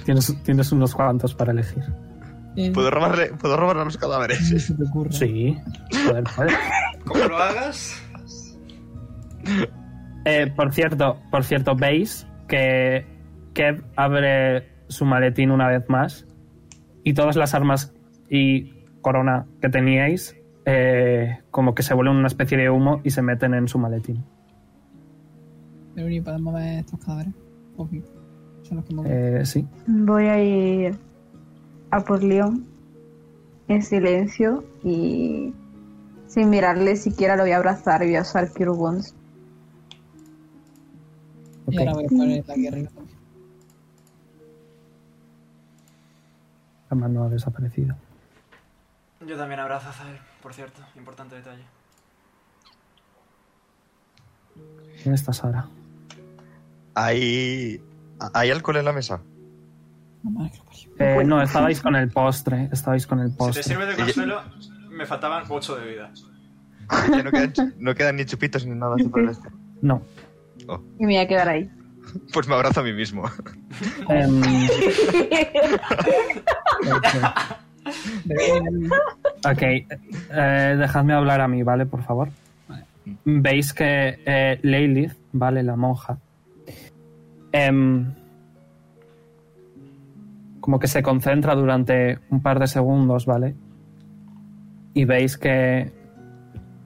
Tienes, 0.05 0.37
tienes 0.43 0.71
unos 0.71 0.95
cuantos 0.95 1.35
para 1.35 1.53
elegir. 1.53 1.83
Eh, 2.57 2.71
¿Puedo 2.73 2.91
robarle, 2.91 3.33
¿puedo 3.41 3.57
robarle 3.57 3.85
los 3.85 3.97
cadáveres? 3.97 4.39
¿qué 4.51 4.59
se 4.61 4.75
te 4.75 4.85
ocurre? 4.85 5.13
Sí. 5.13 5.59
Joder, 6.07 6.25
joder. 6.29 6.53
Como 7.05 7.25
lo 7.25 7.37
hagas, 7.37 8.01
Eh, 10.25 10.51
por 10.55 10.73
cierto, 10.73 11.19
por 11.31 11.45
cierto, 11.45 11.75
veis 11.77 12.27
que 12.49 13.07
Kev 13.53 13.85
abre 13.97 14.69
su 14.89 15.05
maletín 15.05 15.51
una 15.51 15.69
vez 15.69 15.85
más 15.89 16.27
y 17.03 17.13
todas 17.13 17.37
las 17.37 17.55
armas 17.55 17.93
y 18.31 18.73
corona 19.03 19.47
que 19.61 19.69
teníais 19.69 20.35
eh, 20.65 21.41
como 21.51 21.75
que 21.75 21.83
se 21.83 21.93
vuelven 21.93 22.17
una 22.17 22.29
especie 22.29 22.57
de 22.57 22.71
humo 22.71 23.01
y 23.05 23.11
se 23.11 23.21
meten 23.21 23.53
en 23.53 23.69
su 23.69 23.79
maletín. 23.79 24.25
Ver 25.95 26.11
estos 26.11 27.01
cadáveres. 27.01 27.35
Poquito. 27.77 28.11
Son 28.63 28.79
los 28.79 28.87
que 28.87 28.93
hemos 28.93 29.07
Eh, 29.07 29.41
sí. 29.45 29.67
Voy 29.87 30.25
a 30.25 30.43
ir 30.43 30.97
a 31.95 32.01
por 32.01 32.23
León 32.25 32.67
en 33.69 33.83
silencio 33.83 34.65
y 34.83 35.55
sin 36.27 36.51
mirarle 36.51 36.97
siquiera 36.97 37.37
lo 37.37 37.45
voy 37.45 37.53
a 37.53 37.57
abrazar 37.57 38.03
y 38.03 38.07
voy 38.07 38.17
a 38.17 38.23
usar 38.23 38.51
Cure 38.53 38.71
Wounds. 38.71 39.15
Y 41.69 41.77
ok. 41.77 41.79
ahora 41.79 41.93
voy 41.95 42.05
a 42.05 42.09
poner. 42.09 42.91
La 46.91 46.97
mano 46.97 47.25
ha 47.25 47.29
desaparecido. 47.29 47.95
yo 49.27 49.37
también 49.37 49.61
abrazo 49.61 49.89
a 49.89 49.93
Zael, 49.93 50.19
por 50.43 50.53
cierto, 50.53 50.81
importante 50.97 51.37
detalle. 51.37 51.65
¿Quién 55.03 55.15
está 55.15 55.33
Sara? 55.33 55.69
¿Hay, 56.95 57.83
¿Hay 58.33 58.51
alcohol 58.51 58.77
en 58.77 58.85
la 58.85 58.93
mesa? 58.93 59.21
Eh, 60.99 61.23
no, 61.27 61.43
estabais 61.43 61.81
con 61.83 61.97
el 61.97 62.11
postre. 62.11 62.69
Estabais 62.73 63.07
con 63.07 63.21
el 63.21 63.29
Si 63.29 63.33
te 63.33 63.39
postre. 63.39 63.63
sirve 63.63 63.87
de 63.87 63.97
consuelo, 63.97 64.41
me 64.91 65.07
faltaban 65.07 65.45
8 65.49 65.77
de 65.77 65.87
vida. 65.87 66.11
Ya 67.11 67.23
no, 67.23 67.31
quedan, 67.31 67.53
chu- 67.53 67.75
no 67.79 67.95
quedan 67.95 68.17
ni 68.17 68.25
chupitos 68.27 68.67
ni 68.67 68.75
nada 68.75 68.97
por 69.11 69.21
el. 69.21 69.31
No. 69.83 70.03
Oh, 70.69 70.81
Y 70.99 71.07
me 71.07 71.15
voy 71.15 71.17
a 71.19 71.29
quedar 71.29 71.49
ahí. 71.49 71.71
pues 72.33 72.47
me 72.49 72.55
abrazo 72.55 72.81
a 72.81 72.83
mí 72.83 72.93
mismo. 72.93 73.25
Em, 74.09 74.41
Ok, 79.47 79.63
eh, 79.63 80.77
dejadme 80.79 81.13
hablar 81.13 81.41
a 81.41 81.49
mí, 81.49 81.63
¿vale? 81.63 81.87
Por 81.87 82.03
favor. 82.03 82.29
Veis 83.25 83.73
que 83.75 84.19
eh, 84.25 84.59
Leilith, 84.63 85.13
¿vale? 85.33 85.63
La 85.63 85.77
monja. 85.77 86.19
em, 87.53 88.13
como 90.65 90.79
que 90.79 90.89
se 90.89 91.03
concentra 91.03 91.55
durante 91.55 92.21
un 92.31 92.41
par 92.41 92.59
de 92.59 92.67
segundos, 92.67 93.27
¿vale? 93.27 93.55
Y 94.95 95.05
veis 95.05 95.37
que 95.37 95.93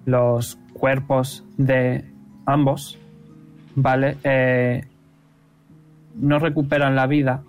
los 0.05 0.59
cuerpos 0.73 1.45
de 1.57 2.05
ambos, 2.45 2.99
¿vale? 3.77 4.17
Eh, 4.25 4.85
no 6.17 6.41
recuperan 6.41 6.97
la 6.97 7.07
vida, 7.07 7.45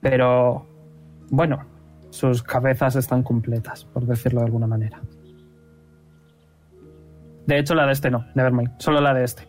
pero 0.00 0.66
bueno, 1.30 1.60
sus 2.10 2.42
cabezas 2.42 2.96
están 2.96 3.22
completas, 3.22 3.84
por 3.84 4.06
decirlo 4.06 4.40
de 4.40 4.46
alguna 4.46 4.66
manera. 4.66 5.00
De 7.46 7.56
hecho, 7.56 7.76
la 7.76 7.86
de 7.86 7.92
este 7.92 8.10
no, 8.10 8.26
nevermind. 8.34 8.72
Solo 8.78 9.00
la 9.00 9.14
de 9.14 9.22
este. 9.22 9.46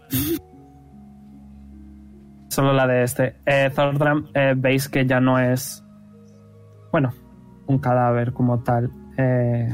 Solo 2.52 2.74
la 2.74 2.86
de 2.86 3.04
este. 3.04 3.36
Eh, 3.46 3.72
Thordram, 3.74 4.28
eh, 4.34 4.54
veis 4.58 4.90
que 4.90 5.06
ya 5.06 5.22
no 5.22 5.40
es. 5.40 5.82
Bueno, 6.92 7.14
un 7.68 7.80
cadáver 7.80 8.34
como 8.34 8.60
tal. 8.60 8.92
Eh, 9.18 9.74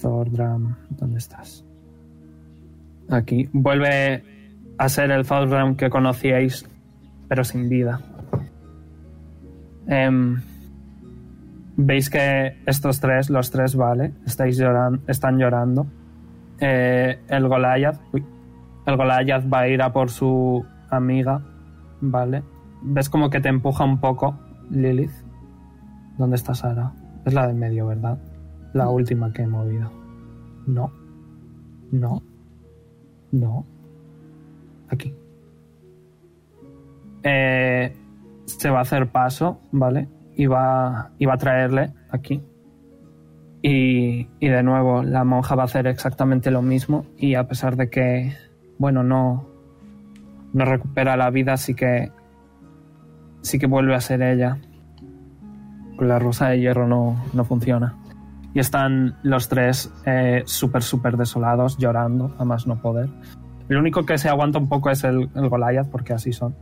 Thordram, 0.00 0.76
¿dónde 0.90 1.18
estás? 1.18 1.64
Aquí. 3.08 3.48
Vuelve 3.54 4.22
a 4.76 4.88
ser 4.90 5.10
el 5.10 5.26
Thordram 5.26 5.76
que 5.76 5.88
conocíais, 5.88 6.66
pero 7.28 7.42
sin 7.44 7.68
vida. 7.68 8.00
Em, 9.86 10.40
Veis 11.82 12.10
que 12.10 12.58
estos 12.66 13.00
tres, 13.00 13.30
los 13.30 13.50
tres, 13.50 13.74
vale, 13.74 14.12
estáis 14.26 14.58
lloran- 14.58 15.00
están 15.06 15.38
llorando. 15.38 15.86
Eh, 16.60 17.18
el 17.28 17.48
Goliath, 17.48 17.98
uy, 18.12 18.22
el 18.90 18.96
Goliath 18.96 19.52
va 19.52 19.60
a 19.60 19.68
ir 19.68 19.82
a 19.82 19.92
por 19.92 20.10
su 20.10 20.64
amiga, 20.90 21.42
vale. 22.00 22.42
Ves 22.82 23.08
como 23.08 23.30
que 23.30 23.40
te 23.40 23.48
empuja 23.48 23.84
un 23.84 24.00
poco, 24.00 24.38
Lilith. 24.70 25.12
¿Dónde 26.18 26.36
está 26.36 26.54
Sara? 26.54 26.92
Es 27.24 27.34
la 27.34 27.46
del 27.46 27.56
medio, 27.56 27.86
¿verdad? 27.86 28.18
La 28.72 28.88
última 28.88 29.32
que 29.32 29.42
he 29.42 29.46
movido. 29.46 29.90
No. 30.66 30.92
No. 31.92 32.22
No. 33.32 33.66
Aquí. 34.88 35.14
Eh, 37.22 37.96
se 38.46 38.70
va 38.70 38.78
a 38.78 38.82
hacer 38.82 39.10
paso, 39.10 39.60
¿vale? 39.72 40.08
Y 40.34 40.46
va, 40.46 41.10
y 41.18 41.26
va 41.26 41.34
a 41.34 41.38
traerle 41.38 41.92
aquí. 42.10 42.42
Y, 43.62 44.28
y 44.40 44.48
de 44.48 44.62
nuevo, 44.62 45.02
la 45.02 45.24
monja 45.24 45.54
va 45.54 45.62
a 45.62 45.66
hacer 45.66 45.86
exactamente 45.86 46.50
lo 46.50 46.62
mismo. 46.62 47.04
Y 47.16 47.34
a 47.34 47.46
pesar 47.46 47.76
de 47.76 47.90
que, 47.90 48.32
bueno, 48.80 49.02
no, 49.02 49.46
no 50.54 50.64
recupera 50.64 51.14
la 51.14 51.28
vida, 51.28 51.58
sí 51.58 51.74
que, 51.74 52.10
sí 53.42 53.58
que 53.58 53.66
vuelve 53.66 53.94
a 53.94 54.00
ser 54.00 54.22
ella. 54.22 54.56
La 55.98 56.18
rosa 56.18 56.48
de 56.48 56.60
hierro 56.60 56.88
no, 56.88 57.22
no 57.34 57.44
funciona. 57.44 57.94
Y 58.54 58.58
están 58.58 59.18
los 59.22 59.50
tres 59.50 59.92
eh, 60.06 60.44
súper, 60.46 60.82
súper 60.82 61.18
desolados, 61.18 61.76
llorando, 61.76 62.34
a 62.38 62.44
más 62.46 62.66
no 62.66 62.80
poder. 62.80 63.10
El 63.68 63.76
único 63.76 64.06
que 64.06 64.16
se 64.16 64.30
aguanta 64.30 64.58
un 64.58 64.70
poco 64.70 64.88
es 64.88 65.04
el, 65.04 65.28
el 65.34 65.48
Goliath, 65.50 65.90
porque 65.90 66.14
así 66.14 66.32
son. 66.32 66.56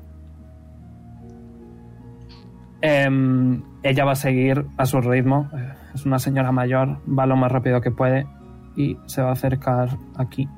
Em, 2.81 3.63
ella 3.85 4.05
va 4.05 4.13
a 4.13 4.17
seguir 4.17 4.67
a 4.77 4.87
su 4.87 5.01
ritmo. 5.01 5.49
Es 5.95 6.05
una 6.05 6.19
señora 6.19 6.51
mayor, 6.51 6.99
va 7.09 7.27
lo 7.27 7.37
más 7.37 7.53
rápido 7.53 7.81
que 7.81 7.93
puede 7.93 8.27
y 8.75 8.99
se 9.07 9.23
va 9.23 9.29
a 9.29 9.33
acercar 9.35 9.91
aquí. 10.17 10.49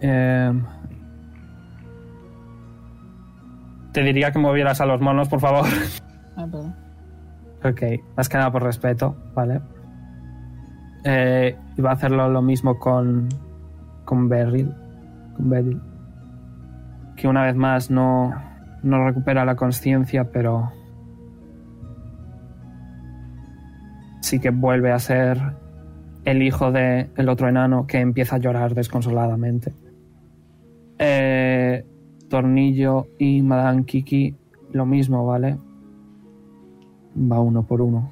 Em, 0.00 0.64
te 3.92 4.02
diría 4.02 4.32
que 4.32 4.38
movieras 4.38 4.80
a 4.80 4.86
los 4.86 5.00
monos, 5.00 5.28
por 5.28 5.40
favor. 5.40 5.66
Ah, 6.36 6.46
perdón. 6.50 6.74
ok, 7.62 8.16
más 8.16 8.28
que 8.28 8.38
nada 8.38 8.50
por 8.50 8.62
respeto, 8.62 9.14
¿vale? 9.34 9.60
Eh, 11.04 11.56
y 11.76 11.82
va 11.82 11.90
a 11.90 11.92
hacerlo 11.94 12.28
lo 12.28 12.40
mismo 12.42 12.78
con, 12.78 13.28
con 14.04 14.28
Beryl. 14.28 14.74
Con 15.36 15.50
Beryl. 15.50 15.80
Que 17.16 17.28
una 17.28 17.44
vez 17.44 17.56
más 17.56 17.90
no, 17.90 18.32
no 18.82 19.04
recupera 19.04 19.44
la 19.44 19.56
conciencia, 19.56 20.30
pero 20.30 20.72
sí 24.20 24.38
que 24.38 24.50
vuelve 24.50 24.92
a 24.92 24.98
ser 24.98 25.38
el 26.24 26.42
hijo 26.42 26.70
del 26.70 27.10
el 27.16 27.28
otro 27.28 27.48
enano 27.48 27.86
que 27.86 27.98
empieza 27.98 28.36
a 28.36 28.38
llorar 28.38 28.74
desconsoladamente. 28.74 29.72
Eh, 31.02 31.82
Tornillo 32.28 33.06
y 33.18 33.40
Madame 33.40 33.84
Kiki 33.86 34.34
lo 34.72 34.84
mismo, 34.84 35.24
¿vale? 35.24 35.56
Va 37.16 37.40
uno 37.40 37.66
por 37.66 37.80
uno. 37.80 38.10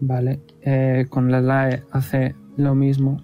Vale, 0.00 0.40
eh, 0.62 1.06
con 1.10 1.32
la 1.32 1.40
LAE 1.40 1.82
hace 1.90 2.36
lo 2.56 2.76
mismo. 2.76 3.20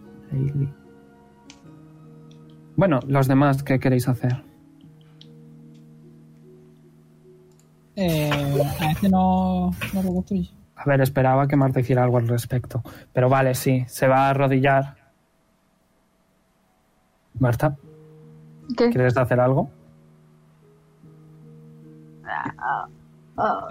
Bueno, 2.74 2.98
los 3.06 3.28
demás, 3.28 3.62
¿qué 3.62 3.78
queréis 3.78 4.08
hacer? 4.08 4.42
Eh, 7.94 8.28
a 8.80 8.90
este 8.90 9.08
no, 9.08 9.70
no 9.94 10.02
lo 10.02 10.12
construye. 10.14 10.61
A 10.84 10.88
ver, 10.88 11.00
esperaba 11.00 11.46
que 11.46 11.54
Marta 11.56 11.80
hiciera 11.80 12.02
algo 12.02 12.18
al 12.18 12.26
respecto. 12.28 12.82
Pero 13.12 13.28
vale, 13.28 13.54
sí, 13.54 13.84
se 13.86 14.08
va 14.08 14.26
a 14.26 14.30
arrodillar. 14.30 14.96
Marta, 17.38 17.76
¿Qué? 18.76 18.90
¿quieres 18.90 19.16
hacer 19.16 19.38
algo? 19.40 19.70
Ah, 22.24 22.86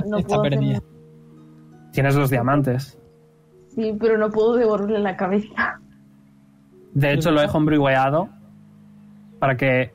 no 0.06 0.17
Está 0.17 0.27
puedo 0.27 0.41
perdida. 0.43 0.77
hacer- 0.77 1.91
Tienes 1.91 2.15
los 2.15 2.30
diamantes. 2.30 2.98
Sí, 3.75 3.95
pero 3.99 4.17
no 4.17 4.30
puedo 4.30 4.56
devolverle 4.56 4.99
la 4.99 5.15
cabeza. 5.17 5.80
De 6.93 7.14
hecho, 7.14 7.31
lo 7.31 7.41
he 7.41 7.45
homebrewado 7.48 8.30
para 9.40 9.56
que 9.57 9.93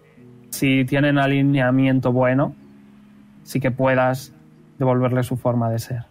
si 0.50 0.84
tienen 0.84 1.18
alineamiento 1.18 2.12
bueno, 2.12 2.54
sí 3.42 3.60
que 3.60 3.70
puedas 3.70 4.32
devolverle 4.78 5.22
su 5.22 5.36
forma 5.36 5.70
de 5.70 5.78
ser. 5.78 6.04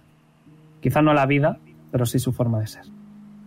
Quizá 0.85 1.01
no 1.01 1.15
la 1.15 1.25
vida, 1.25 1.57
pero 1.89 2.05
sí 2.05 2.19
su 2.19 2.31
forma 2.31 2.59
de 2.59 2.67
ser. 2.67 2.83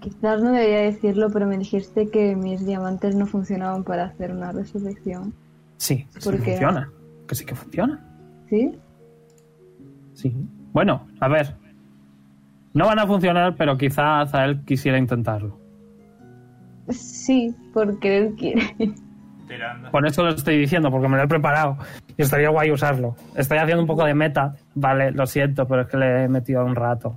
Quizás 0.01 0.43
no 0.43 0.51
debería 0.51 0.81
decirlo, 0.81 1.31
pero 1.33 1.47
me 1.47 1.57
dijiste 1.57 2.11
que 2.11 2.35
mis 2.35 2.67
diamantes 2.67 3.15
no 3.15 3.27
funcionaban 3.27 3.85
para 3.85 4.07
hacer 4.07 4.33
una 4.33 4.51
resurrección. 4.51 5.33
Sí, 5.77 6.05
sí 6.19 6.31
funciona. 6.33 6.91
Que 7.29 7.37
sí 7.37 7.47
que 7.47 7.55
funciona. 7.55 8.05
¿Sí? 8.49 8.73
Sí. 10.15 10.35
Bueno, 10.73 11.07
a 11.21 11.29
ver. 11.29 11.55
No 12.75 12.87
van 12.87 12.99
a 12.99 13.07
funcionar, 13.07 13.55
pero 13.57 13.79
quizá 13.79 14.23
Azael 14.23 14.65
quisiera 14.65 14.99
intentarlo. 14.99 15.61
Sí, 16.89 17.55
porque 17.73 18.19
él 18.19 18.35
quiere. 18.35 18.75
Tirando. 19.47 19.93
Por 19.93 20.09
eso 20.09 20.25
lo 20.25 20.31
estoy 20.31 20.59
diciendo, 20.59 20.91
porque 20.91 21.07
me 21.07 21.19
lo 21.19 21.23
he 21.23 21.29
preparado. 21.29 21.79
Y 22.17 22.23
estaría 22.23 22.51
guay 22.51 22.73
usarlo. 22.73 23.15
Estoy 23.37 23.59
haciendo 23.59 23.83
un 23.83 23.87
poco 23.87 24.05
de 24.05 24.15
meta. 24.15 24.57
Vale, 24.75 25.13
lo 25.13 25.25
siento, 25.25 25.69
pero 25.69 25.83
es 25.83 25.87
que 25.87 25.99
le 25.99 26.25
he 26.25 26.29
metido 26.29 26.65
un 26.65 26.75
rato. 26.75 27.17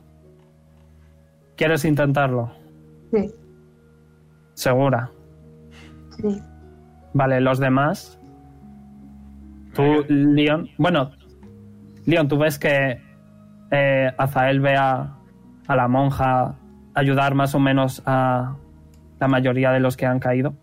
¿Quieres 1.56 1.86
intentarlo? 1.86 2.52
Sí, 3.14 3.30
Segura. 4.54 5.10
sí. 6.18 6.42
Vale, 7.14 7.42
los 7.42 7.60
demás. 7.60 8.18
Tú, 9.74 10.06
Leon. 10.08 10.70
Bueno, 10.78 11.12
Leon, 12.06 12.28
tú 12.28 12.38
ves 12.38 12.58
que 12.58 13.02
eh, 13.72 14.12
Azael 14.18 14.60
ve 14.62 14.76
a, 14.76 15.18
a 15.68 15.76
la 15.76 15.88
monja 15.88 16.56
ayudar 16.94 17.36
más 17.36 17.54
o 17.56 17.60
menos 17.60 18.02
a 18.06 18.56
la 19.20 19.28
mayoría 19.28 19.72
de 19.72 19.80
los 19.82 19.98
que 19.98 20.06
han 20.06 20.20
caído. 20.20 20.54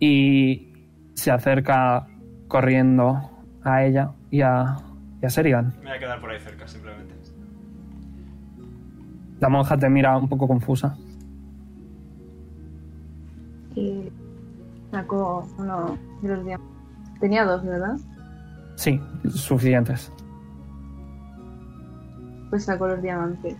Y 0.00 0.72
se 1.14 1.30
acerca 1.30 2.06
corriendo 2.48 3.30
a 3.64 3.84
ella 3.84 4.10
y 4.30 4.42
a, 4.42 4.76
y 5.22 5.26
a 5.26 5.30
Serigan. 5.30 5.72
Me 5.78 5.84
voy 5.88 5.96
a 5.96 5.98
quedar 5.98 6.20
por 6.20 6.30
ahí 6.30 6.38
cerca, 6.40 6.66
simplemente. 6.68 7.14
La 9.40 9.48
monja 9.48 9.76
te 9.76 9.88
mira 9.88 10.16
un 10.16 10.28
poco 10.28 10.48
confusa. 10.48 10.96
Y 13.74 14.10
sacó 14.90 15.46
uno 15.58 15.98
de 16.22 16.28
los 16.28 16.44
diamantes. 16.44 17.20
Tenía 17.20 17.44
dos, 17.44 17.64
¿verdad? 17.64 17.96
Sí, 18.76 19.00
suficientes. 19.28 20.12
Pues 22.50 22.64
sacó 22.64 22.88
los 22.88 23.02
diamantes. 23.02 23.56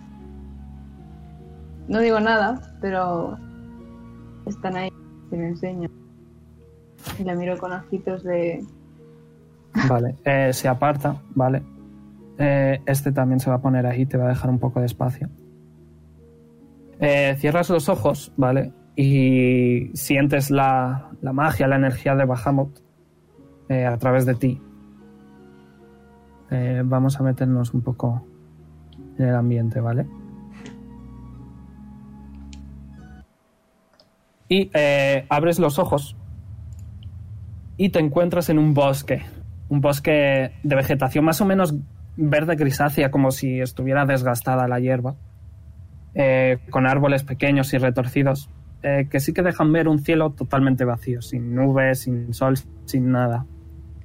No 1.87 1.99
digo 1.99 2.19
nada, 2.19 2.59
pero 2.81 3.37
están 4.45 4.75
ahí. 4.75 4.89
Se 5.29 5.37
me 5.37 5.47
enseño. 5.49 5.89
Y 7.19 7.23
la 7.23 7.35
miro 7.35 7.57
con 7.57 7.71
ojitos 7.71 8.23
de... 8.23 8.65
Vale, 9.87 10.15
eh, 10.25 10.51
se 10.53 10.67
aparta, 10.67 11.21
vale. 11.35 11.61
Eh, 12.39 12.81
este 12.85 13.11
también 13.11 13.39
se 13.39 13.49
va 13.49 13.57
a 13.57 13.61
poner 13.61 13.85
ahí, 13.85 14.05
te 14.05 14.17
va 14.17 14.25
a 14.25 14.29
dejar 14.29 14.49
un 14.49 14.59
poco 14.59 14.79
de 14.79 14.87
espacio. 14.87 15.29
Eh, 16.99 17.35
cierras 17.37 17.69
los 17.69 17.89
ojos, 17.89 18.31
¿vale? 18.37 18.73
Y 18.95 19.91
sientes 19.93 20.49
la, 20.49 21.11
la 21.21 21.33
magia, 21.33 21.67
la 21.67 21.75
energía 21.75 22.15
de 22.15 22.25
Bahamut 22.25 22.79
eh, 23.69 23.85
a 23.85 23.97
través 23.97 24.25
de 24.25 24.35
ti. 24.35 24.61
Eh, 26.49 26.81
vamos 26.83 27.19
a 27.19 27.23
meternos 27.23 27.73
un 27.73 27.81
poco 27.81 28.25
en 29.19 29.27
el 29.27 29.35
ambiente, 29.35 29.79
¿vale? 29.79 30.07
Y 34.49 34.71
abres 35.27 35.59
los 35.59 35.77
ojos 35.77 36.15
y 37.75 37.89
te 37.89 37.99
encuentras 37.99 38.49
en 38.49 38.57
un 38.57 38.73
bosque. 38.73 39.21
Un 39.67 39.81
bosque 39.81 40.53
de 40.63 40.75
vegetación 40.75 41.25
más 41.25 41.41
o 41.41 41.45
menos 41.45 41.75
verde 42.15 42.55
grisácea, 42.55 43.11
como 43.11 43.31
si 43.31 43.59
estuviera 43.59 44.05
desgastada 44.05 44.67
la 44.69 44.79
hierba. 44.79 45.15
Eh, 46.19 46.57
con 46.71 46.87
árboles 46.87 47.23
pequeños 47.23 47.71
y 47.73 47.77
retorcidos, 47.77 48.49
eh, 48.81 49.07
que 49.07 49.19
sí 49.19 49.33
que 49.33 49.43
dejan 49.43 49.71
ver 49.71 49.87
un 49.87 49.99
cielo 49.99 50.31
totalmente 50.31 50.83
vacío, 50.83 51.21
sin 51.21 51.53
nubes, 51.53 51.99
sin 51.99 52.33
sol, 52.33 52.55
sin 52.85 53.11
nada. 53.11 53.45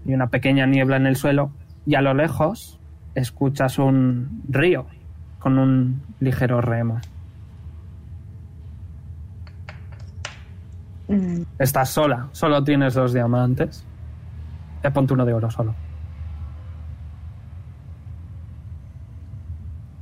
Y 0.04 0.12
una 0.12 0.26
pequeña 0.28 0.66
niebla 0.66 0.96
en 0.96 1.06
el 1.06 1.16
suelo, 1.16 1.52
y 1.86 1.94
a 1.94 2.02
lo 2.02 2.12
lejos 2.12 2.78
escuchas 3.14 3.78
un 3.78 4.42
río 4.46 4.86
con 5.38 5.58
un 5.58 6.02
ligero 6.20 6.60
remo. 6.60 7.00
Mm, 11.08 11.42
Estás 11.58 11.88
sola, 11.88 12.28
solo 12.32 12.62
tienes 12.62 12.92
dos 12.92 13.14
diamantes. 13.14 13.86
Te 14.82 14.90
ponte 14.90 15.14
uno 15.14 15.24
de 15.24 15.32
oro 15.32 15.50
solo. 15.50 15.74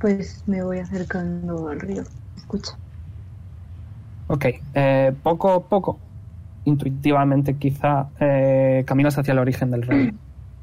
Pues 0.01 0.43
me 0.47 0.63
voy 0.63 0.79
acercando 0.79 1.69
al 1.69 1.79
río. 1.79 2.03
Escucha. 2.35 2.71
Ok, 4.27 4.45
eh, 4.73 5.13
poco 5.21 5.51
a 5.51 5.63
poco, 5.63 5.99
intuitivamente 6.65 7.55
quizá, 7.57 8.09
eh, 8.19 8.83
caminas 8.87 9.17
hacia 9.17 9.33
el 9.33 9.39
origen 9.39 9.69
del 9.69 9.83
río. 9.83 10.13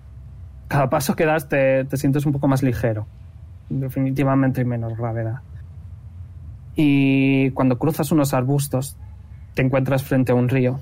Cada 0.69 0.91
paso 0.91 1.15
que 1.15 1.25
das 1.25 1.49
te, 1.49 1.85
te 1.85 1.97
sientes 1.97 2.27
un 2.27 2.33
poco 2.33 2.49
más 2.49 2.63
ligero. 2.63 3.07
Definitivamente 3.71 4.61
hay 4.61 4.67
menos 4.67 4.97
gravedad. 4.97 5.41
Y 6.75 7.51
cuando 7.51 7.79
cruzas 7.79 8.11
unos 8.11 8.35
arbustos, 8.35 8.97
te 9.55 9.63
encuentras 9.63 10.03
frente 10.03 10.33
a 10.33 10.35
un 10.35 10.49
río. 10.49 10.81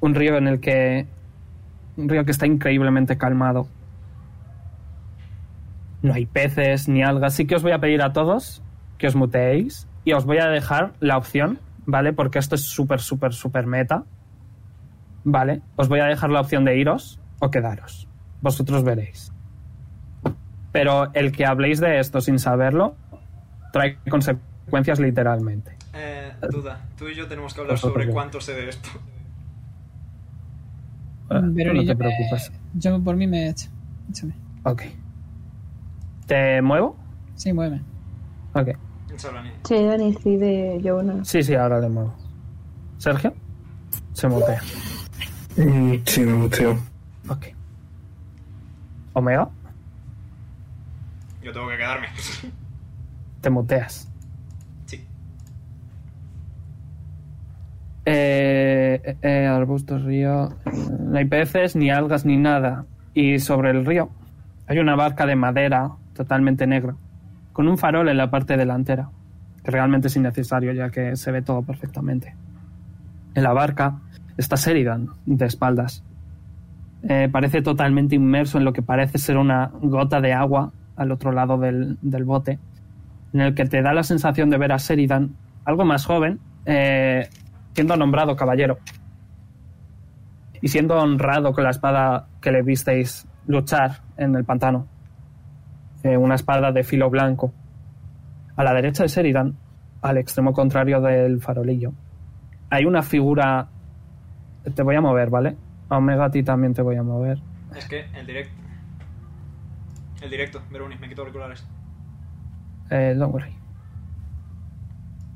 Un 0.00 0.14
río 0.14 0.36
en 0.36 0.48
el 0.48 0.60
que... 0.60 1.06
Un 1.96 2.08
río 2.08 2.24
que 2.24 2.32
está 2.32 2.46
increíblemente 2.46 3.16
calmado. 3.16 3.68
No 6.04 6.12
hay 6.12 6.26
peces 6.26 6.86
ni 6.86 7.02
algas. 7.02 7.32
Sí 7.34 7.46
que 7.46 7.54
os 7.56 7.62
voy 7.62 7.72
a 7.72 7.78
pedir 7.80 8.02
a 8.02 8.12
todos 8.12 8.62
que 8.98 9.06
os 9.06 9.14
muteéis 9.16 9.88
y 10.04 10.12
os 10.12 10.26
voy 10.26 10.36
a 10.38 10.48
dejar 10.48 10.92
la 11.00 11.16
opción, 11.16 11.58
¿vale? 11.86 12.12
Porque 12.12 12.38
esto 12.38 12.54
es 12.56 12.62
súper, 12.62 13.00
súper, 13.00 13.32
súper 13.32 13.66
meta. 13.66 14.04
¿Vale? 15.24 15.62
Os 15.76 15.88
voy 15.88 16.00
a 16.00 16.04
dejar 16.04 16.28
la 16.28 16.40
opción 16.42 16.66
de 16.66 16.76
iros 16.76 17.18
o 17.38 17.50
quedaros. 17.50 18.06
Vosotros 18.42 18.84
veréis. 18.84 19.32
Pero 20.72 21.10
el 21.14 21.32
que 21.32 21.46
habléis 21.46 21.80
de 21.80 21.98
esto 22.00 22.20
sin 22.20 22.38
saberlo 22.38 22.96
trae 23.72 23.96
consecuencias 24.10 25.00
literalmente. 25.00 25.74
Eh, 25.94 26.32
duda, 26.50 26.80
tú 26.98 27.08
y 27.08 27.14
yo 27.14 27.26
tenemos 27.28 27.54
que 27.54 27.62
hablar 27.62 27.76
Vosotros 27.76 28.02
sobre 28.02 28.12
cuánto 28.12 28.40
sé 28.42 28.52
de 28.54 28.68
esto. 28.68 28.90
Pero 31.54 31.72
no 31.72 31.80
te 31.82 31.86
me- 31.88 31.96
preocupes. 31.96 32.52
yo 32.74 33.00
por 33.02 33.16
mí 33.16 33.26
me 33.26 33.48
echo. 33.48 33.70
Échame. 34.10 34.34
Ok. 34.64 34.82
¿Te 36.26 36.62
muevo? 36.62 36.96
Sí, 37.34 37.52
muéveme. 37.52 37.82
Ok. 38.54 38.68
Che, 39.64 39.84
Dani, 39.86 40.14
sí, 40.14 40.36
de 40.36 40.80
Jonas. 40.82 41.28
Sí, 41.28 41.42
sí, 41.42 41.54
ahora 41.54 41.78
le 41.80 41.88
muevo. 41.88 42.14
¿Sergio? 42.98 43.32
Se 44.12 44.28
mutea. 44.28 44.60
Mm, 45.56 45.94
sí, 46.04 46.20
me 46.22 46.34
muteo. 46.34 46.78
Ok. 47.28 47.46
Omega, 49.12 49.48
Yo 51.42 51.52
tengo 51.52 51.68
que 51.68 51.76
quedarme. 51.76 52.08
te 53.40 53.50
muteas. 53.50 54.08
sí. 54.86 55.06
Eh, 58.06 59.00
eh, 59.04 59.16
eh, 59.22 59.46
arbustos, 59.46 60.02
río. 60.02 60.48
No 60.98 61.16
hay 61.18 61.24
peces, 61.26 61.76
ni 61.76 61.90
algas, 61.90 62.24
ni 62.24 62.36
nada. 62.36 62.86
Y 63.14 63.38
sobre 63.38 63.70
el 63.70 63.86
río 63.86 64.10
hay 64.66 64.78
una 64.78 64.96
barca 64.96 65.26
de 65.26 65.36
madera 65.36 65.92
totalmente 66.14 66.66
negra, 66.66 66.96
con 67.52 67.68
un 67.68 67.78
farol 67.78 68.08
en 68.08 68.16
la 68.16 68.30
parte 68.30 68.56
delantera, 68.56 69.10
que 69.62 69.70
realmente 69.70 70.08
es 70.08 70.16
innecesario 70.16 70.72
ya 70.72 70.90
que 70.90 71.16
se 71.16 71.30
ve 71.32 71.42
todo 71.42 71.62
perfectamente. 71.62 72.34
En 73.34 73.42
la 73.42 73.52
barca 73.52 74.00
está 74.36 74.56
Sheridan, 74.56 75.08
de 75.26 75.46
espaldas. 75.46 76.04
Eh, 77.02 77.28
parece 77.30 77.62
totalmente 77.62 78.14
inmerso 78.14 78.58
en 78.58 78.64
lo 78.64 78.72
que 78.72 78.82
parece 78.82 79.18
ser 79.18 79.36
una 79.36 79.70
gota 79.82 80.20
de 80.20 80.32
agua 80.32 80.72
al 80.96 81.12
otro 81.12 81.32
lado 81.32 81.58
del, 81.58 81.98
del 82.00 82.24
bote, 82.24 82.58
en 83.32 83.40
el 83.40 83.54
que 83.54 83.66
te 83.66 83.82
da 83.82 83.92
la 83.92 84.04
sensación 84.04 84.48
de 84.50 84.58
ver 84.58 84.72
a 84.72 84.76
Sheridan, 84.76 85.34
algo 85.64 85.84
más 85.84 86.06
joven, 86.06 86.40
eh, 86.66 87.28
siendo 87.74 87.96
nombrado 87.96 88.36
caballero 88.36 88.78
y 90.60 90.68
siendo 90.68 90.96
honrado 90.96 91.52
con 91.52 91.64
la 91.64 91.70
espada 91.70 92.26
que 92.40 92.52
le 92.52 92.62
visteis 92.62 93.26
luchar 93.46 94.00
en 94.16 94.34
el 94.34 94.44
pantano. 94.44 94.86
Eh, 96.04 96.18
una 96.18 96.34
espada 96.34 96.70
de 96.70 96.84
filo 96.84 97.08
blanco. 97.08 97.52
A 98.56 98.62
la 98.62 98.74
derecha 98.74 99.02
de 99.02 99.08
Sheridan, 99.08 99.56
al 100.02 100.18
extremo 100.18 100.52
contrario 100.52 101.00
del 101.00 101.40
farolillo, 101.40 101.92
hay 102.70 102.84
una 102.84 103.02
figura... 103.02 103.68
Te 104.74 104.82
voy 104.82 104.96
a 104.96 105.00
mover, 105.00 105.30
¿vale? 105.30 105.56
A 105.88 105.96
Omega 105.96 106.26
a 106.26 106.30
ti 106.30 106.42
también 106.42 106.74
te 106.74 106.82
voy 106.82 106.96
a 106.96 107.02
mover. 107.02 107.38
Es 107.74 107.86
que 107.86 108.04
el 108.14 108.26
directo. 108.26 108.54
El 110.22 110.30
directo, 110.30 110.62
Veronis, 110.70 111.00
me 111.00 111.08
quito 111.08 111.22
auriculares. 111.22 111.66
Eh, 112.90 113.14
don't 113.16 113.32
worry. 113.32 113.54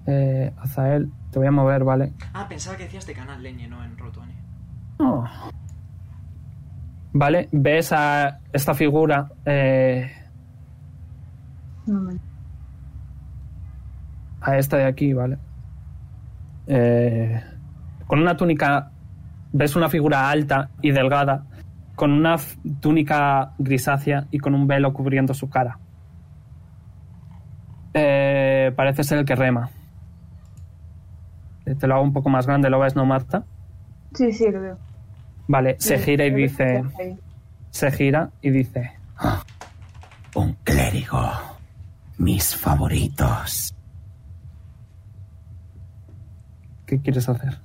Eh, 0.06 0.52
Azael, 0.58 1.10
te 1.30 1.38
voy 1.38 1.48
a 1.48 1.50
mover, 1.50 1.84
¿vale? 1.84 2.12
Ah, 2.34 2.46
pensaba 2.46 2.76
que 2.76 2.84
decías 2.84 3.06
de 3.06 3.14
Canal 3.14 3.42
Leñe, 3.42 3.68
no 3.68 3.82
en 3.82 3.96
Rotuani. 3.96 4.34
Oh. 4.98 5.24
Vale, 7.12 7.48
ves 7.52 7.92
a 7.92 8.40
esta 8.52 8.74
figura 8.74 9.28
eh, 9.44 10.10
A 14.40 14.56
esta 14.56 14.76
de 14.76 14.84
aquí, 14.84 15.12
¿vale? 15.12 15.38
Eh, 16.66 17.42
con 18.06 18.20
una 18.20 18.36
túnica, 18.36 18.90
ves 19.52 19.74
una 19.74 19.88
figura 19.88 20.30
alta 20.30 20.70
y 20.82 20.90
delgada, 20.90 21.44
con 21.94 22.12
una 22.12 22.36
túnica 22.80 23.52
grisácea 23.58 24.26
y 24.30 24.38
con 24.38 24.54
un 24.54 24.66
velo 24.66 24.92
cubriendo 24.92 25.34
su 25.34 25.48
cara. 25.48 25.78
Eh, 27.94 28.72
parece 28.76 29.02
ser 29.02 29.18
el 29.18 29.24
que 29.24 29.34
rema. 29.34 29.70
Eh, 31.66 31.74
Te 31.74 31.86
lo 31.86 31.94
hago 31.94 32.04
un 32.04 32.12
poco 32.12 32.28
más 32.28 32.46
grande, 32.46 32.70
¿lo 32.70 32.78
ves, 32.78 32.94
no, 32.94 33.04
Marta? 33.04 33.44
Sí, 34.14 34.32
sí, 34.32 34.50
lo 34.50 34.60
veo. 34.60 34.78
Vale, 35.48 35.76
se 35.78 35.98
gira 35.98 36.24
y 36.26 36.34
dice... 36.34 36.84
Se 37.70 37.90
gira 37.90 38.30
y 38.42 38.50
dice... 38.50 38.92
Un 40.34 40.54
clérigo. 40.62 41.20
Mis 42.18 42.54
favoritos. 42.56 43.74
¿Qué 46.86 47.00
quieres 47.00 47.28
hacer? 47.28 47.58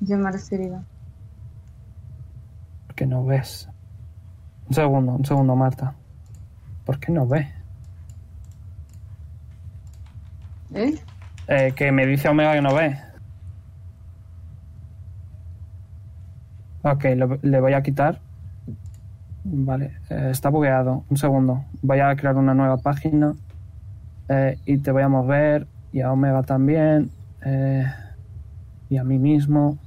Llamar 0.00 0.34
a 0.34 0.38
Serida. 0.38 0.82
¿Por 2.86 2.94
qué 2.96 3.06
no 3.06 3.24
ves? 3.24 3.68
Un 4.68 4.74
segundo, 4.74 5.12
un 5.12 5.24
segundo, 5.24 5.54
Marta. 5.56 5.94
¿Por 6.84 6.98
qué 6.98 7.12
no 7.12 7.26
ve? 7.26 7.52
¿Eh? 10.74 10.94
Eh, 11.48 11.72
que 11.76 11.92
me 11.92 12.06
dice 12.06 12.28
Omega 12.28 12.54
que 12.54 12.62
no 12.62 12.74
ve. 12.74 12.98
Ok, 16.82 17.04
lo- 17.16 17.38
le 17.42 17.60
voy 17.60 17.74
a 17.74 17.82
quitar. 17.82 18.20
Vale, 19.44 19.92
eh, 20.10 20.28
está 20.30 20.48
bugueado. 20.50 21.04
Un 21.08 21.16
segundo. 21.16 21.64
Voy 21.82 22.00
a 22.00 22.14
crear 22.16 22.36
una 22.36 22.54
nueva 22.54 22.76
página. 22.76 23.34
Eh, 24.28 24.58
y 24.66 24.78
te 24.78 24.90
voy 24.92 25.02
a 25.02 25.08
mover. 25.08 25.66
Y 25.92 26.00
a 26.02 26.12
Omega 26.12 26.42
también. 26.42 27.10
eh, 27.44 27.84
y 28.88 28.96
a 28.96 29.04
mí 29.04 29.18
mismo. 29.18 29.78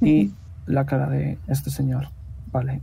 Y 0.00 0.32
la 0.66 0.84
cara 0.86 1.08
de 1.08 1.38
este 1.46 1.70
señor. 1.70 2.08
Vale. 2.50 2.80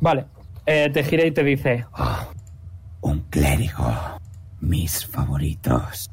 Vale. 0.00 0.26
Eh, 0.66 0.90
te 0.92 1.02
gira 1.02 1.24
y 1.26 1.32
te 1.32 1.42
dice... 1.42 1.84
Un 3.02 3.20
clérigo. 3.30 3.86
Mis 4.60 5.06
favoritos. 5.06 6.10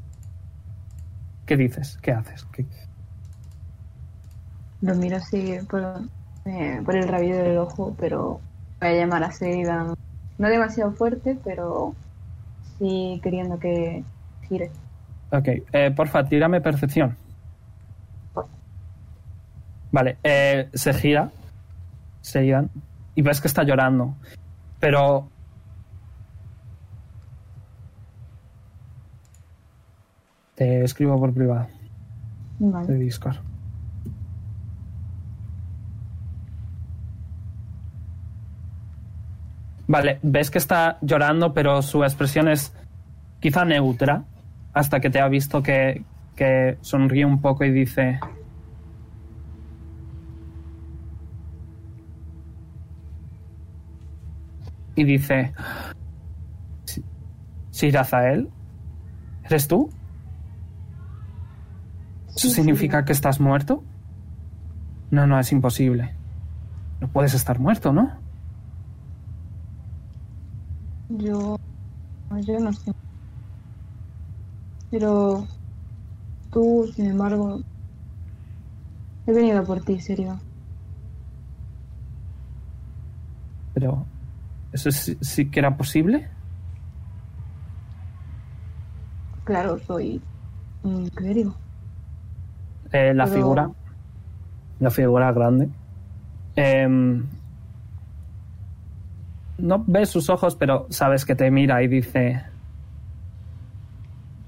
¿Qué 1.46 1.58
dices? 1.58 1.98
¿Qué 2.02 2.12
haces? 2.12 2.46
¿Qué- 2.52 2.66
Lo 4.82 4.96
miro 4.96 5.18
así 5.18 5.58
por, 5.70 6.02
eh, 6.46 6.82
por 6.86 6.96
el 6.96 7.08
rabillo 7.08 7.38
del 7.38 7.58
ojo, 7.58 7.96
pero 8.00 8.40
voy 8.80 8.90
a 8.90 8.94
llamar 8.94 9.24
a 9.24 9.32
Serida. 9.32 9.94
No 10.38 10.50
demasiado 10.50 10.92
fuerte, 10.92 11.38
pero 11.44 11.96
sí 12.78 13.20
queriendo 13.24 13.60
que 13.60 14.04
gire. 14.48 14.70
Ok, 15.32 15.48
eh, 15.74 15.92
porfa, 15.96 16.24
tírame 16.24 16.62
percepción. 16.62 17.18
Vale, 19.92 20.18
eh, 20.24 20.70
se 20.74 20.94
gira. 20.94 21.32
Se 22.22 22.44
giran. 22.44 22.70
Y 23.16 23.22
ves 23.22 23.42
que 23.42 23.48
está 23.48 23.64
llorando. 23.64 24.16
Pero. 24.80 25.30
Te 30.56 30.84
escribo 30.84 31.20
por 31.20 31.34
privado 31.34 31.68
de 32.60 32.72
Vale. 32.72 32.94
Discord. 32.96 33.38
Vale, 39.88 40.20
ves 40.22 40.52
que 40.52 40.58
está 40.58 40.98
llorando, 41.02 41.54
pero 41.54 41.82
su 41.82 42.04
expresión 42.04 42.50
es 42.50 42.74
quizá 43.40 43.64
neutra, 43.64 44.24
hasta 44.74 45.00
que 45.00 45.10
te 45.10 45.20
ha 45.20 45.28
visto 45.30 45.64
que, 45.64 46.04
que 46.36 46.78
sonríe 46.82 47.26
un 47.26 47.40
poco 47.42 47.64
y 47.64 47.72
dice... 47.72 48.20
Y 54.96 55.04
dice... 55.04 55.54
"Si- 56.86 57.04
Sirazael, 57.72 58.50
¿eres 59.46 59.68
tú? 59.68 59.90
¿Eso 62.30 62.50
Sí, 62.50 62.50
significa 62.50 63.06
que 63.06 63.14
estás 63.14 63.40
muerto? 63.40 63.84
No, 65.12 65.28
no, 65.28 65.40
es 65.40 65.52
imposible. 65.52 66.14
No 67.00 67.08
puedes 67.08 67.34
estar 67.36 67.60
muerto, 67.60 67.94
¿no? 67.94 68.27
Yo. 71.18 71.58
Yo 72.46 72.60
no 72.60 72.74
sé. 72.74 72.92
Pero. 74.92 75.46
Tú, 76.52 76.90
sin 76.96 77.08
embargo. 77.08 77.60
He 79.26 79.34
venido 79.34 79.64
por 79.64 79.82
ti, 79.82 80.00
serio. 80.00 80.40
Pero... 83.74 84.06
¿Eso 84.72 84.92
sí, 84.92 85.18
sí 85.22 85.50
que 85.50 85.60
era 85.60 85.76
posible? 85.76 86.30
Claro, 89.44 89.78
soy 89.80 90.22
un 90.84 91.08
clérigo. 91.10 91.56
Eh, 92.92 93.14
la 93.14 93.26
Pero- 93.26 93.36
figura. 93.36 93.72
La 94.80 94.90
figura 94.92 95.32
grande. 95.32 95.70
Em, 96.56 97.26
no 99.58 99.84
ves 99.88 100.10
sus 100.10 100.30
ojos, 100.30 100.56
pero 100.56 100.88
sabes 100.90 101.26
que 101.26 101.36
te 101.36 101.50
mira 101.52 101.82
y 101.84 101.88
dice. 101.88 102.44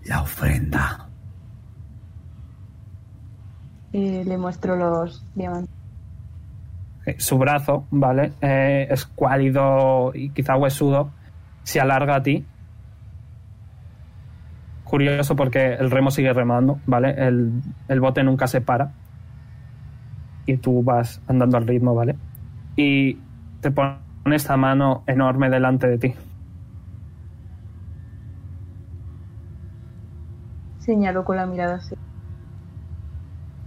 La 0.06 0.22
ofrenda. 0.22 1.08
Eh, 3.94 4.24
le 4.26 4.38
muestro 4.38 4.76
los 4.76 5.26
diamantes. 5.36 5.70
eh, 7.06 7.16
su 7.20 7.38
brazo, 7.38 7.88
¿vale? 7.92 8.34
Eh, 8.42 8.88
es 8.90 9.06
cuálido 9.06 10.12
y 10.14 10.30
quizá 10.32 10.56
huesudo. 10.58 11.12
Se 11.64 11.80
alarga 11.80 12.16
a 12.16 12.24
ti. 12.24 12.46
Curioso 14.84 15.36
porque 15.36 15.74
el 15.76 15.92
remo 15.92 16.10
sigue 16.12 16.34
remando, 16.34 16.80
¿vale? 16.88 17.12
El, 17.18 17.62
el 17.88 18.00
bote 18.02 18.24
nunca 18.24 18.48
se 18.48 18.62
para. 18.62 18.92
Y 20.46 20.58
tú 20.58 20.84
vas 20.84 21.22
andando 21.28 21.58
al 21.58 21.68
ritmo, 21.68 21.94
¿vale? 21.94 22.16
Y 22.76 23.16
te 23.62 23.70
pone 23.72 23.98
esta 24.26 24.58
mano 24.58 25.04
enorme 25.08 25.50
delante 25.50 25.88
de 25.88 25.98
ti. 25.98 26.14
Señalo 30.80 31.24
con 31.24 31.38
la 31.38 31.46
mirada 31.46 31.76
así. 31.76 31.96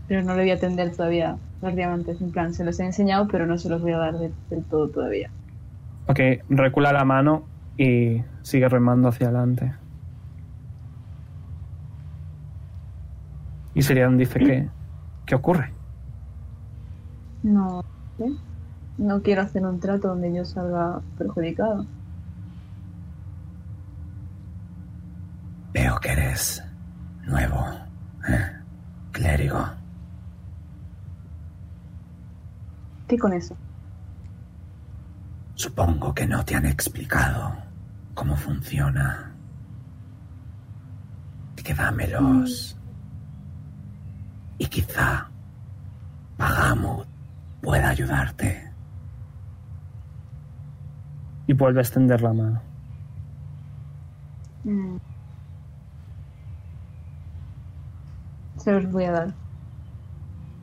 Pero 0.08 0.22
no 0.22 0.34
le 0.34 0.42
voy 0.42 0.50
a 0.50 0.54
atender 0.54 0.94
todavía 0.94 1.36
los 1.60 1.74
diamantes. 1.74 2.20
En 2.20 2.32
plan, 2.32 2.54
se 2.54 2.64
los 2.64 2.78
he 2.80 2.84
enseñado, 2.84 3.28
pero 3.28 3.46
no 3.46 3.58
se 3.58 3.68
los 3.68 3.82
voy 3.82 3.92
a 3.92 3.98
dar 3.98 4.18
del, 4.18 4.34
del 4.50 4.64
todo 4.64 4.88
todavía. 4.88 5.30
Ok, 6.08 6.20
recula 6.48 6.92
la 6.92 7.04
mano 7.04 7.44
y 7.76 8.22
sigue 8.42 8.68
remando 8.68 9.08
hacia 9.08 9.28
adelante. 9.28 9.72
Y 13.74 13.82
Sirian 13.82 14.18
dice 14.18 14.38
que... 14.38 14.68
¿Qué 15.24 15.34
ocurre? 15.34 15.72
No 17.42 17.84
sé. 18.18 18.24
No 18.98 19.22
quiero 19.22 19.42
hacer 19.42 19.64
un 19.64 19.80
trato 19.80 20.08
donde 20.08 20.32
yo 20.32 20.44
salga 20.44 21.00
perjudicado. 21.18 21.86
Veo 25.72 25.98
que 26.00 26.12
eres 26.12 26.62
nuevo. 27.24 27.64
¿eh? 28.28 28.52
Clérigo. 29.12 29.64
¿Qué 33.08 33.18
con 33.18 33.32
eso? 33.32 33.56
Supongo 35.54 36.14
que 36.14 36.26
no 36.26 36.44
te 36.44 36.54
han 36.54 36.66
explicado 36.66 37.56
cómo 38.14 38.36
funciona. 38.36 39.32
Así 41.54 41.62
que 41.62 41.74
dámelos. 41.74 42.76
Y 44.58 44.66
quizá 44.66 45.28
Bahamut 46.36 47.06
pueda 47.60 47.90
ayudarte. 47.90 48.71
Y 51.46 51.52
vuelve 51.54 51.80
a 51.80 51.82
extender 51.82 52.22
la 52.22 52.32
mano. 52.32 52.62
Mm. 54.64 54.96
Se 58.56 58.72
los 58.72 58.90
voy 58.92 59.04
a 59.04 59.12
dar. 59.12 59.34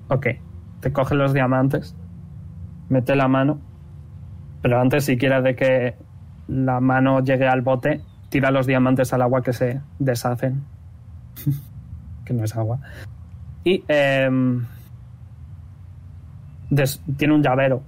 Ok, 0.07 0.27
te 0.79 0.93
coge 0.93 1.15
los 1.15 1.33
diamantes, 1.33 1.95
mete 2.87 3.15
la 3.15 3.27
mano, 3.27 3.59
pero 4.61 4.79
antes 4.79 5.05
siquiera 5.05 5.41
de 5.41 5.55
que 5.55 5.95
la 6.47 6.79
mano 6.79 7.19
llegue 7.23 7.47
al 7.47 7.61
bote, 7.61 8.01
tira 8.29 8.51
los 8.51 8.65
diamantes 8.65 9.13
al 9.13 9.21
agua 9.21 9.43
que 9.43 9.53
se 9.53 9.81
deshacen. 9.99 10.63
que 12.25 12.33
no 12.33 12.43
es 12.43 12.55
agua. 12.55 12.79
Y 13.63 13.83
em, 13.87 14.65
tiene 17.17 17.33
un 17.33 17.43
llavero. 17.43 17.81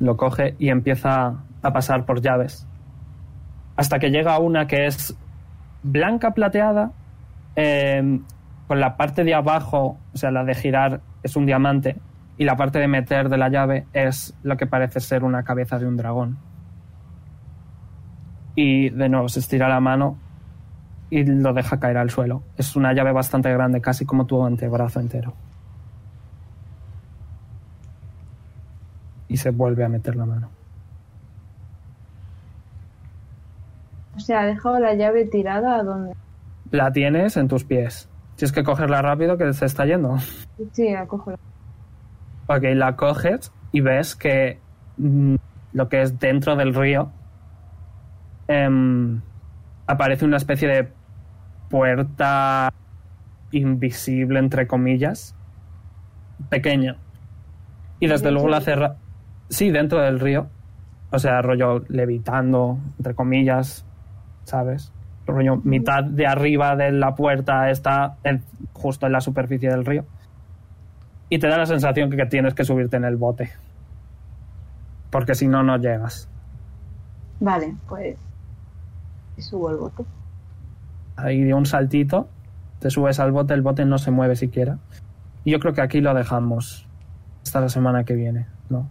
Lo 0.00 0.16
coge 0.16 0.54
y 0.58 0.68
empieza 0.68 1.34
a 1.62 1.72
pasar 1.72 2.04
por 2.04 2.20
llaves. 2.20 2.66
hasta 3.76 4.00
que 4.00 4.10
llega 4.10 4.36
una 4.40 4.66
que 4.66 4.86
es 4.86 5.16
blanca 5.84 6.32
plateada, 6.32 6.90
eh, 7.54 8.20
con 8.66 8.80
la 8.80 8.96
parte 8.96 9.22
de 9.22 9.34
abajo, 9.34 9.98
o 10.12 10.16
sea, 10.16 10.32
la 10.32 10.42
de 10.42 10.56
girar 10.56 11.00
es 11.22 11.36
un 11.36 11.46
diamante, 11.46 11.96
y 12.38 12.44
la 12.44 12.56
parte 12.56 12.78
de 12.78 12.86
meter 12.86 13.28
de 13.28 13.36
la 13.36 13.48
llave 13.48 13.86
es 13.92 14.34
lo 14.42 14.56
que 14.56 14.66
parece 14.66 15.00
ser 15.00 15.24
una 15.24 15.42
cabeza 15.42 15.78
de 15.78 15.86
un 15.86 15.96
dragón. 15.96 16.38
Y 18.54 18.90
de 18.90 19.08
nuevo 19.08 19.28
se 19.28 19.40
estira 19.40 19.68
la 19.68 19.80
mano 19.80 20.18
y 21.10 21.24
lo 21.24 21.52
deja 21.52 21.80
caer 21.80 21.96
al 21.96 22.10
suelo. 22.10 22.42
Es 22.56 22.76
una 22.76 22.92
llave 22.92 23.12
bastante 23.12 23.52
grande, 23.52 23.80
casi 23.80 24.04
como 24.04 24.26
tu 24.26 24.44
antebrazo 24.44 25.00
entero. 25.00 25.34
Y 29.26 29.36
se 29.36 29.50
vuelve 29.50 29.84
a 29.84 29.88
meter 29.88 30.16
la 30.16 30.26
mano. 30.26 30.57
O 34.18 34.20
sea, 34.20 34.40
ha 34.40 34.46
dejado 34.46 34.80
la 34.80 34.94
llave 34.94 35.26
tirada 35.26 35.76
a 35.76 35.84
donde. 35.84 36.12
La 36.72 36.92
tienes 36.92 37.36
en 37.36 37.46
tus 37.46 37.62
pies. 37.62 38.08
Tienes 38.34 38.52
que 38.52 38.64
cogerla 38.64 39.00
rápido 39.00 39.38
que 39.38 39.52
se 39.52 39.64
está 39.64 39.86
yendo. 39.86 40.18
Sí, 40.72 40.92
la. 40.92 41.04
Ok, 41.04 42.62
la 42.74 42.96
coges 42.96 43.52
y 43.70 43.80
ves 43.80 44.16
que 44.16 44.58
mm, 44.96 45.36
lo 45.72 45.88
que 45.88 46.02
es 46.02 46.18
dentro 46.18 46.56
del 46.56 46.74
río 46.74 47.12
em, 48.48 49.20
aparece 49.86 50.24
una 50.24 50.38
especie 50.38 50.66
de 50.66 50.88
puerta 51.70 52.72
invisible, 53.52 54.40
entre 54.40 54.66
comillas, 54.66 55.36
pequeña. 56.48 56.96
Y 58.00 58.08
desde 58.08 58.24
¿Dentro 58.26 58.32
luego 58.32 58.48
la 58.48 58.60
cerra. 58.62 58.96
Sí, 59.48 59.70
dentro 59.70 60.00
del 60.00 60.18
río. 60.18 60.48
O 61.12 61.18
sea, 61.20 61.40
rollo 61.40 61.84
levitando, 61.88 62.78
entre 62.98 63.14
comillas, 63.14 63.84
¿sabes? 64.48 64.92
Rollo 65.26 65.56
mitad 65.62 66.02
de 66.04 66.26
arriba 66.26 66.74
de 66.74 66.90
la 66.90 67.14
puerta 67.14 67.68
está 67.70 68.16
en- 68.24 68.42
justo 68.72 69.04
en 69.06 69.12
la 69.12 69.20
superficie 69.20 69.68
del 69.68 69.84
río. 69.84 70.04
Y 71.28 71.38
te 71.38 71.48
da 71.48 71.58
la 71.58 71.66
sensación 71.66 72.08
que 72.10 72.24
tienes 72.26 72.54
que 72.54 72.64
subirte 72.64 72.96
en 72.96 73.04
el 73.04 73.16
bote. 73.16 73.50
Porque 75.10 75.34
si 75.34 75.46
no, 75.48 75.62
no 75.62 75.76
llegas. 75.76 76.28
Vale, 77.40 77.74
pues. 77.88 78.16
Subo 79.36 79.70
el 79.70 79.76
bote. 79.76 80.04
Ahí 81.16 81.42
de 81.44 81.52
un 81.54 81.66
saltito, 81.66 82.28
te 82.80 82.90
subes 82.90 83.20
al 83.20 83.30
bote, 83.32 83.52
el 83.54 83.62
bote 83.62 83.84
no 83.84 83.98
se 83.98 84.10
mueve 84.10 84.34
siquiera. 84.36 84.78
Y 85.44 85.50
yo 85.52 85.60
creo 85.60 85.74
que 85.74 85.82
aquí 85.82 86.00
lo 86.00 86.14
dejamos 86.14 86.86
hasta 87.42 87.60
la 87.60 87.68
semana 87.68 88.04
que 88.04 88.14
viene, 88.14 88.46
¿no? 88.70 88.88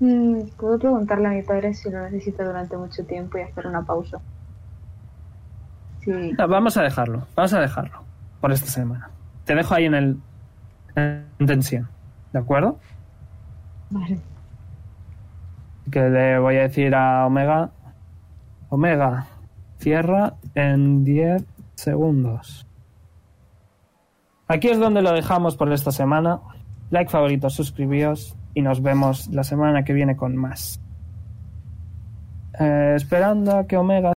Mm, 0.00 0.48
Puedo 0.58 0.78
preguntarle 0.78 1.28
a 1.28 1.30
mi 1.30 1.42
padre 1.42 1.72
si 1.74 1.88
lo 1.90 2.00
necesita 2.02 2.44
durante 2.44 2.76
mucho 2.76 3.04
tiempo 3.06 3.38
y 3.38 3.42
hacer 3.42 3.66
una 3.66 3.82
pausa. 3.82 4.18
Sí. 6.06 6.32
Vamos 6.38 6.76
a 6.76 6.82
dejarlo, 6.82 7.26
vamos 7.34 7.52
a 7.52 7.60
dejarlo 7.60 8.04
por 8.40 8.52
esta 8.52 8.68
semana. 8.68 9.10
Te 9.44 9.56
dejo 9.56 9.74
ahí 9.74 9.86
en 9.86 9.94
el 9.94 10.16
en 10.94 11.46
tensión, 11.46 11.88
¿de 12.32 12.38
acuerdo? 12.38 12.78
Vale. 13.90 14.20
Que 15.90 16.08
le 16.08 16.38
voy 16.38 16.56
a 16.56 16.62
decir 16.62 16.94
a 16.94 17.26
Omega, 17.26 17.70
Omega, 18.68 19.26
cierra 19.78 20.34
en 20.54 21.04
10 21.04 21.44
segundos. 21.74 22.66
Aquí 24.46 24.68
es 24.68 24.78
donde 24.78 25.02
lo 25.02 25.12
dejamos 25.12 25.56
por 25.56 25.72
esta 25.72 25.90
semana. 25.90 26.40
Like, 26.90 27.10
favorito, 27.10 27.50
suscribíos 27.50 28.36
y 28.54 28.62
nos 28.62 28.80
vemos 28.80 29.26
la 29.28 29.42
semana 29.42 29.82
que 29.82 29.92
viene 29.92 30.16
con 30.16 30.36
más. 30.36 30.80
Eh, 32.60 32.94
esperando 32.94 33.58
a 33.58 33.66
que 33.66 33.76
Omega 33.76 34.15